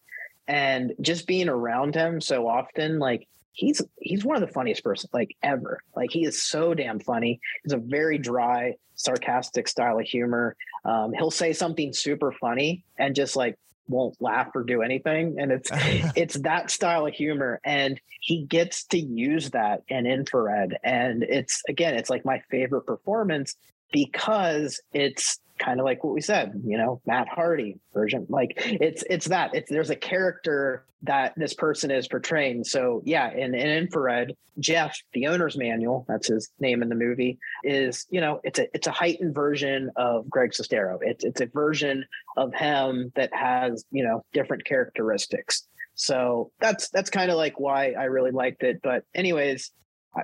And 0.48 0.92
just 1.00 1.26
being 1.26 1.48
around 1.48 1.94
him 1.94 2.20
so 2.20 2.48
often, 2.48 2.98
like 2.98 3.28
he's 3.52 3.82
he's 3.98 4.24
one 4.24 4.36
of 4.36 4.46
the 4.46 4.52
funniest 4.52 4.82
person 4.82 5.08
like 5.12 5.36
ever. 5.42 5.82
Like 5.94 6.10
he 6.10 6.24
is 6.24 6.42
so 6.42 6.74
damn 6.74 7.00
funny. 7.00 7.40
He's 7.62 7.72
a 7.72 7.78
very 7.78 8.18
dry, 8.18 8.76
sarcastic 8.94 9.68
style 9.68 9.98
of 9.98 10.06
humor. 10.06 10.56
Um, 10.84 11.12
he'll 11.12 11.30
say 11.30 11.52
something 11.52 11.92
super 11.92 12.32
funny 12.32 12.84
and 12.98 13.14
just 13.14 13.36
like 13.36 13.58
won't 13.88 14.20
laugh 14.20 14.48
or 14.54 14.64
do 14.64 14.82
anything. 14.82 15.36
And 15.38 15.52
it's 15.52 15.70
it's 16.16 16.38
that 16.40 16.70
style 16.70 17.06
of 17.06 17.14
humor 17.14 17.60
and 17.64 18.00
he 18.20 18.44
gets 18.44 18.84
to 18.86 18.98
use 18.98 19.50
that 19.50 19.82
in 19.88 20.06
infrared 20.06 20.78
and 20.84 21.22
it's 21.24 21.62
again 21.68 21.94
it's 21.94 22.10
like 22.10 22.24
my 22.24 22.40
favorite 22.50 22.86
performance 22.86 23.56
because 23.92 24.80
it's 24.92 25.38
kind 25.62 25.80
of 25.80 25.84
like 25.84 26.02
what 26.02 26.14
we 26.14 26.20
said 26.20 26.52
you 26.64 26.76
know 26.76 27.00
matt 27.06 27.28
hardy 27.28 27.78
version 27.94 28.26
like 28.28 28.52
it's 28.56 29.04
it's 29.08 29.26
that 29.26 29.54
it's 29.54 29.70
there's 29.70 29.90
a 29.90 29.96
character 29.96 30.84
that 31.04 31.32
this 31.36 31.52
person 31.52 31.90
is 31.90 32.06
portraying. 32.06 32.62
So 32.62 33.02
yeah 33.04 33.32
in, 33.32 33.54
in 33.54 33.68
infrared 33.68 34.34
jeff 34.58 34.96
the 35.14 35.26
owner's 35.26 35.56
manual 35.56 36.04
that's 36.08 36.28
his 36.28 36.50
name 36.60 36.82
in 36.82 36.88
the 36.88 36.94
movie 36.94 37.38
is 37.64 38.06
you 38.10 38.20
know 38.20 38.40
it's 38.44 38.58
a 38.58 38.66
it's 38.74 38.86
a 38.86 38.92
heightened 38.92 39.34
version 39.34 39.90
of 39.96 40.28
greg 40.28 40.50
sestero. 40.50 40.98
It's 41.00 41.24
it's 41.24 41.40
a 41.40 41.46
version 41.46 42.04
of 42.36 42.54
him 42.54 43.12
that 43.16 43.32
has 43.34 43.84
you 43.90 44.04
know 44.04 44.24
different 44.32 44.64
characteristics. 44.64 45.66
So 45.94 46.50
that's 46.60 46.88
that's 46.90 47.10
kind 47.10 47.30
of 47.30 47.36
like 47.36 47.60
why 47.60 47.92
I 47.92 48.04
really 48.04 48.30
liked 48.30 48.62
it. 48.62 48.80
But 48.82 49.04
anyways, 49.14 49.70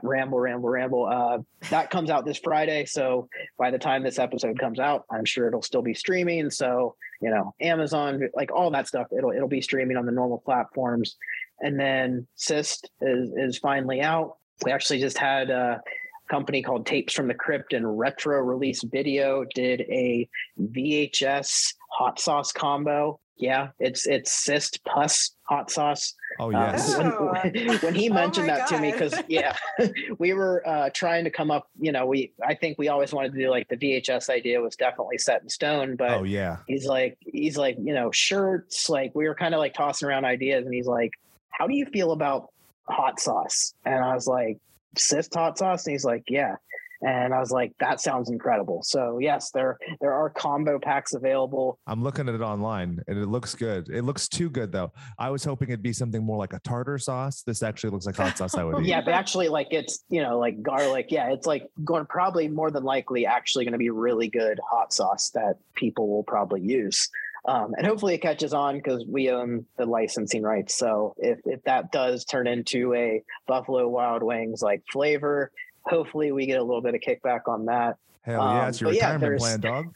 ramble, 0.03 0.39
ramble, 0.39 0.69
ramble. 0.69 1.07
Uh, 1.07 1.39
that 1.71 1.91
comes 1.91 2.11
out 2.11 2.25
this 2.25 2.39
Friday. 2.39 2.85
So 2.85 3.29
by 3.59 3.71
the 3.71 3.79
time 3.79 4.03
this 4.03 4.19
episode 4.19 4.59
comes 4.59 4.79
out, 4.79 5.05
I'm 5.11 5.25
sure 5.25 5.49
it'll 5.49 5.63
still 5.63 5.83
be 5.83 5.95
streaming. 5.95 6.51
So 6.51 6.95
you 7.21 7.31
know, 7.31 7.55
Amazon, 7.61 8.29
like 8.35 8.53
all 8.53 8.71
that 8.71 8.87
stuff, 8.87 9.09
it'll 9.17 9.33
it'll 9.33 9.49
be 9.49 9.63
streaming 9.63 9.97
on 9.97 10.07
the 10.07 10.13
normal 10.13 10.39
platforms. 10.39 11.17
And 11.61 11.79
then 11.79 12.27
Cyst 12.37 12.91
is 13.01 13.31
is 13.37 13.59
finally 13.59 14.01
out. 14.01 14.37
We 14.65 14.73
actually 14.73 15.01
just 15.01 15.19
had 15.19 15.51
a 15.51 15.81
company 16.29 16.63
called 16.63 16.87
Tapes 16.87 17.15
from 17.15 17.29
the 17.29 17.35
Crypt 17.35 17.73
and 17.73 17.99
Retro 17.99 18.41
Release 18.41 18.83
Video 18.83 19.45
did 19.55 19.81
a 19.83 20.29
VHS 20.61 21.75
hot 21.91 22.21
sauce 22.21 22.53
combo. 22.53 23.19
Yeah, 23.37 23.69
it's 23.79 24.07
it's 24.07 24.33
cyst 24.33 24.85
pus 24.85 25.33
hot 25.45 25.71
sauce. 25.71 26.15
Oh 26.41 26.53
Uh, 26.53 26.73
yes. 26.73 26.97
when, 26.97 27.09
when 27.81 27.95
he 27.95 28.09
Oh 28.09 28.15
mentioned 28.15 28.47
my 28.47 28.59
that 28.59 28.69
to 28.69 28.79
me, 28.81 28.93
because 28.93 29.15
yeah, 29.29 29.57
we 30.19 30.33
were 30.33 30.63
uh, 30.67 30.91
trying 30.95 31.25
to 31.25 31.31
come 31.31 31.51
up. 31.51 31.69
You 31.81 31.93
know, 31.93 32.07
we 32.07 32.33
I 32.47 32.55
think 32.55 32.79
we 32.79 32.89
always 32.89 33.13
wanted 33.13 33.33
to 33.35 33.39
do 33.39 33.51
like 33.51 33.69
the 33.69 33.77
VHS 33.77 34.31
idea 34.31 34.61
was 34.61 34.77
definitely 34.77 35.19
set 35.19 35.43
in 35.43 35.49
stone, 35.49 35.97
but 35.97 36.11
Oh 36.13 36.23
yeah. 36.25 36.59
he's 36.67 36.87
like 36.87 37.19
he's 37.21 37.57
like 37.57 37.77
you 37.83 37.93
know 37.95 38.11
shirts. 38.13 38.89
Like 38.89 39.13
we 39.15 39.27
were 39.27 39.35
kind 39.35 39.55
of 39.55 39.59
like 39.59 39.75
tossing 39.75 40.09
around 40.09 40.25
ideas, 40.25 40.65
and 40.65 40.75
he's 40.75 40.87
like, 40.87 41.13
"How 41.51 41.67
do 41.67 41.75
you 41.75 41.87
feel 41.87 42.13
about 42.13 42.51
hot 42.89 43.19
sauce?" 43.21 43.75
And 43.85 44.05
I 44.05 44.15
was 44.15 44.27
like, 44.27 44.59
"Cyst 44.97 45.35
hot 45.35 45.59
sauce," 45.59 45.87
and 45.87 45.93
he's 45.93 46.05
like, 46.05 46.25
"Yeah." 46.29 46.57
And 47.03 47.33
I 47.33 47.39
was 47.39 47.51
like, 47.51 47.73
"That 47.81 48.01
sounds 48.01 48.31
incredible." 48.31 48.83
So 48.83 49.19
yes, 49.21 49.51
there 49.53 49.79
there 50.01 50.13
are 50.13 50.31
combo 50.31 50.79
packs 50.79 51.15
available. 51.15 51.79
I'm 51.87 52.03
looking 52.03 52.29
at 52.29 52.35
it 52.35 52.41
online 52.41 53.01
and 53.07 53.19
it 53.19 53.27
looks 53.27 53.55
good. 53.55 53.89
It 53.89 54.03
looks 54.03 54.29
too 54.29 54.51
good 54.51 54.73
though. 54.73 54.93
I 55.19 55.31
was 55.31 55.45
hoping 55.45 55.69
it'd 55.69 55.83
be 55.83 55.93
something 55.93 56.25
more 56.25 56.37
like 56.39 56.53
a 56.53 56.61
tartar 56.61 56.99
sauce. 56.99 57.43
This 57.43 57.63
actually 57.63 57.91
looks 57.91 58.07
like 58.07 58.17
hot 58.17 58.37
sauce 58.37 58.57
I 58.57 58.65
would 58.65 58.81
eat. 58.85 58.89
yeah 58.89 59.01
but 59.01 59.15
actually 59.15 59.49
like 59.49 59.69
it's 59.71 60.05
you 60.09 60.23
know 60.23 60.39
like 60.39 60.63
garlic 60.63 61.07
yeah 61.11 61.31
it's 61.33 61.47
like 61.47 61.65
going 61.85 62.07
probably 62.07 62.49
more 62.49 62.71
than 62.71 62.83
likely 62.85 63.27
actually 63.27 63.65
going 63.65 63.73
to 63.73 63.79
be 63.79 63.91
really 63.91 64.29
good 64.29 64.59
hot 64.69 64.93
sauce 64.93 65.31
that 65.31 65.55
people 65.75 66.09
will 66.09 66.23
probably 66.25 66.61
use 66.61 67.09
um, 67.47 67.73
and 67.79 67.87
hopefully 67.87 68.15
it 68.15 68.19
catches 68.23 68.53
on 68.53 68.77
because 68.77 69.05
we 69.09 69.31
own 69.31 69.65
the 69.77 69.87
licensing 69.87 70.43
rights 70.43 70.75
so 70.75 71.15
if, 71.19 71.39
if 71.45 71.63
that 71.65 71.93
does 71.93 72.25
turn 72.25 72.47
into 72.47 72.95
a 72.95 73.23
buffalo 73.47 73.89
wild 73.89 74.23
wings 74.23 74.63
like 74.63 74.83
flavor 74.93 75.51
hopefully 75.89 76.33
we 76.33 76.47
get 76.47 76.59
a 76.59 76.63
little 76.63 76.83
bit 76.83 76.95
of 76.95 77.01
kickback 77.01 77.43
on 77.49 77.67
that. 77.67 77.97
Hell 78.23 78.43
yeah, 78.43 78.63
Um, 78.63 78.69
it's 78.69 78.81
your 78.81 78.91
but 78.91 78.97
yeah, 78.97 79.13
retirement 79.15 79.41
plan, 79.41 79.61
dog. 79.61 79.95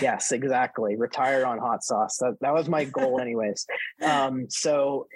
yes 0.00 0.32
exactly. 0.32 0.96
Retire 0.96 1.44
on 1.46 1.58
hot 1.58 1.82
sauce. 1.82 2.18
That, 2.18 2.36
that 2.40 2.52
was 2.54 2.68
my 2.68 2.84
goal 2.84 3.20
anyways. 3.20 3.66
Um, 4.02 4.46
so 4.48 5.06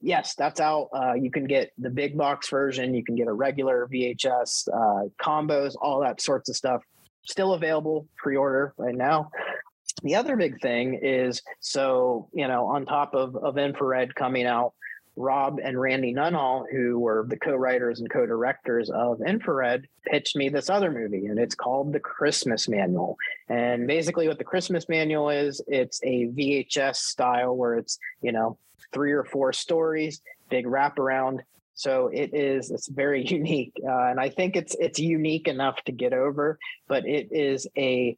yes 0.00 0.34
that's 0.34 0.60
out. 0.60 0.88
Uh, 0.94 1.14
you 1.14 1.30
can 1.30 1.46
get 1.46 1.72
the 1.78 1.90
big 1.90 2.16
box 2.16 2.48
version. 2.50 2.94
You 2.94 3.04
can 3.04 3.16
get 3.16 3.26
a 3.26 3.32
regular 3.32 3.88
vhs 3.92 4.68
uh, 4.68 5.08
combos 5.20 5.74
all 5.80 6.00
that 6.00 6.20
sorts 6.20 6.48
of 6.48 6.56
stuff. 6.56 6.82
Still 7.26 7.54
available 7.54 8.06
pre-order 8.16 8.74
right 8.76 8.94
now. 8.94 9.30
The 10.02 10.16
other 10.16 10.36
big 10.36 10.60
thing 10.60 11.00
is 11.02 11.40
so 11.60 12.28
you 12.32 12.46
know 12.48 12.66
on 12.66 12.84
top 12.86 13.14
of, 13.14 13.34
of 13.36 13.56
infrared 13.56 14.14
coming 14.14 14.46
out 14.46 14.74
rob 15.16 15.60
and 15.62 15.80
randy 15.80 16.12
nunhall 16.12 16.66
who 16.70 16.98
were 16.98 17.24
the 17.28 17.38
co-writers 17.38 18.00
and 18.00 18.10
co-directors 18.10 18.90
of 18.90 19.20
infrared 19.22 19.86
pitched 20.06 20.34
me 20.36 20.48
this 20.48 20.68
other 20.68 20.90
movie 20.90 21.26
and 21.26 21.38
it's 21.38 21.54
called 21.54 21.92
the 21.92 22.00
christmas 22.00 22.68
manual 22.68 23.16
and 23.48 23.86
basically, 23.86 24.26
what 24.26 24.38
the 24.38 24.44
Christmas 24.44 24.88
manual 24.88 25.28
is, 25.30 25.60
it's 25.66 26.00
a 26.02 26.26
VHS 26.28 26.96
style 26.96 27.56
where 27.56 27.74
it's, 27.74 27.98
you 28.22 28.32
know, 28.32 28.58
three 28.92 29.12
or 29.12 29.24
four 29.24 29.52
stories, 29.52 30.20
big 30.48 30.66
wraparound. 30.66 31.40
So 31.74 32.08
it 32.12 32.34
is, 32.34 32.70
it's 32.70 32.88
very 32.88 33.24
unique. 33.26 33.74
Uh, 33.86 34.06
and 34.06 34.20
I 34.20 34.30
think 34.30 34.56
it's, 34.56 34.74
it's 34.80 34.98
unique 34.98 35.48
enough 35.48 35.82
to 35.84 35.92
get 35.92 36.12
over, 36.12 36.58
but 36.88 37.06
it 37.06 37.28
is 37.32 37.66
a 37.76 38.16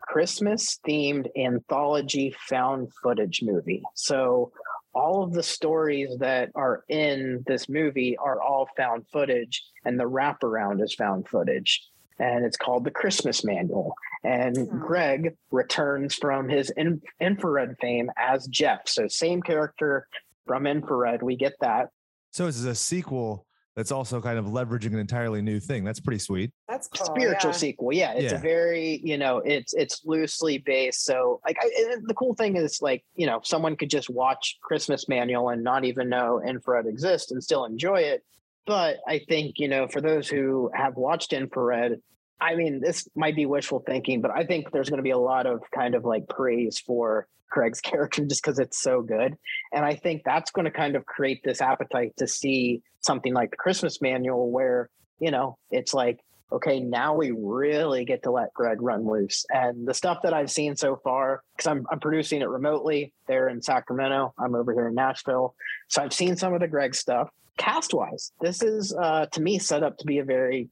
Christmas 0.00 0.78
themed 0.86 1.28
anthology 1.36 2.34
found 2.48 2.92
footage 3.02 3.40
movie. 3.42 3.82
So 3.94 4.52
all 4.96 5.22
of 5.22 5.32
the 5.34 5.42
stories 5.42 6.16
that 6.18 6.50
are 6.54 6.82
in 6.88 7.44
this 7.46 7.68
movie 7.68 8.16
are 8.16 8.40
all 8.40 8.66
found 8.78 9.06
footage, 9.12 9.62
and 9.84 10.00
the 10.00 10.08
wraparound 10.08 10.82
is 10.82 10.94
found 10.94 11.28
footage. 11.28 11.86
And 12.18 12.46
it's 12.46 12.56
called 12.56 12.84
the 12.84 12.90
Christmas 12.90 13.44
Manual. 13.44 13.94
And 14.24 14.56
Hmm. 14.56 14.78
Greg 14.78 15.36
returns 15.50 16.14
from 16.14 16.48
his 16.48 16.70
in- 16.70 17.02
infrared 17.20 17.76
fame 17.78 18.10
as 18.16 18.46
Jeff. 18.46 18.88
So, 18.88 19.06
same 19.06 19.42
character 19.42 20.08
from 20.46 20.66
infrared. 20.66 21.22
We 21.22 21.36
get 21.36 21.52
that. 21.60 21.90
So 22.32 22.46
this 22.46 22.56
is 22.56 22.64
a 22.64 22.74
sequel 22.74 23.45
that's 23.76 23.92
also 23.92 24.20
kind 24.22 24.38
of 24.38 24.46
leveraging 24.46 24.94
an 24.94 24.98
entirely 24.98 25.42
new 25.42 25.60
thing. 25.60 25.84
That's 25.84 26.00
pretty 26.00 26.18
sweet. 26.18 26.50
That's 26.66 26.88
cool. 26.88 27.06
spiritual 27.06 27.50
yeah. 27.50 27.56
sequel 27.56 27.92
yeah 27.92 28.12
it's 28.12 28.32
Yeah. 28.32 28.38
a 28.38 28.40
very 28.40 29.00
you 29.04 29.18
know 29.18 29.38
it's 29.38 29.74
it's 29.74 30.02
loosely 30.04 30.58
based 30.58 31.04
so 31.04 31.40
like 31.46 31.56
I, 31.60 31.92
and 31.92 32.08
the 32.08 32.14
cool 32.14 32.34
thing 32.34 32.56
is 32.56 32.80
like 32.82 33.04
you 33.14 33.26
know 33.26 33.40
someone 33.44 33.76
could 33.76 33.90
just 33.90 34.10
watch 34.10 34.58
christmas 34.62 35.08
manual 35.08 35.50
and 35.50 35.62
not 35.62 35.84
even 35.84 36.08
know 36.08 36.42
infrared 36.42 36.86
exists 36.86 37.30
and 37.30 37.42
still 37.42 37.64
enjoy 37.64 38.00
it 38.00 38.24
but 38.66 38.96
i 39.06 39.20
think 39.28 39.58
you 39.58 39.68
know 39.68 39.86
for 39.88 40.00
those 40.00 40.28
who 40.28 40.70
have 40.74 40.96
watched 40.96 41.32
infrared 41.32 42.00
i 42.40 42.54
mean 42.54 42.80
this 42.80 43.08
might 43.14 43.36
be 43.36 43.46
wishful 43.46 43.80
thinking 43.80 44.20
but 44.20 44.30
i 44.30 44.44
think 44.44 44.70
there's 44.70 44.88
going 44.88 44.98
to 44.98 45.02
be 45.02 45.10
a 45.10 45.18
lot 45.18 45.46
of 45.46 45.62
kind 45.74 45.94
of 45.94 46.04
like 46.04 46.28
praise 46.28 46.78
for 46.78 47.26
Craig's 47.48 47.80
character 47.82 48.24
just 48.24 48.42
because 48.42 48.58
it's 48.58 48.78
so 48.78 49.02
good. 49.02 49.36
And 49.72 49.84
I 49.84 49.94
think 49.94 50.22
that's 50.24 50.50
going 50.50 50.64
to 50.64 50.70
kind 50.70 50.96
of 50.96 51.06
create 51.06 51.42
this 51.44 51.60
appetite 51.60 52.16
to 52.18 52.26
see 52.26 52.82
something 53.00 53.32
like 53.32 53.50
the 53.50 53.56
Christmas 53.56 54.00
manual 54.00 54.50
where, 54.50 54.90
you 55.18 55.30
know, 55.30 55.58
it's 55.70 55.94
like, 55.94 56.20
okay, 56.52 56.78
now 56.78 57.14
we 57.14 57.32
really 57.32 58.04
get 58.04 58.22
to 58.22 58.30
let 58.30 58.54
Greg 58.54 58.80
run 58.80 59.04
loose. 59.06 59.44
And 59.50 59.86
the 59.86 59.94
stuff 59.94 60.18
that 60.22 60.32
I've 60.32 60.50
seen 60.50 60.76
so 60.76 60.96
far, 61.02 61.42
because 61.56 61.66
I'm, 61.66 61.86
I'm 61.90 61.98
producing 61.98 62.40
it 62.40 62.48
remotely 62.48 63.12
there 63.26 63.48
in 63.48 63.60
Sacramento, 63.60 64.32
I'm 64.38 64.54
over 64.54 64.72
here 64.72 64.88
in 64.88 64.94
Nashville. 64.94 65.54
So 65.88 66.02
I've 66.02 66.12
seen 66.12 66.36
some 66.36 66.54
of 66.54 66.60
the 66.60 66.68
Greg 66.68 66.94
stuff. 66.94 67.30
Cast 67.56 67.94
wise, 67.94 68.32
this 68.40 68.62
is 68.62 68.94
uh, 68.94 69.26
to 69.32 69.40
me 69.40 69.58
set 69.58 69.82
up 69.82 69.96
to 69.98 70.04
be 70.04 70.18
a 70.18 70.24
very 70.24 70.68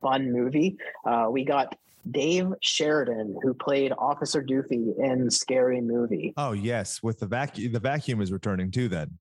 fun 0.00 0.32
movie. 0.32 0.76
Uh, 1.04 1.28
we 1.30 1.44
got 1.44 1.74
Dave 2.10 2.52
Sheridan, 2.62 3.36
who 3.42 3.52
played 3.54 3.92
Officer 3.98 4.42
Doofy 4.42 4.96
in 4.98 5.30
Scary 5.30 5.80
Movie. 5.80 6.32
Oh 6.36 6.52
yes, 6.52 7.02
with 7.02 7.18
the 7.20 7.26
vacuum, 7.26 7.72
the 7.72 7.80
vacuum 7.80 8.20
is 8.20 8.32
returning 8.32 8.70
too. 8.70 8.88
Then 8.88 9.18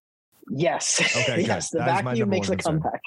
Yes. 0.50 1.02
Okay, 1.18 1.36
good. 1.42 1.48
yes. 1.48 1.70
The 1.72 1.80
That 1.80 2.06
vacuum 2.06 2.30
makes 2.30 2.48
a 2.48 2.52
concern. 2.52 2.82
comeback. 2.82 3.02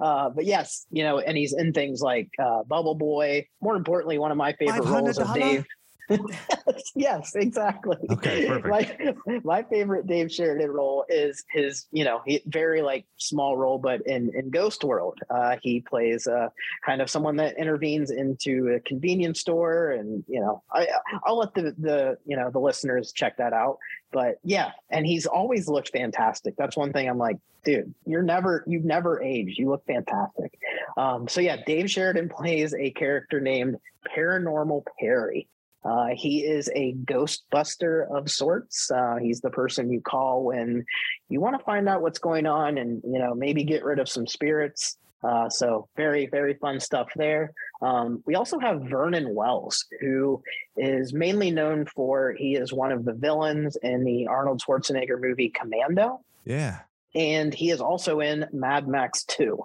Uh, 0.00 0.30
but 0.30 0.44
yes, 0.44 0.86
you 0.92 1.02
know, 1.02 1.18
and 1.18 1.36
he's 1.36 1.52
in 1.52 1.72
things 1.72 2.00
like 2.00 2.28
uh, 2.40 2.62
Bubble 2.64 2.94
Boy. 2.94 3.46
More 3.60 3.74
importantly, 3.74 4.18
one 4.18 4.30
of 4.30 4.36
my 4.36 4.52
favorite 4.52 4.84
roles 4.84 5.18
of 5.18 5.26
$500? 5.28 5.34
Dave. 5.34 5.64
yes, 6.94 7.34
exactly. 7.34 7.96
Okay, 8.10 8.46
perfect. 8.46 9.26
My, 9.26 9.40
my 9.44 9.62
favorite 9.62 10.06
Dave 10.06 10.30
Sheridan 10.30 10.70
role 10.70 11.04
is 11.08 11.44
his, 11.50 11.86
you 11.92 12.04
know, 12.04 12.20
he, 12.26 12.42
very 12.46 12.82
like 12.82 13.06
small 13.16 13.56
role, 13.56 13.78
but 13.78 14.02
in 14.06 14.30
in 14.34 14.50
Ghost 14.50 14.84
World, 14.84 15.18
uh, 15.30 15.56
he 15.62 15.80
plays 15.80 16.26
uh, 16.26 16.48
kind 16.84 17.00
of 17.00 17.08
someone 17.08 17.36
that 17.36 17.58
intervenes 17.58 18.10
into 18.10 18.68
a 18.68 18.80
convenience 18.80 19.40
store, 19.40 19.92
and 19.92 20.24
you 20.28 20.40
know, 20.40 20.62
I 20.72 20.88
I'll 21.24 21.38
let 21.38 21.54
the 21.54 21.74
the 21.78 22.18
you 22.26 22.36
know 22.36 22.50
the 22.50 22.60
listeners 22.60 23.12
check 23.12 23.38
that 23.38 23.52
out. 23.52 23.78
But 24.12 24.38
yeah, 24.44 24.72
and 24.90 25.06
he's 25.06 25.26
always 25.26 25.68
looked 25.68 25.90
fantastic. 25.90 26.54
That's 26.56 26.76
one 26.76 26.92
thing 26.92 27.08
I'm 27.08 27.18
like, 27.18 27.38
dude, 27.64 27.94
you're 28.06 28.22
never 28.22 28.62
you've 28.66 28.84
never 28.84 29.22
aged. 29.22 29.58
You 29.58 29.70
look 29.70 29.84
fantastic. 29.86 30.58
Um, 30.96 31.28
so 31.28 31.40
yeah, 31.40 31.56
Dave 31.66 31.90
Sheridan 31.90 32.28
plays 32.36 32.74
a 32.74 32.90
character 32.90 33.40
named 33.40 33.76
Paranormal 34.16 34.84
Perry. 35.00 35.48
Uh, 35.84 36.08
he 36.14 36.44
is 36.44 36.70
a 36.74 36.94
ghostbuster 37.04 38.06
of 38.10 38.30
sorts. 38.30 38.90
Uh, 38.90 39.16
he's 39.20 39.40
the 39.40 39.50
person 39.50 39.92
you 39.92 40.00
call 40.00 40.44
when 40.44 40.84
you 41.28 41.40
want 41.40 41.58
to 41.58 41.64
find 41.64 41.88
out 41.88 42.02
what's 42.02 42.18
going 42.18 42.46
on 42.46 42.78
and 42.78 43.02
you 43.04 43.18
know 43.18 43.34
maybe 43.34 43.64
get 43.64 43.84
rid 43.84 43.98
of 43.98 44.08
some 44.08 44.26
spirits. 44.26 44.96
Uh, 45.22 45.48
so 45.48 45.88
very 45.96 46.26
very 46.26 46.54
fun 46.54 46.80
stuff 46.80 47.08
there. 47.16 47.52
Um, 47.82 48.22
we 48.26 48.34
also 48.34 48.58
have 48.58 48.82
Vernon 48.82 49.34
Wells, 49.34 49.86
who 50.00 50.42
is 50.76 51.12
mainly 51.12 51.50
known 51.50 51.86
for 51.86 52.32
he 52.32 52.56
is 52.56 52.72
one 52.72 52.92
of 52.92 53.04
the 53.04 53.14
villains 53.14 53.76
in 53.82 54.04
the 54.04 54.26
Arnold 54.26 54.62
Schwarzenegger 54.62 55.20
movie 55.20 55.50
Commando 55.50 56.20
yeah, 56.44 56.80
and 57.14 57.54
he 57.54 57.70
is 57.70 57.80
also 57.80 58.20
in 58.20 58.46
Mad 58.52 58.86
Max 58.86 59.24
2. 59.24 59.58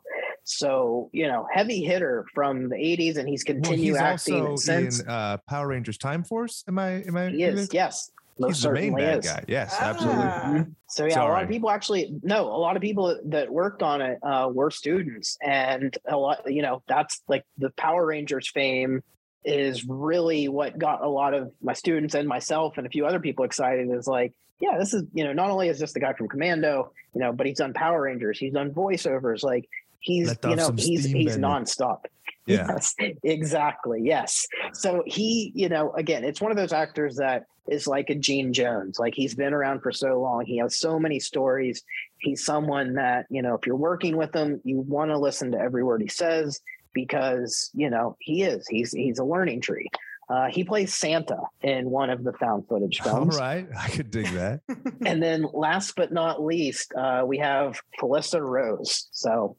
So, 0.49 1.09
you 1.13 1.27
know, 1.27 1.47
heavy 1.53 1.81
hitter 1.83 2.25
from 2.33 2.69
the 2.69 2.75
80s, 2.75 3.17
and 3.17 3.29
he's 3.29 3.43
continued 3.43 3.93
well, 3.93 4.15
continued 4.15 4.27
he's 4.27 4.41
acting 4.41 4.47
also 4.47 4.55
since. 4.63 4.99
in 5.01 5.07
uh, 5.07 5.37
Power 5.47 5.67
Rangers 5.67 5.97
Time 5.97 6.23
Force. 6.23 6.63
Am 6.67 6.79
I? 6.79 7.03
Am 7.03 7.15
I? 7.15 7.29
he 7.29 7.43
is, 7.43 7.69
yes. 7.71 8.09
Most 8.39 8.55
He's 8.55 8.63
the 8.63 8.71
main 8.71 8.95
bad 8.95 9.19
is. 9.19 9.25
guy. 9.25 9.43
Yes, 9.47 9.75
absolutely. 9.79 10.23
Ah. 10.23 10.41
Mhm. 10.45 10.75
So 10.87 11.05
yeah, 11.05 11.21
a 11.21 11.27
lot 11.27 11.43
of 11.43 11.49
people 11.49 11.69
actually 11.69 12.15
no, 12.23 12.45
a 12.45 12.57
lot 12.57 12.77
of 12.77 12.81
people 12.81 13.19
that 13.25 13.51
worked 13.51 13.83
on 13.83 14.01
it 14.01 14.17
uh, 14.23 14.49
were 14.51 14.71
students, 14.71 15.37
and 15.41 15.95
a 16.07 16.15
lot, 16.17 16.49
you 16.51 16.61
know, 16.61 16.81
that's 16.87 17.21
like 17.27 17.43
the 17.57 17.69
Power 17.71 18.05
Rangers 18.05 18.49
fame 18.49 19.03
is 19.43 19.85
really 19.85 20.47
what 20.47 20.79
got 20.79 21.03
a 21.03 21.07
lot 21.09 21.33
of 21.33 21.51
my 21.61 21.73
students 21.73 22.15
and 22.15 22.27
myself 22.27 22.77
and 22.77 22.87
a 22.87 22.89
few 22.89 23.05
other 23.05 23.19
people 23.19 23.43
excited. 23.43 23.89
Is 23.91 24.07
like, 24.07 24.33
yeah, 24.61 24.77
this 24.79 24.93
is 24.93 25.03
you 25.13 25.25
know, 25.25 25.33
not 25.33 25.49
only 25.51 25.67
is 25.67 25.77
this 25.77 25.91
the 25.93 25.99
guy 25.99 26.13
from 26.13 26.29
Commando, 26.29 26.93
you 27.13 27.19
know, 27.21 27.33
but 27.33 27.45
he's 27.45 27.57
done 27.57 27.73
Power 27.73 28.01
Rangers, 28.03 28.39
he's 28.39 28.53
done 28.53 28.71
voiceovers, 28.71 29.43
like 29.43 29.67
he's 29.99 30.35
you 30.43 30.55
know 30.55 30.71
he's 30.77 31.05
he's 31.05 31.35
Bennett. 31.37 31.41
nonstop. 31.41 32.05
Yeah. 32.45 32.65
Yes, 32.67 32.95
exactly. 33.21 34.01
Yes. 34.03 34.47
So 34.73 35.03
he, 35.05 35.51
you 35.53 35.69
know, 35.69 35.91
again, 35.93 36.23
it's 36.23 36.41
one 36.41 36.49
of 36.49 36.57
those 36.57 36.73
actors 36.73 37.17
that 37.17 37.45
is 37.67 37.85
like 37.85 38.09
a 38.09 38.15
Gene 38.15 38.53
Jones. 38.53 38.97
Like 38.97 39.13
he's 39.13 39.35
been 39.35 39.53
around 39.53 39.81
for 39.81 39.91
so 39.91 40.19
long. 40.19 40.45
He 40.47 40.57
has 40.57 40.75
so 40.79 40.97
many 40.99 41.19
stories. 41.19 41.83
He's 42.17 42.43
someone 42.43 42.95
that, 42.95 43.27
you 43.29 43.43
know, 43.43 43.53
if 43.53 43.67
you're 43.67 43.75
working 43.75 44.17
with 44.17 44.35
him, 44.35 44.59
you 44.63 44.79
want 44.79 45.11
to 45.11 45.17
listen 45.19 45.51
to 45.51 45.59
every 45.59 45.83
word 45.83 46.01
he 46.01 46.07
says 46.07 46.59
because, 46.91 47.69
you 47.75 47.91
know, 47.91 48.17
he 48.19 48.41
is. 48.41 48.67
He's 48.67 48.91
he's 48.93 49.19
a 49.19 49.23
learning 49.23 49.61
tree. 49.61 49.87
Uh, 50.27 50.47
he 50.47 50.63
plays 50.63 50.93
Santa 50.93 51.41
in 51.61 51.89
one 51.91 52.09
of 52.09 52.23
the 52.23 52.33
found 52.33 52.67
footage 52.67 52.99
films. 53.03 53.37
right, 53.37 53.67
I 53.77 53.89
could 53.89 54.09
dig 54.09 54.27
that. 54.27 54.61
And 55.05 55.21
then 55.21 55.45
last 55.53 55.95
but 55.95 56.11
not 56.11 56.43
least, 56.43 56.93
uh, 56.95 57.23
we 57.27 57.37
have 57.39 57.79
Felissa 57.99 58.41
Rose. 58.41 59.07
So 59.11 59.55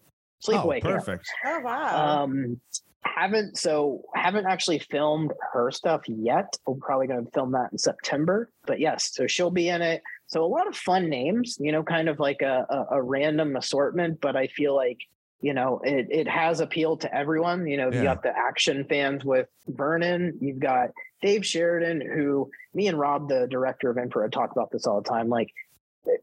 oh, 0.48 0.50
sleepaway 0.50 0.82
camp. 0.82 1.04
perfect. 1.04 1.28
Oh 1.44 1.60
wow. 1.60 2.22
Um, 2.24 2.60
haven't 3.02 3.56
so 3.56 4.02
haven't 4.14 4.46
actually 4.46 4.78
filmed 4.78 5.32
her 5.52 5.70
stuff 5.70 6.02
yet. 6.06 6.54
We're 6.66 6.74
probably 6.76 7.06
going 7.06 7.24
to 7.24 7.30
film 7.32 7.52
that 7.52 7.72
in 7.72 7.78
September. 7.78 8.50
But 8.66 8.78
yes, 8.78 9.10
so 9.14 9.26
she'll 9.26 9.50
be 9.50 9.68
in 9.68 9.80
it. 9.82 10.02
So 10.26 10.44
a 10.44 10.46
lot 10.46 10.68
of 10.68 10.76
fun 10.76 11.08
names, 11.08 11.56
you 11.58 11.72
know, 11.72 11.82
kind 11.82 12.08
of 12.08 12.20
like 12.20 12.42
a, 12.42 12.66
a, 12.68 12.96
a 12.96 13.02
random 13.02 13.56
assortment. 13.56 14.20
But 14.20 14.36
I 14.36 14.48
feel 14.48 14.74
like 14.76 14.98
you 15.40 15.54
know 15.54 15.80
it 15.82 16.08
it 16.10 16.28
has 16.28 16.60
appeal 16.60 16.98
to 16.98 17.14
everyone. 17.14 17.66
You 17.66 17.78
know, 17.78 17.90
you 17.90 17.98
Yeah. 17.98 18.04
got 18.14 18.22
the 18.22 18.36
action 18.36 18.84
fans 18.88 19.24
with 19.24 19.48
Vernon. 19.66 20.36
You've 20.40 20.58
got 20.60 20.90
Dave 21.22 21.44
Sheridan, 21.46 22.02
who 22.02 22.50
me 22.74 22.86
and 22.88 22.98
Rob, 22.98 23.28
the 23.28 23.46
director 23.50 23.90
of 23.90 23.96
Infrared, 23.96 24.32
talk 24.32 24.52
about 24.52 24.70
this 24.70 24.86
all 24.86 25.00
the 25.00 25.08
time. 25.08 25.28
Like 25.28 25.48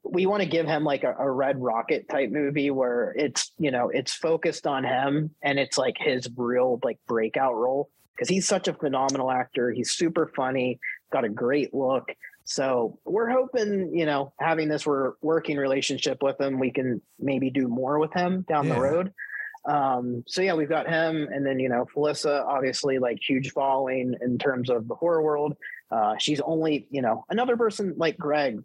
we 0.04 0.26
want 0.26 0.42
to 0.42 0.50
give 0.50 0.66
him 0.66 0.84
like 0.84 1.04
a, 1.04 1.16
a 1.20 1.30
red 1.30 1.62
rocket 1.62 2.10
type 2.10 2.30
movie 2.32 2.72
where 2.72 3.14
it's 3.18 3.52
you 3.60 3.72
know 3.72 3.90
it's 3.90 4.14
focused 4.14 4.66
on 4.66 4.84
him 4.84 5.32
and 5.42 5.60
it's 5.60 5.78
like 5.78 5.96
his 6.00 6.28
real 6.36 6.80
like 6.84 7.00
breakout 7.08 7.56
role. 7.56 7.90
Because 8.16 8.30
he's 8.30 8.48
such 8.48 8.68
a 8.68 8.74
phenomenal 8.74 9.30
actor. 9.30 9.72
He's 9.72 9.92
super 9.92 10.32
funny 10.36 10.80
got 11.12 11.24
a 11.24 11.30
great 11.30 11.74
look. 11.74 12.10
So 12.46 12.98
we're 13.06 13.30
hoping 13.30 13.92
you 13.94 14.06
know 14.06 14.34
having 14.40 14.70
this 14.70 14.86
we're 14.86 15.14
working 15.22 15.58
relationship 15.58 16.24
with 16.24 16.40
him 16.42 16.60
we 16.60 16.72
can 16.72 17.02
maybe 17.20 17.50
do 17.50 17.68
more 17.68 18.00
with 18.00 18.14
him 18.14 18.46
down 18.48 18.68
Yeah. 18.68 18.74
the 18.76 18.82
road. 18.82 19.14
Um 19.66 20.24
so 20.28 20.42
yeah 20.42 20.54
we've 20.56 20.70
got 20.70 20.88
him 20.88 21.28
and 21.32 21.46
then 21.46 21.60
you 21.60 21.70
know 21.70 21.86
felissa 21.96 22.46
obviously 22.46 23.00
like 23.00 23.20
huge 23.22 23.52
following 23.52 24.16
in 24.22 24.38
terms 24.38 24.70
of 24.70 24.88
the 24.88 24.96
horror 24.96 25.22
world. 25.22 25.56
Uh 25.92 26.16
she's 26.18 26.42
only 26.42 26.88
you 26.90 27.02
know 27.02 27.24
another 27.30 27.56
person 27.58 27.94
like 27.98 28.18
greg 28.18 28.64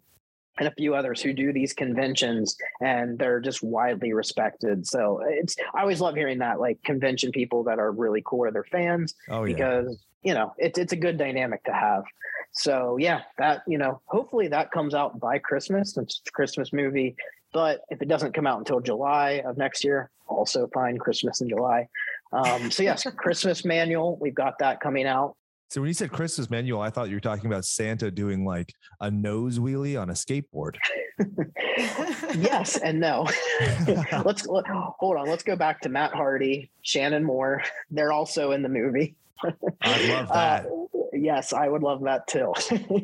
and 0.59 0.67
a 0.67 0.71
few 0.71 0.93
others 0.95 1.21
who 1.21 1.33
do 1.33 1.51
these 1.51 1.73
conventions 1.73 2.55
and 2.81 3.17
they're 3.17 3.39
just 3.39 3.63
widely 3.63 4.13
respected. 4.13 4.85
So 4.85 5.21
it's 5.27 5.55
I 5.73 5.81
always 5.81 6.01
love 6.01 6.15
hearing 6.15 6.39
that 6.39 6.59
like 6.59 6.81
convention 6.83 7.31
people 7.31 7.63
that 7.63 7.79
are 7.79 7.91
really 7.91 8.21
cool 8.25 8.45
or 8.45 8.51
their 8.51 8.63
fans 8.65 9.15
Oh 9.29 9.45
yeah. 9.45 9.55
because 9.55 9.97
you 10.23 10.33
know 10.33 10.53
it's 10.57 10.77
it's 10.77 10.93
a 10.93 10.97
good 10.97 11.17
dynamic 11.17 11.63
to 11.65 11.73
have. 11.73 12.03
So 12.51 12.97
yeah, 12.97 13.21
that 13.39 13.63
you 13.67 13.77
know 13.77 14.01
hopefully 14.05 14.47
that 14.49 14.71
comes 14.71 14.93
out 14.93 15.19
by 15.19 15.39
Christmas. 15.39 15.97
It's 15.97 16.21
a 16.27 16.31
Christmas 16.31 16.71
movie, 16.71 17.15
but 17.51 17.81
if 17.89 18.01
it 18.01 18.07
doesn't 18.07 18.33
come 18.33 18.45
out 18.45 18.59
until 18.59 18.79
July 18.79 19.41
of 19.45 19.57
next 19.57 19.83
year, 19.83 20.11
also 20.27 20.67
fine. 20.73 20.97
Christmas 20.97 21.41
in 21.41 21.49
July. 21.49 21.87
Um, 22.31 22.69
so 22.69 22.83
yes, 22.83 23.05
Christmas 23.17 23.65
manual. 23.65 24.17
We've 24.21 24.35
got 24.35 24.59
that 24.59 24.81
coming 24.81 25.07
out. 25.07 25.35
So 25.73 25.81
when 25.81 25.87
you 25.87 25.95
said 25.95 26.11
Christmas 26.11 26.51
manual, 26.51 26.81
I 26.81 26.91
thought 26.91 27.09
you 27.09 27.15
were 27.15 27.19
talking 27.19 27.47
about 27.47 27.65
Santa 27.65 28.11
doing 28.11 28.45
like 28.45 28.75
a 29.01 29.09
nose 29.09 29.57
wheelie 29.57 29.99
on 29.99 30.11
a 30.11 30.13
skateboard. 30.13 30.75
yes 32.35 32.77
and 32.77 32.99
no. 32.99 33.27
let's 34.23 34.45
let, 34.45 34.67
hold 34.67 35.17
on. 35.17 35.27
Let's 35.27 35.41
go 35.41 35.55
back 35.55 35.81
to 35.81 35.89
Matt 35.89 36.13
Hardy, 36.13 36.69
Shannon 36.83 37.23
Moore. 37.23 37.63
They're 37.89 38.11
also 38.11 38.51
in 38.51 38.61
the 38.61 38.69
movie. 38.69 39.15
I 39.81 40.07
love 40.09 40.29
Uh, 40.29 40.33
that. 40.61 40.67
yes, 41.13 41.53
I 41.53 41.67
would 41.69 41.81
love 41.81 42.03
that 42.03 42.27
too. 42.27 42.53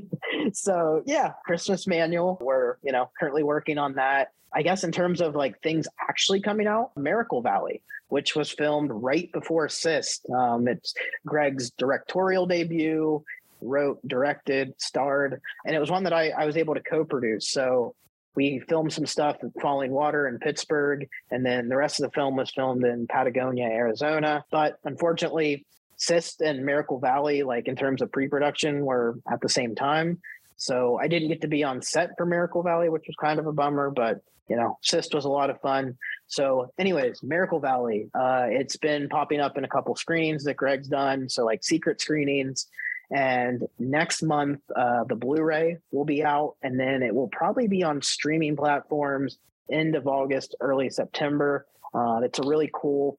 so 0.53 1.01
yeah, 1.07 1.31
Christmas 1.47 1.87
manual. 1.87 2.37
We're 2.39 2.75
you 2.83 2.91
know 2.91 3.09
currently 3.19 3.41
working 3.41 3.79
on 3.79 3.95
that. 3.95 4.31
I 4.53 4.61
guess 4.61 4.83
in 4.83 4.91
terms 4.91 5.21
of 5.21 5.33
like 5.33 5.59
things 5.63 5.87
actually 6.07 6.41
coming 6.41 6.67
out, 6.67 6.91
Miracle 6.95 7.41
Valley, 7.41 7.81
which 8.09 8.35
was 8.35 8.51
filmed 8.51 8.91
right 8.93 9.31
before 9.31 9.69
Cyst. 9.69 10.29
Um, 10.29 10.67
it's 10.67 10.93
Greg's 11.25 11.71
directorial 11.71 12.45
debut. 12.45 13.23
Wrote, 13.61 13.99
directed, 14.07 14.73
starred, 14.77 15.41
and 15.65 15.75
it 15.75 15.79
was 15.79 15.91
one 15.91 16.05
that 16.05 16.13
I, 16.13 16.29
I 16.29 16.45
was 16.45 16.55
able 16.55 16.75
to 16.75 16.79
co-produce. 16.79 17.49
So 17.49 17.93
we 18.33 18.59
filmed 18.69 18.93
some 18.93 19.05
stuff 19.05 19.35
at 19.43 19.53
Fallingwater 19.55 20.29
in 20.29 20.39
Pittsburgh, 20.39 21.09
and 21.29 21.45
then 21.45 21.67
the 21.67 21.75
rest 21.75 21.99
of 21.99 22.05
the 22.05 22.13
film 22.13 22.37
was 22.37 22.51
filmed 22.51 22.85
in 22.85 23.05
Patagonia, 23.05 23.65
Arizona. 23.65 24.45
But 24.49 24.77
unfortunately, 24.85 25.65
Cyst 25.97 26.39
and 26.39 26.65
Miracle 26.65 26.99
Valley, 27.01 27.43
like 27.43 27.67
in 27.67 27.75
terms 27.75 28.01
of 28.01 28.13
pre-production, 28.13 28.85
were 28.85 29.19
at 29.29 29.41
the 29.41 29.49
same 29.49 29.75
time. 29.75 30.21
So 30.55 30.97
I 30.97 31.09
didn't 31.09 31.27
get 31.27 31.41
to 31.41 31.49
be 31.49 31.65
on 31.65 31.81
set 31.81 32.11
for 32.15 32.25
Miracle 32.25 32.63
Valley, 32.63 32.87
which 32.87 33.07
was 33.07 33.15
kind 33.19 33.41
of 33.41 33.45
a 33.47 33.51
bummer, 33.51 33.91
but 33.91 34.21
you 34.49 34.55
know, 34.55 34.77
Cyst 34.81 35.13
was 35.13 35.25
a 35.25 35.29
lot 35.29 35.49
of 35.49 35.61
fun. 35.61 35.97
So, 36.27 36.71
anyways, 36.79 37.21
Miracle 37.23 37.59
Valley, 37.59 38.09
uh, 38.13 38.47
it's 38.49 38.77
been 38.77 39.07
popping 39.07 39.39
up 39.39 39.57
in 39.57 39.63
a 39.63 39.67
couple 39.67 39.95
screenings 39.95 40.43
that 40.45 40.55
Greg's 40.57 40.87
done. 40.87 41.29
So, 41.29 41.45
like 41.45 41.63
secret 41.63 42.01
screenings. 42.01 42.67
And 43.11 43.67
next 43.79 44.21
month, 44.21 44.61
uh, 44.75 45.03
the 45.05 45.15
Blu 45.15 45.41
ray 45.41 45.77
will 45.91 46.05
be 46.05 46.23
out, 46.23 46.55
and 46.61 46.79
then 46.79 47.01
it 47.01 47.13
will 47.13 47.29
probably 47.29 47.67
be 47.67 47.83
on 47.83 48.01
streaming 48.01 48.55
platforms 48.55 49.39
end 49.71 49.95
of 49.95 50.07
August, 50.07 50.55
early 50.61 50.89
September. 50.89 51.65
Uh, 51.93 52.21
it's 52.23 52.39
a 52.39 52.43
really 52.43 52.69
cool, 52.73 53.17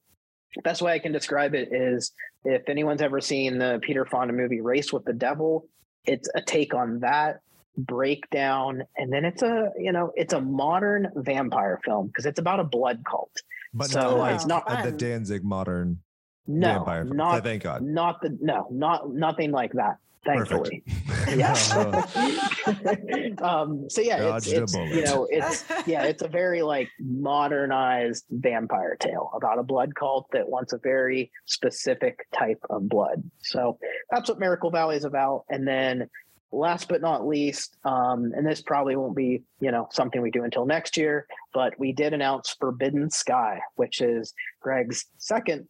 best 0.62 0.82
way 0.82 0.92
I 0.92 0.98
can 0.98 1.12
describe 1.12 1.54
it 1.54 1.72
is 1.72 2.12
if 2.44 2.68
anyone's 2.68 3.02
ever 3.02 3.20
seen 3.20 3.58
the 3.58 3.80
Peter 3.82 4.04
Fonda 4.04 4.32
movie 4.32 4.60
Race 4.60 4.92
with 4.92 5.04
the 5.04 5.12
Devil, 5.12 5.66
it's 6.06 6.28
a 6.34 6.40
take 6.40 6.74
on 6.74 7.00
that 7.00 7.40
breakdown. 7.76 8.82
And 8.96 9.12
then 9.12 9.24
it's 9.24 9.42
a, 9.42 9.70
you 9.78 9.92
know, 9.92 10.12
it's 10.16 10.32
a 10.32 10.40
modern 10.40 11.10
vampire 11.16 11.80
film 11.84 12.08
because 12.08 12.26
it's 12.26 12.38
about 12.38 12.60
a 12.60 12.64
blood 12.64 13.02
cult. 13.08 13.32
But 13.72 13.90
So 13.90 14.00
not 14.00 14.18
like 14.18 14.34
it's 14.34 14.46
not 14.46 14.66
the. 14.84 14.92
Danzig 14.92 15.44
modern 15.44 16.00
No, 16.46 16.74
vampire. 16.74 17.04
film. 17.04 17.16
not 17.16 17.44
Thank 17.44 17.62
God. 17.62 17.82
not 17.82 18.20
the 18.20 18.36
no, 18.40 18.66
not 18.70 19.12
nothing 19.12 19.52
like 19.52 19.72
that. 19.74 19.96
Thankfully. 20.24 20.82
Perfect. 20.86 21.06
Yeah. 21.36 21.52
um, 23.42 23.88
so 23.88 24.00
yeah, 24.00 24.34
it's, 24.36 24.46
Dodged 24.46 24.52
a 24.52 24.62
it's 24.62 24.74
you 24.74 25.04
know, 25.04 25.28
it's 25.30 25.64
yeah, 25.86 26.04
it's 26.04 26.22
a 26.22 26.28
very 26.28 26.62
like 26.62 26.88
modernized 26.98 28.24
vampire 28.30 28.96
tale 28.98 29.30
about 29.34 29.58
a 29.58 29.62
blood 29.62 29.94
cult 29.94 30.26
that 30.32 30.48
wants 30.48 30.72
a 30.72 30.78
very 30.78 31.30
specific 31.46 32.26
type 32.32 32.58
of 32.68 32.88
blood. 32.88 33.22
So 33.38 33.78
that's 34.10 34.28
what 34.28 34.40
Miracle 34.40 34.70
Valley 34.70 34.96
is 34.96 35.04
about. 35.04 35.44
And 35.48 35.68
then 35.68 36.08
last 36.52 36.88
but 36.88 37.00
not 37.00 37.26
least, 37.26 37.76
um, 37.84 38.32
and 38.34 38.46
this 38.46 38.60
probably 38.60 38.96
won't 38.96 39.16
be, 39.16 39.42
you 39.60 39.70
know, 39.70 39.88
something 39.92 40.20
we 40.20 40.30
do 40.30 40.44
until 40.44 40.66
next 40.66 40.96
year, 40.96 41.26
but 41.54 41.78
we 41.78 41.92
did 41.92 42.12
announce 42.12 42.56
Forbidden 42.58 43.10
Sky, 43.10 43.60
which 43.76 44.00
is 44.00 44.34
Greg's 44.60 45.06
second 45.18 45.68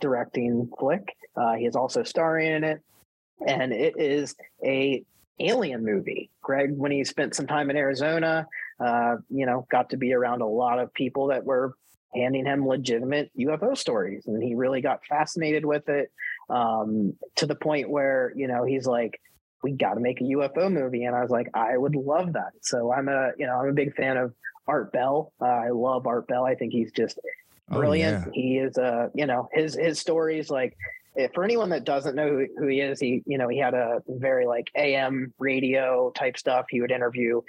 directing 0.00 0.70
flick. 0.78 1.16
Uh, 1.36 1.54
he 1.54 1.66
is 1.66 1.76
also 1.76 2.02
starring 2.02 2.52
in 2.52 2.64
it, 2.64 2.80
and 3.46 3.72
it 3.72 3.94
is 3.98 4.34
a 4.64 5.04
alien 5.38 5.84
movie. 5.84 6.30
Greg, 6.40 6.70
when 6.76 6.92
he 6.92 7.04
spent 7.04 7.34
some 7.34 7.46
time 7.46 7.70
in 7.70 7.76
Arizona, 7.76 8.46
uh, 8.80 9.16
you 9.28 9.46
know, 9.46 9.66
got 9.70 9.90
to 9.90 9.96
be 9.96 10.12
around 10.12 10.40
a 10.40 10.46
lot 10.46 10.78
of 10.78 10.92
people 10.94 11.28
that 11.28 11.44
were 11.44 11.74
handing 12.14 12.44
him 12.44 12.66
legitimate 12.66 13.30
UFO 13.38 13.76
stories, 13.76 14.26
and 14.26 14.42
he 14.42 14.54
really 14.54 14.80
got 14.80 15.04
fascinated 15.06 15.64
with 15.64 15.88
it 15.88 16.10
um, 16.50 17.14
to 17.36 17.46
the 17.46 17.54
point 17.54 17.90
where 17.90 18.32
you 18.36 18.48
know 18.48 18.64
he's 18.64 18.86
like, 18.86 19.20
"We 19.62 19.72
got 19.72 19.94
to 19.94 20.00
make 20.00 20.20
a 20.20 20.24
UFO 20.24 20.70
movie," 20.72 21.04
and 21.04 21.14
I 21.14 21.22
was 21.22 21.30
like, 21.30 21.48
"I 21.54 21.76
would 21.76 21.94
love 21.94 22.34
that." 22.34 22.52
So 22.60 22.92
I'm 22.92 23.08
a 23.08 23.30
you 23.38 23.46
know 23.46 23.54
I'm 23.56 23.68
a 23.68 23.72
big 23.72 23.94
fan 23.94 24.16
of 24.16 24.34
Art 24.66 24.92
Bell. 24.92 25.32
Uh, 25.40 25.46
I 25.46 25.70
love 25.70 26.06
Art 26.06 26.26
Bell. 26.28 26.44
I 26.44 26.54
think 26.54 26.72
he's 26.72 26.92
just 26.92 27.18
Oh, 27.70 27.78
brilliant. 27.78 28.26
yeah. 28.26 28.32
He 28.32 28.58
is 28.58 28.76
uh, 28.76 29.08
you 29.14 29.26
know, 29.26 29.48
his 29.52 29.74
his 29.74 29.98
stories 29.98 30.50
like 30.50 30.76
eh, 31.16 31.28
for 31.34 31.42
anyone 31.44 31.70
that 31.70 31.84
doesn't 31.84 32.14
know 32.14 32.28
who, 32.28 32.46
who 32.58 32.66
he 32.66 32.80
is, 32.80 33.00
he 33.00 33.22
you 33.24 33.38
know, 33.38 33.48
he 33.48 33.58
had 33.58 33.72
a 33.74 34.02
very 34.08 34.46
like 34.46 34.70
AM 34.76 35.32
radio 35.38 36.10
type 36.14 36.36
stuff. 36.36 36.66
He 36.68 36.80
would 36.80 36.90
interview 36.90 37.40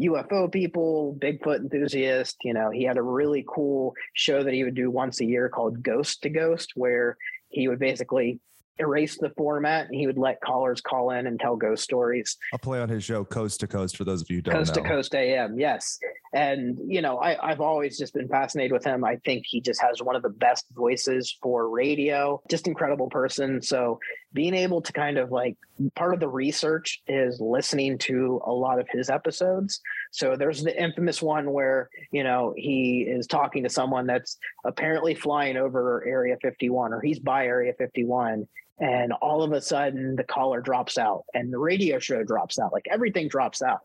UFO 0.00 0.50
people, 0.50 1.16
Bigfoot 1.20 1.58
enthusiasts, 1.60 2.36
you 2.42 2.54
know, 2.54 2.70
he 2.70 2.84
had 2.84 2.96
a 2.96 3.02
really 3.02 3.44
cool 3.48 3.94
show 4.14 4.42
that 4.42 4.54
he 4.54 4.64
would 4.64 4.74
do 4.74 4.90
once 4.90 5.20
a 5.20 5.24
year 5.24 5.48
called 5.48 5.82
Ghost 5.82 6.22
to 6.22 6.30
Ghost 6.30 6.72
where 6.74 7.16
he 7.50 7.68
would 7.68 7.78
basically 7.78 8.40
erase 8.78 9.18
the 9.18 9.30
format 9.30 9.86
and 9.86 9.94
he 9.94 10.06
would 10.06 10.18
let 10.18 10.40
callers 10.40 10.80
call 10.80 11.10
in 11.10 11.26
and 11.26 11.38
tell 11.38 11.56
ghost 11.56 11.82
stories. 11.82 12.36
I'll 12.52 12.58
play 12.58 12.80
on 12.80 12.88
his 12.88 13.04
show 13.04 13.24
Coast 13.24 13.60
to 13.60 13.66
Coast 13.66 13.96
for 13.96 14.04
those 14.04 14.22
of 14.22 14.30
you 14.30 14.36
who 14.36 14.42
don't 14.42 14.54
coast 14.54 14.76
know. 14.76 14.82
to 14.82 14.88
coast 14.88 15.14
am 15.14 15.58
yes. 15.58 15.98
And 16.34 16.78
you 16.86 17.00
know 17.00 17.18
I, 17.18 17.50
i've 17.50 17.60
always 17.60 17.96
just 17.96 18.14
been 18.14 18.28
fascinated 18.28 18.72
with 18.72 18.84
him. 18.84 19.04
I 19.04 19.16
think 19.24 19.44
he 19.46 19.60
just 19.60 19.80
has 19.80 20.02
one 20.02 20.16
of 20.16 20.22
the 20.22 20.28
best 20.28 20.66
voices 20.74 21.36
for 21.42 21.70
radio. 21.70 22.42
Just 22.50 22.66
incredible 22.66 23.08
person. 23.08 23.62
So 23.62 23.98
being 24.32 24.54
able 24.54 24.82
to 24.82 24.92
kind 24.92 25.18
of 25.18 25.32
like 25.32 25.56
part 25.94 26.14
of 26.14 26.20
the 26.20 26.28
research 26.28 27.02
is 27.06 27.40
listening 27.40 27.98
to 27.98 28.40
a 28.44 28.52
lot 28.52 28.78
of 28.78 28.86
his 28.90 29.08
episodes 29.08 29.80
so 30.10 30.36
there's 30.36 30.62
the 30.62 30.82
infamous 30.82 31.22
one 31.22 31.52
where 31.52 31.88
you 32.12 32.24
know 32.24 32.54
he 32.56 33.06
is 33.08 33.26
talking 33.26 33.62
to 33.62 33.68
someone 33.68 34.06
that's 34.06 34.38
apparently 34.64 35.14
flying 35.14 35.56
over 35.56 36.06
area 36.06 36.36
51 36.42 36.92
or 36.92 37.00
he's 37.00 37.18
by 37.18 37.46
area 37.46 37.72
51 37.78 38.46
and 38.80 39.12
all 39.14 39.42
of 39.42 39.52
a 39.52 39.60
sudden 39.60 40.14
the 40.16 40.24
caller 40.24 40.60
drops 40.60 40.98
out 40.98 41.24
and 41.34 41.52
the 41.52 41.58
radio 41.58 41.98
show 41.98 42.22
drops 42.22 42.58
out 42.58 42.72
like 42.72 42.86
everything 42.90 43.28
drops 43.28 43.62
out. 43.62 43.80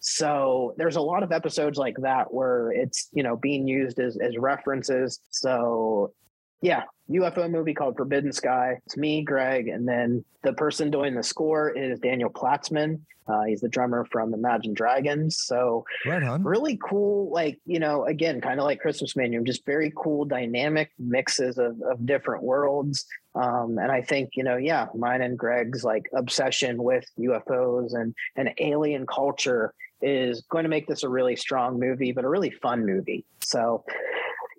So 0.00 0.74
there's 0.78 0.96
a 0.96 1.00
lot 1.00 1.22
of 1.22 1.30
episodes 1.30 1.78
like 1.78 1.96
that 1.98 2.34
where 2.34 2.72
it's 2.72 3.08
you 3.12 3.22
know 3.22 3.36
being 3.36 3.68
used 3.68 4.00
as 4.00 4.16
as 4.16 4.36
references. 4.36 5.20
So 5.30 6.12
yeah 6.62 6.84
ufo 7.10 7.50
movie 7.50 7.74
called 7.74 7.96
forbidden 7.96 8.32
sky. 8.32 8.78
It's 8.86 8.96
me 8.96 9.22
greg 9.22 9.68
and 9.68 9.86
then 9.86 10.24
the 10.42 10.52
person 10.52 10.90
doing 10.90 11.14
the 11.14 11.22
score 11.22 11.70
is 11.70 11.98
daniel 12.00 12.30
platzman. 12.30 13.00
Uh, 13.28 13.44
he's 13.44 13.60
the 13.60 13.68
drummer 13.68 14.04
from 14.10 14.34
imagine 14.34 14.74
dragons. 14.74 15.38
So 15.38 15.84
Right 16.04 16.22
really 16.42 16.78
cool 16.82 17.30
like 17.30 17.60
you 17.66 17.78
know 17.78 18.04
again 18.06 18.40
kind 18.40 18.58
of 18.58 18.64
like 18.64 18.80
christmas 18.80 19.14
manual 19.16 19.44
just 19.44 19.64
very 19.64 19.92
cool 19.96 20.24
dynamic 20.24 20.90
mixes 20.98 21.58
of, 21.58 21.80
of 21.82 22.04
different 22.06 22.42
worlds. 22.42 23.04
Um, 23.34 23.78
and 23.78 23.90
i 23.90 24.02
think 24.02 24.30
you 24.34 24.44
know 24.44 24.56
yeah 24.56 24.88
mine 24.94 25.22
and 25.22 25.38
greg's 25.38 25.82
like 25.84 26.04
obsession 26.14 26.82
with 26.82 27.06
ufos 27.18 27.94
and 27.94 28.14
and 28.36 28.52
alien 28.58 29.06
culture 29.06 29.72
is 30.02 30.42
going 30.50 30.64
to 30.64 30.68
make 30.68 30.86
this 30.86 31.02
a 31.02 31.08
really 31.08 31.36
strong 31.36 31.78
movie 31.78 32.12
but 32.12 32.24
a 32.24 32.28
really 32.28 32.50
fun 32.50 32.84
movie. 32.84 33.24
So 33.40 33.84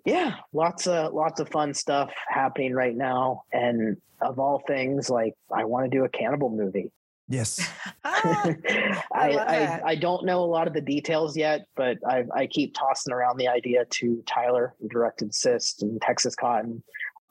yeah 0.04 0.36
lots 0.52 0.86
of 0.86 1.12
lots 1.12 1.40
of 1.40 1.48
fun 1.48 1.72
stuff 1.72 2.12
happening 2.28 2.74
right 2.74 2.96
now 2.96 3.42
and 3.52 3.96
of 4.20 4.38
all 4.38 4.62
things 4.66 5.10
like 5.10 5.34
i 5.54 5.64
want 5.64 5.90
to 5.90 5.96
do 5.96 6.04
a 6.04 6.08
cannibal 6.08 6.50
movie 6.50 6.90
Yes. 7.28 7.66
Ah, 8.04 8.44
I, 9.12 9.30
I. 9.30 9.80
I 9.84 9.94
don't 9.94 10.26
know 10.26 10.40
a 10.40 10.44
lot 10.44 10.66
of 10.66 10.74
the 10.74 10.80
details 10.80 11.36
yet, 11.36 11.66
but 11.74 11.98
I, 12.06 12.24
I 12.34 12.46
keep 12.46 12.74
tossing 12.74 13.12
around 13.12 13.38
the 13.38 13.48
idea 13.48 13.86
to 13.86 14.22
Tyler, 14.26 14.74
who 14.80 14.88
directed 14.88 15.34
Cyst 15.34 15.82
and 15.82 16.00
Texas 16.02 16.34
Cotton. 16.34 16.82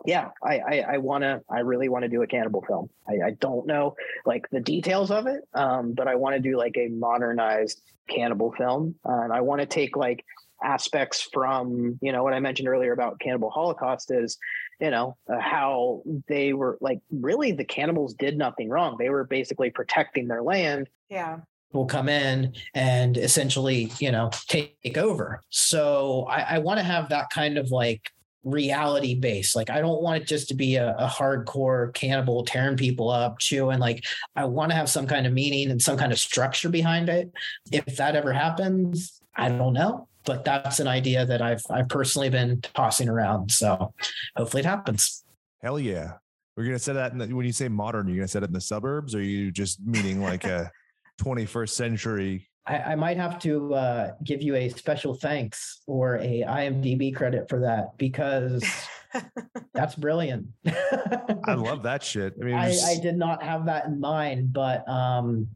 Yeah, 0.06 0.30
I, 0.44 0.60
I, 0.60 0.86
I 0.94 0.98
want 0.98 1.24
to, 1.24 1.42
I 1.50 1.60
really 1.60 1.88
want 1.88 2.04
to 2.04 2.10
do 2.10 2.24
a 2.24 2.28
cannibal 2.28 2.62
film. 2.68 2.90
I, 3.08 3.28
I 3.28 3.32
don't 3.40 3.66
know 3.66 3.96
like 4.26 4.50
the 4.50 4.60
details 4.60 5.12
of 5.12 5.28
it, 5.28 5.42
um, 5.54 5.94
but 5.94 6.08
I 6.08 6.16
want 6.16 6.36
to 6.36 6.42
do 6.42 6.58
like 6.58 6.76
a 6.78 6.90
modernized 6.90 7.82
cannibal 8.10 8.52
film. 8.52 8.96
Uh, 9.08 9.22
and 9.22 9.32
I 9.32 9.42
want 9.42 9.62
to 9.62 9.68
take 9.68 9.96
like 9.96 10.26
aspects 10.64 11.22
from, 11.34 12.00
you 12.02 12.12
know, 12.12 12.24
what 12.24 12.34
I 12.34 12.40
mentioned 12.40 12.68
earlier 12.68 12.94
about 12.94 13.20
Cannibal 13.20 13.50
Holocaust 13.50 14.12
is, 14.12 14.38
you 14.80 14.90
know, 14.90 15.18
uh, 15.32 15.40
how 15.40 16.04
they 16.28 16.54
were 16.54 16.78
like 16.82 17.00
really 17.12 17.52
the 17.52 17.64
cannibals 17.64 18.14
did 18.14 18.38
nothing 18.38 18.70
wrong. 18.70 18.96
They 18.98 19.10
were 19.10 19.24
basically 19.24 19.70
protecting 19.70 20.28
their 20.28 20.42
land 20.42 20.90
yeah. 21.10 21.40
will 21.74 21.86
come 21.86 22.10
in 22.10 22.54
and 22.74 23.18
essentially, 23.18 23.92
you 24.00 24.12
know, 24.12 24.32
take, 24.48 24.80
take 24.82 24.98
over. 24.98 25.42
So 25.50 26.26
I, 26.30 26.56
I 26.56 26.58
want 26.60 26.80
to 26.80 26.84
have 26.84 27.10
that 27.10 27.30
kind 27.30 27.58
of 27.58 27.72
like 27.72 28.12
reality 28.44 29.16
base. 29.16 29.56
Like 29.56 29.70
I 29.70 29.80
don't 29.80 30.02
want 30.02 30.22
it 30.22 30.28
just 30.28 30.48
to 30.50 30.54
be 30.54 30.76
a, 30.76 30.96
a 30.98 31.08
hardcore 31.08 31.94
cannibal 31.94 32.44
tearing 32.44 32.78
people 32.78 33.10
up, 33.10 33.40
chewing. 33.40 33.80
Like 33.80 34.06
I 34.36 34.46
want 34.46 34.72
to 34.72 34.76
have 34.76 34.90
some 34.90 35.08
kind 35.08 35.26
of 35.26 35.34
meaning 35.34 35.72
and 35.72 35.82
some 35.82 35.98
kind 35.98 36.12
of 36.12 36.20
structure 36.20 36.70
behind 36.70 37.10
it. 37.10 37.32
If 37.72 37.98
that 37.98 38.16
ever 38.16 38.34
happens, 38.34 39.22
I 39.36 39.50
don't 39.50 39.74
know. 39.74 40.08
But 40.26 40.46
that's 40.46 40.80
an 40.80 40.88
idea 40.88 41.26
that 41.26 41.42
I've 41.42 41.64
I've 41.70 41.90
personally 41.90 42.30
been 42.30 42.62
tossing 42.62 43.10
around. 43.10 43.52
So 43.52 43.94
hopefully 44.36 44.62
it 44.62 44.66
happens. 44.66 45.24
Hell 45.62 45.80
yeah. 45.80 46.14
We're 46.56 46.66
gonna 46.66 46.80
set 46.80 46.94
that 46.94 47.12
in 47.12 47.18
the, 47.18 47.28
when 47.34 47.46
you 47.46 47.52
say 47.52 47.68
modern, 47.68 48.08
you're 48.08 48.18
gonna 48.18 48.28
set 48.28 48.44
it 48.44 48.48
in 48.48 48.54
the 48.54 48.62
suburbs, 48.62 49.16
or 49.16 49.20
are 49.20 49.22
you 49.22 49.52
just 49.52 49.80
meaning 49.82 50.22
like 50.22 50.46
a 50.46 50.72
21st 51.22 51.70
century 51.70 52.48
I, 52.66 52.78
I 52.78 52.96
might 52.96 53.18
have 53.18 53.40
to 53.40 53.74
uh, 53.74 54.12
give 54.24 54.42
you 54.42 54.56
a 54.56 54.70
special 54.70 55.14
thanks 55.14 55.82
or 55.86 56.18
a 56.18 56.44
IMDb 56.48 57.14
credit 57.14 57.50
for 57.50 57.60
that 57.62 57.98
because 57.98 58.64
that's 59.74 59.96
brilliant. 59.96 60.48
I 60.66 61.56
love 61.56 61.84
that 61.84 62.04
shit. 62.04 62.36
I 62.42 62.46
mean, 62.46 62.56
I, 62.56 62.74
I 62.86 63.00
did 63.02 63.18
not 63.18 63.44
have 63.44 63.66
that 63.66 63.86
in 63.86 64.00
mind, 64.00 64.54
but 64.54 64.88
um, 64.88 65.50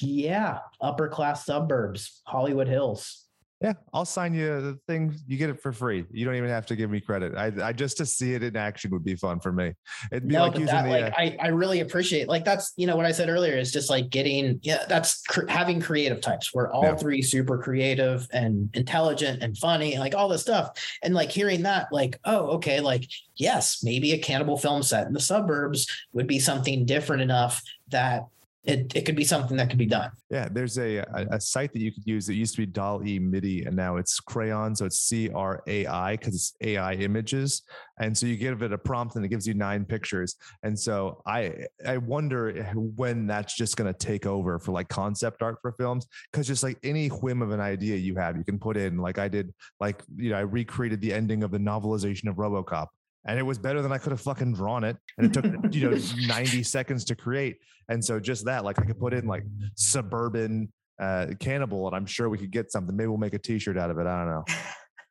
yeah, 0.00 0.60
upper 0.80 1.08
class 1.08 1.44
suburbs, 1.44 2.22
Hollywood 2.26 2.68
Hills. 2.68 3.24
Yeah, 3.62 3.72
I'll 3.94 4.04
sign 4.04 4.34
you 4.34 4.46
the 4.60 4.78
thing. 4.86 5.14
You 5.26 5.38
get 5.38 5.48
it 5.48 5.62
for 5.62 5.72
free. 5.72 6.04
You 6.10 6.26
don't 6.26 6.34
even 6.34 6.50
have 6.50 6.66
to 6.66 6.76
give 6.76 6.90
me 6.90 7.00
credit. 7.00 7.34
I, 7.36 7.50
I 7.68 7.72
just 7.72 7.96
to 7.96 8.06
see 8.06 8.34
it 8.34 8.42
in 8.42 8.54
action 8.54 8.90
would 8.90 9.04
be 9.04 9.16
fun 9.16 9.40
for 9.40 9.50
me. 9.50 9.72
It'd 10.12 10.28
be 10.28 10.34
No, 10.34 10.42
like 10.44 10.52
using 10.58 10.66
that, 10.66 10.84
the. 10.84 10.90
like 10.90 11.04
uh, 11.04 11.10
I, 11.16 11.36
I 11.40 11.46
really 11.48 11.80
appreciate 11.80 12.28
like 12.28 12.44
that's 12.44 12.74
you 12.76 12.86
know 12.86 12.96
what 12.96 13.06
I 13.06 13.12
said 13.12 13.30
earlier 13.30 13.56
is 13.56 13.72
just 13.72 13.88
like 13.88 14.10
getting 14.10 14.60
yeah 14.62 14.84
that's 14.88 15.22
cr- 15.22 15.46
having 15.48 15.80
creative 15.80 16.20
types. 16.20 16.52
We're 16.52 16.70
all 16.70 16.82
Yeah. 16.84 16.96
three 16.96 17.22
super 17.22 17.56
creative 17.56 18.28
and 18.32 18.68
intelligent 18.74 19.42
and 19.42 19.56
funny, 19.56 19.96
like 19.98 20.14
all 20.14 20.28
this 20.28 20.42
stuff. 20.42 20.78
And 21.02 21.14
like 21.14 21.30
hearing 21.30 21.62
that, 21.62 21.86
like 21.90 22.20
oh 22.24 22.48
okay, 22.56 22.80
like 22.80 23.08
yes, 23.36 23.82
maybe 23.82 24.12
a 24.12 24.18
cannibal 24.18 24.58
film 24.58 24.82
set 24.82 25.06
in 25.06 25.14
the 25.14 25.20
suburbs 25.20 25.86
would 26.12 26.26
be 26.26 26.38
something 26.38 26.84
different 26.84 27.22
enough 27.22 27.62
that 27.88 28.26
it, 28.66 28.94
it 28.94 29.06
could 29.06 29.16
be 29.16 29.24
something 29.24 29.56
that 29.56 29.68
could 29.70 29.78
be 29.78 29.86
done. 29.86 30.10
Yeah, 30.30 30.48
there's 30.50 30.78
a, 30.78 30.98
a 30.98 31.26
a 31.32 31.40
site 31.40 31.72
that 31.72 31.80
you 31.80 31.92
could 31.92 32.06
use. 32.06 32.28
It 32.28 32.34
used 32.34 32.54
to 32.56 32.62
be 32.62 32.66
Doll 32.66 33.06
E 33.06 33.18
MIDI, 33.18 33.64
and 33.64 33.76
now 33.76 33.96
it's 33.96 34.20
Craiyon. 34.20 34.76
So 34.76 34.84
it's 34.84 35.00
C 35.00 35.30
R 35.30 35.62
A 35.66 35.86
I 35.86 36.16
because 36.16 36.34
it's 36.34 36.54
AI 36.60 36.94
images. 36.94 37.62
And 37.98 38.16
so 38.16 38.26
you 38.26 38.36
give 38.36 38.62
it 38.62 38.72
a 38.72 38.78
prompt, 38.78 39.16
and 39.16 39.24
it 39.24 39.28
gives 39.28 39.46
you 39.46 39.54
nine 39.54 39.84
pictures. 39.84 40.36
And 40.62 40.78
so 40.78 41.22
I 41.26 41.66
I 41.86 41.96
wonder 41.96 42.52
when 42.74 43.26
that's 43.26 43.56
just 43.56 43.76
going 43.76 43.92
to 43.92 43.98
take 43.98 44.26
over 44.26 44.58
for 44.58 44.72
like 44.72 44.88
concept 44.88 45.42
art 45.42 45.56
for 45.62 45.72
films, 45.72 46.06
because 46.30 46.46
just 46.46 46.62
like 46.62 46.78
any 46.82 47.08
whim 47.08 47.42
of 47.42 47.52
an 47.52 47.60
idea 47.60 47.96
you 47.96 48.16
have, 48.16 48.36
you 48.36 48.44
can 48.44 48.58
put 48.58 48.76
in. 48.76 48.98
Like 48.98 49.18
I 49.18 49.28
did, 49.28 49.54
like 49.80 50.02
you 50.16 50.30
know, 50.30 50.36
I 50.36 50.40
recreated 50.40 51.00
the 51.00 51.12
ending 51.12 51.42
of 51.42 51.50
the 51.50 51.58
novelization 51.58 52.28
of 52.28 52.36
RoboCop. 52.36 52.88
And 53.26 53.38
it 53.38 53.42
was 53.42 53.58
better 53.58 53.82
than 53.82 53.92
I 53.92 53.98
could 53.98 54.12
have 54.12 54.20
fucking 54.20 54.54
drawn 54.54 54.84
it. 54.84 54.96
And 55.18 55.26
it 55.26 55.32
took, 55.32 55.44
you 55.74 55.90
know, 55.90 55.98
90 56.26 56.62
seconds 56.62 57.04
to 57.06 57.16
create. 57.16 57.58
And 57.88 58.04
so 58.04 58.20
just 58.20 58.44
that, 58.46 58.64
like 58.64 58.78
I 58.78 58.84
could 58.84 58.98
put 58.98 59.12
in 59.12 59.26
like 59.26 59.44
suburban 59.74 60.72
uh, 61.00 61.26
cannibal, 61.40 61.86
and 61.86 61.94
I'm 61.96 62.06
sure 62.06 62.28
we 62.28 62.38
could 62.38 62.50
get 62.50 62.72
something. 62.72 62.96
Maybe 62.96 63.08
we'll 63.08 63.18
make 63.18 63.34
a 63.34 63.38
T-shirt 63.38 63.76
out 63.76 63.90
of 63.90 63.98
it. 63.98 64.06
I 64.06 64.24
don't 64.24 64.28
know. 64.28 64.44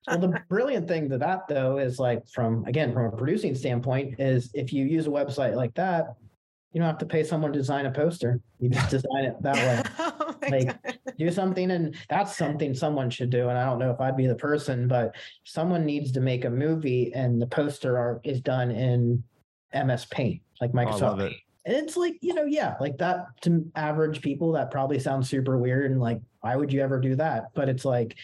well 0.07 0.19
the 0.19 0.41
brilliant 0.49 0.87
thing 0.87 1.09
to 1.09 1.17
that 1.17 1.47
though 1.47 1.77
is 1.79 1.97
like 1.97 2.27
from 2.27 2.63
again 2.65 2.93
from 2.93 3.05
a 3.05 3.11
producing 3.11 3.55
standpoint 3.55 4.19
is 4.19 4.51
if 4.53 4.71
you 4.71 4.85
use 4.85 5.07
a 5.07 5.09
website 5.09 5.55
like 5.55 5.73
that 5.73 6.15
you 6.75 6.81
don't 6.81 6.89
have 6.89 6.97
to 6.97 7.05
pay 7.05 7.23
someone 7.23 7.53
to 7.53 7.57
design 7.57 7.85
a 7.85 7.91
poster 7.91 8.41
you 8.59 8.69
just 8.69 8.89
design 8.97 9.23
it 9.23 9.41
that 9.41 9.55
way 9.55 9.81
oh 9.99 10.35
Like, 10.51 10.83
God. 10.83 10.99
do 11.17 11.31
something 11.31 11.71
and 11.71 11.95
that's 12.09 12.35
something 12.35 12.73
someone 12.75 13.09
should 13.09 13.29
do 13.29 13.47
and 13.47 13.57
i 13.57 13.63
don't 13.65 13.79
know 13.79 13.91
if 13.91 14.01
i'd 14.01 14.17
be 14.17 14.27
the 14.27 14.35
person 14.35 14.87
but 14.87 15.15
someone 15.45 15.85
needs 15.85 16.11
to 16.11 16.19
make 16.19 16.43
a 16.43 16.49
movie 16.49 17.13
and 17.15 17.41
the 17.41 17.47
poster 17.47 17.97
art 17.97 18.19
is 18.25 18.41
done 18.41 18.69
in 18.71 19.23
ms 19.85 20.05
paint 20.05 20.41
like 20.61 20.71
I 20.71 20.73
microsoft 20.85 21.01
love 21.01 21.19
it. 21.21 21.33
And 21.65 21.75
it's 21.77 21.95
like 21.97 22.17
you 22.21 22.33
know 22.33 22.43
yeah 22.45 22.75
like 22.81 22.97
that 22.97 23.25
to 23.43 23.65
average 23.75 24.21
people 24.21 24.51
that 24.51 24.69
probably 24.69 24.99
sounds 24.99 25.29
super 25.29 25.57
weird 25.57 25.91
and 25.91 25.99
like 26.01 26.19
why 26.41 26.57
would 26.57 26.71
you 26.73 26.81
ever 26.81 26.99
do 26.99 27.15
that 27.15 27.45
but 27.55 27.69
it's 27.69 27.85
like 27.85 28.17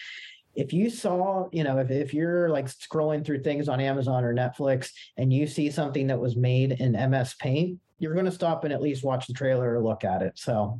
if 0.54 0.74
you 0.74 0.90
saw 0.90 1.48
you 1.52 1.64
know 1.64 1.78
if, 1.78 1.90
if 1.90 2.12
you're 2.12 2.50
like 2.50 2.66
scrolling 2.66 3.24
through 3.24 3.42
things 3.42 3.68
on 3.68 3.80
amazon 3.80 4.22
or 4.24 4.34
netflix 4.34 4.90
and 5.16 5.32
you 5.32 5.46
see 5.46 5.70
something 5.70 6.06
that 6.08 6.20
was 6.20 6.36
made 6.36 6.72
in 6.72 6.92
ms 7.10 7.34
paint 7.40 7.78
you're 8.02 8.14
going 8.14 8.26
to 8.26 8.32
stop 8.32 8.64
and 8.64 8.72
at 8.72 8.82
least 8.82 9.04
watch 9.04 9.26
the 9.26 9.32
trailer 9.32 9.74
or 9.74 9.82
look 9.82 10.04
at 10.04 10.20
it 10.22 10.32
so 10.36 10.78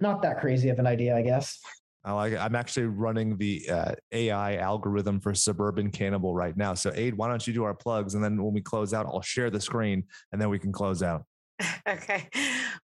not 0.00 0.22
that 0.22 0.40
crazy 0.40 0.68
of 0.68 0.78
an 0.78 0.86
idea 0.86 1.16
i 1.16 1.22
guess 1.22 1.60
I 2.04 2.12
like 2.12 2.32
it. 2.32 2.38
I'm 2.38 2.54
actually 2.54 2.86
running 2.86 3.36
the 3.36 3.68
uh, 3.68 3.92
AI 4.12 4.56
algorithm 4.56 5.20
for 5.20 5.34
Suburban 5.34 5.90
Cannibal 5.90 6.32
right 6.32 6.56
now. 6.56 6.72
So, 6.72 6.90
Aid, 6.94 7.14
why 7.14 7.28
don't 7.28 7.44
you 7.46 7.52
do 7.52 7.64
our 7.64 7.74
plugs? 7.74 8.14
And 8.14 8.24
then 8.24 8.42
when 8.42 8.54
we 8.54 8.62
close 8.62 8.94
out, 8.94 9.04
I'll 9.04 9.20
share 9.20 9.50
the 9.50 9.60
screen 9.60 10.04
and 10.32 10.40
then 10.40 10.48
we 10.48 10.58
can 10.58 10.72
close 10.72 11.02
out. 11.02 11.24
Okay. 11.86 12.28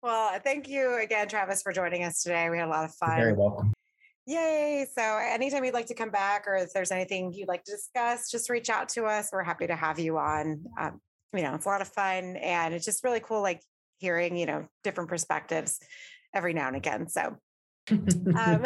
Well, 0.02 0.38
thank 0.44 0.68
you 0.68 0.98
again, 1.02 1.30
Travis, 1.30 1.62
for 1.62 1.72
joining 1.72 2.04
us 2.04 2.24
today. 2.24 2.50
We 2.50 2.58
had 2.58 2.68
a 2.68 2.72
lot 2.72 2.86
of 2.86 2.94
You're 3.02 3.16
very 3.16 3.32
fun. 3.32 3.40
welcome 3.40 3.74
Yay. 4.26 4.88
So, 4.98 5.02
anytime 5.02 5.66
you'd 5.66 5.74
like 5.74 5.88
to 5.88 5.94
come 5.94 6.10
back 6.10 6.46
or 6.48 6.56
if 6.56 6.74
there's 6.74 6.92
anything 6.92 7.34
you'd 7.34 7.50
like 7.50 7.64
to 7.66 7.72
discuss, 7.72 8.32
just 8.32 8.50
reach 8.50 8.70
out 8.70 8.90
to 8.90 9.06
us. 9.06 9.30
We're 9.32 9.44
happy 9.44 9.68
to 9.68 9.76
have 9.76 10.00
you 10.00 10.18
on. 10.18 10.66
Um, 10.80 11.02
you 11.34 11.42
know, 11.42 11.56
it's 11.56 11.66
a 11.66 11.70
lot 11.70 11.82
of 11.82 11.88
fun 11.88 12.38
and 12.38 12.74
it's 12.74 12.86
just 12.86 13.04
really 13.04 13.20
cool, 13.20 13.42
like 13.42 13.62
hearing, 13.98 14.38
you 14.38 14.46
know, 14.46 14.68
different 14.84 15.10
perspectives 15.10 15.80
every 16.34 16.54
now 16.54 16.68
and 16.68 16.76
again. 16.76 17.08
So, 17.08 17.38
um, 17.90 18.66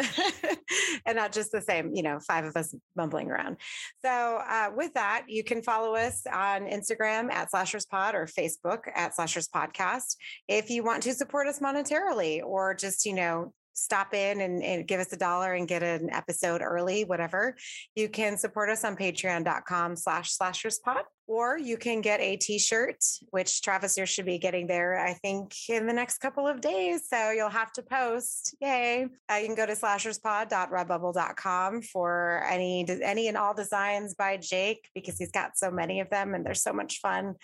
and 1.06 1.16
not 1.16 1.32
just 1.32 1.52
the 1.52 1.60
same, 1.60 1.92
you 1.94 2.02
know, 2.02 2.18
five 2.20 2.44
of 2.44 2.56
us 2.56 2.74
mumbling 2.96 3.30
around. 3.30 3.56
So, 4.04 4.08
uh, 4.08 4.70
with 4.74 4.94
that, 4.94 5.24
you 5.28 5.44
can 5.44 5.62
follow 5.62 5.94
us 5.94 6.22
on 6.26 6.66
Instagram 6.66 7.32
at 7.32 7.50
Slashers 7.50 7.86
Pod 7.86 8.14
or 8.14 8.26
Facebook 8.26 8.80
at 8.94 9.14
Slashers 9.14 9.48
Podcast. 9.48 10.16
If 10.46 10.70
you 10.70 10.84
want 10.84 11.02
to 11.04 11.14
support 11.14 11.46
us 11.46 11.60
monetarily 11.60 12.42
or 12.44 12.74
just, 12.74 13.06
you 13.06 13.14
know, 13.14 13.52
stop 13.74 14.12
in 14.12 14.40
and, 14.40 14.62
and 14.62 14.86
give 14.86 15.00
us 15.00 15.12
a 15.12 15.16
dollar 15.16 15.54
and 15.54 15.68
get 15.68 15.82
an 15.82 16.10
episode 16.10 16.60
early, 16.62 17.04
whatever, 17.04 17.56
you 17.94 18.08
can 18.08 18.36
support 18.36 18.70
us 18.70 18.84
on 18.84 18.96
patreon.com 18.96 19.96
slash 19.96 20.32
slashers 20.32 20.78
pod, 20.78 21.04
or 21.28 21.56
you 21.58 21.76
can 21.76 22.00
get 22.00 22.20
a 22.20 22.36
t-shirt, 22.36 23.04
which 23.30 23.62
Travis, 23.62 23.98
you 23.98 24.06
should 24.06 24.24
be 24.24 24.38
getting 24.38 24.66
there, 24.66 24.98
I 24.98 25.12
think, 25.12 25.52
in 25.68 25.86
the 25.86 25.92
next 25.92 26.18
couple 26.18 26.48
of 26.48 26.62
days. 26.62 27.02
So 27.08 27.30
you'll 27.30 27.50
have 27.50 27.70
to 27.74 27.82
post. 27.82 28.56
Yay. 28.60 29.06
Uh, 29.30 29.34
you 29.34 29.46
can 29.46 29.54
go 29.54 29.66
to 29.66 29.74
slasherspod.redbubble.com 29.74 31.82
for 31.82 32.42
any, 32.48 32.86
any 33.02 33.28
and 33.28 33.36
all 33.36 33.52
designs 33.52 34.14
by 34.14 34.38
Jake, 34.38 34.88
because 34.94 35.18
he's 35.18 35.30
got 35.30 35.58
so 35.58 35.70
many 35.70 36.00
of 36.00 36.08
them 36.08 36.34
and 36.34 36.46
they're 36.46 36.54
so 36.54 36.72
much 36.72 37.00
fun. 37.00 37.34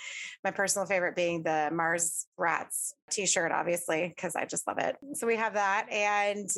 My 0.42 0.50
personal 0.50 0.86
favorite 0.86 1.14
being 1.14 1.42
the 1.42 1.68
Mars 1.70 2.26
Rats 2.38 2.94
t-shirt, 3.10 3.52
obviously, 3.52 4.08
because 4.08 4.34
I 4.34 4.46
just 4.46 4.66
love 4.66 4.78
it. 4.78 4.96
So 5.12 5.26
we 5.26 5.36
have 5.36 5.52
that. 5.54 5.88
And 5.90 6.48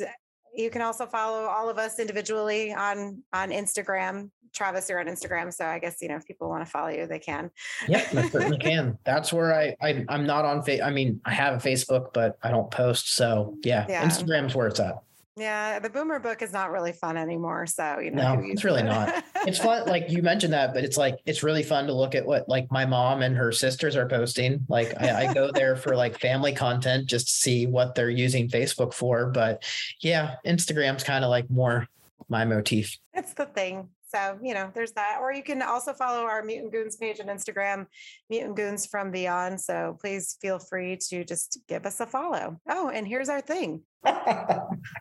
you 0.57 0.71
can 0.71 0.81
also 0.81 1.05
follow 1.05 1.45
all 1.45 1.69
of 1.69 1.77
us 1.77 1.99
individually 1.99 2.73
on 2.73 3.23
on 3.31 3.51
Instagram. 3.51 4.31
Travis, 4.53 4.89
you're 4.89 4.99
on 4.99 5.07
Instagram, 5.07 5.53
so 5.53 5.65
I 5.65 5.79
guess 5.79 5.97
you 6.01 6.07
know 6.09 6.15
if 6.15 6.25
people 6.25 6.49
want 6.49 6.65
to 6.65 6.69
follow 6.71 6.89
you, 6.89 7.07
they 7.07 7.19
can. 7.19 7.51
Yep, 7.87 8.15
I 8.15 8.29
certainly 8.29 8.57
can. 8.69 8.97
That's 9.03 9.31
where 9.33 9.53
I, 9.53 9.75
I 9.81 10.05
I'm 10.09 10.25
not 10.25 10.45
on 10.45 10.63
fa- 10.63 10.83
I 10.83 10.91
mean, 10.91 11.21
I 11.25 11.33
have 11.33 11.53
a 11.53 11.69
Facebook, 11.69 12.13
but 12.13 12.37
I 12.43 12.51
don't 12.51 12.69
post. 12.71 13.15
So 13.15 13.55
yeah, 13.63 13.85
Yeah. 13.89 14.05
Instagram's 14.07 14.55
where 14.55 14.67
it's 14.67 14.79
at. 14.79 14.95
Yeah, 15.39 15.77
the 15.77 15.91
Boomer 15.91 16.17
book 16.17 16.41
is 16.41 16.51
not 16.51 16.71
really 16.71 16.93
fun 16.93 17.15
anymore. 17.15 17.67
So 17.67 17.99
you 17.99 18.09
know, 18.09 18.35
No, 18.37 18.41
it's 18.43 18.63
really 18.63 18.81
not. 18.81 19.23
It's 19.45 19.59
fun, 19.59 19.85
like 19.87 20.09
you 20.09 20.23
mentioned 20.23 20.53
that, 20.53 20.73
but 20.73 20.83
it's 20.83 20.97
like 20.97 21.19
it's 21.27 21.43
really 21.43 21.61
fun 21.61 21.85
to 21.85 21.93
look 21.93 22.15
at 22.15 22.25
what 22.25 22.49
like 22.49 22.71
my 22.71 22.87
mom 22.87 23.21
and 23.21 23.37
her 23.37 23.51
sisters 23.51 23.95
are 23.95 24.07
posting. 24.07 24.65
Like 24.67 24.99
I, 24.99 25.27
I 25.27 25.33
go 25.35 25.51
there 25.51 25.75
for 25.75 25.95
like 25.95 26.19
family 26.19 26.53
content 26.53 27.05
just 27.05 27.27
to 27.27 27.33
see 27.33 27.67
what 27.67 27.93
they're 27.93 28.09
using 28.09 28.47
Facebook 28.49 28.95
for. 28.95 29.27
But 29.27 29.63
yeah, 30.01 30.37
Instagram's 30.43 31.03
kind 31.03 31.23
of 31.23 31.29
like 31.29 31.47
more 31.51 31.87
my 32.29 32.43
motif. 32.43 32.97
it's 33.13 33.33
the 33.33 33.45
thing. 33.45 33.89
So, 34.07 34.39
you 34.41 34.53
know, 34.53 34.71
there's 34.73 34.93
that. 34.93 35.17
Or 35.21 35.33
you 35.33 35.43
can 35.43 35.61
also 35.61 35.93
follow 35.93 36.23
our 36.23 36.43
Mutant 36.43 36.71
Goons 36.71 36.95
page 36.95 37.19
on 37.19 37.27
Instagram, 37.27 37.85
Mutant 38.29 38.55
Goons 38.55 38.85
from 38.85 39.11
Beyond. 39.11 39.59
So 39.59 39.97
please 39.99 40.37
feel 40.41 40.59
free 40.59 40.97
to 41.09 41.25
just 41.25 41.59
give 41.67 41.85
us 41.85 41.99
a 41.99 42.05
follow. 42.07 42.59
Oh, 42.69 42.89
and 42.89 43.07
here's 43.07 43.29
our 43.29 43.41
thing. 43.41 43.83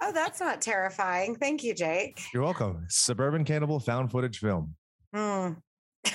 Oh, 0.03 0.13
that's 0.13 0.41
not 0.41 0.61
terrifying. 0.61 1.37
Thank 1.37 1.63
you, 1.63 1.75
Jake. 1.75 2.21
You're 2.35 2.43
welcome. 2.43 2.87
Suburban 2.89 3.45
Cannibal 3.45 3.79
found 3.79 4.11
footage 4.11 4.39
film. 4.39 4.75
Hmm. 5.15 5.53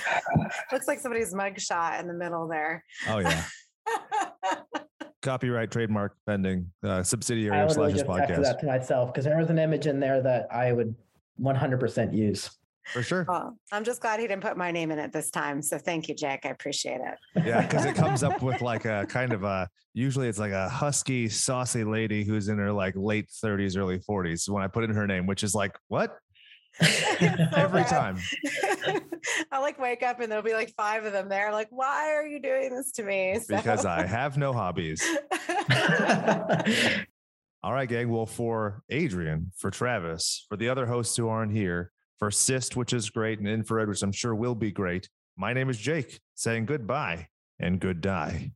Looks 0.72 0.86
like 0.86 0.98
somebody's 1.00 1.32
mugshot 1.32 2.00
in 2.00 2.06
the 2.06 2.12
middle 2.14 2.48
there. 2.48 2.84
Oh, 3.08 3.18
yeah. 3.18 3.44
Copyright, 5.22 5.70
trademark, 5.70 6.14
pending, 6.26 6.70
uh, 6.84 7.02
subsidiary 7.02 7.56
I 7.56 7.62
of 7.62 7.68
would 7.70 7.76
really 7.78 7.92
Slashers 7.92 8.06
just 8.08 8.28
tattoo 8.28 8.42
Podcast. 8.42 8.44
that 8.44 8.60
to 8.60 8.66
myself 8.66 9.12
because 9.12 9.24
there 9.24 9.38
was 9.38 9.50
an 9.50 9.58
image 9.58 9.86
in 9.86 10.00
there 10.00 10.20
that 10.22 10.48
I 10.52 10.72
would 10.72 10.94
100% 11.40 12.14
use. 12.14 12.50
For 12.92 13.02
sure. 13.02 13.24
well, 13.28 13.56
I'm 13.70 13.84
just 13.84 14.00
glad 14.00 14.18
he 14.20 14.26
didn't 14.26 14.42
put 14.42 14.56
my 14.56 14.70
name 14.72 14.90
in 14.90 14.98
it 14.98 15.12
this 15.12 15.30
time. 15.30 15.62
So 15.62 15.78
thank 15.78 16.08
you, 16.08 16.14
Jack. 16.14 16.40
I 16.44 16.48
appreciate 16.48 17.00
it. 17.00 17.44
Yeah, 17.46 17.62
because 17.62 17.84
it 17.84 17.94
comes 17.94 18.22
up 18.22 18.42
with 18.42 18.60
like 18.60 18.84
a 18.84 19.06
kind 19.10 19.32
of 19.32 19.44
a 19.44 19.68
usually 19.94 20.28
it's 20.28 20.38
like 20.38 20.52
a 20.52 20.68
husky, 20.68 21.28
saucy 21.28 21.84
lady 21.84 22.24
who's 22.24 22.48
in 22.48 22.58
her 22.58 22.72
like 22.72 22.94
late 22.96 23.28
30s, 23.44 23.76
early 23.78 23.98
40s. 24.00 24.48
When 24.48 24.62
I 24.62 24.66
put 24.66 24.84
in 24.84 24.94
her 24.94 25.06
name, 25.06 25.26
which 25.26 25.42
is 25.44 25.54
like, 25.54 25.76
what? 25.88 26.16
Every 27.54 27.84
time. 27.84 28.16
I 29.52 29.60
like 29.60 29.78
wake 29.78 30.02
up 30.02 30.20
and 30.20 30.32
there'll 30.32 30.42
be 30.42 30.54
like 30.54 30.72
five 30.76 31.04
of 31.04 31.12
them 31.12 31.28
there. 31.28 31.52
Like, 31.52 31.68
why 31.70 32.12
are 32.14 32.26
you 32.26 32.40
doing 32.40 32.74
this 32.74 32.90
to 32.92 33.02
me? 33.02 33.38
So- 33.38 33.56
Because 33.56 33.84
I 33.84 34.04
have 34.06 34.36
no 34.38 34.52
hobbies. 34.52 35.06
All 37.64 37.72
right, 37.72 37.88
gang. 37.88 38.10
Well, 38.10 38.26
for 38.26 38.82
Adrian, 38.90 39.52
for 39.56 39.70
Travis, 39.70 40.46
for 40.48 40.56
the 40.56 40.68
other 40.68 40.86
hosts 40.86 41.16
who 41.16 41.28
aren't 41.28 41.52
here, 41.52 41.92
for 42.22 42.30
which 42.76 42.92
is 42.92 43.10
great, 43.10 43.40
and 43.40 43.48
Infrared, 43.48 43.88
which 43.88 44.00
I'm 44.00 44.12
sure 44.12 44.32
will 44.32 44.54
be 44.54 44.70
great. 44.70 45.08
My 45.36 45.52
name 45.52 45.68
is 45.68 45.76
Jake, 45.76 46.20
saying 46.36 46.66
goodbye 46.66 47.26
and 47.58 47.80
good 47.80 48.00
die. 48.00 48.52